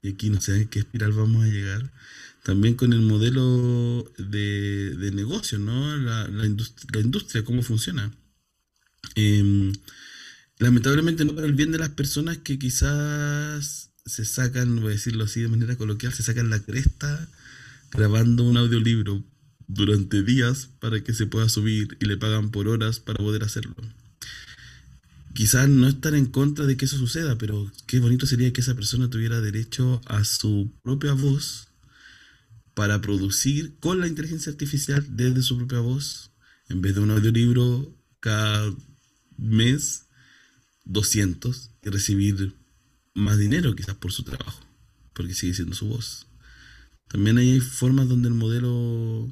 y 0.02 0.14
aquí 0.14 0.32
no 0.32 0.42
sé 0.42 0.64
en 0.64 0.68
qué 0.68 0.80
espiral 0.80 1.12
vamos 1.12 1.44
a 1.44 1.48
llegar, 1.48 1.92
también 2.42 2.74
con 2.74 2.92
el 2.92 3.02
modelo 3.02 4.12
de, 4.18 4.96
de 4.96 5.12
negocio, 5.12 5.60
¿no? 5.60 5.96
La, 5.98 6.28
la, 6.28 6.50
la 6.92 7.00
industria, 7.00 7.44
cómo 7.44 7.62
funciona. 7.62 8.12
Eh, 9.20 9.74
lamentablemente 10.60 11.26
no 11.26 11.34
para 11.34 11.48
el 11.48 11.54
bien 11.54 11.72
de 11.72 11.80
las 11.80 11.90
personas 11.90 12.38
que 12.38 12.60
quizás 12.60 13.90
se 14.06 14.26
sacan, 14.26 14.76
voy 14.80 14.90
a 14.90 14.92
decirlo 14.92 15.24
así 15.24 15.42
de 15.42 15.48
manera 15.48 15.76
coloquial, 15.76 16.14
se 16.14 16.22
sacan 16.22 16.52
la 16.52 16.60
cresta 16.60 17.28
grabando 17.92 18.44
un 18.44 18.58
audiolibro 18.58 19.24
durante 19.68 20.22
días 20.22 20.70
para 20.80 21.04
que 21.04 21.16
se 21.16 21.26
pueda 21.26 21.50
subir 21.50 21.98
y 22.00 22.06
le 22.06 22.16
pagan 22.18 22.52
por 22.52 22.68
horas 22.68 23.00
para 23.00 23.18
poder 23.18 23.44
hacerlo. 23.44 23.76
Quizás 25.34 25.68
no 25.68 25.88
están 25.88 26.14
en 26.14 26.28
contra 26.28 26.66
de 26.66 26.78
que 26.78 26.86
eso 26.86 26.98
suceda, 26.98 27.40
pero 27.40 27.72
qué 27.88 28.00
bonito 28.00 28.28
sería 28.28 28.54
que 28.54 28.62
esa 28.62 28.76
persona 28.76 29.10
tuviera 29.10 29.42
derecho 29.42 30.00
a 30.06 30.24
su 30.26 30.72
propia 30.84 31.14
voz 31.14 31.70
para 32.76 33.02
producir 33.02 33.74
con 33.80 34.00
la 34.00 34.08
inteligencia 34.08 34.52
artificial 34.52 35.04
desde 35.10 35.42
su 35.42 35.58
propia 35.58 35.80
voz, 35.80 36.30
en 36.70 36.82
vez 36.82 36.94
de 36.94 37.02
un 37.02 37.10
audiolibro 37.10 37.96
cada 38.20 38.72
mes 39.38 40.06
200 40.86 41.72
y 41.84 41.90
recibir 41.90 42.56
más 43.14 43.38
dinero 43.38 43.76
quizás 43.76 43.96
por 43.96 44.12
su 44.12 44.24
trabajo, 44.24 44.62
porque 45.14 45.34
sigue 45.34 45.54
siendo 45.54 45.76
su 45.76 45.88
voz. 45.88 46.28
También 47.08 47.38
hay 47.38 47.60
formas 47.60 48.08
donde 48.08 48.28
el 48.28 48.34
modelo 48.34 49.32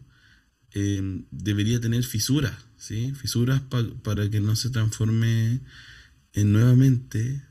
eh, 0.73 1.23
debería 1.31 1.79
tener 1.79 2.03
fisuras, 2.03 2.53
¿sí? 2.77 3.13
Fisuras 3.15 3.61
pa 3.61 3.83
para 4.03 4.29
que 4.29 4.39
no 4.39 4.55
se 4.55 4.69
transforme 4.69 5.61
en 6.33 6.51
nuevamente 6.51 7.41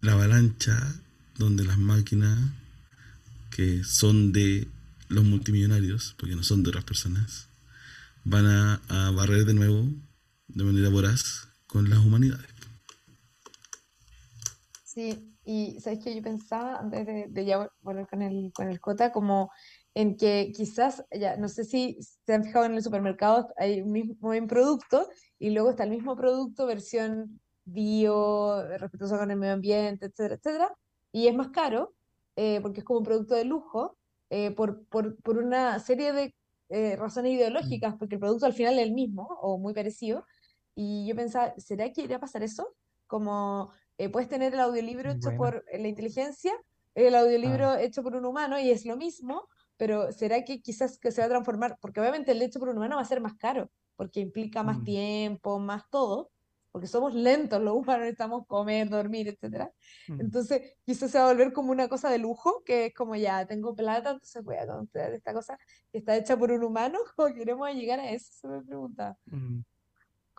la 0.00 0.12
avalancha 0.12 0.94
donde 1.38 1.64
las 1.64 1.78
máquinas 1.78 2.38
que 3.50 3.84
son 3.84 4.32
de 4.32 4.68
los 5.08 5.24
multimillonarios, 5.24 6.14
porque 6.18 6.36
no 6.36 6.42
son 6.42 6.62
de 6.62 6.70
otras 6.70 6.84
personas, 6.84 7.48
van 8.24 8.46
a, 8.46 8.74
a 8.88 9.10
barrer 9.10 9.44
de 9.44 9.54
nuevo 9.54 9.92
de 10.48 10.64
manera 10.64 10.88
voraz 10.88 11.49
con 11.70 11.88
las 11.88 11.98
humanidades. 11.98 12.46
Sí, 14.84 15.36
y 15.44 15.78
sabes 15.80 16.00
que 16.02 16.14
yo 16.14 16.22
pensaba 16.22 16.78
antes 16.78 17.06
de, 17.06 17.26
de 17.28 17.44
ya 17.44 17.70
volver 17.80 18.08
con 18.08 18.22
el, 18.22 18.52
con 18.52 18.68
el 18.68 18.80
Cota, 18.80 19.12
como 19.12 19.50
en 19.94 20.16
que 20.16 20.52
quizás, 20.54 21.04
ya 21.12 21.36
no 21.36 21.48
sé 21.48 21.64
si 21.64 21.98
se 22.00 22.34
han 22.34 22.44
fijado 22.44 22.64
en 22.64 22.74
el 22.74 22.82
supermercado, 22.82 23.48
hay 23.56 23.82
un 23.82 23.92
mismo 23.92 24.14
buen 24.20 24.46
producto 24.46 25.08
y 25.38 25.50
luego 25.50 25.70
está 25.70 25.84
el 25.84 25.90
mismo 25.90 26.16
producto, 26.16 26.66
versión 26.66 27.40
bio, 27.64 28.66
respetuosa 28.78 29.18
con 29.18 29.30
el 29.30 29.36
medio 29.36 29.54
ambiente, 29.54 30.06
etcétera, 30.06 30.34
etcétera, 30.34 30.76
y 31.12 31.28
es 31.28 31.34
más 31.34 31.48
caro 31.48 31.94
eh, 32.36 32.60
porque 32.62 32.80
es 32.80 32.84
como 32.84 33.00
un 33.00 33.04
producto 33.04 33.34
de 33.34 33.44
lujo 33.44 33.96
eh, 34.30 34.52
por, 34.52 34.86
por, 34.86 35.16
por, 35.22 35.38
una 35.38 35.78
serie 35.80 36.12
de 36.12 36.34
eh, 36.68 36.96
razones 36.96 37.32
ideológicas, 37.32 37.96
porque 37.98 38.14
el 38.14 38.20
producto 38.20 38.46
al 38.46 38.52
final 38.52 38.78
es 38.78 38.86
el 38.86 38.92
mismo 38.92 39.24
o 39.42 39.58
muy 39.58 39.74
parecido. 39.74 40.24
Y 40.74 41.06
yo 41.06 41.14
pensaba, 41.16 41.54
¿será 41.58 41.92
que 41.92 42.02
iría 42.02 42.16
a 42.16 42.20
pasar 42.20 42.42
eso? 42.42 42.74
Como 43.06 43.72
puedes 44.12 44.28
tener 44.28 44.54
el 44.54 44.60
audiolibro 44.60 45.10
hecho 45.10 45.30
bueno. 45.32 45.38
por 45.38 45.64
la 45.72 45.88
inteligencia, 45.88 46.52
el 46.94 47.14
audiolibro 47.14 47.70
ah. 47.70 47.82
hecho 47.82 48.02
por 48.02 48.16
un 48.16 48.24
humano 48.24 48.58
y 48.58 48.70
es 48.70 48.84
lo 48.86 48.96
mismo, 48.96 49.46
pero 49.76 50.12
¿será 50.12 50.44
que 50.44 50.60
quizás 50.60 50.98
que 50.98 51.10
se 51.10 51.20
va 51.20 51.26
a 51.26 51.30
transformar? 51.30 51.78
Porque 51.80 52.00
obviamente 52.00 52.32
el 52.32 52.42
hecho 52.42 52.58
por 52.58 52.68
un 52.68 52.76
humano 52.76 52.96
va 52.96 53.02
a 53.02 53.06
ser 53.06 53.20
más 53.20 53.34
caro, 53.34 53.70
porque 53.96 54.20
implica 54.20 54.62
más 54.62 54.78
mm. 54.80 54.84
tiempo, 54.84 55.58
más 55.58 55.88
todo, 55.90 56.30
porque 56.72 56.86
somos 56.86 57.14
lentos 57.14 57.62
los 57.62 57.74
humanos, 57.74 58.00
necesitamos 58.00 58.46
comer, 58.46 58.88
dormir, 58.88 59.28
etc. 59.28 59.70
Mm. 60.08 60.20
Entonces 60.20 60.76
quizás 60.84 61.10
se 61.10 61.18
va 61.18 61.24
a 61.24 61.32
volver 61.32 61.52
como 61.52 61.72
una 61.72 61.88
cosa 61.88 62.10
de 62.10 62.18
lujo, 62.18 62.62
que 62.64 62.86
es 62.86 62.94
como 62.94 63.16
ya, 63.16 63.46
tengo 63.46 63.74
plata, 63.74 64.10
entonces 64.10 64.44
voy 64.44 64.56
a 64.56 64.66
comprar 64.66 65.12
esta 65.14 65.32
cosa 65.32 65.58
que 65.90 65.98
está 65.98 66.16
hecha 66.16 66.36
por 66.36 66.52
un 66.52 66.62
humano, 66.62 66.98
o 67.16 67.26
queremos 67.34 67.70
llegar 67.72 68.00
a 68.00 68.10
eso, 68.10 68.32
se 68.32 68.48
me 68.48 68.62
pregunta. 68.62 69.16
Mm. 69.26 69.60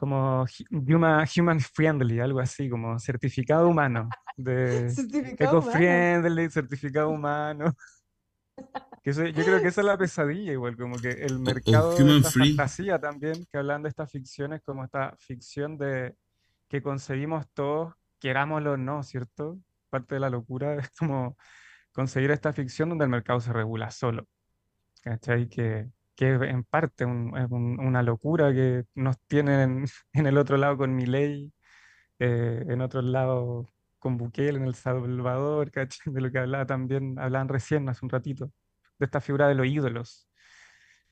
Como 0.01 0.47
human, 0.71 1.27
human 1.37 1.59
friendly, 1.59 2.19
algo 2.19 2.39
así, 2.39 2.67
como 2.67 2.97
certificado 2.97 3.67
humano. 3.67 4.09
De 4.35 4.87
eco-friendly, 5.37 6.49
certificado 6.49 7.09
humano. 7.11 7.71
Que 9.03 9.11
eso, 9.11 9.23
yo 9.27 9.43
creo 9.43 9.61
que 9.61 9.67
esa 9.67 9.81
es 9.81 9.85
la 9.85 9.99
pesadilla, 9.99 10.53
igual, 10.53 10.75
como 10.75 10.97
que 10.97 11.09
el 11.09 11.37
mercado 11.37 11.95
de 11.95 12.17
esta 12.17 12.31
fantasía 12.31 12.97
también, 12.97 13.45
que 13.51 13.59
hablan 13.59 13.83
de 13.83 13.89
estas 13.89 14.11
ficciones, 14.11 14.61
como 14.65 14.83
esta 14.83 15.15
ficción 15.19 15.77
de 15.77 16.15
que 16.67 16.81
concebimos 16.81 17.45
todos, 17.53 17.93
querámoslo 18.19 18.71
o 18.71 18.77
no, 18.77 19.03
¿cierto? 19.03 19.59
Parte 19.91 20.15
de 20.15 20.21
la 20.21 20.31
locura 20.31 20.77
es 20.77 20.89
como 20.97 21.37
conseguir 21.91 22.31
esta 22.31 22.53
ficción 22.53 22.89
donde 22.89 23.05
el 23.05 23.11
mercado 23.11 23.39
se 23.39 23.53
regula 23.53 23.91
solo, 23.91 24.25
¿cachai? 25.03 25.47
Que, 25.47 25.91
que 26.15 26.27
en 26.29 26.63
parte 26.63 27.03
es 27.05 27.09
un, 27.51 27.79
una 27.79 28.03
locura 28.03 28.53
que 28.53 28.85
nos 28.95 29.19
tienen 29.27 29.85
en 30.13 30.27
el 30.27 30.37
otro 30.37 30.57
lado 30.57 30.77
con 30.77 30.95
Milei, 30.95 31.53
eh, 32.19 32.65
en 32.67 32.81
otro 32.81 33.01
lado 33.01 33.67
con 33.99 34.17
Bukele 34.17 34.57
en 34.59 34.65
El 34.65 34.75
Salvador. 34.75 35.71
De 35.71 36.21
lo 36.21 36.31
que 36.31 36.39
hablaba 36.39 36.65
también, 36.65 37.19
hablaban 37.19 37.49
recién 37.49 37.89
hace 37.89 38.05
un 38.05 38.09
ratito 38.09 38.51
de 38.99 39.05
esta 39.05 39.21
figura 39.21 39.47
de 39.47 39.55
los 39.55 39.67
ídolos. 39.67 40.29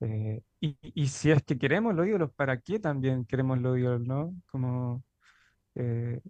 Eh, 0.02 0.42
y, 0.62 0.78
y, 0.82 1.08
si 1.08 1.32
es 1.32 1.44
que 1.44 1.58
queremos 1.58 1.94
los 1.96 2.08
ídolos, 2.08 2.32
¿para 2.34 2.60
qué 2.62 2.80
también 2.80 3.26
queremos 3.26 3.60
los 3.60 3.78
ídolos, 3.78 4.02
no? 4.08 4.34
Como 4.48 5.04
eh, 5.76 6.22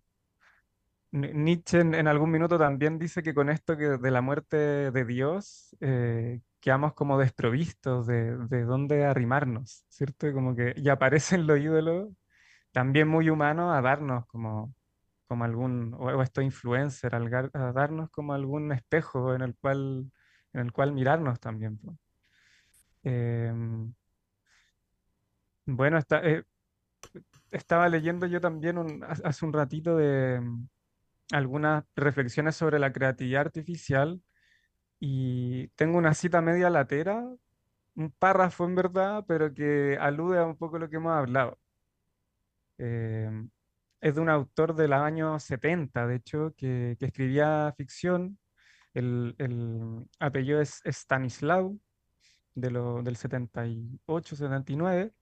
Nietzsche 1.11 1.79
en, 1.79 2.07
algún 2.07 2.31
minuto 2.31 2.59
también 2.59 2.99
dice 2.99 3.23
que 3.23 3.33
con 3.33 3.49
esto 3.49 3.77
que 3.77 3.97
de 3.97 4.11
la 4.11 4.21
muerte 4.21 4.57
de 4.91 5.05
Dios 5.05 5.75
eh, 5.79 6.41
quedamos 6.59 6.93
como 6.93 7.17
desprovistos 7.17 8.05
de, 8.07 8.37
de 8.47 8.63
dónde 8.63 9.05
arrimarnos, 9.05 9.85
¿cierto? 9.89 10.31
Como 10.33 10.55
que 10.55 10.75
ya 10.77 10.93
aparecen 10.93 11.47
los 11.47 11.59
ídolos 11.59 12.09
también 12.71 13.07
muy 13.07 13.29
humanos 13.29 13.75
a 13.75 13.81
darnos 13.81 14.25
como, 14.27 14.73
como 15.27 15.43
algún, 15.45 15.95
o, 15.95 16.05
o 16.05 16.21
estos 16.21 16.43
influencers, 16.43 17.13
a 17.53 17.71
darnos 17.73 18.09
como 18.11 18.33
algún 18.33 18.71
espejo 18.71 19.33
en 19.33 19.41
el 19.41 19.55
cual 19.55 20.11
en 20.53 20.61
el 20.61 20.71
cual 20.71 20.93
mirarnos 20.93 21.39
también. 21.39 21.79
Eh, 23.03 23.53
bueno, 25.65 25.99
eh, 26.09 26.43
estaba 27.51 27.89
leyendo 27.89 28.25
yo 28.25 28.41
también 28.41 29.03
hace 29.03 29.45
un 29.45 29.53
ratito 29.53 29.95
de 29.95 30.41
algunas 31.31 31.83
reflexiones 31.95 32.55
sobre 32.55 32.79
la 32.79 32.91
creatividad 32.93 33.41
artificial 33.41 34.21
y 34.99 35.67
tengo 35.69 35.97
una 35.97 36.13
cita 36.13 36.41
media 36.41 36.69
latera, 36.69 37.23
un 37.95 38.11
párrafo 38.11 38.65
en 38.65 38.75
verdad, 38.75 39.25
pero 39.27 39.53
que 39.53 39.97
alude 39.99 40.39
a 40.39 40.45
un 40.45 40.57
poco 40.57 40.79
lo 40.79 40.89
que 40.89 40.97
hemos 40.97 41.13
hablado. 41.13 41.59
Eh, 42.77 43.29
es 44.01 44.15
de 44.15 44.21
un 44.21 44.29
autor 44.29 44.75
del 44.75 44.93
año 44.93 45.39
70, 45.39 46.07
de 46.07 46.15
hecho, 46.15 46.53
que, 46.57 46.95
que 46.99 47.05
escribía 47.07 47.73
ficción 47.77 48.39
el, 48.93 49.35
el 49.37 50.07
apellido 50.19 50.61
es 50.61 50.81
Stanislaw, 50.85 51.79
de 52.55 52.71
lo, 52.71 53.01
del 53.03 53.15
78, 53.15 54.35
79, 54.35 55.13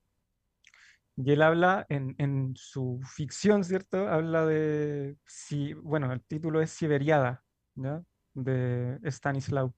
y 1.17 1.31
él 1.31 1.41
habla 1.41 1.85
en, 1.89 2.15
en, 2.19 2.53
su 2.55 3.01
ficción, 3.03 3.63
¿cierto? 3.63 4.07
Habla 4.07 4.45
de, 4.45 5.17
si, 5.25 5.73
bueno, 5.73 6.13
el 6.13 6.21
título 6.23 6.61
es 6.61 6.69
Siberiada, 6.69 7.43
¿ya? 7.75 8.03
De 8.35 8.99
Stanislaw. 9.03 9.73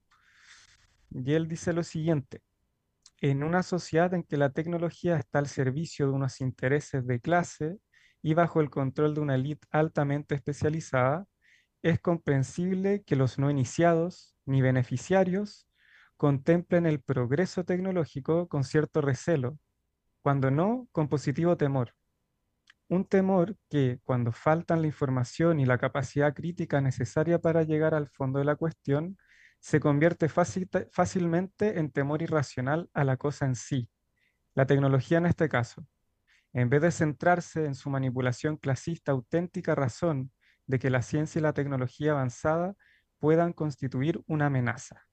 Y 1.11 1.34
él 1.34 1.48
dice 1.48 1.72
lo 1.72 1.84
siguiente, 1.84 2.41
en 3.22 3.44
una 3.44 3.64
sociedad 3.64 4.14
en 4.14 4.24
que 4.24 4.36
la 4.36 4.52
tecnología 4.52 5.18
está 5.18 5.40
al 5.40 5.48
servicio 5.48 6.07
de 6.07 6.14
unos 6.14 6.41
intereses 6.41 7.07
de 7.07 7.22
clase 7.22 7.78
y 8.22 8.34
bajo 8.34 8.60
el 8.60 8.70
control 8.70 9.16
de 9.16 9.22
una 9.22 9.36
élite 9.36 9.66
altamente 9.72 10.36
especializada, 10.36 11.26
es 11.82 12.02
comprensible 12.02 13.03
que 13.06 13.16
los 13.16 13.40
no 13.40 13.49
iniciados 13.49 14.36
ni 14.45 14.61
beneficiarios 14.61 15.68
contemplen 16.18 16.86
el 16.86 17.02
progreso 17.02 17.64
tecnológico 17.64 18.49
con 18.49 18.66
cierto 18.66 18.99
recelo, 18.99 19.57
cuando 20.21 20.51
no 20.51 20.87
con 20.91 21.07
positivo 21.07 21.57
temor. 21.57 21.93
Un 22.87 23.05
temor 23.05 23.55
que, 23.69 23.99
cuando 24.03 24.31
faltan 24.31 24.81
la 24.81 24.87
información 24.87 25.59
y 25.59 25.65
la 25.65 25.77
capacidad 25.77 26.33
crítica 26.33 26.81
necesaria 26.81 27.39
para 27.39 27.63
llegar 27.63 27.93
al 27.93 28.07
fondo 28.09 28.39
de 28.39 28.45
la 28.45 28.55
cuestión, 28.55 29.17
se 29.59 29.79
convierte 29.79 30.29
fácilmente 30.29 31.79
en 31.79 31.91
temor 31.91 32.21
irracional 32.21 32.89
a 32.93 33.03
la 33.03 33.17
cosa 33.17 33.45
en 33.45 33.55
sí, 33.55 33.89
la 34.55 34.65
tecnología 34.65 35.17
en 35.17 35.25
este 35.25 35.49
caso. 35.49 35.85
En 36.53 36.69
vez 36.69 36.81
de 36.81 36.91
centrarse 36.91 37.65
en 37.65 37.75
su 37.75 37.89
manipulación 37.89 38.57
clasista 38.57 39.11
auténtica 39.11 39.75
razón 39.75 40.31
de 40.65 40.79
que 40.79 40.89
la 40.89 41.01
ciencia 41.01 41.39
y 41.39 41.43
la 41.43 41.53
tecnología 41.53 42.11
avanzada 42.11 42.75
puedan 43.19 43.53
constituir 43.53 44.23
una 44.27 44.47
amenaza. 44.47 45.09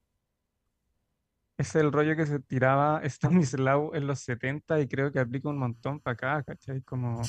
Es 1.58 1.74
el 1.74 1.90
rollo 1.90 2.16
que 2.16 2.26
se 2.26 2.38
tiraba 2.40 3.00
Stanislaw 3.04 3.94
en 3.94 4.06
los 4.06 4.20
70 4.20 4.80
y 4.80 4.88
creo 4.88 5.10
que 5.10 5.20
aplica 5.20 5.48
un 5.48 5.58
montón 5.58 6.00
para 6.00 6.12
acá, 6.14 6.42
¿cachai? 6.42 6.82
Como 6.82 7.22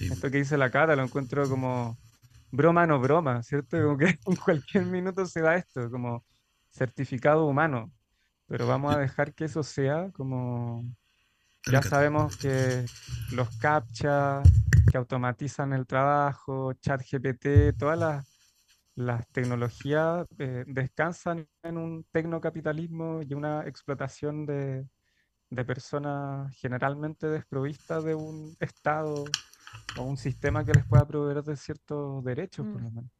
esto 0.00 0.30
que 0.30 0.38
dice 0.38 0.58
la 0.58 0.70
cara, 0.70 0.96
lo 0.96 1.02
encuentro 1.02 1.48
como 1.48 1.98
broma 2.50 2.86
no 2.86 3.00
broma, 3.00 3.42
¿cierto? 3.42 3.82
Como 3.82 3.98
que 3.98 4.18
en 4.26 4.36
cualquier 4.36 4.84
minuto 4.86 5.26
se 5.26 5.40
da 5.40 5.56
esto, 5.56 5.90
como 5.90 6.24
certificado 6.70 7.46
humano, 7.46 7.92
pero 8.46 8.66
vamos 8.66 8.94
a 8.94 8.98
dejar 8.98 9.34
que 9.34 9.44
eso 9.44 9.62
sea 9.62 10.10
como... 10.12 10.84
Ya 11.68 11.82
sabemos 11.82 12.36
que 12.36 12.86
los 13.32 13.48
captcha, 13.58 14.40
que 14.88 14.96
automatizan 14.96 15.72
el 15.72 15.84
trabajo, 15.84 16.72
chat 16.74 17.02
GPT, 17.02 17.76
todas 17.76 17.98
las, 17.98 18.35
las 18.96 19.28
tecnologías 19.28 20.26
eh, 20.38 20.64
descansan 20.66 21.46
en 21.62 21.76
un 21.76 22.04
tecnocapitalismo 22.10 23.20
y 23.22 23.34
una 23.34 23.66
explotación 23.66 24.46
de, 24.46 24.88
de 25.50 25.64
personas 25.64 26.54
generalmente 26.56 27.26
desprovistas 27.28 28.04
de 28.04 28.14
un 28.14 28.56
Estado 28.58 29.24
o 29.98 30.02
un 30.02 30.16
sistema 30.16 30.64
que 30.64 30.72
les 30.72 30.86
pueda 30.86 31.06
proveer 31.06 31.42
de 31.42 31.56
ciertos 31.56 32.24
derechos, 32.24 32.66
por 32.66 32.80
mm. 32.80 32.84
lo 32.84 32.90
menos. 32.90 33.10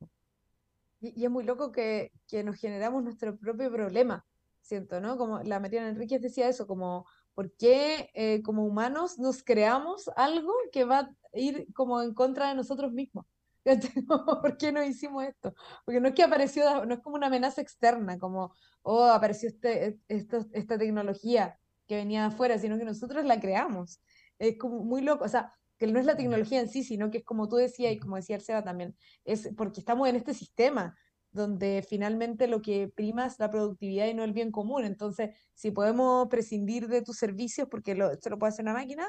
Y, 1.01 1.25
es 1.25 1.31
muy 1.31 1.45
loco 1.45 1.71
que, 1.71 2.11
que, 2.27 2.43
nos 2.43 2.57
generamos 2.57 3.05
nuestro 3.05 3.37
propio 3.37 3.71
problema, 3.71 4.25
siento, 4.63 4.99
¿no? 5.03 5.19
Como 5.19 5.43
la 5.43 5.61
Mariana 5.61 5.91
Enríquez 5.91 6.23
decía 6.23 6.49
eso, 6.49 6.67
como, 6.67 7.07
¿por 7.35 7.53
qué 7.53 8.11
eh, 8.15 8.43
como 8.43 8.65
humanos 8.65 9.19
nos 9.19 9.43
creamos 9.43 10.09
algo 10.17 10.53
que 10.73 10.85
va 10.85 11.01
a 11.01 11.11
ir 11.35 11.67
como 11.75 12.01
en 12.01 12.15
contra 12.15 12.49
de 12.49 12.55
nosotros 12.55 12.93
mismos? 12.93 13.27
¿Por 14.43 14.57
qué 14.57 14.73
no 14.73 14.83
hicimos 14.83 15.25
esto? 15.25 15.55
Porque 15.85 16.01
no 16.01 16.09
es 16.09 16.15
que 16.15 16.23
apareció, 16.23 16.85
no 16.85 16.95
es 16.95 17.01
como 17.01 17.17
una 17.17 17.27
amenaza 17.27 17.61
externa, 17.61 18.19
como, 18.19 18.53
oh, 18.83 19.05
apareció 19.05 19.49
este, 19.49 19.99
esto, 20.09 20.47
esta 20.53 20.79
tecnología 20.79 21.59
que 21.87 21.97
venía 21.97 22.21
de 22.21 22.27
afuera, 22.29 22.59
sino 22.59 22.79
que 22.79 22.85
nosotros 22.85 23.25
la 23.25 23.41
creamos. 23.41 24.01
Es 24.39 24.59
como 24.59 24.85
muy 24.85 25.03
loco, 25.03 25.25
o 25.25 25.29
sea, 25.29 25.53
que 25.79 25.87
no 25.87 25.99
es 25.99 26.07
la 26.07 26.17
tecnología 26.17 26.61
en 26.61 26.69
sí, 26.69 26.83
sino 26.85 27.11
que 27.11 27.19
es 27.19 27.25
como 27.25 27.49
tú 27.49 27.57
decías 27.57 27.93
y 27.93 27.99
como 27.99 28.17
decía 28.17 28.41
Seba 28.41 28.65
también, 28.65 28.97
es 29.25 29.51
porque 29.57 29.81
estamos 29.81 30.09
en 30.09 30.17
este 30.17 30.35
sistema 30.35 30.97
donde 31.33 31.85
finalmente 31.87 32.49
lo 32.49 32.63
que 32.63 32.89
prima 32.89 33.27
es 33.27 33.39
la 33.39 33.51
productividad 33.51 34.07
y 34.07 34.15
no 34.15 34.25
el 34.25 34.33
bien 34.33 34.51
común. 34.51 34.85
Entonces, 34.85 35.31
si 35.55 35.71
podemos 35.71 36.29
prescindir 36.29 36.89
de 36.89 37.03
tus 37.03 37.19
servicios 37.19 37.69
porque 37.71 37.95
lo, 37.95 38.11
esto 38.11 38.31
lo 38.31 38.39
puede 38.39 38.53
hacer 38.53 38.65
una 38.65 38.73
máquina, 38.73 39.07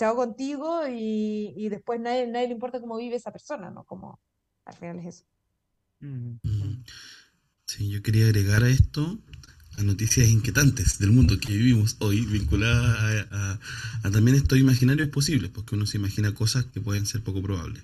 chao 0.00 0.16
contigo 0.16 0.88
y, 0.88 1.52
y 1.54 1.68
después 1.68 2.00
nadie, 2.00 2.26
nadie 2.26 2.48
le 2.48 2.54
importa 2.54 2.80
cómo 2.80 2.96
vive 2.96 3.16
esa 3.16 3.32
persona, 3.32 3.70
¿no? 3.70 3.84
Como 3.84 4.18
al 4.64 4.74
final 4.74 4.98
es 5.00 5.06
eso. 5.06 5.24
Mm. 6.00 6.82
Sí, 7.66 7.90
yo 7.90 8.02
quería 8.02 8.24
agregar 8.24 8.64
a 8.64 8.70
esto 8.70 9.18
noticias 9.84 10.28
inquietantes 10.28 10.98
del 10.98 11.12
mundo 11.12 11.38
que 11.38 11.52
vivimos 11.52 11.96
hoy, 12.00 12.22
vinculadas 12.22 13.26
a, 13.30 14.10
también 14.10 14.36
estos 14.36 14.58
imaginarios 14.58 15.08
posibles, 15.08 15.50
porque 15.50 15.74
uno 15.74 15.86
se 15.86 15.98
imagina 15.98 16.34
cosas 16.34 16.64
que 16.66 16.80
pueden 16.80 17.06
ser 17.06 17.22
poco 17.22 17.42
probables. 17.42 17.82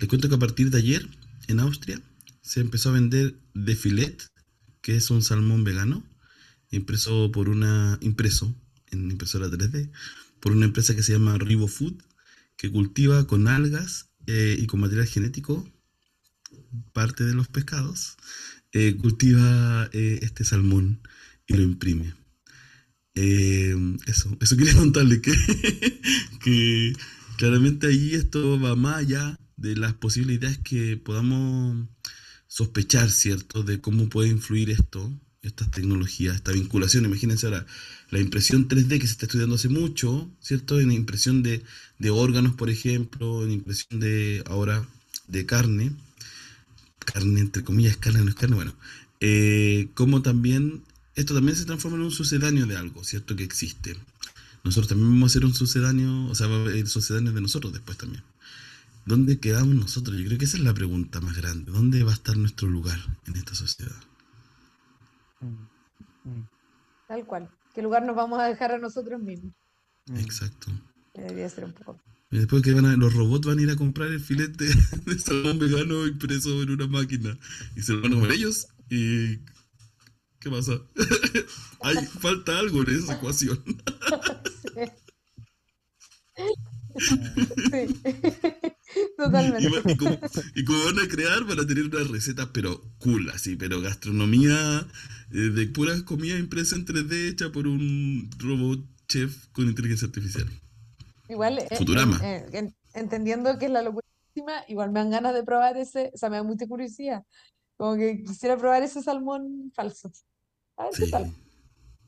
Les 0.00 0.08
cuento 0.08 0.28
que 0.28 0.36
a 0.36 0.38
partir 0.38 0.70
de 0.70 0.78
ayer, 0.78 1.08
en 1.48 1.60
Austria, 1.60 2.00
se 2.42 2.60
empezó 2.60 2.90
a 2.90 2.92
vender 2.92 3.34
de 3.54 3.74
filet, 3.74 4.26
que 4.80 4.96
es 4.96 5.10
un 5.10 5.22
salmón 5.22 5.64
vegano, 5.64 6.02
impreso 6.70 7.30
por 7.32 7.48
una 7.48 7.98
impreso 8.00 8.54
en 8.90 9.10
impresora 9.10 9.48
3D, 9.48 9.90
por 10.44 10.52
una 10.52 10.66
empresa 10.66 10.94
que 10.94 11.02
se 11.02 11.14
llama 11.14 11.38
Rivo 11.38 11.68
Food, 11.68 12.02
que 12.58 12.70
cultiva 12.70 13.26
con 13.26 13.48
algas 13.48 14.10
eh, 14.26 14.54
y 14.60 14.66
con 14.66 14.78
material 14.78 15.06
genético 15.06 15.66
parte 16.92 17.24
de 17.24 17.32
los 17.32 17.48
pescados, 17.48 18.18
eh, 18.72 18.94
cultiva 19.00 19.88
eh, 19.94 20.18
este 20.20 20.44
salmón 20.44 21.00
y 21.46 21.54
lo 21.54 21.62
imprime. 21.62 22.12
Eh, 23.14 23.74
eso, 24.06 24.36
eso 24.38 24.54
quería 24.58 24.74
contarle 24.74 25.22
que, 25.22 25.32
que 26.44 26.92
claramente 27.38 27.86
ahí 27.86 28.12
esto 28.14 28.60
va 28.60 28.76
más 28.76 28.96
allá 28.96 29.40
de 29.56 29.76
las 29.76 29.94
posibilidades 29.94 30.58
que 30.58 30.98
podamos 30.98 31.88
sospechar, 32.48 33.10
¿cierto?, 33.10 33.62
de 33.62 33.80
cómo 33.80 34.10
puede 34.10 34.28
influir 34.28 34.68
esto, 34.68 35.10
estas 35.48 35.70
tecnologías, 35.70 36.36
esta 36.36 36.52
vinculación. 36.52 37.04
Imagínense 37.04 37.46
ahora 37.46 37.66
la 38.10 38.20
impresión 38.20 38.68
3D 38.68 39.00
que 39.00 39.06
se 39.06 39.12
está 39.12 39.26
estudiando 39.26 39.56
hace 39.56 39.68
mucho, 39.68 40.30
¿cierto?, 40.40 40.80
en 40.80 40.92
impresión 40.92 41.42
de, 41.42 41.62
de 41.98 42.10
órganos, 42.10 42.54
por 42.54 42.70
ejemplo, 42.70 43.44
en 43.44 43.52
impresión 43.52 44.00
de 44.00 44.42
ahora 44.46 44.86
de 45.28 45.46
carne, 45.46 45.92
carne 47.04 47.40
entre 47.40 47.64
comillas, 47.64 47.96
carne 47.96 48.22
no 48.22 48.30
es 48.30 48.34
carne, 48.34 48.56
bueno, 48.56 48.74
eh, 49.20 49.88
como 49.94 50.22
también 50.22 50.82
esto 51.14 51.34
también 51.34 51.56
se 51.56 51.64
transforma 51.64 51.96
en 51.96 52.04
un 52.04 52.10
sucedáneo 52.10 52.66
de 52.66 52.76
algo, 52.76 53.04
¿cierto? 53.04 53.36
Que 53.36 53.44
existe. 53.44 53.96
Nosotros 54.64 54.88
también 54.88 55.10
vamos 55.10 55.30
a 55.30 55.34
ser 55.34 55.44
un 55.44 55.54
sucedáneo, 55.54 56.26
o 56.26 56.34
sea, 56.34 56.46
va 56.48 56.56
a 56.56 56.60
haber 56.60 56.88
sucedáneo 56.88 57.32
de 57.32 57.40
nosotros 57.40 57.72
después 57.72 57.98
también. 57.98 58.24
¿Dónde 59.06 59.38
quedamos 59.38 59.74
nosotros? 59.74 60.16
Yo 60.16 60.24
creo 60.26 60.38
que 60.38 60.46
esa 60.46 60.56
es 60.56 60.62
la 60.62 60.74
pregunta 60.74 61.20
más 61.20 61.36
grande. 61.36 61.70
¿Dónde 61.70 62.02
va 62.02 62.12
a 62.12 62.14
estar 62.14 62.36
nuestro 62.36 62.68
lugar 62.68 62.98
en 63.26 63.36
esta 63.36 63.54
sociedad? 63.54 63.94
Tal 67.08 67.26
cual. 67.26 67.50
¿Qué 67.74 67.82
lugar 67.82 68.04
nos 68.04 68.16
vamos 68.16 68.38
a 68.40 68.44
dejar 68.44 68.72
a 68.72 68.78
nosotros 68.78 69.20
mismos? 69.20 69.52
Exacto. 70.14 70.68
Debería 71.14 71.48
ser 71.48 71.64
un 71.64 71.72
poco. 71.72 72.00
Y 72.30 72.38
después 72.38 72.62
que 72.62 72.72
van 72.72 72.86
a, 72.86 72.96
los 72.96 73.14
robots 73.14 73.46
van 73.46 73.58
a 73.58 73.62
ir 73.62 73.70
a 73.70 73.76
comprar 73.76 74.08
el 74.08 74.20
filete 74.20 74.66
de 75.06 75.18
salmón 75.18 75.58
vegano 75.58 76.06
impreso 76.06 76.62
en 76.62 76.70
una 76.70 76.86
máquina 76.86 77.38
y 77.76 77.82
se 77.82 77.92
lo 77.92 78.02
van 78.02 78.12
a 78.12 78.14
comer 78.16 78.32
ellos 78.32 78.68
y 78.90 79.38
¿Qué 80.44 80.50
pasa? 80.50 80.78
Hay, 81.80 81.96
falta 82.04 82.58
algo 82.58 82.82
en 82.82 82.98
esa 82.98 83.14
ecuación. 83.14 83.64
sí. 87.70 87.86
Totalmente. 89.18 89.68
Y, 90.54 90.64
como, 90.64 90.84
van 90.84 90.98
a 90.98 91.08
crear, 91.08 91.44
van 91.44 91.60
a 91.60 91.66
tener 91.66 91.86
una 91.86 92.04
receta, 92.04 92.52
pero 92.52 92.82
cool, 92.98 93.30
así, 93.30 93.56
pero 93.56 93.80
gastronomía 93.80 94.86
eh, 95.32 95.36
de 95.36 95.66
puras 95.66 96.02
comida 96.02 96.38
impresa 96.38 96.76
en 96.76 96.86
3D 96.86 97.30
hecha 97.30 97.52
por 97.52 97.66
un 97.66 98.30
robot 98.38 98.80
chef 99.08 99.46
con 99.52 99.68
inteligencia 99.68 100.06
artificial. 100.06 100.48
Igual, 101.28 101.58
eh, 101.58 101.68
Futurama. 101.76 102.18
Eh, 102.22 102.72
entendiendo 102.94 103.58
que 103.58 103.66
es 103.66 103.70
la 103.70 103.82
locura, 103.82 104.06
igual 104.68 104.90
me 104.92 105.00
dan 105.00 105.10
ganas 105.10 105.34
de 105.34 105.42
probar 105.42 105.76
ese, 105.76 106.10
o 106.14 106.18
sea, 106.18 106.30
me 106.30 106.36
da 106.36 106.42
mucha 106.42 106.66
curiosidad. 106.66 107.24
Como 107.76 107.96
que 107.96 108.22
quisiera 108.24 108.56
probar 108.56 108.82
ese 108.82 109.02
salmón 109.02 109.72
falso. 109.74 110.12
A 110.76 110.84
ver 110.84 110.92
qué 110.96 111.06
tal. 111.08 111.34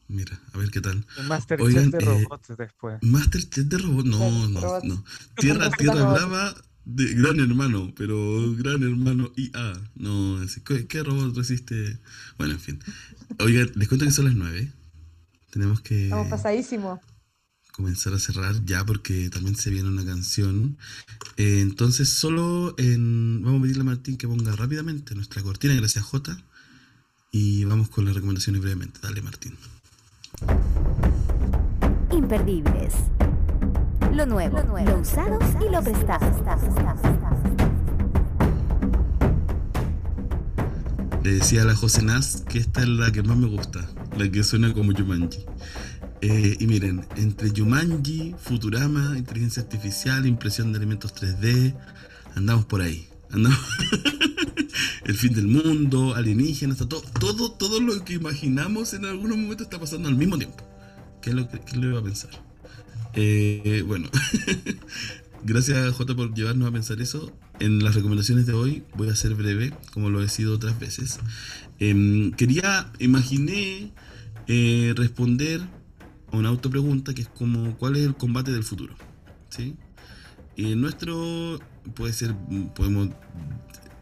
Mira, 0.09 0.41
a 0.53 0.59
ver 0.59 0.71
qué 0.71 0.81
tal. 0.81 1.05
Masterchef 1.27 1.91
de 1.91 1.99
eh, 1.99 2.01
robots 2.01 2.57
después. 2.57 2.99
Masterchef 3.03 3.65
de 3.65 3.79
robots, 3.79 4.09
no, 4.09 4.49
no, 4.49 4.81
no. 4.85 5.05
Tierra, 5.37 5.71
tierra 5.71 6.13
brava 6.13 6.55
de 6.87 7.13
Gran 7.13 7.39
Hermano, 7.41 7.93
pero 7.95 8.55
Gran 8.55 8.83
Hermano 8.83 9.31
IA. 9.37 9.75
No, 9.97 10.41
¿qué, 10.65 10.87
¿qué 10.87 11.03
robot 11.03 11.37
resiste? 11.37 11.99
Bueno, 12.39 12.55
en 12.55 12.61
fin. 12.61 12.81
Oigan, 13.41 13.71
les 13.75 13.89
cuento 13.89 14.07
que 14.07 14.13
son 14.13 14.25
las 14.25 14.35
nueve. 14.35 14.73
Tenemos 15.51 15.83
que. 15.83 16.05
Estamos 16.05 16.29
pasadísimo. 16.29 17.01
Comenzar 17.73 18.15
a 18.15 18.19
cerrar 18.19 18.65
ya 18.65 18.87
porque 18.87 19.29
también 19.29 19.55
se 19.57 19.69
viene 19.69 19.89
una 19.91 20.05
canción. 20.07 20.79
Eh, 21.37 21.61
entonces, 21.61 22.09
solo 22.09 22.75
en. 22.79 23.43
Vamos 23.43 23.59
a 23.59 23.63
pedirle 23.63 23.83
a 23.83 23.85
Martín 23.85 24.17
que 24.17 24.27
ponga 24.27 24.57
rápidamente 24.57 25.15
nuestra 25.15 25.43
cortina, 25.43 25.75
gracias 25.75 26.05
J 26.05 26.39
y 27.37 27.65
vamos 27.65 27.91
con 27.91 28.07
las 28.07 28.15
recomendaciones 28.15 28.63
brevemente. 28.63 28.99
Dale, 29.03 29.21
Martín. 29.21 29.57
Imperdibles. 32.11 32.95
Lo 34.17 34.25
nuevo, 34.25 34.57
lo, 34.57 34.99
usado 34.99 35.39
y 35.61 35.71
lo 35.71 35.83
prestado. 35.83 36.27
Le 41.23 41.33
decía 41.33 41.61
a 41.61 41.65
la 41.67 41.77
José 41.77 42.03
Naz 42.03 42.43
que 42.49 42.59
esta 42.59 42.81
es 42.81 42.89
la 42.89 43.13
que 43.13 43.23
más 43.23 43.37
me 43.37 43.47
gusta, 43.47 43.87
la 44.17 44.27
que 44.31 44.43
suena 44.43 44.73
como 44.73 44.93
Yumanji. 44.93 45.45
Eh, 46.23 46.57
y 46.59 46.67
miren, 46.67 47.05
entre 47.17 47.53
Yumanji, 47.53 48.35
Futurama, 48.39 49.19
inteligencia 49.19 49.63
artificial, 49.63 50.25
impresión 50.25 50.73
de 50.73 50.79
elementos 50.79 51.15
3D, 51.15 51.75
andamos 52.37 52.65
por 52.65 52.81
ahí. 52.81 53.07
Andamos 53.31 53.61
el 55.05 55.15
fin 55.15 55.35
del 55.35 55.47
mundo, 55.47 56.15
alienígenas, 56.15 56.79
todo, 56.79 57.03
todo, 57.21 57.53
todo 57.53 57.81
lo 57.81 58.03
que 58.03 58.15
imaginamos 58.15 58.95
en 58.95 59.05
algunos 59.05 59.37
momentos 59.37 59.67
está 59.67 59.79
pasando 59.79 60.09
al 60.09 60.17
mismo 60.17 60.39
tiempo. 60.39 60.65
¿Qué 61.21 61.31
es 61.31 61.37
lo 61.37 61.47
que, 61.47 61.61
lo 61.77 61.91
iba 61.91 62.01
a 62.01 62.03
pensar? 62.03 62.46
Eh, 63.17 63.83
bueno, 63.87 64.09
Gracias, 65.47 65.95
Jota, 65.95 66.17
por 66.17 66.35
llevarnos 66.35 66.69
a 66.69 66.73
pensar 66.73 67.01
eso. 67.01 67.33
En 67.61 67.85
las 67.85 67.95
recomendaciones 67.95 68.47
de 68.47 68.53
hoy 68.53 68.83
voy 68.97 69.11
a 69.11 69.15
ser 69.15 69.35
breve, 69.35 69.73
como 69.93 70.11
lo 70.11 70.21
he 70.21 70.29
sido 70.29 70.55
otras 70.55 70.79
veces. 70.81 71.21
Em, 71.79 72.33
quería, 72.33 72.91
imaginé 72.99 73.93
eh, 74.49 74.93
responder 74.97 75.61
a 76.33 76.37
una 76.37 76.49
autopregunta 76.49 77.15
que 77.15 77.23
es 77.23 77.29
como, 77.29 77.77
¿cuál 77.79 77.97
es 77.97 78.05
el 78.05 78.17
combate 78.17 78.51
del 78.51 78.65
futuro? 78.65 78.97
¿Sí? 79.49 79.77
Y 80.57 80.73
en 80.73 80.81
nuestro, 80.81 81.61
puede 81.95 82.13
ser, 82.13 82.35
podemos 82.75 83.11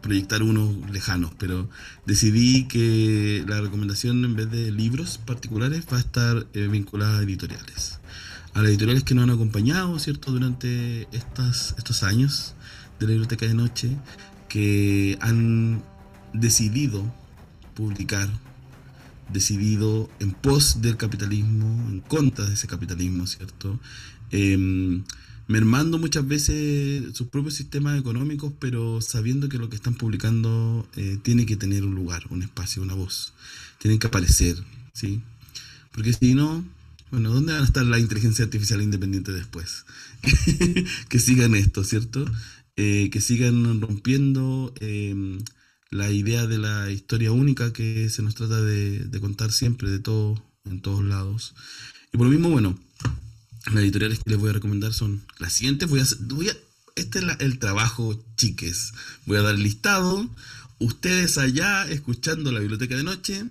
proyectar 0.01 0.41
unos 0.41 0.89
lejanos, 0.89 1.31
pero 1.37 1.69
decidí 2.07 2.67
que 2.67 3.43
la 3.47 3.61
recomendación 3.61 4.25
en 4.25 4.35
vez 4.35 4.49
de 4.49 4.71
libros 4.71 5.19
particulares 5.19 5.85
va 5.93 5.97
a 5.97 5.99
estar 5.99 6.47
eh, 6.53 6.67
vinculada 6.67 7.19
a 7.19 7.23
editoriales. 7.23 7.99
A 8.55 8.61
las 8.61 8.69
editoriales 8.69 9.03
que 9.03 9.13
nos 9.15 9.25
han 9.25 9.31
acompañado, 9.31 9.99
¿cierto?, 9.99 10.31
durante 10.31 11.09
estas, 11.11 11.75
estos 11.77 12.03
años 12.03 12.55
de 13.01 13.05
la 13.05 13.11
biblioteca 13.11 13.45
de 13.45 13.53
noche, 13.53 13.97
que 14.47 15.17
han 15.19 15.83
decidido 16.31 17.03
publicar, 17.73 18.29
decidido 19.29 20.09
en 20.19 20.31
pos 20.31 20.81
del 20.81 20.95
capitalismo, 20.95 21.67
en 21.89 21.99
contra 21.99 22.45
de 22.45 22.53
ese 22.53 22.65
capitalismo, 22.65 23.27
¿cierto? 23.27 23.77
Em, 24.31 25.03
mermando 25.49 25.97
muchas 25.97 26.25
veces 26.25 27.13
sus 27.13 27.27
propios 27.27 27.55
sistemas 27.55 27.99
económicos, 27.99 28.53
pero 28.57 29.01
sabiendo 29.01 29.49
que 29.49 29.57
lo 29.57 29.69
que 29.69 29.75
están 29.75 29.95
publicando 29.95 30.87
eh, 30.95 31.19
tiene 31.21 31.45
que 31.45 31.57
tener 31.57 31.83
un 31.83 31.93
lugar, 31.93 32.23
un 32.29 32.41
espacio, 32.41 32.81
una 32.81 32.93
voz. 32.93 33.33
Tienen 33.79 33.99
que 33.99 34.07
aparecer, 34.07 34.55
¿sí? 34.93 35.21
Porque 35.91 36.13
si 36.13 36.35
no, 36.35 36.63
bueno, 37.11 37.31
¿dónde 37.33 37.53
van 37.53 37.61
a 37.61 37.65
estar 37.65 37.85
la 37.85 37.99
inteligencia 37.99 38.45
artificial 38.45 38.81
independiente 38.81 39.31
después? 39.31 39.85
que 41.09 41.19
sigan 41.19 41.55
esto, 41.55 41.83
¿cierto? 41.83 42.25
Eh, 42.77 43.09
que 43.11 43.21
sigan 43.21 43.79
rompiendo 43.81 44.73
em, 44.79 45.39
la 45.91 46.11
idea 46.11 46.45
de 46.47 46.57
la 46.57 46.91
historia 46.91 47.31
única 47.31 47.71
que 47.71 48.09
se 48.09 48.21
nos 48.21 48.35
trata 48.35 48.61
de, 48.61 49.19
contar 49.21 49.51
siempre, 49.51 49.89
de 49.89 49.99
todo, 49.99 50.43
en 50.65 50.81
todos 50.81 51.03
lados. 51.03 51.55
Y 52.11 52.17
por 52.17 52.27
lo 52.27 52.31
mismo, 52.31 52.49
bueno, 52.49 52.77
las 53.67 53.83
editoriales 53.83 54.19
que 54.19 54.31
les 54.31 54.39
voy 54.39 54.49
a 54.49 54.53
recomendar 54.53 54.93
son 54.93 55.23
las 55.39 55.53
siguientes. 55.53 55.89
Voy 55.89 56.01
a, 56.01 56.05
voy 56.19 56.49
a 56.49 56.57
este 56.95 57.19
es 57.19 57.25
el 57.39 57.59
trabajo, 57.59 58.23
chiques. 58.37 58.93
Voy 59.25 59.37
a 59.37 59.41
dar 59.41 59.59
listado. 59.59 60.29
Ustedes 60.79 61.37
allá, 61.37 61.85
escuchando 61.87 62.51
la 62.51 62.59
biblioteca 62.59 62.95
de 62.95 63.03
noche, 63.03 63.45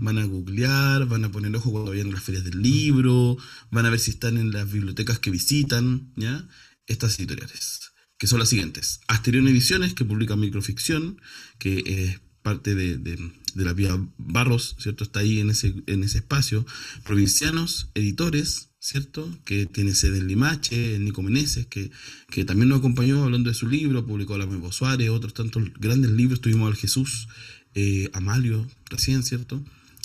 van 0.00 0.18
a 0.18 0.24
googlear, 0.24 1.06
van 1.06 1.24
a 1.24 1.30
poner 1.30 1.54
ojo 1.54 1.70
cuando 1.70 1.90
vayan 1.90 2.10
las 2.10 2.22
ferias 2.22 2.44
del 2.44 2.60
libro, 2.60 3.36
van 3.70 3.86
a 3.86 3.90
ver 3.90 4.00
si 4.00 4.10
están 4.10 4.36
en 4.38 4.50
las 4.50 4.70
bibliotecas 4.70 5.18
que 5.18 5.30
visitan, 5.30 6.12
¿ya? 6.16 6.48
Estas 6.86 7.18
editoriales, 7.18 7.92
que 8.18 8.26
son 8.26 8.38
las 8.38 8.48
siguientes. 8.48 9.00
Asterion 9.06 9.46
Ediciones, 9.46 9.94
que 9.94 10.04
publica 10.04 10.34
microficción, 10.36 11.20
que 11.58 11.84
es 11.86 12.20
parte 12.42 12.74
de, 12.74 12.96
de, 12.96 13.16
de 13.54 13.64
la 13.64 13.74
vía 13.74 13.96
Barros, 14.18 14.76
¿cierto? 14.78 15.04
Está 15.04 15.20
ahí 15.20 15.40
en 15.40 15.50
ese, 15.50 15.74
en 15.86 16.02
ese 16.02 16.18
espacio. 16.18 16.66
Provincianos, 17.04 17.90
editores, 17.94 18.70
¿cierto? 18.80 19.30
Que 19.44 19.66
tiene 19.66 19.94
sede 19.94 20.18
en 20.18 20.26
Limache, 20.26 20.96
en 20.96 21.04
Nico 21.04 21.22
Meneses, 21.22 21.66
que, 21.66 21.90
que 22.30 22.44
también 22.44 22.70
nos 22.70 22.78
acompañó 22.78 23.22
hablando 23.22 23.50
de 23.50 23.54
su 23.54 23.68
libro, 23.68 24.06
publicó 24.06 24.38
La 24.38 24.46
Mevo 24.46 24.72
Suárez, 24.72 25.10
otros 25.10 25.34
tantos 25.34 25.62
grandes 25.78 26.10
libros, 26.10 26.40
tuvimos 26.40 26.68
al 26.70 26.76
Jesús, 26.76 27.28
eh, 27.74 28.10
Amalio, 28.14 28.66
recién, 28.88 29.22
¿cierto? 29.22 29.62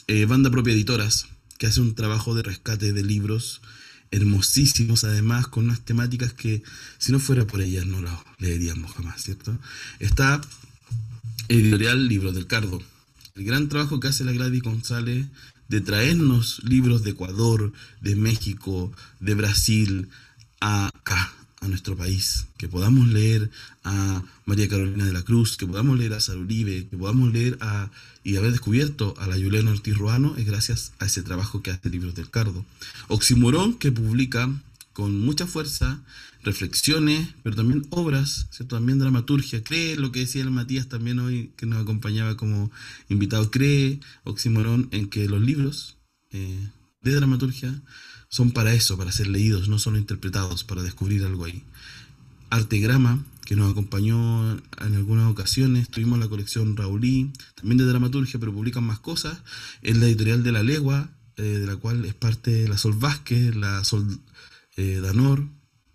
Eh, 0.08 0.26
banda 0.26 0.52
propia 0.52 0.74
editoras, 0.74 1.28
que 1.58 1.66
hace 1.66 1.82
un 1.82 1.96
trabajo 1.96 2.36
de 2.36 2.44
rescate 2.44 2.94
de 2.94 3.04
libros 3.04 3.62
hermosísimos, 4.12 5.04
además, 5.04 5.48
con 5.48 5.66
unas 5.66 5.82
temáticas 5.82 6.32
que 6.32 6.62
si 7.00 7.12
no 7.12 7.20
fuera 7.20 7.48
por 7.48 7.62
ellas 7.62 7.88
no 7.88 8.02
las 8.02 8.20
leeríamos 8.38 8.92
jamás, 8.94 9.24
¿cierto? 9.24 9.58
Está 10.00 10.42
Editorial 11.48 12.08
Libros 12.08 12.36
del 12.36 12.46
Cardo, 12.46 12.84
el 13.34 13.46
gran 13.46 13.68
trabajo 13.68 14.00
que 14.00 14.08
hace 14.08 14.24
la 14.24 14.32
Gladys 14.32 14.62
González 14.62 15.26
de 15.70 15.82
traernos 15.82 16.62
libros 16.64 17.04
de 17.04 17.12
Ecuador, 17.12 17.74
de 18.02 18.16
México, 18.16 18.92
de 19.20 19.34
Brasil, 19.34 20.10
acá, 20.60 21.34
a 21.62 21.68
nuestro 21.68 21.98
país, 21.98 22.46
que 22.58 22.68
podamos 22.68 23.08
leer 23.08 23.50
a 23.84 24.24
María 24.46 24.70
Carolina 24.70 25.06
de 25.06 25.14
la 25.14 25.24
Cruz, 25.24 25.58
que 25.58 25.66
podamos 25.66 25.98
leer 25.98 26.14
a 26.14 26.20
Sara 26.20 26.40
Uribe, 26.40 26.88
que 26.88 26.98
podamos 26.98 27.34
leer 27.34 27.58
a 27.60 27.90
y 28.26 28.38
haber 28.38 28.52
descubierto 28.52 29.14
a 29.20 29.28
la 29.28 29.36
Juliana 29.36 29.70
Ortiz 29.70 29.96
Ruano 29.96 30.36
es 30.36 30.48
gracias 30.48 30.94
a 30.98 31.06
ese 31.06 31.22
trabajo 31.22 31.62
que 31.62 31.70
hace 31.70 31.92
Libros 31.92 32.16
del 32.16 32.32
Cardo. 32.32 32.66
Oximorón, 33.08 33.76
que 33.76 33.92
publica 33.92 34.50
con 34.94 35.20
mucha 35.20 35.46
fuerza 35.46 36.02
reflexiones, 36.42 37.30
pero 37.44 37.56
también 37.56 37.86
obras, 37.92 38.48
¿cierto? 38.50 38.78
también 38.78 38.98
dramaturgia. 38.98 39.64
Cree 39.64 39.96
lo 39.96 40.12
que 40.12 40.22
decía 40.22 40.42
el 40.42 40.50
Matías 40.50 40.90
también 40.90 41.20
hoy, 41.20 41.52
que 41.56 41.68
nos 41.68 41.80
acompañaba 41.80 42.36
como 42.36 42.72
invitado, 43.10 43.52
cree 43.52 44.00
Oximorón 44.24 44.90
en 44.92 45.08
que 45.08 45.30
los 45.30 45.42
libros 45.42 45.98
eh, 46.32 46.70
de 47.04 47.12
dramaturgia 47.14 47.80
son 48.30 48.52
para 48.52 48.74
eso, 48.74 48.98
para 48.98 49.12
ser 49.12 49.28
leídos, 49.28 49.70
no 49.70 49.78
solo 49.78 50.00
interpretados, 50.00 50.64
para 50.64 50.82
descubrir 50.82 51.24
algo 51.26 51.46
ahí. 51.46 51.64
Artegrama, 52.50 53.24
que 53.46 53.56
nos 53.56 53.72
acompañó 53.72 54.54
en 54.54 54.96
algunas 54.96 55.30
ocasiones, 55.30 55.90
tuvimos 55.90 56.20
la 56.20 56.28
colección 56.28 56.76
Raulí, 56.76 57.32
también 57.56 57.78
de 57.78 57.86
dramaturgia, 57.86 58.40
pero 58.40 58.54
publican 58.54 58.84
más 58.84 59.00
cosas, 59.00 59.40
es 59.82 59.98
la 59.98 60.08
editorial 60.08 60.44
de 60.44 60.52
La 60.52 60.64
Legua, 60.64 61.10
eh, 61.38 61.44
de 61.44 61.68
la 61.68 61.76
cual 61.76 62.06
es 62.06 62.14
parte 62.14 62.68
la 62.68 62.78
Sol 62.78 62.94
Vázquez, 62.94 63.56
la 63.56 63.84
Sol 63.84 64.20
eh, 64.78 65.00
Danor, 65.02 65.46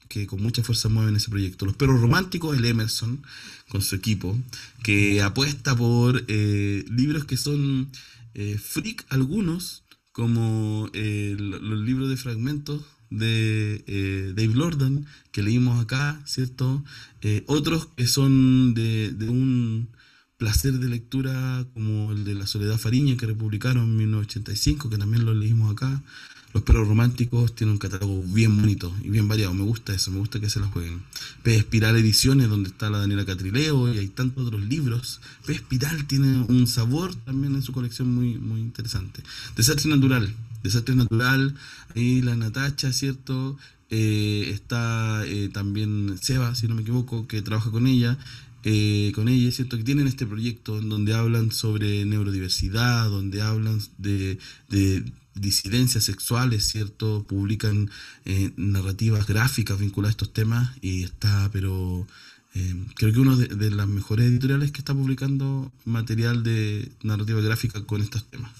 que 0.09 0.27
con 0.27 0.43
mucha 0.43 0.62
fuerza 0.62 0.89
mueven 0.89 1.16
ese 1.16 1.31
proyecto. 1.31 1.66
Los 1.66 1.77
perros 1.77 2.01
románticos, 2.01 2.56
el 2.56 2.64
Emerson, 2.64 3.22
con 3.68 3.82
su 3.82 3.94
equipo, 3.97 4.39
que 4.82 5.22
apuesta 5.22 5.77
por 5.77 6.24
eh, 6.28 6.85
libros 6.90 7.24
que 7.24 7.36
son 7.36 7.90
freak 8.32 9.05
algunos, 9.09 9.82
como 10.12 10.89
los 10.93 11.81
libros 11.81 12.09
de 12.09 12.16
fragmentos 12.16 12.82
de 13.11 13.85
eh, 13.87 14.32
Dave 14.35 14.55
Lordan, 14.55 15.07
que 15.32 15.43
leímos 15.43 15.81
acá, 15.82 16.20
¿cierto? 16.24 16.85
Eh, 17.20 17.45
otros 17.47 17.89
que 17.97 18.07
son 18.07 18.74
de, 18.74 19.12
de, 19.12 19.28
un 19.28 19.89
placer 20.37 20.74
de 20.78 20.89
lectura, 20.89 21.66
como 21.74 22.12
el 22.12 22.24
de 22.24 22.35
La 22.35 22.47
Soledad 22.47 22.78
Fariña, 22.78 23.16
que 23.16 23.27
republicaron 23.27 23.85
en 23.85 23.97
1985, 23.97 24.89
que 24.89 24.99
también 24.99 25.24
lo 25.24 25.35
leímos 25.35 25.73
acá. 25.73 26.03
Los 26.53 26.65
perros 26.65 26.89
románticos 26.89 27.55
tienen 27.55 27.74
un 27.74 27.78
catálogo 27.78 28.23
bien 28.24 28.57
bonito 28.57 28.93
y 29.05 29.09
bien 29.09 29.28
variado. 29.28 29.55
Me 29.55 29.62
gusta 29.62 29.95
eso, 29.95 30.11
me 30.11 30.19
gusta 30.19 30.41
que 30.41 30.51
se 30.51 30.59
lo 30.59 30.69
jueguen. 30.69 31.03
Pez 31.45 31.59
Espiral 31.59 31.97
Ediciones, 31.97 32.49
donde 32.49 32.70
está 32.70 32.91
la 32.91 32.99
Daniela 32.99 33.24
Catrileo 33.24 33.93
y 33.93 33.99
hay 33.99 34.09
tantos 34.09 34.47
otros 34.47 34.62
libros. 34.62 35.20
Pez 35.47 35.57
Espiral 35.57 36.07
tiene 36.07 36.45
un 36.49 36.66
sabor 36.66 37.15
también 37.15 37.55
en 37.55 37.62
su 37.62 37.73
colección 37.73 38.12
muy, 38.12 38.39
muy 38.39 38.61
interesante. 38.61 39.23
Desastre 39.55 39.91
Natural. 39.91 40.35
Desastre 40.62 40.95
Natural, 40.95 41.55
ahí 41.95 42.23
la 42.23 42.37
Natacha, 42.37 42.93
¿cierto? 42.93 43.57
Eh, 43.91 44.51
está 44.53 45.24
eh, 45.27 45.49
también 45.49 46.16
Seba, 46.20 46.55
si 46.55 46.69
no 46.69 46.74
me 46.74 46.82
equivoco, 46.82 47.27
que 47.27 47.43
trabaja 47.43 47.70
con 47.70 47.87
ella. 47.87 48.19
Eh, 48.62 49.12
con 49.15 49.28
ella, 49.28 49.51
¿cierto? 49.51 49.78
Que 49.78 49.85
tienen 49.85 50.07
este 50.07 50.27
proyecto 50.27 50.78
en 50.78 50.91
donde 50.91 51.15
hablan 51.15 51.51
sobre 51.51 52.05
neurodiversidad, 52.05 53.09
donde 53.09 53.41
hablan 53.41 53.81
de, 53.97 54.39
de 54.69 55.03
disidencias 55.35 56.05
sexuales, 56.05 56.65
¿cierto? 56.69 57.24
Publican 57.27 57.91
eh, 58.24 58.53
narrativas 58.57 59.27
gráficas 59.27 59.78
vinculadas 59.78 60.12
a 60.12 60.16
estos 60.16 60.32
temas 60.32 60.70
y 60.82 61.05
está, 61.05 61.49
pero 61.53 62.07
eh, 62.55 62.85
creo 62.97 63.12
que 63.12 63.20
una 63.20 63.37
de, 63.37 63.47
de, 63.49 63.70
las 63.70 63.89
mejores 63.89 64.27
editoriales 64.27 64.73
que 64.73 64.78
está 64.81 64.93
publicando 64.93 65.73
material 65.87 66.43
de 66.43 66.93
narrativa 67.03 67.41
gráfica 67.41 67.82
con 67.87 68.03
estos 68.03 68.28
temas. 68.31 68.53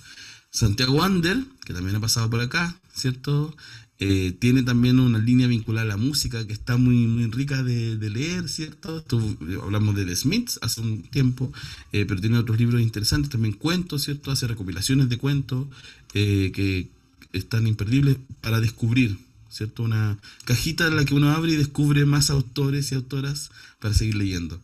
Santiago 0.51 1.03
Ander, 1.03 1.39
que 1.65 1.73
también 1.73 1.97
ha 1.97 2.01
pasado 2.01 2.29
por 2.29 2.41
acá, 2.41 2.77
¿cierto? 2.95 3.55
Eh, 4.03 4.35
tiene 4.39 4.63
también 4.63 4.99
una 4.99 5.19
línea 5.19 5.47
vinculada 5.47 5.85
a 5.85 5.89
la 5.89 5.97
música 5.99 6.47
que 6.47 6.55
está 6.55 6.79
muy, 6.79 7.07
muy 7.07 7.31
rica 7.31 7.63
de, 7.63 7.97
leer, 8.11 8.49
¿cierto? 8.49 8.99
Esto, 8.99 9.21
hablamos 9.63 9.95
de 9.95 10.07
The 10.07 10.17
Smiths 10.17 10.59
hace 10.63 10.81
un 10.81 11.03
tiempo, 11.03 11.53
eh, 11.93 12.07
pero 12.09 12.19
tiene 12.19 12.39
otros 12.39 12.59
libros 12.59 12.81
interesantes, 12.81 13.31
también 13.31 13.55
cuentos, 13.55 14.05
¿cierto? 14.05 14.31
Hace 14.31 14.47
recopilaciones 14.47 15.11
de 15.11 15.19
cuentos 15.19 15.69
eh, 16.15 16.51
que 16.55 16.89
están 17.35 17.67
imperdibles 17.67 18.17
para 18.41 18.59
descubrir, 18.61 19.19
¿cierto? 19.51 19.83
Una 19.83 20.17
cajita 20.47 20.87
en 20.87 20.97
la 20.97 21.05
que 21.05 21.15
uno 21.15 21.31
abre 21.31 21.53
y 21.53 21.57
descubre 21.57 22.07
más 22.07 22.31
autores 22.31 22.91
y 22.93 22.95
autoras 22.95 23.51
para 23.81 23.93
seguir 23.93 24.15
leyendo. 24.15 24.59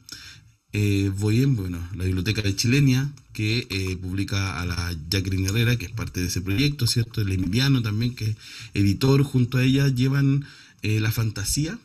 Eh, 0.79 1.11
voy 1.17 1.43
en, 1.43 1.57
bueno, 1.57 1.79
la 1.95 2.05
Biblioteca 2.05 2.43
de 2.43 2.55
Chilenia, 2.55 3.11
que 3.33 3.67
eh, 3.71 3.97
publica 3.97 4.61
a 4.61 4.67
la 4.67 4.95
Jacqueline 5.09 5.47
Herrera, 5.47 5.77
que 5.77 5.87
es 5.87 5.91
parte 5.91 6.21
de 6.21 6.27
ese 6.27 6.43
proyecto, 6.43 6.87
¿cierto? 6.87 7.23
El 7.23 7.33
Emiliano 7.33 7.81
también, 7.81 8.15
que 8.15 8.27
es 8.27 8.37
editor, 8.75 9.23
junto 9.23 9.57
a 9.57 9.63
ella 9.63 9.89
llevan 9.89 10.45
eh, 10.83 11.01
la 11.01 11.11
fantasía, 11.11 11.79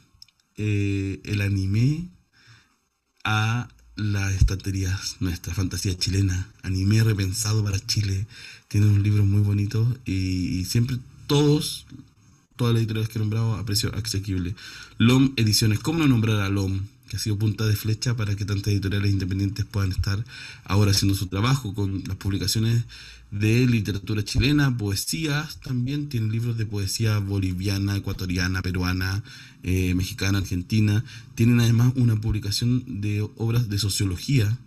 el 0.57 1.41
anime 1.41 2.09
a 3.23 3.69
las 3.95 4.33
estanterías, 4.33 5.15
nuestra 5.21 5.53
fantasía 5.53 5.97
chilena, 5.97 6.51
anime 6.61 7.01
repensado 7.01 7.63
para 7.63 7.79
Chile, 7.79 8.27
tiene 8.67 8.87
un 8.87 9.03
libro 9.03 9.25
muy 9.25 9.41
bonito 9.41 9.97
y, 10.03 10.59
y 10.59 10.65
siempre 10.65 10.97
todos 11.27 11.85
todas 12.57 12.73
las 12.73 12.81
editoriales 12.81 13.09
que 13.09 13.17
he 13.17 13.21
nombrado 13.21 13.55
a 13.55 13.65
precio 13.65 13.91
asequible. 13.95 14.53
LOM 14.99 15.33
Ediciones, 15.37 15.79
¿cómo 15.79 15.99
no 15.99 16.07
nombrar 16.07 16.41
a 16.41 16.49
LOM? 16.49 16.81
Que 17.11 17.17
ha 17.17 17.19
sido 17.19 17.37
punta 17.37 17.67
de 17.67 17.75
flecha 17.75 18.15
para 18.15 18.37
que 18.37 18.45
tantas 18.45 18.71
editoriales 18.71 19.11
independientes 19.11 19.65
puedan 19.65 19.91
estar 19.91 20.23
ahora 20.63 20.91
haciendo 20.91 21.13
su 21.13 21.27
trabajo 21.27 21.73
con 21.73 22.05
las 22.07 22.15
publicaciones 22.15 22.85
de 23.31 23.67
literatura 23.67 24.23
chilena, 24.23 24.77
poesías 24.77 25.59
también, 25.59 26.07
tienen 26.07 26.31
libros 26.31 26.57
de 26.57 26.65
poesía 26.65 27.17
boliviana, 27.17 27.97
ecuatoriana, 27.97 28.61
peruana, 28.61 29.25
eh, 29.61 29.93
mexicana, 29.93 30.37
argentina, 30.37 31.03
tienen 31.35 31.59
además 31.59 31.91
una 31.97 32.15
publicación 32.15 33.01
de 33.01 33.27
obras 33.35 33.67
de 33.67 33.77
sociología 33.77 34.57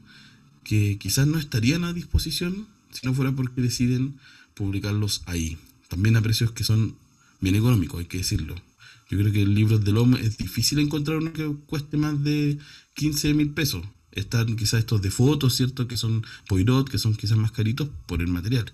que 0.64 0.98
quizás 0.98 1.26
no 1.26 1.38
estarían 1.38 1.84
a 1.84 1.94
disposición 1.94 2.66
si 2.90 3.06
no 3.06 3.14
fuera 3.14 3.32
porque 3.32 3.62
deciden 3.62 4.16
publicarlos 4.52 5.22
ahí, 5.24 5.56
también 5.88 6.18
a 6.18 6.20
precios 6.20 6.52
que 6.52 6.62
son 6.62 6.94
bien 7.40 7.54
económicos, 7.54 8.00
hay 8.00 8.06
que 8.06 8.18
decirlo. 8.18 8.54
Yo 9.14 9.20
creo 9.20 9.32
que 9.32 9.42
el 9.42 9.54
libro 9.54 9.78
del 9.78 9.96
hombre 9.98 10.26
es 10.26 10.38
difícil 10.38 10.80
encontrar 10.80 11.18
uno 11.18 11.32
que 11.32 11.46
cueste 11.66 11.96
más 11.96 12.24
de 12.24 12.58
15 12.94 13.32
mil 13.34 13.50
pesos. 13.50 13.84
Están 14.10 14.56
quizás 14.56 14.80
estos 14.80 15.02
de 15.02 15.12
fotos, 15.12 15.54
¿cierto? 15.54 15.86
Que 15.86 15.96
son 15.96 16.26
Poirot, 16.48 16.90
que 16.90 16.98
son 16.98 17.14
quizás 17.14 17.38
más 17.38 17.52
caritos 17.52 17.88
por 18.08 18.22
el 18.22 18.26
material. 18.26 18.72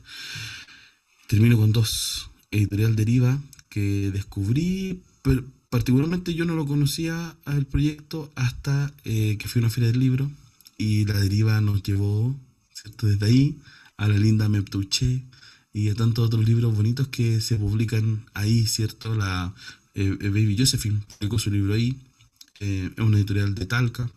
Termino 1.26 1.58
con 1.58 1.72
dos. 1.72 2.30
Editorial 2.50 2.96
Deriva, 2.96 3.38
que 3.68 4.10
descubrí, 4.14 5.02
pero 5.20 5.44
particularmente 5.68 6.32
yo 6.32 6.46
no 6.46 6.54
lo 6.54 6.64
conocía 6.64 7.36
al 7.44 7.66
proyecto 7.66 8.32
hasta 8.34 8.94
eh, 9.04 9.36
que 9.36 9.46
fui 9.46 9.60
a 9.60 9.64
una 9.64 9.70
feria 9.70 9.90
del 9.90 10.00
libro 10.00 10.30
y 10.78 11.04
la 11.04 11.20
deriva 11.20 11.60
nos 11.60 11.82
llevó, 11.82 12.34
¿cierto? 12.72 13.08
Desde 13.08 13.26
ahí 13.26 13.58
a 13.98 14.08
la 14.08 14.16
linda 14.16 14.48
Meptuche 14.48 15.22
y 15.74 15.90
a 15.90 15.94
tantos 15.94 16.26
otros 16.26 16.46
libros 16.46 16.74
bonitos 16.74 17.08
que 17.08 17.42
se 17.42 17.56
publican 17.56 18.24
ahí, 18.32 18.66
¿cierto? 18.66 19.14
La 19.14 19.54
eh, 20.00 20.16
eh, 20.18 20.28
Baby 20.30 20.56
Josephine 20.58 21.00
publicó 21.18 21.38
su 21.38 21.50
libro 21.50 21.74
ahí, 21.74 21.94
eh, 22.60 22.90
es 22.96 23.04
una 23.04 23.18
editorial 23.18 23.54
de 23.54 23.66
Talca, 23.66 24.10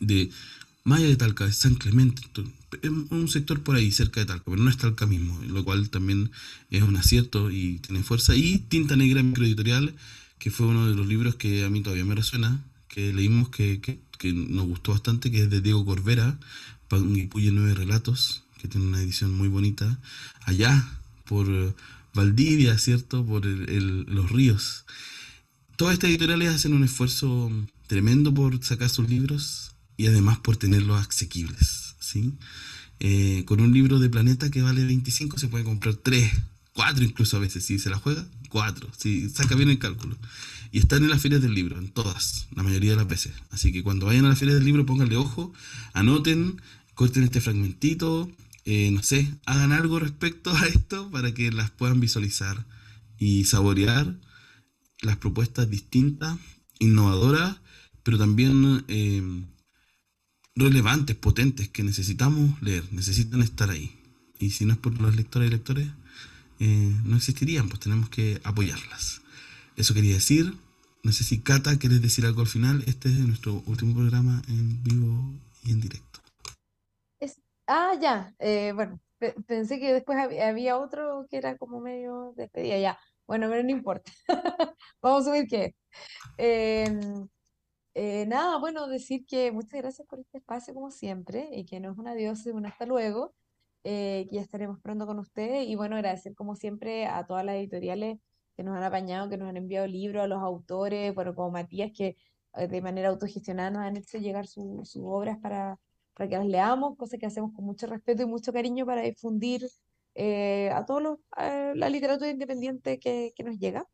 de 0.00 0.30
Maya 0.82 1.06
de 1.06 1.16
Talca, 1.16 1.44
de 1.44 1.52
San 1.52 1.74
Clemente, 1.74 2.22
es 2.82 2.90
un 2.90 3.28
sector 3.28 3.62
por 3.62 3.76
ahí 3.76 3.92
cerca 3.92 4.20
de 4.20 4.26
Talca, 4.26 4.44
pero 4.46 4.56
no 4.56 4.70
es 4.70 4.78
Talca 4.78 5.06
mismo, 5.06 5.38
lo 5.46 5.62
cual 5.62 5.90
también 5.90 6.30
es 6.70 6.82
un 6.82 6.96
acierto 6.96 7.50
y 7.50 7.80
tiene 7.80 8.02
fuerza. 8.02 8.34
Y 8.34 8.60
Tinta 8.60 8.96
Negra 8.96 9.22
Microeditorial, 9.22 9.94
que 10.38 10.50
fue 10.50 10.66
uno 10.66 10.88
de 10.88 10.94
los 10.94 11.06
libros 11.06 11.34
que 11.34 11.64
a 11.64 11.70
mí 11.70 11.82
todavía 11.82 12.06
me 12.06 12.14
resuena, 12.14 12.64
que 12.88 13.12
leímos 13.12 13.50
que, 13.50 13.80
que, 13.80 14.32
nos 14.32 14.66
gustó 14.66 14.92
bastante, 14.92 15.30
que 15.30 15.42
es 15.42 15.50
de 15.50 15.60
Diego 15.60 15.84
Corvera, 15.84 16.38
Panguipulli 16.88 17.50
Nueve 17.50 17.74
Relatos, 17.74 18.44
que 18.58 18.68
tiene 18.68 18.86
una 18.86 19.02
edición 19.02 19.32
muy 19.34 19.48
bonita, 19.48 20.00
allá 20.46 20.88
por 21.26 21.74
Valdivia, 22.14 22.78
¿cierto? 22.78 23.24
Por 23.26 23.44
los 23.44 24.30
ríos. 24.30 24.84
Todas 25.76 25.94
estas 25.94 26.10
editoriales 26.10 26.54
hacen 26.54 26.72
un 26.72 26.84
esfuerzo 26.84 27.50
tremendo 27.86 28.32
por 28.32 28.62
sacar 28.64 28.88
sus 28.88 29.08
libros 29.08 29.72
y 29.96 30.06
además 30.06 30.38
por 30.38 30.56
tenerlos 30.56 31.06
asequibles, 31.06 31.96
¿sí? 31.98 32.32
Eh, 33.00 33.42
con 33.44 33.60
un 33.60 33.72
libro 33.72 33.98
de 33.98 34.08
Planeta 34.08 34.50
que 34.50 34.62
vale 34.62 34.84
25 34.84 35.38
se 35.38 35.48
puede 35.48 35.64
comprar 35.64 35.94
3, 35.94 36.32
4 36.74 37.04
incluso 37.04 37.36
a 37.36 37.40
veces, 37.40 37.64
si 37.64 37.78
se 37.78 37.90
la 37.90 37.98
juega, 37.98 38.24
4, 38.50 38.88
si 38.96 39.28
saca 39.30 39.56
bien 39.56 39.70
el 39.70 39.78
cálculo. 39.78 40.16
Y 40.70 40.78
están 40.78 41.02
en 41.04 41.10
las 41.10 41.22
ferias 41.22 41.42
del 41.42 41.54
libro, 41.54 41.78
en 41.78 41.88
todas, 41.88 42.46
la 42.54 42.62
mayoría 42.62 42.90
de 42.90 42.96
las 42.96 43.08
veces. 43.08 43.32
Así 43.50 43.72
que 43.72 43.82
cuando 43.82 44.06
vayan 44.06 44.24
a 44.24 44.30
las 44.30 44.38
ferias 44.38 44.56
del 44.56 44.64
libro, 44.64 44.86
pónganle 44.86 45.16
ojo, 45.16 45.52
anoten, 45.92 46.60
corten 46.94 47.24
este 47.24 47.40
fragmentito, 47.40 48.30
eh, 48.64 48.90
no 48.90 49.02
sé, 49.02 49.28
hagan 49.46 49.72
algo 49.72 49.98
respecto 49.98 50.50
a 50.50 50.66
esto 50.66 51.10
para 51.10 51.32
que 51.34 51.52
las 51.52 51.70
puedan 51.70 52.00
visualizar 52.00 52.66
y 53.18 53.44
saborear 53.44 54.18
las 55.02 55.16
propuestas 55.16 55.68
distintas, 55.68 56.38
innovadoras, 56.78 57.58
pero 58.02 58.18
también 58.18 58.84
eh, 58.88 59.22
relevantes, 60.56 61.16
potentes, 61.16 61.68
que 61.68 61.82
necesitamos 61.82 62.60
leer, 62.62 62.84
necesitan 62.92 63.42
estar 63.42 63.70
ahí. 63.70 63.96
Y 64.38 64.50
si 64.50 64.64
no 64.64 64.72
es 64.72 64.78
por 64.78 65.00
los 65.00 65.14
lectores 65.14 65.48
y 65.48 65.52
lectores, 65.52 65.88
eh, 66.60 66.96
no 67.04 67.16
existirían, 67.16 67.68
pues 67.68 67.80
tenemos 67.80 68.08
que 68.08 68.40
apoyarlas. 68.44 69.22
Eso 69.76 69.94
quería 69.94 70.14
decir. 70.14 70.54
No 71.02 71.12
sé 71.12 71.22
si 71.22 71.38
Cata, 71.38 71.78
¿quieres 71.78 72.00
decir 72.00 72.24
algo 72.24 72.40
al 72.40 72.46
final? 72.46 72.82
Este 72.86 73.10
es 73.10 73.18
nuestro 73.18 73.62
último 73.66 73.94
programa 73.94 74.42
en 74.48 74.82
vivo 74.82 75.34
y 75.64 75.72
en 75.72 75.80
directo. 75.80 76.13
Ah, 77.66 77.94
ya. 78.00 78.34
eh, 78.38 78.72
bueno, 78.74 79.00
pensé 79.46 79.78
que 79.80 79.92
después 79.94 80.18
había 80.18 80.78
otro 80.78 81.26
que 81.30 81.38
era 81.38 81.56
como 81.56 81.80
medio 81.80 82.32
despedida, 82.36 82.78
ya. 82.78 82.98
Bueno, 83.26 83.48
pero 83.48 83.62
no 83.62 83.70
importa. 83.70 84.12
Vamos 85.02 85.26
a 85.26 85.32
ver 85.32 85.46
qué 85.48 85.74
em, 86.38 87.28
eh, 87.94 88.26
nada, 88.26 88.58
bueno, 88.58 88.88
decir 88.88 89.26
que 89.26 89.52
muchas 89.52 89.80
gracias 89.82 90.08
por 90.08 90.20
este 90.20 90.38
espacio 90.38 90.74
como 90.74 90.90
siempre 90.90 91.48
y 91.52 91.64
que 91.66 91.80
no 91.80 91.92
es 91.92 91.98
un 91.98 92.08
adiós, 92.08 92.46
es 92.46 92.54
un 92.54 92.66
hasta 92.66 92.86
luego, 92.86 93.34
eh, 93.84 94.26
que 94.30 94.36
ya 94.36 94.42
estaremos 94.42 94.80
pronto 94.80 95.06
con 95.06 95.18
ustedes 95.20 95.66
y 95.68 95.76
bueno, 95.76 95.96
agradecer 95.96 96.34
como 96.34 96.56
siempre 96.56 97.06
a 97.06 97.26
todas 97.26 97.44
las 97.44 97.56
editoriales 97.56 98.18
que 98.56 98.64
nos 98.64 98.76
han 98.76 98.84
apañado, 98.84 99.28
que 99.30 99.36
nos 99.38 99.48
han 99.48 99.56
enviado 99.58 99.86
libros, 99.86 100.24
a 100.24 100.26
los 100.28 100.42
autores, 100.42 101.14
bueno, 101.14 101.34
como 101.34 101.50
Matías, 101.52 101.92
que 101.96 102.16
eh, 102.56 102.68
de 102.68 102.82
manera 102.82 103.08
autogestionada 103.10 103.70
nos 103.70 103.82
han 103.84 103.96
hecho 103.96 104.18
llegar 104.18 104.46
sus 104.46 104.96
obras 104.96 105.38
para 105.40 105.78
para 106.14 106.28
que 106.28 106.36
las 106.36 106.46
leamos, 106.46 106.96
cosa 106.96 107.18
que 107.18 107.26
hacemos 107.26 107.52
con 107.54 107.64
mucho 107.64 107.86
respeto 107.86 108.22
y 108.22 108.26
mucho 108.26 108.52
cariño 108.52 108.86
para 108.86 109.02
difundir 109.02 109.68
eh, 110.14 110.70
a 110.72 110.84
todos 110.84 111.18
la 111.36 111.88
literatura 111.88 112.30
independiente 112.30 112.98
que, 112.98 113.32
que 113.34 113.42
nos 113.42 113.58
llega, 113.58 113.84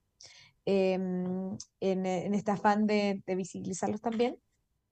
em, 0.66 1.56
en, 1.80 2.06
en, 2.06 2.34
este 2.34 2.50
afán 2.50 2.86
de, 2.86 3.22
de, 3.26 3.34
visibilizarlos 3.34 4.00
también. 4.00 4.38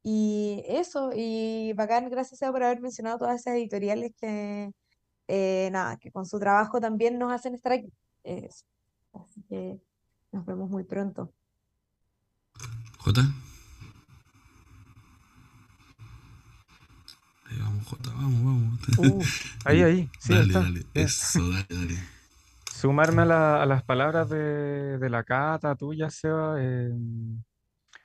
Y 0.03 0.63
eso, 0.67 1.11
y 1.15 1.73
bacán, 1.75 2.09
gracias 2.09 2.41
por 2.51 2.63
haber 2.63 2.81
mencionado 2.81 3.19
todas 3.19 3.41
esas 3.41 3.55
editoriales 3.57 4.13
que, 4.19 4.73
eh, 5.29 5.69
nada, 5.71 5.99
que 5.99 6.11
con 6.11 6.25
su 6.25 6.39
trabajo 6.39 6.81
también 6.81 7.19
nos 7.19 7.33
hacen 7.33 7.55
estar 7.55 7.73
aquí. 7.73 7.93
así 9.13 9.43
que 9.49 9.79
nos 10.33 10.47
vemos 10.47 10.71
muy 10.71 10.85
pronto. 10.85 11.33
Jota. 12.99 13.23
Vamos, 18.19 18.79
vamos. 18.97 18.99
Uh, 18.99 19.23
ahí, 19.65 19.83
ahí. 19.83 20.11
Sí, 20.19 20.35
dale, 20.35 20.53
dale. 20.53 20.87
Eso, 20.95 21.49
dale, 21.51 21.67
dale. 21.69 21.99
Sumarme 22.73 23.23
a, 23.23 23.67
las 23.67 23.83
palabras 23.83 24.29
de, 24.29 25.09
la 25.11 25.25
cata 25.25 25.75
tuya, 25.75 26.11
Seba. 26.11 26.57
Eh, 26.59 26.93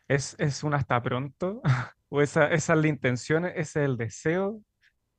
es, 0.08 0.36
es 0.40 0.64
un 0.64 0.74
hasta 0.74 1.02
pronto. 1.02 1.62
o 2.10 2.22
esa, 2.22 2.48
esa 2.48 2.74
es 2.74 2.80
la 2.80 2.88
intención, 2.88 3.46
ese 3.46 3.62
es 3.62 3.76
el 3.76 3.98
deseo. 3.98 4.62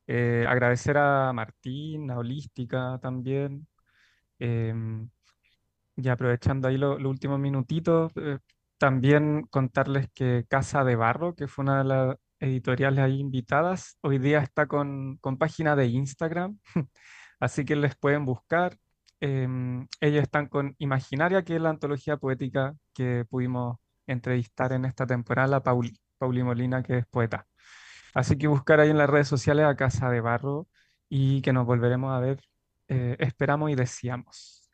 Eh, 0.07 0.45
agradecer 0.47 0.97
a 0.97 1.33
Martín, 1.33 2.11
a 2.11 2.17
Holística 2.17 2.99
también. 3.01 3.67
Em, 4.39 5.09
y 5.97 6.09
aprovechando 6.09 6.67
ahí 6.67 6.77
los 6.77 7.01
últimos 7.03 7.39
minutitos, 7.39 8.11
eh, 8.17 8.39
también 8.77 9.43
contarles 9.49 10.09
que 10.13 10.45
Casa 10.49 10.83
de 10.83 10.95
Barro, 10.95 11.35
que 11.35 11.47
fue 11.47 11.63
una 11.63 11.79
de, 11.79 11.83
las 11.85 12.17
editoriales 12.45 12.99
ahí 13.03 13.19
invitadas. 13.19 13.97
Hoy 14.01 14.19
día 14.19 14.39
está 14.39 14.67
con, 14.67 15.17
con 15.17 15.37
página 15.37 15.75
de 15.75 15.87
Instagram, 15.87 16.59
así 17.39 17.65
que 17.65 17.75
les 17.75 17.95
pueden 17.95 18.25
buscar. 18.25 18.77
Em, 19.19 19.87
ellos 20.01 20.23
están 20.23 20.47
con 20.47 20.75
Imaginaria, 20.77 21.43
que 21.43 21.55
es 21.55 21.61
la 21.61 21.71
antología 21.71 22.17
poética 22.17 22.75
que 22.93 23.25
pudimos 23.29 23.77
entrevistar 24.07 24.73
en 24.73 24.85
esta 24.85 25.07
temporada, 25.07 25.63
Pauli, 25.63 25.99
Pauli 26.17 26.43
Molina, 26.43 26.83
que 26.83 26.99
es 26.99 27.05
poeta. 27.07 27.47
Así 28.13 28.37
que 28.37 28.47
buscar 28.47 28.79
ahí 28.79 28.89
en 28.91 28.97
las 28.97 29.09
redes 29.09 29.27
sociales 29.27 29.65
a 29.65 29.75
Casa 29.75 30.09
de 30.09 30.21
Barro 30.21 30.67
y 31.09 31.41
que 31.41 31.53
nos 31.53 31.65
volveremos 31.65 32.13
a 32.13 32.19
ver, 32.19 32.39
eh, 32.87 33.15
esperamos 33.19 33.71
y 33.71 33.75
deseamos. 33.75 34.69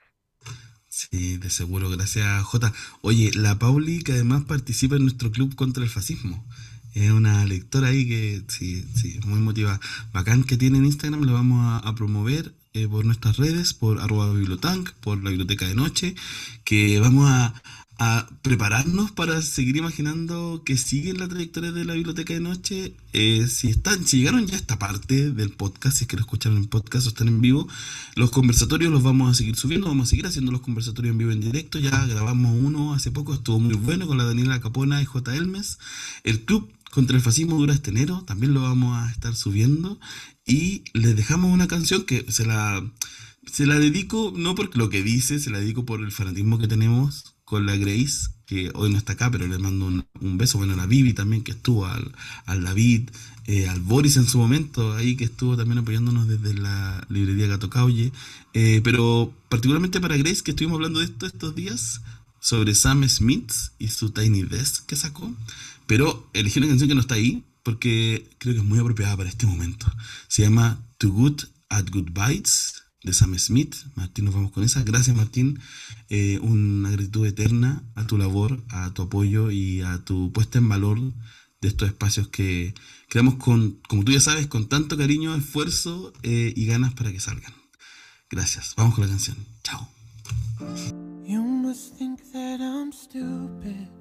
Sí, 0.88 1.38
de 1.38 1.50
seguro, 1.50 1.90
gracias 1.90 2.44
J. 2.44 2.74
Oye, 3.02 3.32
la 3.34 3.58
Pauli 3.58 4.04
que 4.04 4.12
además 4.12 4.44
participa 4.44 4.98
en 4.98 5.04
nuestro 5.04 5.32
club 5.32 5.56
contra 5.56 5.84
el 5.84 5.90
fascismo. 5.90 6.46
Es 6.94 7.12
una 7.12 7.46
lectora 7.46 7.88
ahí 7.90 8.08
que 8.08 8.44
sí, 8.48 8.86
sí, 8.96 9.20
muy 9.26 9.40
motivada. 9.40 9.80
Bacán 10.12 10.44
que 10.44 10.58
tiene 10.58 10.78
en 10.78 10.86
Instagram, 10.86 11.24
lo 11.24 11.34
vamos 11.34 11.82
a, 11.84 11.96
promover 11.96 12.54
eh, 12.74 12.88
por 12.88 13.06
nuestras 13.06 13.38
redes, 13.38 13.74
por 13.74 14.00
arroba 14.00 14.34
bibliotank, 14.34 14.92
por 15.02 15.24
la 15.24 15.30
biblioteca 15.30 15.68
de 15.68 15.76
noche, 15.76 16.16
que 16.64 17.00
vamos 17.00 17.30
a, 17.30 17.54
prepararnos 18.42 19.12
para 19.12 19.44
seguir 19.44 19.78
imaginando 19.78 20.64
que 20.66 20.76
siguen 20.76 21.20
la 21.20 21.28
trayectoria 21.28 21.72
de 21.72 21.86
la 21.86 21.94
biblioteca 21.94 22.34
de 22.34 22.40
noche. 22.40 22.96
Eh, 23.14 23.46
si 23.48 23.68
están, 23.68 24.08
si 24.08 24.18
llegaron 24.18 24.48
ya 24.48 24.56
a 24.56 24.58
esta 24.58 24.80
parte 24.80 25.30
del 25.30 25.52
podcast, 25.52 25.98
si 25.98 26.06
es 26.06 26.08
que 26.08 26.16
lo 26.16 26.22
escucharon 26.22 26.58
en 26.58 26.66
podcast 26.66 27.06
o 27.06 27.10
están 27.10 27.28
en 27.28 27.42
vivo, 27.42 27.68
los 28.16 28.32
conversatorios 28.32 28.92
los 28.92 29.04
vamos 29.04 29.30
a 29.30 29.36
seguir 29.36 29.56
subiendo, 29.56 29.86
vamos 29.88 30.08
a 30.08 30.10
seguir 30.10 30.26
haciendo 30.26 30.52
los 30.52 30.62
conversatorios 30.62 31.12
en 31.12 31.20
vivo 31.20 31.32
en 31.32 31.42
directo. 31.42 31.78
Ya 31.78 32.04
grabamos 32.08 32.58
uno 32.60 32.96
hace 32.96 33.12
poco, 33.12 33.36
estuvo 33.36 33.60
muy 33.60 33.76
bueno 33.76 34.08
con 34.08 34.18
la 34.18 34.24
Daniela 34.24 34.60
Capona 34.60 35.00
y 35.00 35.06
J. 35.06 35.36
Elmes. 35.36 35.78
El 36.24 36.42
club 36.42 36.72
contra 36.92 37.16
el 37.18 37.24
fascismo 37.24 37.58
dura 37.58 37.74
este 37.74 37.90
enero, 37.90 38.24
también 38.28 38.54
lo 38.54 38.62
vamos 38.62 38.96
a 38.98 39.10
estar 39.12 39.36
subiendo. 39.36 40.00
Y 40.46 40.84
les 40.94 41.16
dejamos 41.16 41.52
una 41.54 41.68
canción 41.68 42.04
que 42.04 42.26
se 42.30 42.46
la 42.46 42.84
Se 43.52 43.66
la 43.66 43.80
dedico 43.80 44.34
no 44.36 44.54
por 44.56 44.76
lo 44.78 44.90
que 44.90 45.02
dice, 45.02 45.40
se 45.40 45.50
la 45.50 45.60
dedico 45.60 45.86
por 45.86 46.02
el 46.02 46.12
fanatismo 46.12 46.60
que 46.60 46.68
tenemos 46.68 47.36
con 47.44 47.66
la 47.66 47.76
Grace, 47.76 48.30
que 48.46 48.72
hoy 48.76 48.92
no 48.92 48.98
está 48.98 49.14
acá, 49.14 49.32
pero 49.32 49.48
le 49.48 49.58
mando 49.58 49.86
un, 49.86 50.06
un 50.22 50.38
beso. 50.38 50.58
Bueno, 50.58 50.74
a 50.74 50.78
la 50.78 50.86
Vivi 50.86 51.14
también, 51.14 51.44
que 51.44 51.52
estuvo, 51.52 51.86
al, 51.86 52.14
al 52.46 52.64
David, 52.64 53.10
eh, 53.48 53.68
al 53.68 53.82
Boris 53.82 54.18
en 54.18 54.28
su 54.28 54.38
momento, 54.38 54.94
ahí 54.94 55.16
que 55.18 55.26
estuvo 55.26 55.58
también 55.58 55.80
apoyándonos 55.80 56.28
desde 56.28 56.54
la 56.54 57.06
librería 57.10 57.48
Gato 57.48 57.70
Caulle. 57.70 58.12
Eh, 58.54 58.82
pero 58.84 59.34
particularmente 59.50 60.00
para 60.00 60.18
Grace, 60.18 60.44
que 60.44 60.52
estuvimos 60.52 60.76
hablando 60.76 61.00
de 61.00 61.06
esto 61.06 61.26
estos 61.26 61.56
días, 61.56 62.02
sobre 62.40 62.74
Sam 62.74 63.08
Smith 63.08 63.52
y 63.80 63.88
su 63.90 64.12
Tiny 64.12 64.44
Desk 64.44 64.86
que 64.86 64.96
sacó. 64.96 65.34
Pero 65.92 66.30
elegí 66.32 66.58
una 66.60 66.70
canción 66.70 66.88
que 66.88 66.96
no 66.96 67.02
está 67.02 67.16
ahí, 67.16 67.44
porque 67.64 68.30
creo 68.38 68.54
que 68.54 68.62
es 68.62 68.66
muy 68.66 68.80
apropiada 68.80 69.18
para 69.18 69.28
este 69.28 69.46
momento. 69.46 69.88
Se 70.30 70.42
llama 70.42 70.80
Too 70.98 71.12
Good 71.12 71.42
at 71.68 71.90
Good 71.92 72.12
Bites 72.14 72.84
de 73.04 73.12
Sam 73.12 73.38
Smith. 73.38 73.76
Martín, 73.96 74.24
nos 74.24 74.34
vamos 74.34 74.54
con 74.54 74.64
esa. 74.64 74.84
Gracias, 74.84 75.14
Martín. 75.18 75.60
Eh, 76.08 76.40
una 76.44 76.92
gratitud 76.92 77.28
eterna 77.28 77.84
a 77.96 78.08
tu 78.08 78.18
labor, 78.18 78.64
a 78.70 78.94
tu 78.94 79.02
apoyo 79.02 79.52
y 79.52 79.82
a 79.82 79.98
tu 79.98 80.32
puesta 80.32 80.60
en 80.60 80.70
valor 80.70 80.98
de 81.60 81.68
estos 81.68 81.90
espacios 81.90 82.30
que 82.30 82.74
creamos 83.10 83.36
con, 83.36 83.78
como 83.90 84.06
tú 84.06 84.14
ya 84.14 84.22
sabes, 84.22 84.48
con 84.48 84.70
tanto 84.70 84.96
cariño, 84.96 85.36
esfuerzo 85.36 86.14
eh, 86.24 86.54
y 86.56 86.68
ganas 86.68 86.94
para 86.94 87.12
que 87.12 87.20
salgan. 87.20 87.52
Gracias. 88.30 88.76
Vamos 88.78 88.96
con 88.96 89.04
la 89.04 89.10
canción. 89.10 89.36
Chao. 89.62 89.90
You 91.28 91.44
must 91.44 91.98
think 91.98 92.22
that 92.32 92.62
I'm 92.62 92.94
stupid. 92.94 94.01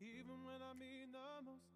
even 0.00 0.44
when 0.44 0.60
I 0.60 0.72
mean 0.76 1.12
the 1.12 1.40
most 1.44 1.75